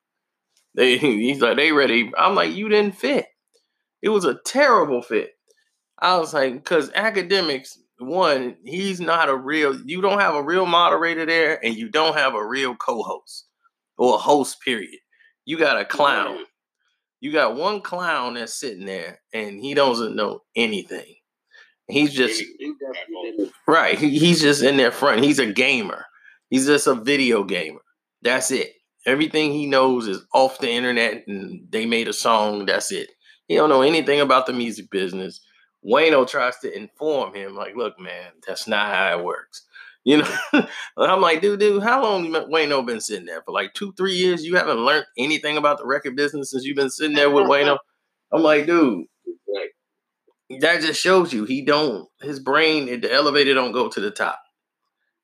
They 0.73 0.97
he's 0.97 1.41
like, 1.41 1.57
they 1.57 1.71
ready. 1.73 2.11
I'm 2.17 2.33
like, 2.33 2.55
you 2.55 2.69
didn't 2.69 2.97
fit. 2.97 3.27
It 4.01 4.09
was 4.09 4.25
a 4.25 4.39
terrible 4.47 5.03
fit. 5.03 5.33
I 5.99 6.17
was 6.17 6.33
like, 6.33 6.55
because 6.55 6.89
Akademiks, 6.89 7.77
one, 7.99 8.55
he's 8.65 8.99
not 8.99 9.29
a 9.29 9.35
real, 9.35 9.79
you 9.85 10.01
don't 10.01 10.19
have 10.19 10.33
a 10.33 10.41
real 10.43 10.65
moderator 10.65 11.27
there, 11.27 11.63
and 11.63 11.75
you 11.75 11.87
don't 11.87 12.17
have 12.17 12.33
a 12.33 12.43
real 12.43 12.75
co-host 12.75 13.45
or 13.95 14.15
a 14.15 14.17
host, 14.17 14.59
period. 14.61 14.99
You 15.45 15.59
got 15.59 15.79
a 15.79 15.85
clown. 15.85 16.39
You 17.23 17.31
got 17.31 17.55
one 17.55 17.79
clown 17.79 18.33
that's 18.33 18.53
sitting 18.53 18.85
there 18.85 19.21
and 19.33 19.57
he 19.57 19.73
doesn't 19.73 20.13
know 20.13 20.41
anything. 20.57 21.15
He's 21.87 22.13
just 22.13 22.37
He 22.59 22.73
definitely 22.81 23.31
didn't. 23.31 23.53
right. 23.65 23.97
He's 23.97 24.41
just 24.41 24.61
in 24.61 24.75
there 24.75 24.91
front. 24.91 25.23
He's 25.23 25.39
a 25.39 25.45
gamer. 25.45 26.03
He's 26.49 26.65
just 26.65 26.85
a 26.85 26.95
video 26.95 27.45
gamer. 27.45 27.79
That's 28.23 28.51
it. 28.51 28.73
Everything 29.05 29.53
he 29.53 29.67
knows 29.67 30.05
is 30.09 30.25
off 30.33 30.59
the 30.59 30.69
internet 30.69 31.23
and 31.25 31.65
they 31.69 31.85
made 31.85 32.09
a 32.09 32.13
song. 32.13 32.65
That's 32.65 32.91
it. 32.91 33.09
He 33.47 33.55
don't 33.55 33.69
know 33.69 33.83
anything 33.83 34.19
about 34.19 34.45
the 34.45 34.51
music 34.51 34.91
business. 34.91 35.39
Wayno 35.89 36.27
tries 36.27 36.59
to 36.59 36.75
inform 36.77 37.33
him, 37.35 37.55
like, 37.55 37.77
look, 37.77 37.97
man, 38.01 38.31
that's 38.45 38.67
not 38.67 38.93
how 38.93 39.17
it 39.17 39.23
works. 39.23 39.65
You 40.05 40.17
know, 40.17 40.37
I'm 40.97 41.21
like, 41.21 41.41
dude, 41.41 41.59
dude, 41.59 41.83
how 41.83 42.03
long 42.03 42.25
you 42.25 42.31
Wayno 42.31 42.85
been 42.85 42.99
sitting 42.99 43.25
there 43.25 43.41
for? 43.41 43.53
Like 43.53 43.73
two, 43.73 43.93
three 43.93 44.15
years? 44.15 44.43
You 44.43 44.57
haven't 44.57 44.79
learned 44.79 45.05
anything 45.17 45.55
about 45.57 45.77
the 45.77 45.85
record 45.85 46.15
business 46.15 46.51
since 46.51 46.65
you've 46.65 46.75
been 46.75 46.89
sitting 46.89 47.15
there 47.15 47.29
with 47.29 47.45
Wayno? 47.45 47.77
I'm 48.33 48.41
like, 48.41 48.65
dude, 48.65 49.05
that 50.59 50.81
just 50.81 50.99
shows 50.99 51.33
you 51.33 51.45
he 51.45 51.61
don't 51.63 52.07
his 52.21 52.39
brain 52.39 52.85
the 53.01 53.11
elevator 53.11 53.53
don't 53.53 53.71
go 53.71 53.89
to 53.89 53.99
the 53.99 54.11
top. 54.11 54.39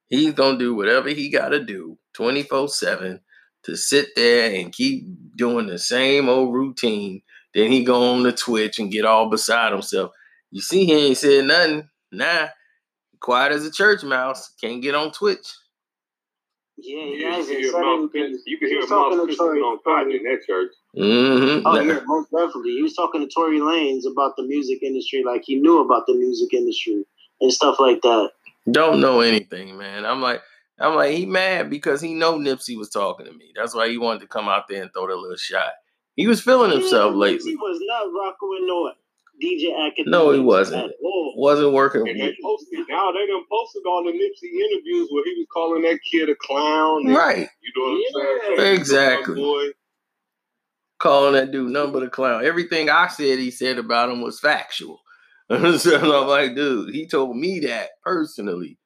He's 0.07 0.33
gonna 0.33 0.57
do 0.57 0.75
whatever 0.75 1.09
he 1.09 1.29
gotta 1.29 1.63
do 1.63 1.97
24-7 2.17 3.19
to 3.63 3.75
sit 3.75 4.09
there 4.15 4.55
and 4.55 4.71
keep 4.71 5.05
doing 5.35 5.67
the 5.67 5.77
same 5.77 6.29
old 6.29 6.53
routine. 6.53 7.21
Then 7.53 7.71
he 7.71 7.83
go 7.83 8.13
on 8.13 8.23
the 8.23 8.31
Twitch 8.31 8.79
and 8.79 8.91
get 8.91 9.05
all 9.05 9.29
beside 9.29 9.71
himself. 9.71 10.11
You 10.51 10.61
see, 10.61 10.85
he 10.85 10.93
ain't 10.93 11.17
said 11.17 11.45
nothing. 11.45 11.89
Nah, 12.11 12.47
quiet 13.19 13.51
as 13.51 13.65
a 13.65 13.71
church 13.71 14.03
mouse. 14.03 14.49
Can't 14.61 14.81
get 14.81 14.95
on 14.95 15.11
Twitch. 15.11 15.47
Yeah, 16.81 17.03
he 17.03 17.15
You 17.15 17.19
can 17.23 17.31
hasn't 17.33 17.57
hear 17.59 17.71
said 17.71 17.81
mouth 17.81 18.09
anything. 18.13 18.31
piss- 18.35 18.43
you 18.45 18.57
can 18.57 18.67
hear 18.69 18.79
was 18.79 18.89
mouth 18.89 19.11
talking 19.11 19.27
to 19.27 19.33
pissing 19.33 19.37
Tory- 19.37 19.59
on 19.61 19.79
cotton 19.83 20.11
in 20.13 20.23
that 20.23 20.45
church. 20.47 20.71
Mm-hmm. 20.97 21.67
Oh 21.67 21.79
yeah, 21.81 21.99
most 22.05 22.31
definitely. 22.31 22.71
He 22.71 22.81
was 22.83 22.95
talking 22.95 23.21
to 23.21 23.27
Tory 23.27 23.59
Lanez 23.59 24.09
about 24.09 24.35
the 24.37 24.43
music 24.43 24.81
industry, 24.81 25.23
like 25.25 25.43
he 25.45 25.55
knew 25.55 25.79
about 25.81 26.05
the 26.07 26.13
music 26.15 26.53
industry 26.53 27.05
and 27.41 27.51
stuff 27.51 27.79
like 27.79 28.01
that. 28.03 28.31
Don't 28.71 29.01
know 29.01 29.19
anything, 29.21 29.77
man. 29.77 30.05
I'm 30.05 30.21
like, 30.21 30.41
I'm 30.79 30.95
like, 30.95 31.11
he 31.15 31.25
mad 31.25 31.69
because 31.69 31.99
he 32.01 32.13
know 32.13 32.37
Nipsey 32.37 32.77
was 32.77 32.89
talking 32.89 33.25
to 33.25 33.33
me. 33.33 33.51
That's 33.55 33.75
why 33.75 33.89
he 33.89 33.97
wanted 33.97 34.21
to 34.21 34.27
come 34.27 34.47
out 34.47 34.67
there 34.69 34.81
and 34.81 34.91
throw 34.93 35.07
that 35.07 35.15
little 35.17 35.35
shot. 35.35 35.71
He 36.15 36.27
was 36.27 36.41
feeling 36.41 36.71
himself 36.71 37.11
Yeah, 37.11 37.17
lately. 37.17 37.51
He 37.51 37.55
was 37.57 37.79
not 37.81 38.05
rocking 38.13 38.49
with 38.49 38.61
no 38.63 38.91
DJ 39.41 39.71
Akademiks. 39.73 40.07
No, 40.07 40.31
he 40.31 40.39
wasn't. 40.39 40.91
Wasn't 41.35 41.71
working. 41.73 42.07
And 42.07 42.19
they 42.19 42.35
posted 42.41 42.79
now 42.89 43.11
they 43.11 43.25
done 43.27 43.43
posted 43.49 43.83
all 43.87 44.03
the 44.03 44.11
Nipsey 44.11 44.51
interviews 44.51 45.07
where 45.11 45.23
he 45.23 45.33
was 45.37 45.47
calling 45.53 45.83
that 45.83 45.99
kid 46.09 46.29
a 46.29 46.35
clown. 46.35 47.05
and- 47.07 47.15
Right. 47.15 47.47
You 47.61 47.71
know 47.75 48.19
what 48.19 48.51
I'm 48.51 48.57
saying? 48.57 48.75
Exactly. 48.75 49.73
Calling 50.99 51.33
that 51.33 51.51
dude 51.51 51.71
number 51.71 52.01
the 52.01 52.09
clown. 52.09 52.43
Everything 52.45 52.89
I 52.89 53.07
said 53.07 53.39
he 53.39 53.51
said 53.51 53.77
about 53.77 54.09
him 54.09 54.21
was 54.21 54.39
factual. 54.39 54.99
so 55.49 55.57
I'm 55.97 56.27
like, 56.27 56.55
dude, 56.55 56.93
he 56.93 57.07
told 57.07 57.37
me 57.37 57.59
that 57.61 57.89
personally. 58.03 58.77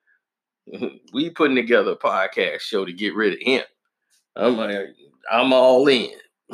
we 1.14 1.30
putting 1.32 1.56
together 1.56 1.92
a 1.92 1.98
podcast 1.98 2.62
show 2.62 2.86
to 2.86 2.94
get 2.94 3.16
rid 3.16 3.34
of 3.34 3.40
him. 3.42 3.64
I'm 4.36 4.56
like, 4.58 4.76
I'm 5.32 5.52
all 5.54 5.88
in. 5.88 6.12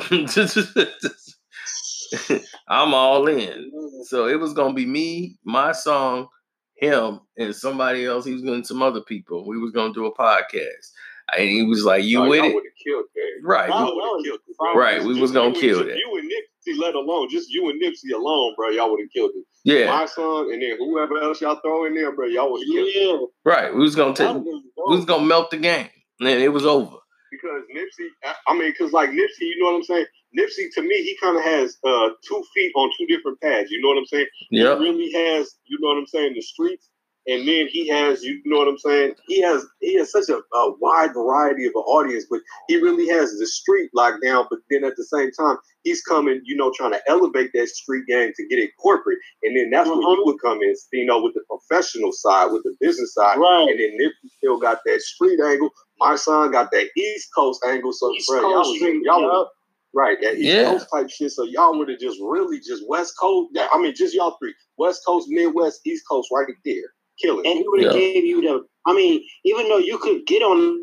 I'm 2.68 2.94
all 2.94 3.26
in. 3.28 3.70
Mm. 3.74 4.04
So 4.06 4.26
it 4.28 4.38
was 4.38 4.52
gonna 4.52 4.74
be 4.74 4.86
me, 4.86 5.36
my 5.44 5.72
song, 5.72 6.28
him, 6.76 7.20
and 7.36 7.54
somebody 7.54 8.04
else. 8.06 8.24
He 8.24 8.32
was 8.32 8.42
going 8.42 8.62
to 8.62 8.66
some 8.66 8.82
other 8.82 9.00
people. 9.02 9.46
We 9.46 9.58
was 9.58 9.72
gonna 9.72 9.92
do 9.94 10.06
a 10.06 10.14
podcast. 10.14 10.90
And 11.36 11.48
he 11.48 11.62
was 11.62 11.84
like, 11.84 12.02
"You 12.04 12.24
Oh, 12.24 12.28
with 12.28 12.44
it?" 12.44 12.52
would 12.54 12.64
killed 12.84 13.04
that. 13.14 13.30
Right. 13.46 13.68
Y'all 13.68 13.94
we- 13.94 14.24
killed 14.24 14.40
it. 14.48 14.56
Right, 14.76 14.96
Just- 14.96 15.06
we 15.06 15.12
just 15.14 15.22
was 15.22 15.32
gonna 15.32 15.54
kill 15.54 15.78
just 15.78 15.88
that. 15.88 15.96
You 15.96 16.18
and 16.18 16.28
Nipsey, 16.30 16.78
let 16.80 16.94
alone 16.94 17.28
just 17.30 17.50
you 17.50 17.70
and 17.70 17.80
Nipsey 17.80 18.12
alone, 18.14 18.54
bro. 18.56 18.68
Y'all 18.70 18.90
would 18.90 19.00
have 19.00 19.10
killed 19.12 19.30
it. 19.36 19.44
Yeah. 19.64 19.86
My 19.86 20.06
son, 20.06 20.52
and 20.52 20.60
then 20.62 20.76
whoever 20.78 21.18
else 21.18 21.40
y'all 21.40 21.60
throw 21.62 21.84
in 21.86 21.94
there, 21.94 22.12
bro. 22.12 22.26
Y'all 22.26 22.50
would 22.52 22.62
have 22.66 22.68
killed 22.74 22.88
it. 22.88 22.94
Yeah. 23.20 23.26
Right. 23.52 23.72
We 23.72 23.80
was 23.80 23.94
gonna 23.94 24.14
take. 24.14 24.26
That'd 24.26 24.42
We 24.42 24.96
was 24.96 25.04
gonna 25.04 25.24
melt 25.24 25.50
the 25.50 25.58
game, 25.58 25.88
and 26.20 26.28
it 26.28 26.48
was 26.52 26.66
over. 26.66 26.96
because 27.30 27.62
Nipsey, 27.74 28.08
I- 28.24 28.34
I 28.48 28.54
mean, 28.58 28.72
because 28.72 28.92
like 28.92 29.10
Nipsey, 29.10 29.40
you 29.42 29.58
know 29.60 29.70
what 29.70 29.76
I'm 29.76 29.84
saying? 29.84 30.06
Nipsey 30.38 30.68
to 30.74 30.82
me, 30.82 31.02
he 31.02 31.16
kind 31.20 31.36
of 31.36 31.42
has 31.44 31.76
uh, 31.84 32.10
two 32.26 32.42
feet 32.54 32.72
on 32.76 32.90
two 32.98 33.06
different 33.06 33.40
paths. 33.40 33.70
You 33.70 33.80
know 33.82 33.88
what 33.88 33.98
I'm 33.98 34.06
saying? 34.06 34.26
Yeah. 34.50 34.76
He 34.78 34.82
really 34.84 35.12
has, 35.12 35.56
you 35.66 35.78
know 35.80 35.88
what 35.88 35.98
I'm 35.98 36.06
saying, 36.06 36.34
the 36.34 36.40
streets, 36.42 36.88
and 37.26 37.46
then 37.46 37.66
he 37.68 37.88
has, 37.88 38.22
you 38.22 38.40
know 38.46 38.58
what 38.58 38.68
I'm 38.68 38.78
saying? 38.78 39.14
He 39.26 39.40
has 39.42 39.64
he 39.80 39.94
has 39.98 40.10
such 40.10 40.28
a, 40.28 40.36
a 40.56 40.74
wide 40.80 41.12
variety 41.14 41.66
of 41.66 41.72
an 41.74 41.82
audience, 41.82 42.26
but 42.30 42.40
he 42.68 42.76
really 42.76 43.08
has 43.08 43.36
the 43.38 43.46
street 43.46 43.90
locked 43.94 44.22
down. 44.22 44.46
But 44.50 44.60
then 44.70 44.84
at 44.84 44.96
the 44.96 45.04
same 45.04 45.30
time, 45.32 45.56
he's 45.82 46.00
coming, 46.02 46.40
you 46.44 46.56
know, 46.56 46.72
trying 46.76 46.92
to 46.92 47.00
elevate 47.08 47.50
that 47.54 47.68
street 47.68 48.06
game 48.06 48.32
to 48.36 48.46
get 48.48 48.58
it 48.58 48.70
corporate, 48.80 49.18
and 49.42 49.56
then 49.56 49.70
that's 49.70 49.88
where 49.88 49.98
you 50.00 50.22
would 50.26 50.40
come 50.40 50.62
in, 50.62 50.74
you 50.92 51.06
know, 51.06 51.20
with 51.22 51.34
the 51.34 51.42
professional 51.48 52.12
side, 52.12 52.52
with 52.52 52.62
the 52.62 52.74
business 52.80 53.14
side, 53.14 53.36
Right. 53.38 53.66
and 53.68 53.78
then 53.80 53.98
Nipsey 54.00 54.30
still 54.38 54.58
got 54.58 54.78
that 54.86 55.00
street 55.02 55.40
angle. 55.40 55.70
My 55.98 56.16
son 56.16 56.50
got 56.52 56.70
that 56.72 56.86
East 56.96 57.28
Coast 57.36 57.62
angle, 57.66 57.92
so 57.92 58.10
East 58.12 58.28
bro, 58.28 58.40
Coast 58.40 58.50
y'all, 58.52 58.58
was- 58.70 58.78
street, 58.78 59.02
y'all 59.04 59.20
yup. 59.20 59.30
was- 59.30 59.48
right 59.94 60.18
that 60.22 60.34
East 60.36 60.44
Yeah. 60.46 60.64
Coast 60.70 60.86
type 60.92 61.10
shit. 61.10 61.32
So 61.32 61.44
y'all 61.44 61.76
would 61.78 61.88
have 61.88 61.98
just 62.00 62.18
really 62.20 62.58
just 62.60 62.84
West 62.88 63.14
Coast. 63.20 63.56
I 63.58 63.80
mean, 63.80 63.94
just 63.94 64.14
y'all 64.14 64.36
three, 64.40 64.54
West 64.78 65.02
Coast, 65.06 65.28
Midwest, 65.30 65.80
East 65.86 66.04
Coast, 66.10 66.28
right 66.32 66.46
there, 66.64 66.82
killing. 67.20 67.46
and 67.46 67.58
he 67.58 67.64
would 67.68 67.82
have 67.84 67.92
Yeah. 67.94 67.98
gave 68.00 68.24
you 68.24 68.42
the. 68.42 68.64
I 68.86 68.94
mean, 68.94 69.22
even 69.44 69.68
though 69.68 69.78
you 69.78 69.98
could 69.98 70.26
get 70.26 70.42
on 70.42 70.80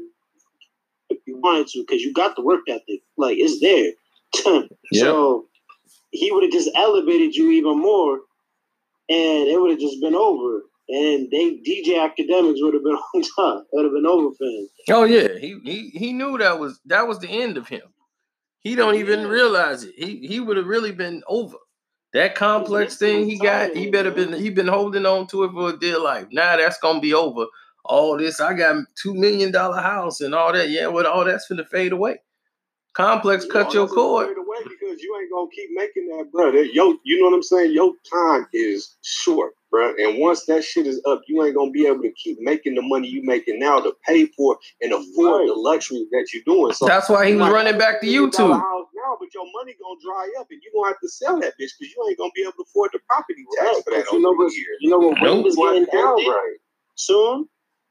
if 1.10 1.20
you 1.26 1.38
wanted 1.38 1.68
to, 1.68 1.80
because 1.88 2.02
you 2.02 2.14
got 2.14 2.36
the 2.36 2.42
work 2.44 2.62
ethic, 2.68 3.02
like 3.18 3.38
it's 3.40 3.60
there. 3.62 3.94
yeah. 4.92 5.02
so 5.04 5.48
he 6.12 6.32
would 6.32 6.44
have 6.44 6.52
just 6.52 6.70
elevated 6.76 7.36
you 7.36 7.52
even 7.52 7.80
more, 7.80 8.16
and 9.10 9.48
it 9.48 9.60
would 9.62 9.72
have 9.72 9.80
just 9.80 10.02
been 10.02 10.16
over. 10.16 10.64
And 10.90 11.30
they 11.32 11.58
DJ 11.68 11.96
Akademiks 11.98 12.58
would 12.62 12.74
have 12.74 12.84
been 12.84 12.94
on 13.16 13.22
top. 13.36 13.64
It 13.72 13.76
would 13.76 13.86
have 13.86 13.94
been 13.94 14.06
over 14.06 14.34
for 14.38 14.46
him. 14.46 14.68
Oh 14.90 15.04
yeah. 15.04 15.38
He 15.40 15.60
he 15.64 15.90
he 15.90 16.14
knew 16.14 16.38
that 16.38 16.60
was 16.60 16.80
that 16.86 17.08
was 17.08 17.20
the 17.20 17.30
end 17.30 17.58
of 17.58 17.68
him. 17.68 17.82
He 18.62 18.76
don't 18.76 18.96
even 18.96 19.22
Yeah. 19.22 19.28
realize 19.28 19.84
it. 19.84 19.94
He 19.98 20.28
he 20.28 20.40
would 20.40 20.58
have 20.58 20.68
really 20.68 20.92
been 20.92 21.24
over. 21.28 21.58
That 22.14 22.36
complex 22.36 22.98
thing 22.98 23.26
he 23.30 23.38
got, 23.38 23.76
he 23.76 23.90
better 23.92 24.12
been 24.12 24.34
he 24.34 24.50
been 24.50 24.68
holding 24.68 25.06
on 25.06 25.28
to 25.28 25.44
it 25.44 25.52
for 25.52 25.70
a 25.70 25.78
dear 25.80 26.00
life. 26.00 26.28
Now 26.32 26.58
that's 26.58 26.80
gonna 26.80 27.00
be 27.00 27.14
over. 27.14 27.46
All 27.86 28.18
this, 28.18 28.40
I 28.42 28.54
got 28.54 28.84
two 29.02 29.14
million 29.14 29.52
dollar 29.52 29.82
house 29.82 30.22
and 30.22 30.34
all 30.36 30.52
that. 30.54 30.70
Yeah, 30.70 30.88
well, 30.88 31.08
all 31.08 31.26
that's 31.26 31.48
gonna 31.48 31.66
fade 31.66 31.92
away. 31.94 32.20
Complex 32.98 33.46
You 33.46 33.52
cut 33.52 33.68
know, 33.68 33.74
your 33.74 33.88
cord. 33.88 34.28
away 34.38 34.58
because 34.64 35.02
you 35.04 35.16
ain't 35.22 35.32
gonna 35.32 35.50
keep 35.56 35.70
making 35.74 36.08
that, 36.10 36.32
bro. 36.32 36.52
That, 36.52 36.74
yo, 36.74 36.96
you 37.06 37.22
know 37.22 37.30
what 37.30 37.36
I'm 37.36 37.44
saying? 37.44 37.72
Your 37.74 37.94
time 38.12 38.48
is 38.54 38.98
short, 39.04 39.54
bro. 39.72 39.94
And 40.00 40.18
once 40.20 40.46
that 40.48 40.64
shit 40.64 40.88
is 40.88 41.00
up, 41.08 41.22
you 41.28 41.44
ain't 41.46 41.56
gonna 41.56 41.70
be 41.70 41.86
able 41.86 42.02
to 42.02 42.12
keep 42.14 42.40
making 42.42 42.74
the 42.76 42.82
money 42.82 43.08
you 43.08 43.22
making 43.24 43.60
now 43.60 43.80
to 43.82 43.94
pay 44.08 44.26
for 44.26 44.58
and 44.82 44.94
afford 44.94 45.42
Right. 45.42 45.48
the 45.48 45.54
luxuries 45.54 46.10
that 46.12 46.28
you're 46.34 46.44
doing. 46.44 46.74
So 46.74 46.88
That's 46.88 47.08
why 47.08 47.28
he 47.28 47.34
was 47.36 47.42
might 47.42 47.52
running 47.52 47.78
back 47.78 48.02
to 48.02 48.08
a 48.08 48.12
million 48.12 48.32
dollar 48.32 48.56
YouTube. 48.56 48.62
Now, 48.96 49.18
but 49.20 49.34
your 49.34 49.46
money 49.54 49.76
gonna 49.80 50.00
dry 50.04 50.30
up, 50.42 50.48
and 50.50 50.60
you 50.64 50.72
gonna 50.74 50.90
have 50.90 51.00
to 51.02 51.10
sell 51.10 51.40
that 51.42 51.54
bitch 51.62 51.78
because 51.80 51.94
you 51.96 52.06
ain't 52.10 52.18
gonna 52.18 52.32
be 52.36 52.42
able 52.42 52.54
to 52.54 52.64
afford 52.64 52.92
the 52.94 53.00
property 53.08 53.46
tax 53.56 53.76
Right, 53.76 53.84
for 53.84 53.92
that. 53.92 54.12
you 54.12 54.20
know 54.22 54.32
what? 54.34 54.52
You 54.82 54.90
know 54.90 54.98
what 55.00 55.22
Nope. 55.22 55.38
wave 55.38 55.46
is 55.46 55.56
getting 55.56 55.76
ended 55.78 55.90
downgrade. 55.94 56.58
soon? 56.96 57.48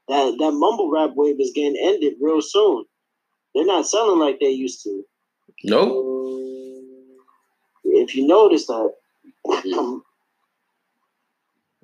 That 0.08 0.36
that 0.38 0.52
mumble 0.52 0.90
rap 0.90 1.12
wave 1.14 1.40
is 1.40 1.52
getting 1.54 1.76
ended 1.80 2.14
real 2.20 2.42
soon. 2.42 2.84
They're 3.56 3.66
not 3.66 3.86
selling 3.86 4.20
like 4.20 4.38
they 4.40 4.50
used 4.50 4.84
to. 4.84 5.02
Nope. 5.64 6.04
If 7.84 8.14
you 8.14 8.26
notice 8.28 8.66
that, 8.66 8.92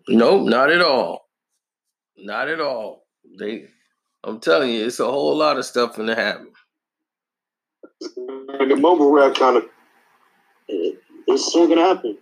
Nope, 0.08 0.48
not 0.48 0.70
at 0.70 0.82
all. 0.82 1.28
Not 2.18 2.48
at 2.48 2.60
all. 2.60 3.06
They 3.38 3.68
I'm 4.24 4.38
telling 4.40 4.70
you, 4.70 4.86
it's 4.86 5.00
a 5.00 5.06
whole 5.06 5.36
lot 5.36 5.58
of 5.58 5.64
stuff 5.64 5.98
in 5.98 6.06
the 6.06 6.14
happen. 6.14 6.52
The 8.00 8.76
mumble 8.78 9.10
rap 9.12 9.34
kind 9.34 9.56
of, 9.56 9.64
it- 10.68 10.98
it's 11.26 11.52
soon 11.52 11.68
gonna 11.70 11.82
happen. 11.82 12.18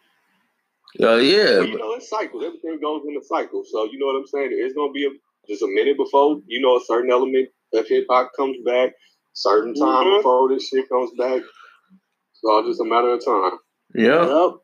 Uh, 1.02 1.16
yeah, 1.16 1.59
well, 1.59 1.66
you 1.66 1.78
know, 1.78 1.94
it's 1.94 2.09
cycles. 2.10 2.44
Everything 2.44 2.78
goes 2.81 3.02
in 3.09 3.16
a 3.16 3.24
cycle. 3.24 3.64
So 3.64 3.85
you 3.86 3.98
know 3.98 4.06
what 4.06 4.16
I'm 4.16 4.27
saying? 4.27 4.51
It's 4.52 4.74
gonna 4.74 4.93
be 4.93 5.06
a, 5.06 5.10
just 5.48 5.62
a 5.62 5.68
minute 5.68 5.97
before 5.97 6.40
you 6.47 6.60
know 6.60 6.77
a 6.77 6.85
certain 6.85 7.10
element 7.10 7.48
of 7.74 7.89
hip 7.89 8.06
hop 8.10 8.32
comes 8.36 8.59
back. 8.64 8.93
Certain 9.32 9.74
time 9.74 10.07
Mhm. 10.07 10.19
before 10.19 10.48
this 10.48 10.69
shit 10.69 10.89
comes 10.89 11.11
back. 11.16 11.43
It's 11.43 12.44
all 12.44 12.62
just 12.65 12.81
a 12.81 12.85
matter 12.85 13.11
of 13.11 13.24
time. 13.24 13.59
yeah, 13.94 14.27
Yep. 14.27 14.55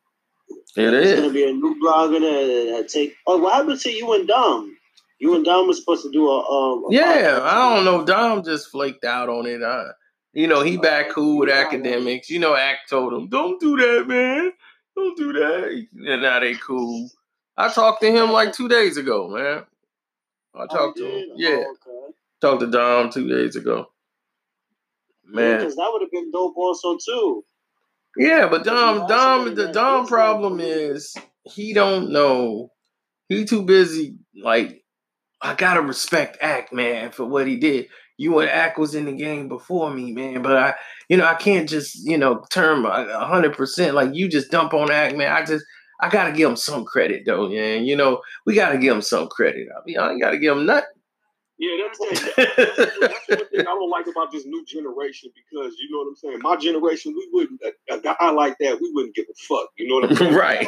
it 0.77 0.91
There's 0.91 1.21
gonna 1.21 1.33
be 1.33 1.45
a 1.45 1.53
new 1.53 1.75
blogger 1.83 2.21
that, 2.21 2.73
that 2.77 2.89
take. 2.89 3.15
Oh, 3.27 3.39
what 3.39 3.55
happened 3.55 3.81
to 3.81 3.91
you 3.91 4.13
and 4.13 4.29
Dom? 4.29 4.77
You 5.19 5.35
and 5.35 5.45
Dom 5.45 5.67
was 5.67 5.79
supposed 5.79 6.03
to 6.05 6.11
do 6.11 6.29
a 6.29 6.39
um. 6.41 6.85
a 6.85 6.93
Yeah, 6.95 7.39
podcast 7.39 7.43
I 7.43 7.75
don't 7.75 7.85
know. 7.85 8.05
Dom 8.05 8.43
just 8.43 8.69
flaked 8.71 9.05
out 9.05 9.29
on 9.29 9.47
it. 9.47 9.63
Uh, 9.63 9.93
you 10.33 10.47
know, 10.47 10.61
he 10.63 10.77
back 10.77 11.11
cool 11.11 11.39
with 11.39 11.49
Akademiks. 11.49 12.29
You 12.29 12.39
know, 12.39 12.55
Act 12.55 12.91
told 12.91 13.13
him, 13.15 13.29
"Don't 13.29 13.59
do 13.61 13.77
that, 13.79 14.07
man. 14.07 14.53
Don't 14.95 15.17
do 15.17 15.33
that." 15.33 15.87
And 16.07 16.23
now 16.23 16.41
they 16.41 16.55
cool. 16.55 17.09
I 17.57 17.69
talked 17.71 18.03
to 18.03 18.11
him 18.13 18.31
like 18.33 18.53
two 18.53 18.69
days 18.69 18.99
ago, 18.99 19.29
man. 19.29 19.65
I 20.55 20.63
Oh, 20.65 20.67
talked 20.67 20.99
you 20.99 21.05
to 21.07 21.11
him. 21.11 21.29
Yeah, 21.37 21.65
Oh, 21.67 21.77
okay. 22.07 22.15
talked 22.43 22.61
to 22.61 22.67
Dom 22.67 23.11
two 23.11 23.27
days 23.29 23.57
ago. 23.57 23.91
Man, 25.29 25.59
because 25.59 25.77
that 25.77 25.89
would 25.93 26.03
have 26.03 26.11
been 26.11 26.31
dope 26.31 26.57
also 26.57 26.97
too. 27.05 27.45
Yeah, 28.17 28.49
but 28.49 28.65
Dom, 28.65 29.07
Dom, 29.07 29.55
the 29.55 29.69
Dom 29.73 30.07
problem 30.07 30.59
is 30.61 31.15
he 31.45 31.73
don't 31.73 32.11
know. 32.11 32.71
He 33.29 33.45
too 33.45 33.63
busy. 33.63 34.17
Like 34.41 34.85
I 35.43 35.55
gotta 35.55 35.83
respect 35.83 36.39
Act 36.41 36.73
man 36.73 37.11
for 37.11 37.25
what 37.25 37.47
he 37.47 37.57
did. 37.57 37.89
You 38.19 38.39
and 38.39 38.49
Act 38.49 38.79
was 38.79 38.95
in 38.95 39.05
the 39.05 39.13
game 39.13 39.49
before 39.49 39.91
me, 39.91 40.13
man. 40.13 40.41
But 40.41 40.57
I, 40.57 40.75
you 41.11 41.17
know, 41.19 41.27
I 41.27 41.35
can't 41.35 41.69
just 41.69 42.07
you 42.07 42.17
know 42.17 42.45
term 42.51 42.87
a 42.87 43.27
hundred 43.27 43.55
percent 43.55 43.95
like 43.95 44.15
you 44.15 44.29
just 44.29 44.51
dump 44.51 44.73
on 44.73 44.91
Act 44.91 45.17
man. 45.17 45.31
I 45.33 45.45
just 45.45 45.65
I 46.01 46.09
gotta 46.09 46.33
give 46.33 46.49
him 46.49 46.57
some 46.57 46.85
credit 46.85 47.25
though, 47.27 47.49
man. 47.49 47.85
You 47.85 47.97
know, 47.97 48.23
we 48.47 48.55
gotta 48.55 48.79
give 48.79 48.95
him 48.95 49.03
some 49.03 49.29
credit. 49.29 49.69
I 49.77 49.81
mean, 49.85 49.99
I 49.99 50.13
ain't 50.13 50.23
gotta 50.23 50.39
give 50.39 50.57
him 50.57 50.67
nothing. 50.67 50.89
Yeah, 51.59 51.87
that's 51.87 51.99
that, 52.37 52.51
that's, 52.57 52.93
that's 53.01 53.29
one 53.29 53.49
thing 53.51 53.63
I 53.63 53.65
don't 53.65 53.91
like 53.91 54.07
about 54.09 54.33
this 54.33 54.45
new 54.47 54.65
generation 54.67 55.31
because 55.35 55.75
you 55.79 55.89
know 55.91 55.99
what 55.99 56.09
I'm 56.09 56.17
saying. 56.17 56.39
My 56.43 56.57
generation, 56.57 57.15
we 57.17 57.29
wouldn't 57.33 57.61
a, 57.63 57.95
a 57.95 58.01
guy 58.01 58.31
like 58.33 58.57
that, 58.61 58.81
we 58.81 58.91
wouldn't 58.93 59.15
give 59.15 59.27
a 59.31 59.35
fuck. 59.49 59.71
You 59.79 59.89
know 59.89 59.97
what 59.97 60.05
I'm 60.11 60.17
saying? 60.17 60.35
right. 60.35 60.67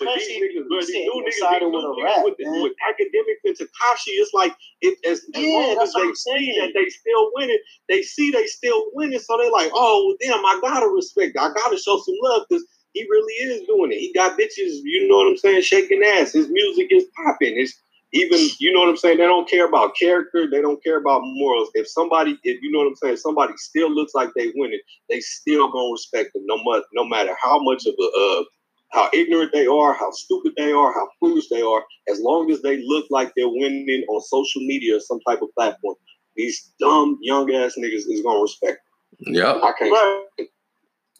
But 0.00 0.08
these 0.16 0.28
niggas, 0.42 0.64
but 0.68 0.86
these 0.86 0.90
new 1.04 1.12
niggas, 1.22 1.24
these 1.26 1.42
with 1.42 1.72
new 1.72 1.78
a 1.78 1.94
niggas 1.94 2.04
rap, 2.04 2.24
with, 2.24 2.34
with 2.38 2.72
Akademiks 2.88 3.42
and 3.44 3.56
Tekashi, 3.56 4.14
it's 4.18 4.34
like 4.34 4.54
it, 4.82 4.98
as, 5.06 5.20
as 5.20 5.42
Yeah, 5.42 5.48
long 5.54 5.78
as 5.82 5.92
they 5.94 6.00
I'm 6.02 6.14
see 6.14 6.30
saying. 6.30 6.58
that 6.60 6.72
they 6.74 6.88
still 6.90 7.30
winning, 7.34 7.58
they 7.88 8.02
see 8.02 8.30
they 8.32 8.46
still 8.46 8.86
winning, 8.94 9.18
so 9.20 9.38
they 9.38 9.50
like, 9.50 9.70
oh 9.74 10.16
damn, 10.20 10.44
I 10.44 10.58
gotta 10.62 10.88
respect, 10.88 11.36
I 11.38 11.52
gotta 11.54 11.78
show 11.78 11.98
some 11.98 12.16
love 12.22 12.42
because 12.48 12.64
he 12.94 13.04
really 13.10 13.34
is 13.54 13.66
doing 13.66 13.92
it. 13.92 13.98
He 14.00 14.12
got 14.12 14.38
bitches, 14.38 14.80
you 14.84 15.08
know 15.08 15.18
what 15.18 15.28
I'm 15.28 15.36
saying, 15.36 15.62
shaking 15.62 16.02
ass. 16.02 16.32
His 16.32 16.48
music 16.48 16.88
is 16.90 17.04
popping. 17.16 17.54
It's 17.58 17.74
even, 18.16 18.48
you 18.58 18.72
know 18.72 18.80
what 18.80 18.88
I'm 18.88 18.96
saying. 18.96 19.18
They 19.18 19.24
don't 19.24 19.48
care 19.48 19.66
about 19.66 19.96
character. 19.98 20.48
They 20.50 20.60
don't 20.60 20.82
care 20.82 20.98
about 20.98 21.22
morals. 21.24 21.68
If 21.74 21.88
somebody, 21.88 22.38
if 22.42 22.62
you 22.62 22.70
know 22.70 22.78
what 22.80 22.88
I'm 22.88 22.96
saying, 22.96 23.16
somebody 23.18 23.52
still 23.56 23.90
looks 23.90 24.14
like 24.14 24.30
they 24.34 24.52
winning, 24.54 24.80
they 25.08 25.20
still 25.20 25.70
gonna 25.70 25.92
respect 25.92 26.32
them, 26.34 26.44
no 26.46 26.58
matter 26.64 26.84
no 26.94 27.04
matter 27.04 27.36
how 27.42 27.62
much 27.62 27.86
of 27.86 27.94
a 27.98 28.18
uh, 28.18 28.44
how 28.92 29.10
ignorant 29.12 29.52
they 29.52 29.66
are, 29.66 29.92
how 29.92 30.10
stupid 30.10 30.52
they 30.56 30.72
are, 30.72 30.92
how 30.92 31.08
foolish 31.20 31.48
they 31.48 31.60
are, 31.62 31.84
as 32.08 32.20
long 32.20 32.50
as 32.50 32.62
they 32.62 32.82
look 32.86 33.06
like 33.10 33.32
they're 33.36 33.48
winning 33.48 34.04
on 34.08 34.20
social 34.22 34.62
media 34.62 34.96
or 34.96 35.00
some 35.00 35.20
type 35.26 35.42
of 35.42 35.48
platform, 35.56 35.96
these 36.36 36.72
dumb 36.78 37.18
young 37.20 37.52
ass 37.52 37.74
niggas 37.78 38.04
is 38.08 38.22
gonna 38.22 38.40
respect. 38.40 38.78
yep. 39.18 39.56
Them. 39.56 39.64
I 39.64 39.72
can't. 39.78 39.92
Right. 39.92 40.48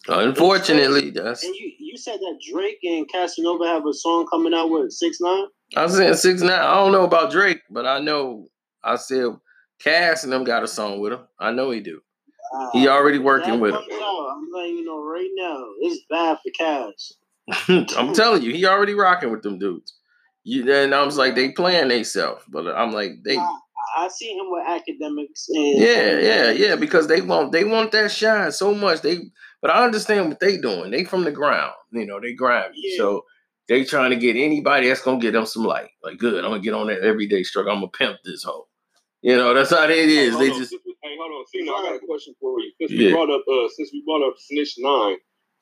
Unfortunately, 0.08 1.10
that's 1.10 1.42
And 1.42 1.54
you, 1.56 1.72
you 1.78 1.96
said 1.96 2.20
that 2.20 2.38
Drake 2.52 2.78
and 2.84 3.10
Casanova 3.10 3.66
have 3.66 3.86
a 3.86 3.92
song 3.92 4.26
coming 4.30 4.54
out 4.54 4.70
with 4.70 4.92
six 4.92 5.20
nine. 5.20 5.46
I 5.74 5.86
said 5.88 6.16
six 6.16 6.42
nine. 6.42 6.52
I 6.52 6.74
don't 6.74 6.92
know 6.92 7.04
about 7.04 7.32
Drake, 7.32 7.62
but 7.70 7.86
I 7.86 7.98
know 7.98 8.46
I 8.84 8.96
said 8.96 9.26
Cass 9.82 10.24
and 10.24 10.32
them 10.32 10.44
got 10.44 10.62
a 10.62 10.68
song 10.68 11.00
with 11.00 11.12
him. 11.12 11.20
I 11.38 11.52
know 11.52 11.70
he 11.70 11.80
do. 11.80 12.00
He 12.72 12.88
already 12.88 13.18
working 13.18 13.60
with 13.60 13.74
him. 13.74 13.82
I'm 13.82 14.48
letting 14.52 14.76
you 14.76 14.84
know 14.84 15.02
right 15.02 15.30
now, 15.34 15.64
it's 15.80 16.04
bad 16.08 16.38
for 16.42 16.50
Cass. 16.58 17.12
I'm 17.96 18.14
telling 18.14 18.42
you, 18.42 18.52
he 18.52 18.66
already 18.66 18.94
rocking 18.94 19.30
with 19.30 19.42
them 19.42 19.58
dudes. 19.58 19.94
You 20.44 20.70
and 20.72 20.94
I 20.94 21.02
was 21.02 21.16
like, 21.16 21.34
they 21.34 21.50
playing 21.50 21.88
themselves, 21.88 22.44
but 22.48 22.68
I'm 22.68 22.92
like, 22.92 23.12
they 23.24 23.36
I, 23.36 23.58
I 23.96 24.08
see 24.08 24.32
him 24.32 24.46
with 24.48 24.64
Akademiks 24.64 25.48
and 25.48 25.78
yeah, 25.78 26.18
yeah, 26.18 26.50
yeah, 26.52 26.76
because 26.76 27.08
they 27.08 27.20
want 27.20 27.50
they 27.50 27.64
want 27.64 27.92
that 27.92 28.12
shine 28.12 28.52
so 28.52 28.72
much. 28.74 29.02
They 29.02 29.18
but 29.60 29.70
I 29.70 29.84
understand 29.84 30.28
what 30.28 30.40
they 30.40 30.56
doing. 30.56 30.92
They 30.92 31.04
from 31.04 31.24
the 31.24 31.32
ground, 31.32 31.72
you 31.90 32.06
know, 32.06 32.20
they 32.20 32.32
grind. 32.32 32.74
Yeah. 32.76 32.98
So 32.98 33.24
they 33.68 33.84
trying 33.84 34.10
to 34.10 34.16
get 34.16 34.36
anybody 34.36 34.88
that's 34.88 35.02
gonna 35.02 35.20
get 35.20 35.32
them 35.32 35.46
some 35.46 35.64
light. 35.64 35.90
Like, 36.02 36.18
good, 36.18 36.44
I'm 36.44 36.50
gonna 36.50 36.62
get 36.62 36.74
on 36.74 36.88
that 36.88 37.00
everyday 37.02 37.42
struggle. 37.42 37.72
I'm 37.72 37.78
gonna 37.80 37.90
pimp 37.90 38.18
this 38.24 38.44
hoe. 38.44 38.66
You 39.22 39.36
know, 39.36 39.54
that's 39.54 39.70
how 39.70 39.84
it 39.84 39.90
is. 39.90 40.34
Hold 40.34 40.42
They 40.44 40.50
on, 40.52 40.58
just 40.58 40.72
hey, 40.72 41.16
hold 41.18 41.32
on, 41.32 41.44
Cena, 41.52 41.72
I 41.72 41.82
got 41.82 41.96
a 41.96 42.06
question 42.06 42.34
for 42.40 42.60
you. 42.60 42.72
Since 42.80 42.92
Yeah. 42.92 43.08
we 43.08 43.12
brought 43.12 43.30
up, 43.30 43.42
uh, 43.48 43.68
since 43.76 43.90
we 43.92 44.02
brought 44.06 44.26
up 44.26 44.34
Snitch 44.38 44.74
Nine, 44.78 45.16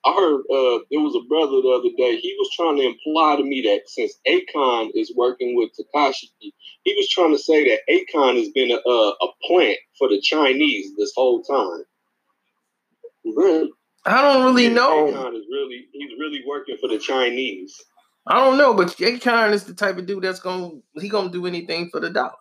I 0.05 0.12
heard 0.14 0.40
uh, 0.52 0.81
there 0.90 1.01
was 1.01 1.16
a 1.16 1.26
brother 1.28 1.62
the 1.62 1.70
other 1.70 1.89
day. 1.97 2.16
He 2.20 2.35
was 2.39 2.51
trying 2.55 2.76
to 2.76 2.82
imply 2.82 3.36
to 3.36 3.43
me 3.43 3.62
that 3.62 3.89
since 3.89 4.18
Akon 4.28 4.90
is 4.94 5.12
working 5.16 5.56
with 5.56 5.70
Tekashi, 5.72 6.28
he 6.40 6.94
was 6.94 7.09
trying 7.09 7.32
to 7.32 7.39
say 7.39 7.64
that 7.64 7.81
Akon 7.90 8.36
has 8.39 8.51
been 8.51 8.70
a, 8.70 8.76
a, 8.86 9.10
a 9.22 9.28
plant 9.47 9.78
for 9.98 10.09
the 10.09 10.20
Chinese 10.20 10.93
this 10.98 11.12
whole 11.16 11.43
time. 11.43 11.85
Really? 13.24 13.70
I 14.06 14.20
don't 14.22 14.44
really 14.44 14.68
know. 14.68 15.06
Akon 15.12 15.36
is 15.36 15.47
really 15.51 15.86
he's 15.93 16.12
really 16.18 16.43
working 16.47 16.76
for 16.81 16.89
the 16.89 16.98
Chinese. 16.98 17.74
I 18.26 18.38
don't 18.38 18.56
know, 18.59 18.74
but 18.74 18.96
Jay 18.96 19.18
Khan 19.18 19.52
is 19.52 19.64
the 19.64 19.74
type 19.74 19.98
of 19.98 20.06
dude 20.06 20.24
that's 20.24 20.40
gonna 20.40 20.70
he 20.94 21.09
gonna 21.09 21.30
do 21.30 21.46
anything 21.46 21.90
for 21.90 22.01
the 22.01 22.10
dollar. 22.10 22.32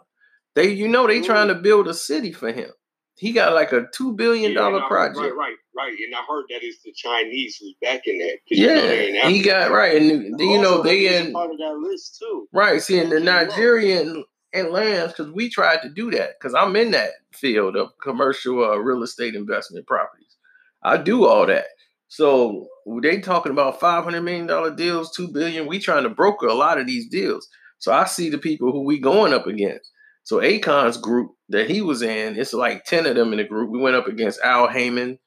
They, 0.56 0.70
you 0.72 0.88
know, 0.88 1.08
they 1.08 1.22
trying 1.22 1.48
to 1.50 1.56
build 1.56 1.88
a 1.88 1.94
city 1.94 2.32
for 2.32 2.52
him. 2.52 2.70
He 3.16 3.32
got 3.32 3.54
like 3.54 3.72
a 3.74 3.88
two 3.94 4.14
billion 4.14 4.52
Yeah, 4.54 4.60
dollar 4.60 4.84
I- 4.84 4.88
project. 4.88 5.18
Right, 5.20 5.34
right, 5.36 5.56
right. 5.76 5.94
And 6.06 6.16
I 6.16 6.22
heard 6.28 6.46
that 6.50 6.60
it's 6.64 6.82
the 6.84 6.92
Chinese 6.94 7.58
who's 7.58 7.76
backing 7.82 8.18
that. 8.20 8.38
'cause 8.48 8.58
you 8.58 8.68
know 8.68 8.74
Yeah, 8.76 9.30
he 9.30 9.42
got 9.42 9.72
right, 9.72 10.02
and 10.02 10.40
you 10.40 10.62
know 10.62 10.82
they 10.82 11.16
in 11.18 11.34
part 11.34 11.52
of 11.52 11.58
that 11.58 11.78
list 11.78 12.18
too. 12.20 12.48
right. 12.54 12.82
See, 12.82 12.98
in 13.00 13.10
the 13.10 13.16
They 13.20 13.26
came 13.26 13.28
up. 13.30 13.48
Nigerian 13.50 14.24
and 14.54 14.70
lands, 14.70 15.14
because 15.14 15.32
we 15.34 15.50
tried 15.50 15.82
to 15.82 15.90
do 15.90 16.12
that, 16.12 16.40
because 16.40 16.54
I'm 16.54 16.76
in 16.76 16.92
that 16.92 17.10
field 17.34 17.76
of 17.76 17.90
commercial 18.02 18.64
uh, 18.64 18.78
real 18.78 19.02
estate 19.04 19.36
investment 19.36 19.86
properties. 19.88 20.38
I 20.84 20.98
do 20.98 21.26
all 21.26 21.46
that. 21.48 21.66
So 22.14 22.68
they 23.02 23.22
talking 23.22 23.52
about 23.52 23.80
five 23.80 24.04
hundred 24.04 24.22
million 24.22 24.46
dollar 24.46 24.70
deals, 24.70 25.10
two 25.10 25.30
billion. 25.30 25.66
We 25.66 25.80
trying 25.80 26.04
to 26.04 26.10
broker 26.10 26.46
a 26.46 26.54
lot 26.54 26.78
of 26.78 26.86
these 26.86 27.10
deals. 27.10 27.48
So 27.80 27.92
I 27.92 28.06
see 28.06 28.30
the 28.30 28.38
people 28.38 28.72
who 28.72 28.84
we 28.84 29.00
going 29.00 29.34
up 29.34 29.48
against. 29.48 29.90
So 30.24 30.40
Akon's 30.40 30.98
group 30.98 31.32
that 31.50 31.72
he 31.72 31.82
was 31.82 32.04
in, 32.04 32.38
it's 32.38 32.54
like 32.54 32.86
ten 32.86 33.08
of 33.08 33.16
them 33.16 33.32
in 33.32 33.40
the 33.40 33.46
group. 33.46 33.72
We 33.72 33.80
went 33.80 33.96
up 33.96 34.06
against 34.06 34.40
Al 34.42 34.68
Haymon, 34.68 35.18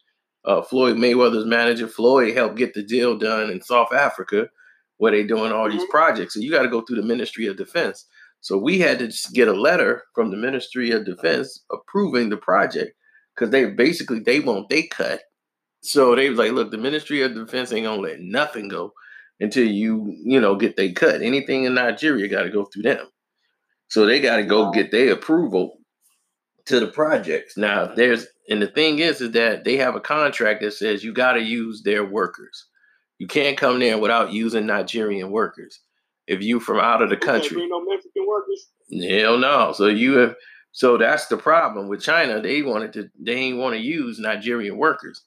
uh, 0.44 0.62
Floyd 0.62 0.96
Mayweather's 0.96 1.44
manager. 1.44 1.88
Floyd 1.88 2.36
helped 2.36 2.54
get 2.54 2.72
the 2.72 2.84
deal 2.84 3.18
done 3.18 3.50
in 3.50 3.60
South 3.60 3.92
Africa, 3.92 4.46
where 4.98 5.10
they 5.10 5.24
doing 5.24 5.50
all 5.50 5.68
these 5.68 5.90
projects. 5.90 6.34
So 6.34 6.40
you 6.40 6.52
got 6.52 6.62
to 6.62 6.68
go 6.68 6.82
through 6.82 7.00
the 7.00 7.08
Ministry 7.08 7.48
of 7.48 7.56
Defense. 7.56 8.06
So 8.42 8.56
we 8.56 8.78
had 8.78 9.00
to 9.00 9.08
just 9.08 9.34
get 9.34 9.48
a 9.48 9.60
letter 9.60 10.04
from 10.14 10.30
the 10.30 10.36
Ministry 10.36 10.92
of 10.92 11.04
Defense 11.04 11.64
approving 11.72 12.28
the 12.28 12.36
project 12.36 12.92
because 13.34 13.50
they 13.50 13.70
basically 13.70 14.20
they 14.20 14.38
want 14.38 14.68
they 14.68 14.84
cut. 14.84 15.22
So 15.86 16.14
they 16.16 16.28
was 16.28 16.38
like, 16.38 16.52
look, 16.52 16.70
the 16.70 16.78
Ministry 16.78 17.22
of 17.22 17.34
Defense 17.34 17.72
ain't 17.72 17.86
gonna 17.86 18.02
let 18.02 18.20
nothing 18.20 18.68
go 18.68 18.92
until 19.40 19.66
you, 19.66 20.16
you 20.24 20.40
know, 20.40 20.56
get 20.56 20.76
they 20.76 20.92
cut. 20.92 21.22
Anything 21.22 21.64
in 21.64 21.74
Nigeria 21.74 22.28
got 22.28 22.42
to 22.42 22.50
go 22.50 22.64
through 22.64 22.82
them. 22.82 23.06
So 23.88 24.04
they 24.04 24.20
got 24.20 24.36
to 24.36 24.44
go 24.44 24.70
get 24.70 24.90
their 24.90 25.12
approval 25.12 25.78
to 26.66 26.80
the 26.80 26.88
projects. 26.88 27.56
Now, 27.56 27.86
there's 27.86 28.26
and 28.48 28.60
the 28.60 28.66
thing 28.66 28.98
is, 28.98 29.20
is 29.20 29.32
that 29.32 29.64
they 29.64 29.76
have 29.76 29.94
a 29.94 30.00
contract 30.00 30.62
that 30.62 30.72
says 30.72 31.04
you 31.04 31.12
got 31.12 31.32
to 31.34 31.42
use 31.42 31.82
their 31.82 32.04
workers. 32.04 32.66
You 33.18 33.26
can't 33.26 33.56
come 33.56 33.78
there 33.78 33.98
without 33.98 34.32
using 34.32 34.66
Nigerian 34.66 35.30
workers. 35.30 35.80
If 36.26 36.42
you 36.42 36.58
from 36.58 36.80
out 36.80 37.02
of 37.02 37.10
the 37.10 37.16
country, 37.16 37.68
no 37.68 37.84
Mexican 37.84 38.26
workers. 38.26 38.68
Hell 39.08 39.38
no. 39.38 39.72
So 39.72 39.86
you 39.86 40.14
have 40.18 40.34
so 40.72 40.98
that's 40.98 41.26
the 41.28 41.36
problem 41.36 41.88
with 41.88 42.02
China. 42.02 42.40
They 42.40 42.62
wanted 42.62 42.92
to 42.94 43.10
they 43.18 43.34
ain't 43.34 43.58
want 43.58 43.74
to 43.74 43.80
use 43.80 44.18
Nigerian 44.18 44.76
workers. 44.76 45.22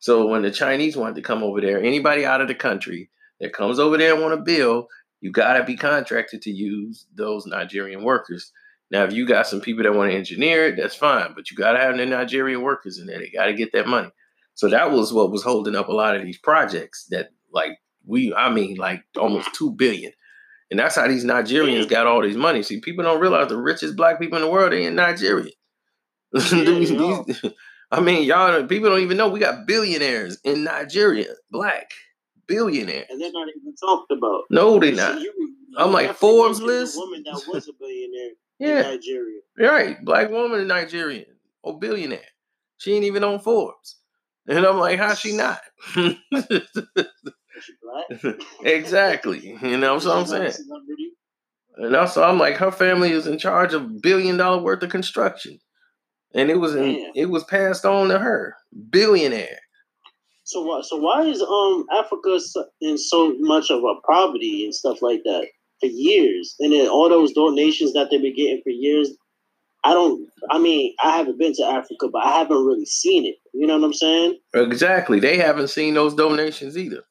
So 0.00 0.26
when 0.26 0.42
the 0.42 0.50
Chinese 0.50 0.96
wanted 0.96 1.16
to 1.16 1.22
come 1.22 1.42
over 1.42 1.60
there, 1.60 1.78
anybody 1.82 2.24
out 2.26 2.40
of 2.40 2.48
the 2.48 2.54
country 2.54 3.10
that 3.40 3.52
comes 3.52 3.78
over 3.78 3.96
there 3.96 4.12
and 4.14 4.22
want 4.22 4.34
to 4.34 4.42
build, 4.42 4.86
you 5.20 5.30
gotta 5.30 5.62
be 5.64 5.76
contracted 5.76 6.42
to 6.42 6.50
use 6.50 7.06
those 7.14 7.46
Nigerian 7.46 8.02
workers. 8.02 8.50
Now, 8.90 9.04
if 9.04 9.12
you 9.12 9.26
got 9.26 9.46
some 9.46 9.60
people 9.60 9.84
that 9.84 9.94
want 9.94 10.10
to 10.10 10.16
engineer 10.16 10.66
it, 10.66 10.76
that's 10.76 10.96
fine, 10.96 11.32
but 11.34 11.50
you 11.50 11.56
gotta 11.56 11.78
have 11.78 11.96
the 11.96 12.06
Nigerian 12.06 12.62
workers 12.62 12.98
in 12.98 13.06
there. 13.06 13.18
They 13.18 13.30
gotta 13.30 13.52
get 13.54 13.72
that 13.72 13.86
money. 13.86 14.10
So 14.54 14.68
that 14.68 14.90
was 14.90 15.12
what 15.12 15.30
was 15.30 15.42
holding 15.42 15.76
up 15.76 15.88
a 15.88 15.92
lot 15.92 16.16
of 16.16 16.22
these 16.22 16.38
projects 16.38 17.06
that 17.10 17.30
like 17.52 17.78
we 18.06 18.32
I 18.34 18.50
mean 18.50 18.76
like 18.76 19.02
almost 19.16 19.54
two 19.54 19.70
billion. 19.72 20.12
And 20.70 20.78
that's 20.78 20.94
how 20.96 21.06
these 21.08 21.24
Nigerians 21.24 21.88
got 21.88 22.06
all 22.06 22.22
these 22.22 22.36
money. 22.36 22.62
See, 22.62 22.80
people 22.80 23.04
don't 23.04 23.20
realize 23.20 23.48
the 23.48 23.56
richest 23.56 23.96
black 23.96 24.20
people 24.20 24.38
in 24.38 24.44
the 24.44 24.50
world 24.50 24.72
they 24.72 24.84
in 24.84 24.94
Nigeria. 24.94 25.50
These- 26.32 26.50
these- 26.90 27.42
I 27.92 28.00
mean, 28.00 28.22
y'all 28.24 28.64
people 28.66 28.88
don't 28.90 29.00
even 29.00 29.16
know 29.16 29.28
we 29.28 29.40
got 29.40 29.66
billionaires 29.66 30.38
in 30.44 30.64
Nigeria, 30.64 31.34
black 31.50 31.90
billionaires. 32.46 33.06
and 33.10 33.20
they're 33.20 33.32
not 33.32 33.48
even 33.48 33.74
talked 33.76 34.10
about. 34.12 34.42
No, 34.50 34.78
they 34.78 34.90
You 34.90 34.96
see, 34.96 35.00
not. 35.02 35.20
you- 35.20 35.54
I'm 35.76 35.92
like 35.92 36.14
Forbes 36.14 36.60
list. 36.60 36.96
woman 36.96 37.22
that 37.24 37.42
was 37.48 37.68
a 37.68 37.72
billionaire 37.78 38.30
Yeah. 38.58 38.78
in 38.90 38.96
Nigeria. 38.96 39.40
Right, 39.58 40.04
black 40.04 40.30
woman 40.30 40.60
in 40.60 40.66
Nigerian 40.66 41.26
or 41.62 41.78
billionaire. 41.78 42.20
She 42.78 42.92
ain't 42.94 43.04
even 43.04 43.22
on 43.24 43.38
Forbes. 43.40 43.96
And 44.48 44.64
I'm 44.66 44.78
like, 44.78 44.98
how 44.98 45.14
she 45.14 45.36
not? 45.36 45.60
Exactly. 48.62 49.58
You 49.62 49.76
know 49.76 49.94
what 49.94 50.06
I'm 50.06 50.22
She's 50.24 50.32
not 50.32 50.46
a 50.46 50.52
saying? 50.52 50.68
And 51.76 51.96
also, 51.96 52.22
I'm 52.22 52.38
like, 52.38 52.56
her 52.56 52.70
family 52.72 53.10
is 53.12 53.26
in 53.26 53.38
charge 53.38 53.72
of 53.74 54.02
billion 54.02 54.36
dollar 54.36 54.62
worth 54.62 54.82
of 54.82 54.90
construction, 54.90 55.58
and 56.34 56.50
it 56.50 56.58
was 56.58 56.74
in, 56.74 57.12
it 57.14 57.26
was 57.26 57.44
passed 57.44 57.84
on 57.84 58.08
to 58.08 58.18
her, 58.18 58.54
billionaire. 58.90 59.60
So 60.44 60.62
why? 60.62 60.80
So 60.82 60.96
why 60.96 61.22
is 61.22 61.40
um 61.42 61.86
Africa 61.92 62.38
in 62.80 62.98
so 62.98 63.34
much 63.38 63.70
of 63.70 63.82
a 63.84 63.94
poverty 64.06 64.64
and 64.64 64.74
stuff 64.74 65.00
like 65.00 65.22
that 65.24 65.46
for 65.80 65.86
years? 65.86 66.56
And 66.58 66.72
then 66.72 66.88
all 66.88 67.08
those 67.08 67.32
donations 67.32 67.92
that 67.92 68.08
they've 68.10 68.20
been 68.20 68.34
getting 68.34 68.60
for 68.62 68.70
years. 68.70 69.10
I 69.82 69.94
don't. 69.94 70.28
I 70.50 70.58
mean, 70.58 70.94
I 71.02 71.16
haven't 71.16 71.38
been 71.38 71.54
to 71.54 71.64
Africa, 71.64 72.08
but 72.12 72.24
I 72.24 72.38
haven't 72.38 72.66
really 72.66 72.84
seen 72.84 73.24
it. 73.24 73.36
You 73.54 73.66
know 73.66 73.78
what 73.78 73.86
I'm 73.86 73.94
saying? 73.94 74.38
Exactly. 74.54 75.20
They 75.20 75.36
haven't 75.38 75.68
seen 75.68 75.94
those 75.94 76.14
donations 76.14 76.76
either. 76.76 77.02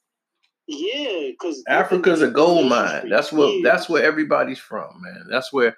Yeah, 0.67 1.29
because 1.31 1.63
Africa's 1.67 2.21
a 2.21 2.29
gold 2.29 2.69
mine. 2.69 3.09
That's 3.09 3.31
what. 3.31 3.63
That's 3.63 3.89
where 3.89 4.03
everybody's 4.03 4.59
from, 4.59 5.01
man. 5.01 5.25
That's 5.31 5.51
where 5.51 5.75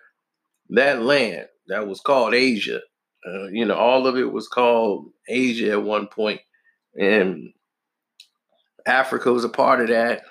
that 0.71 1.01
land 1.01 1.47
that 1.67 1.87
was 1.87 2.01
called 2.01 2.33
Asia. 2.33 2.81
Uh, 3.27 3.47
you 3.47 3.65
know, 3.65 3.75
all 3.75 4.07
of 4.07 4.17
it 4.17 4.31
was 4.31 4.47
called 4.47 5.11
Asia 5.27 5.71
at 5.71 5.83
one 5.83 6.07
point, 6.07 6.41
and 6.99 7.53
Africa 8.85 9.31
was 9.31 9.43
a 9.43 9.49
part 9.49 9.81
of 9.81 9.89
that. 9.89 10.23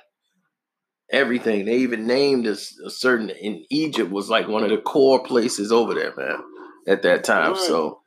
Everything 1.13 1.65
they 1.65 1.79
even 1.79 2.07
named 2.07 2.47
a, 2.47 2.53
a 2.53 2.91
certain 2.91 3.31
in 3.31 3.65
Egypt 3.71 4.11
was 4.11 4.29
like 4.31 4.49
one 4.49 4.63
of 4.65 4.71
the 4.71 4.79
core 4.79 5.23
places 5.23 5.73
over 5.73 5.95
there, 5.95 6.15
man, 6.17 6.39
at 6.87 7.03
that 7.03 7.25
time. 7.25 7.53
Right. 7.53 7.61
So, 7.61 8.01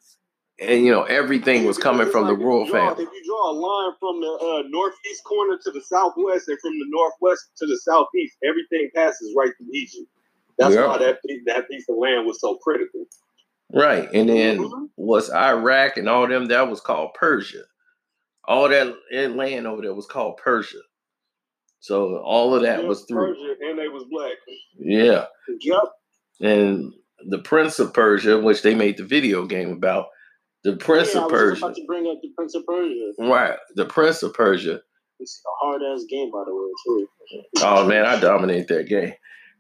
and 0.60 0.86
you 0.86 0.92
know, 0.92 1.04
everything 1.04 1.66
was 1.66 1.78
coming 1.78 2.10
from 2.10 2.28
the 2.28 2.34
like 2.34 2.40
if 2.40 2.42
you 2.42 2.48
royal 2.48 2.66
draw- 2.66 2.90
family. 2.96 3.04
If 3.04 3.10
you 3.14 3.24
draw 3.26 3.52
a 3.52 3.56
line 3.56 3.94
from 4.00 4.22
the 4.22 4.28
uh, 4.32 4.64
northeast 4.70 5.24
corner 5.26 5.58
to 5.64 5.72
the 5.72 5.82
southwest, 5.82 6.48
and 6.48 6.60
from 6.62 6.74
the 6.80 6.86
northwest 6.90 7.52
to 7.58 7.66
the 7.66 7.78
southeast, 7.78 8.38
everything 8.44 8.90
passes 8.96 9.34
right 9.38 9.52
through 9.58 9.68
Egypt. 9.74 10.08
That's 10.58 10.76
Yeah. 10.76 10.88
why 10.88 10.98
that 11.00 11.20
that 11.48 11.70
piece 11.70 11.86
of 11.90 11.98
land 11.98 12.26
was 12.26 12.40
so 12.40 12.56
critical. 12.58 13.06
Right. 13.74 14.10
And 14.14 14.30
then 14.30 14.60
Mhm. 14.60 14.90
was 14.98 15.32
Iraq 15.32 15.98
and 15.98 16.08
all 16.08 16.28
them 16.28 16.46
that 16.48 16.70
was 16.70 16.80
called 16.82 17.14
Persia. 17.16 17.64
All 18.46 18.70
that 18.70 18.94
that 19.12 19.36
land 19.36 19.68
over 19.68 19.82
there 19.82 19.94
was 19.94 20.06
called 20.06 20.38
Persia. 20.38 20.80
So 21.80 22.18
all 22.18 22.56
of 22.56 22.62
that 22.64 22.86
was 22.86 23.04
through. 23.06 23.36
Persia, 23.36 23.56
and 23.62 23.80
they 23.80 23.88
was 23.88 24.04
black. 24.10 24.34
Yeah. 24.78 25.26
Yep. 25.62 25.84
And 26.42 26.94
the 27.28 27.40
Prince 27.40 27.80
of 27.80 27.94
Persia, 27.94 28.40
which 28.40 28.62
they 28.62 28.76
made 28.76 28.98
the 28.98 29.04
video 29.04 29.46
game 29.46 29.72
about, 29.72 30.08
the 30.64 30.76
Prince 30.78 31.14
yeah, 31.14 31.22
I 31.22 31.26
of 31.26 31.32
was 31.32 31.42
Persia. 31.42 31.66
about 31.66 31.76
to 31.76 31.86
bring 31.86 32.08
up 32.08 32.20
the 32.22 32.30
Prince 32.36 32.56
of 32.56 32.66
Persia. 32.66 33.12
Right. 33.20 33.58
The 33.76 33.86
Prince 33.86 34.24
of 34.24 34.34
Persia. 34.34 34.82
It's 35.20 35.42
a 35.46 35.66
hard 35.66 35.82
ass 35.84 36.04
game, 36.10 36.32
by 36.32 36.44
the 36.46 36.54
way, 36.56 36.72
too. 36.86 37.08
Oh 37.62 37.86
man, 37.88 38.06
I 38.06 38.20
dominated 38.20 38.68
that 38.70 38.88
game. 38.88 39.14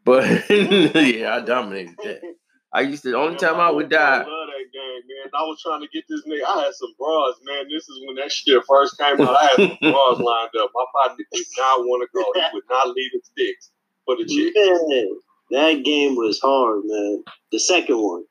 But 0.06 0.23
yeah, 0.49 1.35
I 1.35 1.40
dominated 1.41 1.95
that. 2.03 2.22
I 2.73 2.81
used 2.81 3.03
to 3.03 3.11
the 3.11 3.17
only 3.17 3.37
time 3.37 3.59
I 3.59 3.69
would 3.69 3.89
die. 3.89 3.99
I 3.99 4.17
love 4.17 4.25
that 4.25 4.73
game, 4.73 5.01
man. 5.07 5.29
I 5.35 5.43
was 5.43 5.61
trying 5.61 5.81
to 5.81 5.87
get 5.93 6.05
this 6.09 6.23
nigga. 6.27 6.43
I 6.43 6.63
had 6.63 6.73
some 6.73 6.93
bras, 6.97 7.35
man. 7.43 7.65
This 7.69 7.87
is 7.87 8.01
when 8.05 8.15
that 8.15 8.31
shit 8.31 8.63
first 8.67 8.97
came 8.97 9.21
out. 9.21 9.35
I 9.35 9.43
had 9.43 9.55
some 9.57 9.77
bras 9.81 10.19
lined 10.19 10.49
up. 10.59 10.71
My 10.73 10.85
partner 10.91 11.23
did 11.31 11.45
not 11.57 11.81
want 11.81 12.01
to 12.01 12.17
go. 12.17 12.25
He 12.33 12.41
would 12.53 12.63
not 12.69 12.87
leave 12.89 13.11
his 13.13 13.29
dicks 13.37 13.69
for 14.05 14.15
the 14.15 14.25
chick. 14.25 14.53
Man, 14.55 15.09
that 15.51 15.85
game 15.85 16.15
was 16.15 16.39
hard, 16.41 16.81
man. 16.85 17.23
The 17.51 17.59
second 17.59 17.97
one. 17.97 18.23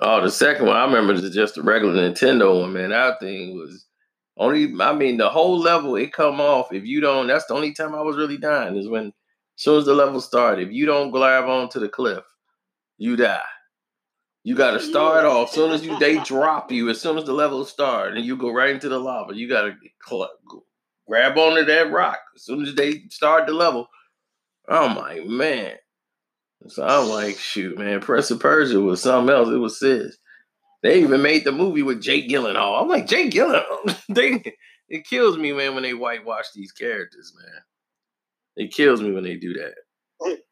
Oh, 0.00 0.22
the 0.22 0.30
second 0.30 0.66
one 0.66 0.76
I 0.76 0.84
remember 0.84 1.12
is 1.12 1.34
just 1.34 1.56
the 1.56 1.62
regular 1.62 1.94
Nintendo 1.94 2.62
one, 2.62 2.72
man. 2.72 2.90
That 2.90 3.20
thing 3.20 3.56
was 3.56 3.86
only. 4.38 4.72
I 4.80 4.94
mean, 4.94 5.18
the 5.18 5.28
whole 5.28 5.58
level 5.58 5.96
it 5.96 6.14
come 6.14 6.40
off. 6.40 6.72
If 6.72 6.84
you 6.86 7.02
don't, 7.02 7.26
that's 7.26 7.44
the 7.46 7.54
only 7.54 7.74
time 7.74 7.94
I 7.94 8.00
was 8.00 8.16
really 8.16 8.38
dying 8.38 8.76
is 8.76 8.88
when 8.88 9.08
as 9.08 9.12
soon 9.56 9.78
as 9.78 9.84
the 9.84 9.94
level 9.94 10.22
started, 10.22 10.66
if 10.66 10.72
you 10.72 10.86
don't 10.86 11.10
grab 11.10 11.44
onto 11.44 11.78
the 11.78 11.88
cliff, 11.88 12.24
you 12.96 13.16
die. 13.16 13.40
You 14.46 14.54
got 14.54 14.70
to 14.74 14.80
start 14.80 15.24
off. 15.24 15.48
As 15.48 15.54
soon 15.56 15.72
as 15.72 15.84
you 15.84 15.98
they 15.98 16.18
drop 16.24 16.70
you, 16.70 16.88
as 16.88 17.00
soon 17.00 17.18
as 17.18 17.24
the 17.24 17.32
level 17.32 17.64
start, 17.64 18.16
and 18.16 18.24
you 18.24 18.36
go 18.36 18.52
right 18.52 18.70
into 18.70 18.88
the 18.88 18.96
lava, 18.96 19.34
you 19.34 19.48
got 19.48 19.62
to 19.62 19.74
grab 21.08 21.36
onto 21.36 21.64
that 21.64 21.90
rock. 21.90 22.20
As 22.36 22.44
soon 22.44 22.64
as 22.64 22.76
they 22.76 23.02
start 23.10 23.48
the 23.48 23.52
level, 23.52 23.88
I'm 24.68 24.94
like, 24.94 25.26
man. 25.26 25.72
So 26.68 26.86
I'm 26.86 27.08
like, 27.08 27.36
shoot, 27.38 27.76
man, 27.76 27.98
Prince 27.98 28.30
of 28.30 28.38
Persia 28.38 28.78
was 28.78 29.02
something 29.02 29.34
else. 29.34 29.48
It 29.48 29.56
was 29.56 29.80
sis. 29.80 30.16
They 30.84 31.00
even 31.00 31.22
made 31.22 31.42
the 31.42 31.50
movie 31.50 31.82
with 31.82 32.00
Jake 32.00 32.28
Gyllenhaal. 32.28 32.80
I'm 32.80 32.88
like, 32.88 33.08
Jake 33.08 33.32
Gyllenhaal. 33.32 33.98
they 34.08 34.54
it 34.88 35.04
kills 35.08 35.36
me, 35.36 35.50
man, 35.54 35.74
when 35.74 35.82
they 35.82 35.94
whitewash 35.94 36.52
these 36.54 36.70
characters, 36.70 37.32
man. 37.36 37.62
It 38.54 38.72
kills 38.72 39.02
me 39.02 39.10
when 39.10 39.24
they 39.24 39.34
do 39.34 39.54
that. 39.54 40.38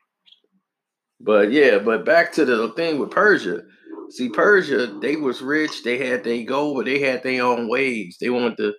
But 1.21 1.53
yeah, 1.53 1.79
but 1.79 2.05
back 2.05 2.33
to 2.33 2.45
the 2.45 2.69
thing 2.71 2.99
with 2.99 3.11
Persia. 3.11 3.63
See, 4.11 4.29
Persia, 4.29 4.87
they 5.01 5.17
was 5.17 5.43
rich, 5.43 5.83
they 5.83 5.99
had 5.99 6.25
their 6.25 6.45
gold, 6.45 6.77
but 6.77 6.87
they 6.87 7.01
had 7.01 7.23
their 7.23 7.45
own 7.45 7.69
ways. 7.69 8.17
They 8.21 8.31
wanted 8.31 8.57
to 8.59 8.75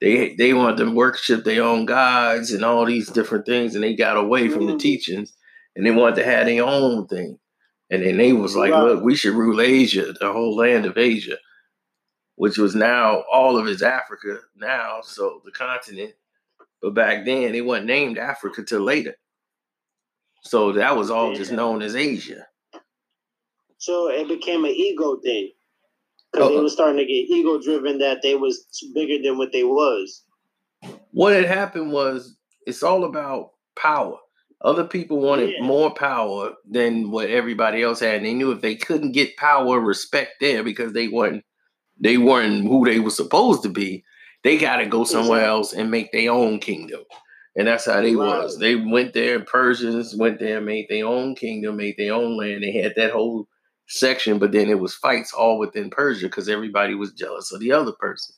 they 0.00 0.34
they 0.36 0.52
wanted 0.52 0.84
to 0.84 0.90
worship 0.92 1.44
their 1.44 1.62
own 1.62 1.86
gods 1.86 2.52
and 2.52 2.64
all 2.64 2.84
these 2.84 3.08
different 3.10 3.46
things, 3.46 3.74
and 3.74 3.82
they 3.82 3.94
got 3.94 4.16
away 4.16 4.48
from 4.48 4.66
the 4.66 4.74
Mhm. 4.74 4.78
teachings 4.78 5.32
and 5.74 5.86
they 5.86 5.90
wanted 5.90 6.16
to 6.16 6.24
have 6.24 6.46
their 6.46 6.64
own 6.64 7.06
thing. 7.06 7.38
And 7.90 8.02
then 8.02 8.16
they 8.16 8.32
was 8.32 8.56
like, 8.56 8.72
Right. 8.72 8.82
look, 8.82 9.04
we 9.04 9.14
should 9.14 9.34
rule 9.34 9.60
Asia, 9.60 10.12
the 10.20 10.32
whole 10.32 10.56
land 10.56 10.86
of 10.86 10.98
Asia, 10.98 11.38
which 12.36 12.58
was 12.58 12.74
now 12.74 13.22
all 13.32 13.56
of 13.58 13.66
it's 13.66 13.82
Africa 13.82 14.40
now, 14.56 15.00
so 15.02 15.40
the 15.44 15.52
continent. 15.52 16.14
But 16.82 16.94
back 16.94 17.24
then 17.24 17.54
it 17.54 17.64
wasn't 17.64 17.86
named 17.86 18.18
Africa 18.18 18.62
till 18.64 18.80
later. 18.80 19.16
So 20.42 20.72
that 20.72 20.96
was 20.96 21.10
all 21.10 21.34
just 21.34 21.52
known 21.52 21.82
as 21.82 21.96
Asia. 21.96 22.46
So 23.78 24.08
it 24.10 24.28
became 24.28 24.64
an 24.64 24.70
ego 24.72 25.16
thing. 25.16 25.50
Because 26.32 26.50
they 26.50 26.60
were 26.60 26.68
starting 26.68 26.98
to 26.98 27.04
get 27.06 27.12
ego 27.30 27.60
driven 27.60 27.98
that 27.98 28.20
they 28.22 28.34
was 28.34 28.66
bigger 28.94 29.22
than 29.22 29.38
what 29.38 29.52
they 29.52 29.64
was. 29.64 30.22
What 31.12 31.32
had 31.32 31.46
happened 31.46 31.92
was 31.92 32.36
it's 32.66 32.82
all 32.82 33.04
about 33.04 33.52
power. 33.74 34.18
Other 34.62 34.84
people 34.84 35.20
wanted 35.20 35.50
Yeah. 35.50 35.62
more 35.62 35.94
power 35.94 36.54
than 36.68 37.10
what 37.10 37.30
everybody 37.30 37.82
else 37.82 38.00
had. 38.00 38.16
And 38.16 38.26
they 38.26 38.34
knew 38.34 38.50
if 38.52 38.60
they 38.60 38.74
couldn't 38.74 39.12
get 39.12 39.36
power, 39.36 39.80
respect 39.80 40.40
there 40.40 40.62
because 40.62 40.92
they 40.92 41.08
weren't 41.08 41.44
they 41.98 42.18
weren't 42.18 42.66
who 42.66 42.84
they 42.84 43.00
were 43.00 43.08
supposed 43.10 43.62
to 43.62 43.70
be, 43.70 44.04
they 44.44 44.58
gotta 44.58 44.84
go 44.86 45.04
somewhere 45.04 45.38
Exactly. 45.40 45.48
else 45.48 45.72
and 45.72 45.90
make 45.90 46.12
their 46.12 46.30
own 46.30 46.58
kingdom. 46.58 47.00
And 47.56 47.66
that's 47.66 47.86
how 47.86 48.02
they 48.02 48.14
was. 48.14 48.58
They 48.58 48.74
went 48.74 49.14
there, 49.14 49.40
Persians 49.40 50.14
went 50.14 50.38
there, 50.38 50.60
made 50.60 50.88
their 50.90 51.06
own 51.06 51.34
kingdom, 51.34 51.76
made 51.76 51.96
their 51.96 52.12
own 52.12 52.36
land. 52.36 52.62
They 52.62 52.72
had 52.72 52.92
that 52.96 53.12
whole 53.12 53.48
section, 53.88 54.38
but 54.38 54.52
then 54.52 54.68
it 54.68 54.80
was 54.80 54.94
fights 54.94 55.32
all 55.32 55.58
within 55.58 55.90
Persia 55.90 56.26
because 56.26 56.48
everybody 56.48 56.94
was 56.94 57.12
jealous 57.12 57.52
of 57.52 57.60
the 57.60 57.72
other 57.72 57.92
person. 57.92 58.34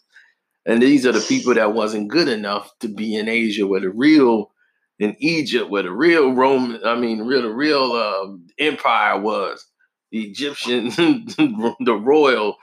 And 0.67 0.83
these 0.83 1.07
are 1.07 1.13
the 1.13 1.21
people 1.21 1.55
that 1.55 1.73
wasn't 1.73 2.09
good 2.09 2.29
enough 2.29 2.71
to 2.81 2.89
be 2.89 3.17
in 3.17 3.29
Asia, 3.29 3.67
where 3.67 3.81
the 3.81 3.91
real 3.91 4.53
in 4.99 5.17
Egypt, 5.21 5.71
where 5.71 5.83
the 5.83 5.91
real 5.91 6.33
Roman, 6.33 6.81
I 6.85 6.97
mean, 6.97 7.23
real 7.23 7.43
the 7.43 7.51
real 7.51 7.93
uh, 7.93 8.37
empire 8.59 9.21
was. 9.21 9.65
The 10.11 10.23
Egyptian, 10.23 10.89
the 10.91 12.01
royal 12.03 12.57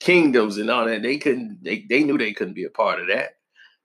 kingdoms 0.00 0.56
and 0.56 0.70
all 0.70 0.86
that. 0.86 1.02
They 1.02 1.18
couldn't. 1.18 1.58
They, 1.62 1.84
they 1.88 2.04
knew 2.04 2.16
they 2.16 2.32
couldn't 2.32 2.54
be 2.54 2.64
a 2.64 2.70
part 2.70 3.00
of 3.00 3.08
that. 3.08 3.30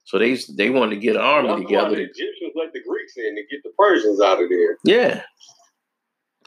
So 0.05 0.17
they 0.17 0.35
they 0.55 0.69
wanted 0.69 0.95
to 0.95 1.01
get 1.01 1.15
an 1.15 1.21
army 1.21 1.63
together. 1.63 1.95
the 1.95 2.03
Egyptians 2.03 2.53
let 2.55 2.73
the 2.73 2.81
Greeks 2.87 3.17
in 3.17 3.35
to 3.35 3.41
get 3.51 3.61
the 3.63 3.71
Persians 3.77 4.21
out 4.21 4.41
of 4.41 4.49
there. 4.49 4.77
yeah. 4.83 5.23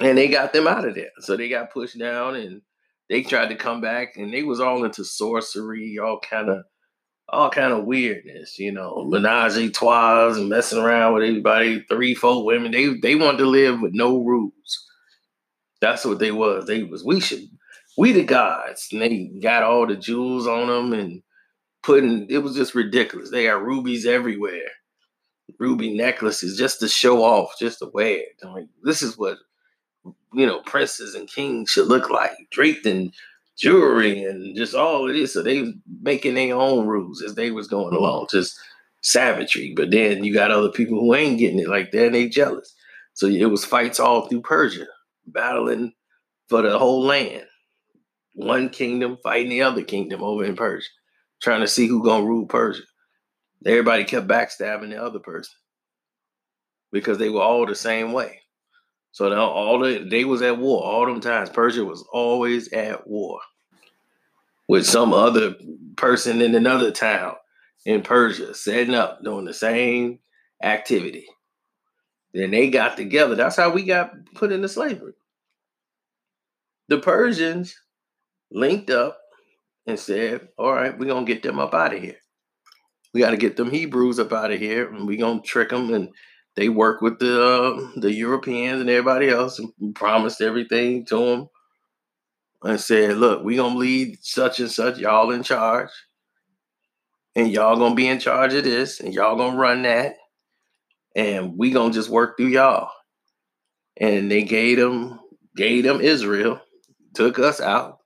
And 0.01 0.16
they 0.16 0.28
got 0.28 0.52
them 0.52 0.66
out 0.66 0.86
of 0.86 0.94
there. 0.94 1.10
So 1.20 1.36
they 1.36 1.48
got 1.48 1.72
pushed 1.72 1.98
down 1.98 2.36
and 2.36 2.62
they 3.09 3.22
tried 3.22 3.48
to 3.48 3.56
come 3.56 3.81
back 3.81 4.16
and 4.16 4.32
they 4.32 4.43
was 4.43 4.60
all 4.60 4.85
into 4.85 5.05
sorcery, 5.05 5.98
all 5.98 6.20
kind 6.20 6.48
of 6.48 6.64
all 7.28 7.51
kind 7.51 7.72
of 7.72 7.85
weirdness, 7.85 8.59
you 8.59 8.72
know, 8.72 9.05
menage 9.09 9.56
a 9.56 9.70
trois 9.70 10.35
and 10.35 10.48
messing 10.48 10.81
around 10.81 11.14
with 11.14 11.22
everybody, 11.22 11.85
three, 11.89 12.14
four 12.14 12.44
women. 12.44 12.72
They 12.72 12.94
they 12.98 13.14
wanted 13.14 13.39
to 13.39 13.47
live 13.47 13.81
with 13.81 13.93
no 13.94 14.18
rules. 14.18 14.86
That's 15.81 16.05
what 16.05 16.18
they 16.18 16.32
was. 16.32 16.66
They 16.66 16.82
was 16.82 17.05
we 17.05 17.20
should 17.20 17.44
we 17.97 18.12
the 18.12 18.24
gods. 18.24 18.89
And 18.93 19.02
they 19.02 19.31
got 19.40 19.62
all 19.62 19.86
the 19.86 19.97
jewels 19.97 20.47
on 20.47 20.68
them 20.68 20.98
and 20.98 21.22
putting 21.82 22.27
it 22.31 22.39
was 22.39 22.55
just 22.55 22.74
ridiculous. 22.74 23.31
They 23.31 23.44
got 23.44 23.62
rubies 23.62 24.06
everywhere. 24.06 24.68
Ruby 25.59 25.97
necklaces 25.97 26.56
just 26.56 26.81
to 26.81 26.89
show 26.89 27.22
off, 27.22 27.59
just 27.59 27.81
to 27.81 27.90
wear 27.93 28.18
it. 28.18 28.28
I'm 28.43 28.52
like, 28.52 28.68
this 28.82 29.02
is 29.02 29.18
what 29.18 29.39
you 30.32 30.47
know, 30.47 30.61
princes 30.61 31.15
and 31.15 31.28
kings 31.28 31.70
should 31.70 31.89
look 31.89 32.11
like, 32.11 32.32
draped 32.51 32.86
in 32.86 33.12
jewelry 33.59 34.24
and 34.24 34.57
just 34.57 34.74
all 34.74 35.09
of 35.09 35.15
this. 35.15 35.35
So 35.35 35.43
they 35.43 35.62
was 35.62 35.73
making 36.02 36.35
their 36.35 36.55
own 36.55 36.86
rules 36.86 37.23
as 37.23 37.35
they 37.35 37.51
was 37.51 37.69
going 37.69 37.94
along, 37.94 38.28
just 38.31 38.59
savagery. 39.02 39.73
But 39.77 39.90
then 39.90 40.24
you 40.24 40.32
got 40.32 40.51
other 40.51 40.70
people 40.70 41.01
who 41.01 41.15
ain't 41.15 41.39
getting 41.39 41.59
it 41.59 41.69
like 41.69 41.90
that 41.93 42.07
and 42.07 42.15
they 42.15 42.28
jealous. 42.28 42.74
So 43.15 43.27
it 43.27 43.44
was 43.47 43.65
fights 43.65 44.01
all 44.01 44.28
through 44.28 44.43
Persia, 44.43 44.86
battling 45.27 45.93
for 46.48 46.62
the 46.62 46.78
whole 46.78 47.02
land. 47.02 47.44
One 48.35 48.70
kingdom 48.70 49.19
fighting 49.23 49.51
the 49.51 49.62
other 49.62 49.82
kingdom 49.82 50.23
over 50.23 50.44
in 50.44 50.57
Persia, 50.57 50.89
trying 51.43 51.61
to 51.61 51.69
see 51.69 51.86
who 51.86 52.05
gonna 52.05 52.24
rule 52.24 52.47
Persia. 52.47 52.82
Everybody 53.66 54.05
kept 54.05 54.28
backstabbing 54.28 54.90
the 54.90 55.02
other 55.02 55.19
person 55.19 55.52
because 56.93 57.19
they 57.19 57.28
were 57.28 57.43
all 57.43 57.66
the 57.66 57.74
same 57.74 58.12
way. 58.12 58.39
So 59.12 59.28
now 59.28 59.47
all 59.47 59.78
the 59.81 60.07
they 60.09 60.24
was 60.24 60.43
at 60.43 60.59
war 60.59 60.82
all 60.82 61.07
them 61.07 61.20
times. 61.20 61.51
Persia 61.51 61.85
was 61.85 62.05
always 62.12 62.73
at 62.73 63.07
war 63.07 63.41
with 64.69 64.87
some 64.87 65.12
other 65.12 65.57
person 65.97 66.41
in 66.41 66.55
another 66.55 66.93
town 66.93 67.35
in 67.85 68.03
Persia, 68.03 68.55
setting 68.55 68.95
up, 68.95 69.23
doing 69.24 69.45
the 69.45 69.55
same 69.55 70.20
activity. 70.62 71.27
Then 72.32 72.53
they 72.53 72.70
got 72.70 72.97
together. 72.97 73.35
That's 73.35 73.57
how 73.57 73.70
we 73.70 73.82
got 73.82 74.12
put 74.35 74.53
into 74.53 74.69
slavery. 74.69 75.15
The 76.89 76.99
Persians 76.99 77.77
linked 78.51 78.91
up 78.91 79.19
and 79.87 79.99
said, 79.99 80.49
All 80.57 80.73
right, 80.73 80.97
we're 80.97 81.07
gonna 81.07 81.27
get 81.27 81.43
them 81.43 81.59
up 81.59 81.74
out 81.74 81.95
of 81.95 82.03
here. 82.03 82.19
We 83.12 83.20
got 83.20 83.31
to 83.31 83.37
get 83.37 83.57
them 83.57 83.70
Hebrews 83.70 84.20
up 84.20 84.32
out 84.32 84.53
of 84.53 84.61
here, 84.61 84.89
and 84.89 85.07
we're 85.07 85.19
gonna 85.19 85.41
trick 85.41 85.70
them 85.70 85.93
and 85.93 86.11
they 86.56 86.68
work 86.68 87.01
with 87.01 87.18
the 87.18 87.43
uh, 87.43 87.90
the 87.97 88.12
Europeans 88.12 88.81
and 88.81 88.90
everybody 88.90 89.28
else 89.28 89.59
and 89.59 89.94
promised 89.94 90.40
everything 90.40 91.05
to 91.06 91.16
them 91.16 91.48
and 92.62 92.81
said, 92.81 93.16
"Look, 93.16 93.44
we 93.44 93.56
gonna 93.56 93.78
lead 93.78 94.18
such 94.22 94.60
and 94.60 94.70
such. 94.70 94.98
Y'all 94.98 95.31
in 95.31 95.43
charge, 95.43 95.90
and 97.36 97.51
y'all 97.51 97.77
gonna 97.77 97.94
be 97.94 98.09
in 98.09 98.18
charge 98.18 98.55
of 98.55 98.64
this, 98.64 99.01
and 99.01 99.14
y'all 99.14 99.36
gonna 99.36 99.56
run 99.56 99.82
that, 99.82 100.16
and 101.14 101.56
we 101.56 101.70
gonna 101.70 101.93
just 101.93 102.10
work 102.10 102.36
through 102.36 102.48
y'all." 102.48 102.90
And 103.97 104.31
they 104.31 104.43
gave 104.43 104.78
them 104.78 105.20
gave 105.56 105.85
them 105.85 106.01
Israel, 106.01 106.60
took 107.14 107.39
us 107.39 107.60
out, 107.60 107.98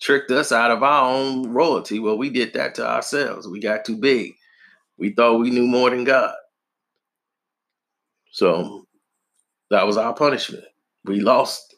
tricked 0.00 0.30
us 0.30 0.52
out 0.52 0.70
of 0.70 0.82
our 0.82 1.10
own 1.12 1.50
royalty. 1.50 1.98
Well, 1.98 2.16
we 2.18 2.30
did 2.30 2.52
that 2.54 2.74
to 2.76 2.86
ourselves. 2.86 3.48
We 3.48 3.60
got 3.60 3.84
too 3.84 3.96
big. 3.96 4.32
We 4.98 5.10
thought 5.10 5.40
we 5.40 5.50
knew 5.50 5.66
more 5.66 5.90
than 5.90 6.04
God. 6.04 6.34
So 8.30 8.86
that 9.70 9.86
was 9.86 9.96
our 9.96 10.14
punishment. 10.14 10.64
We 11.04 11.20
lost 11.20 11.69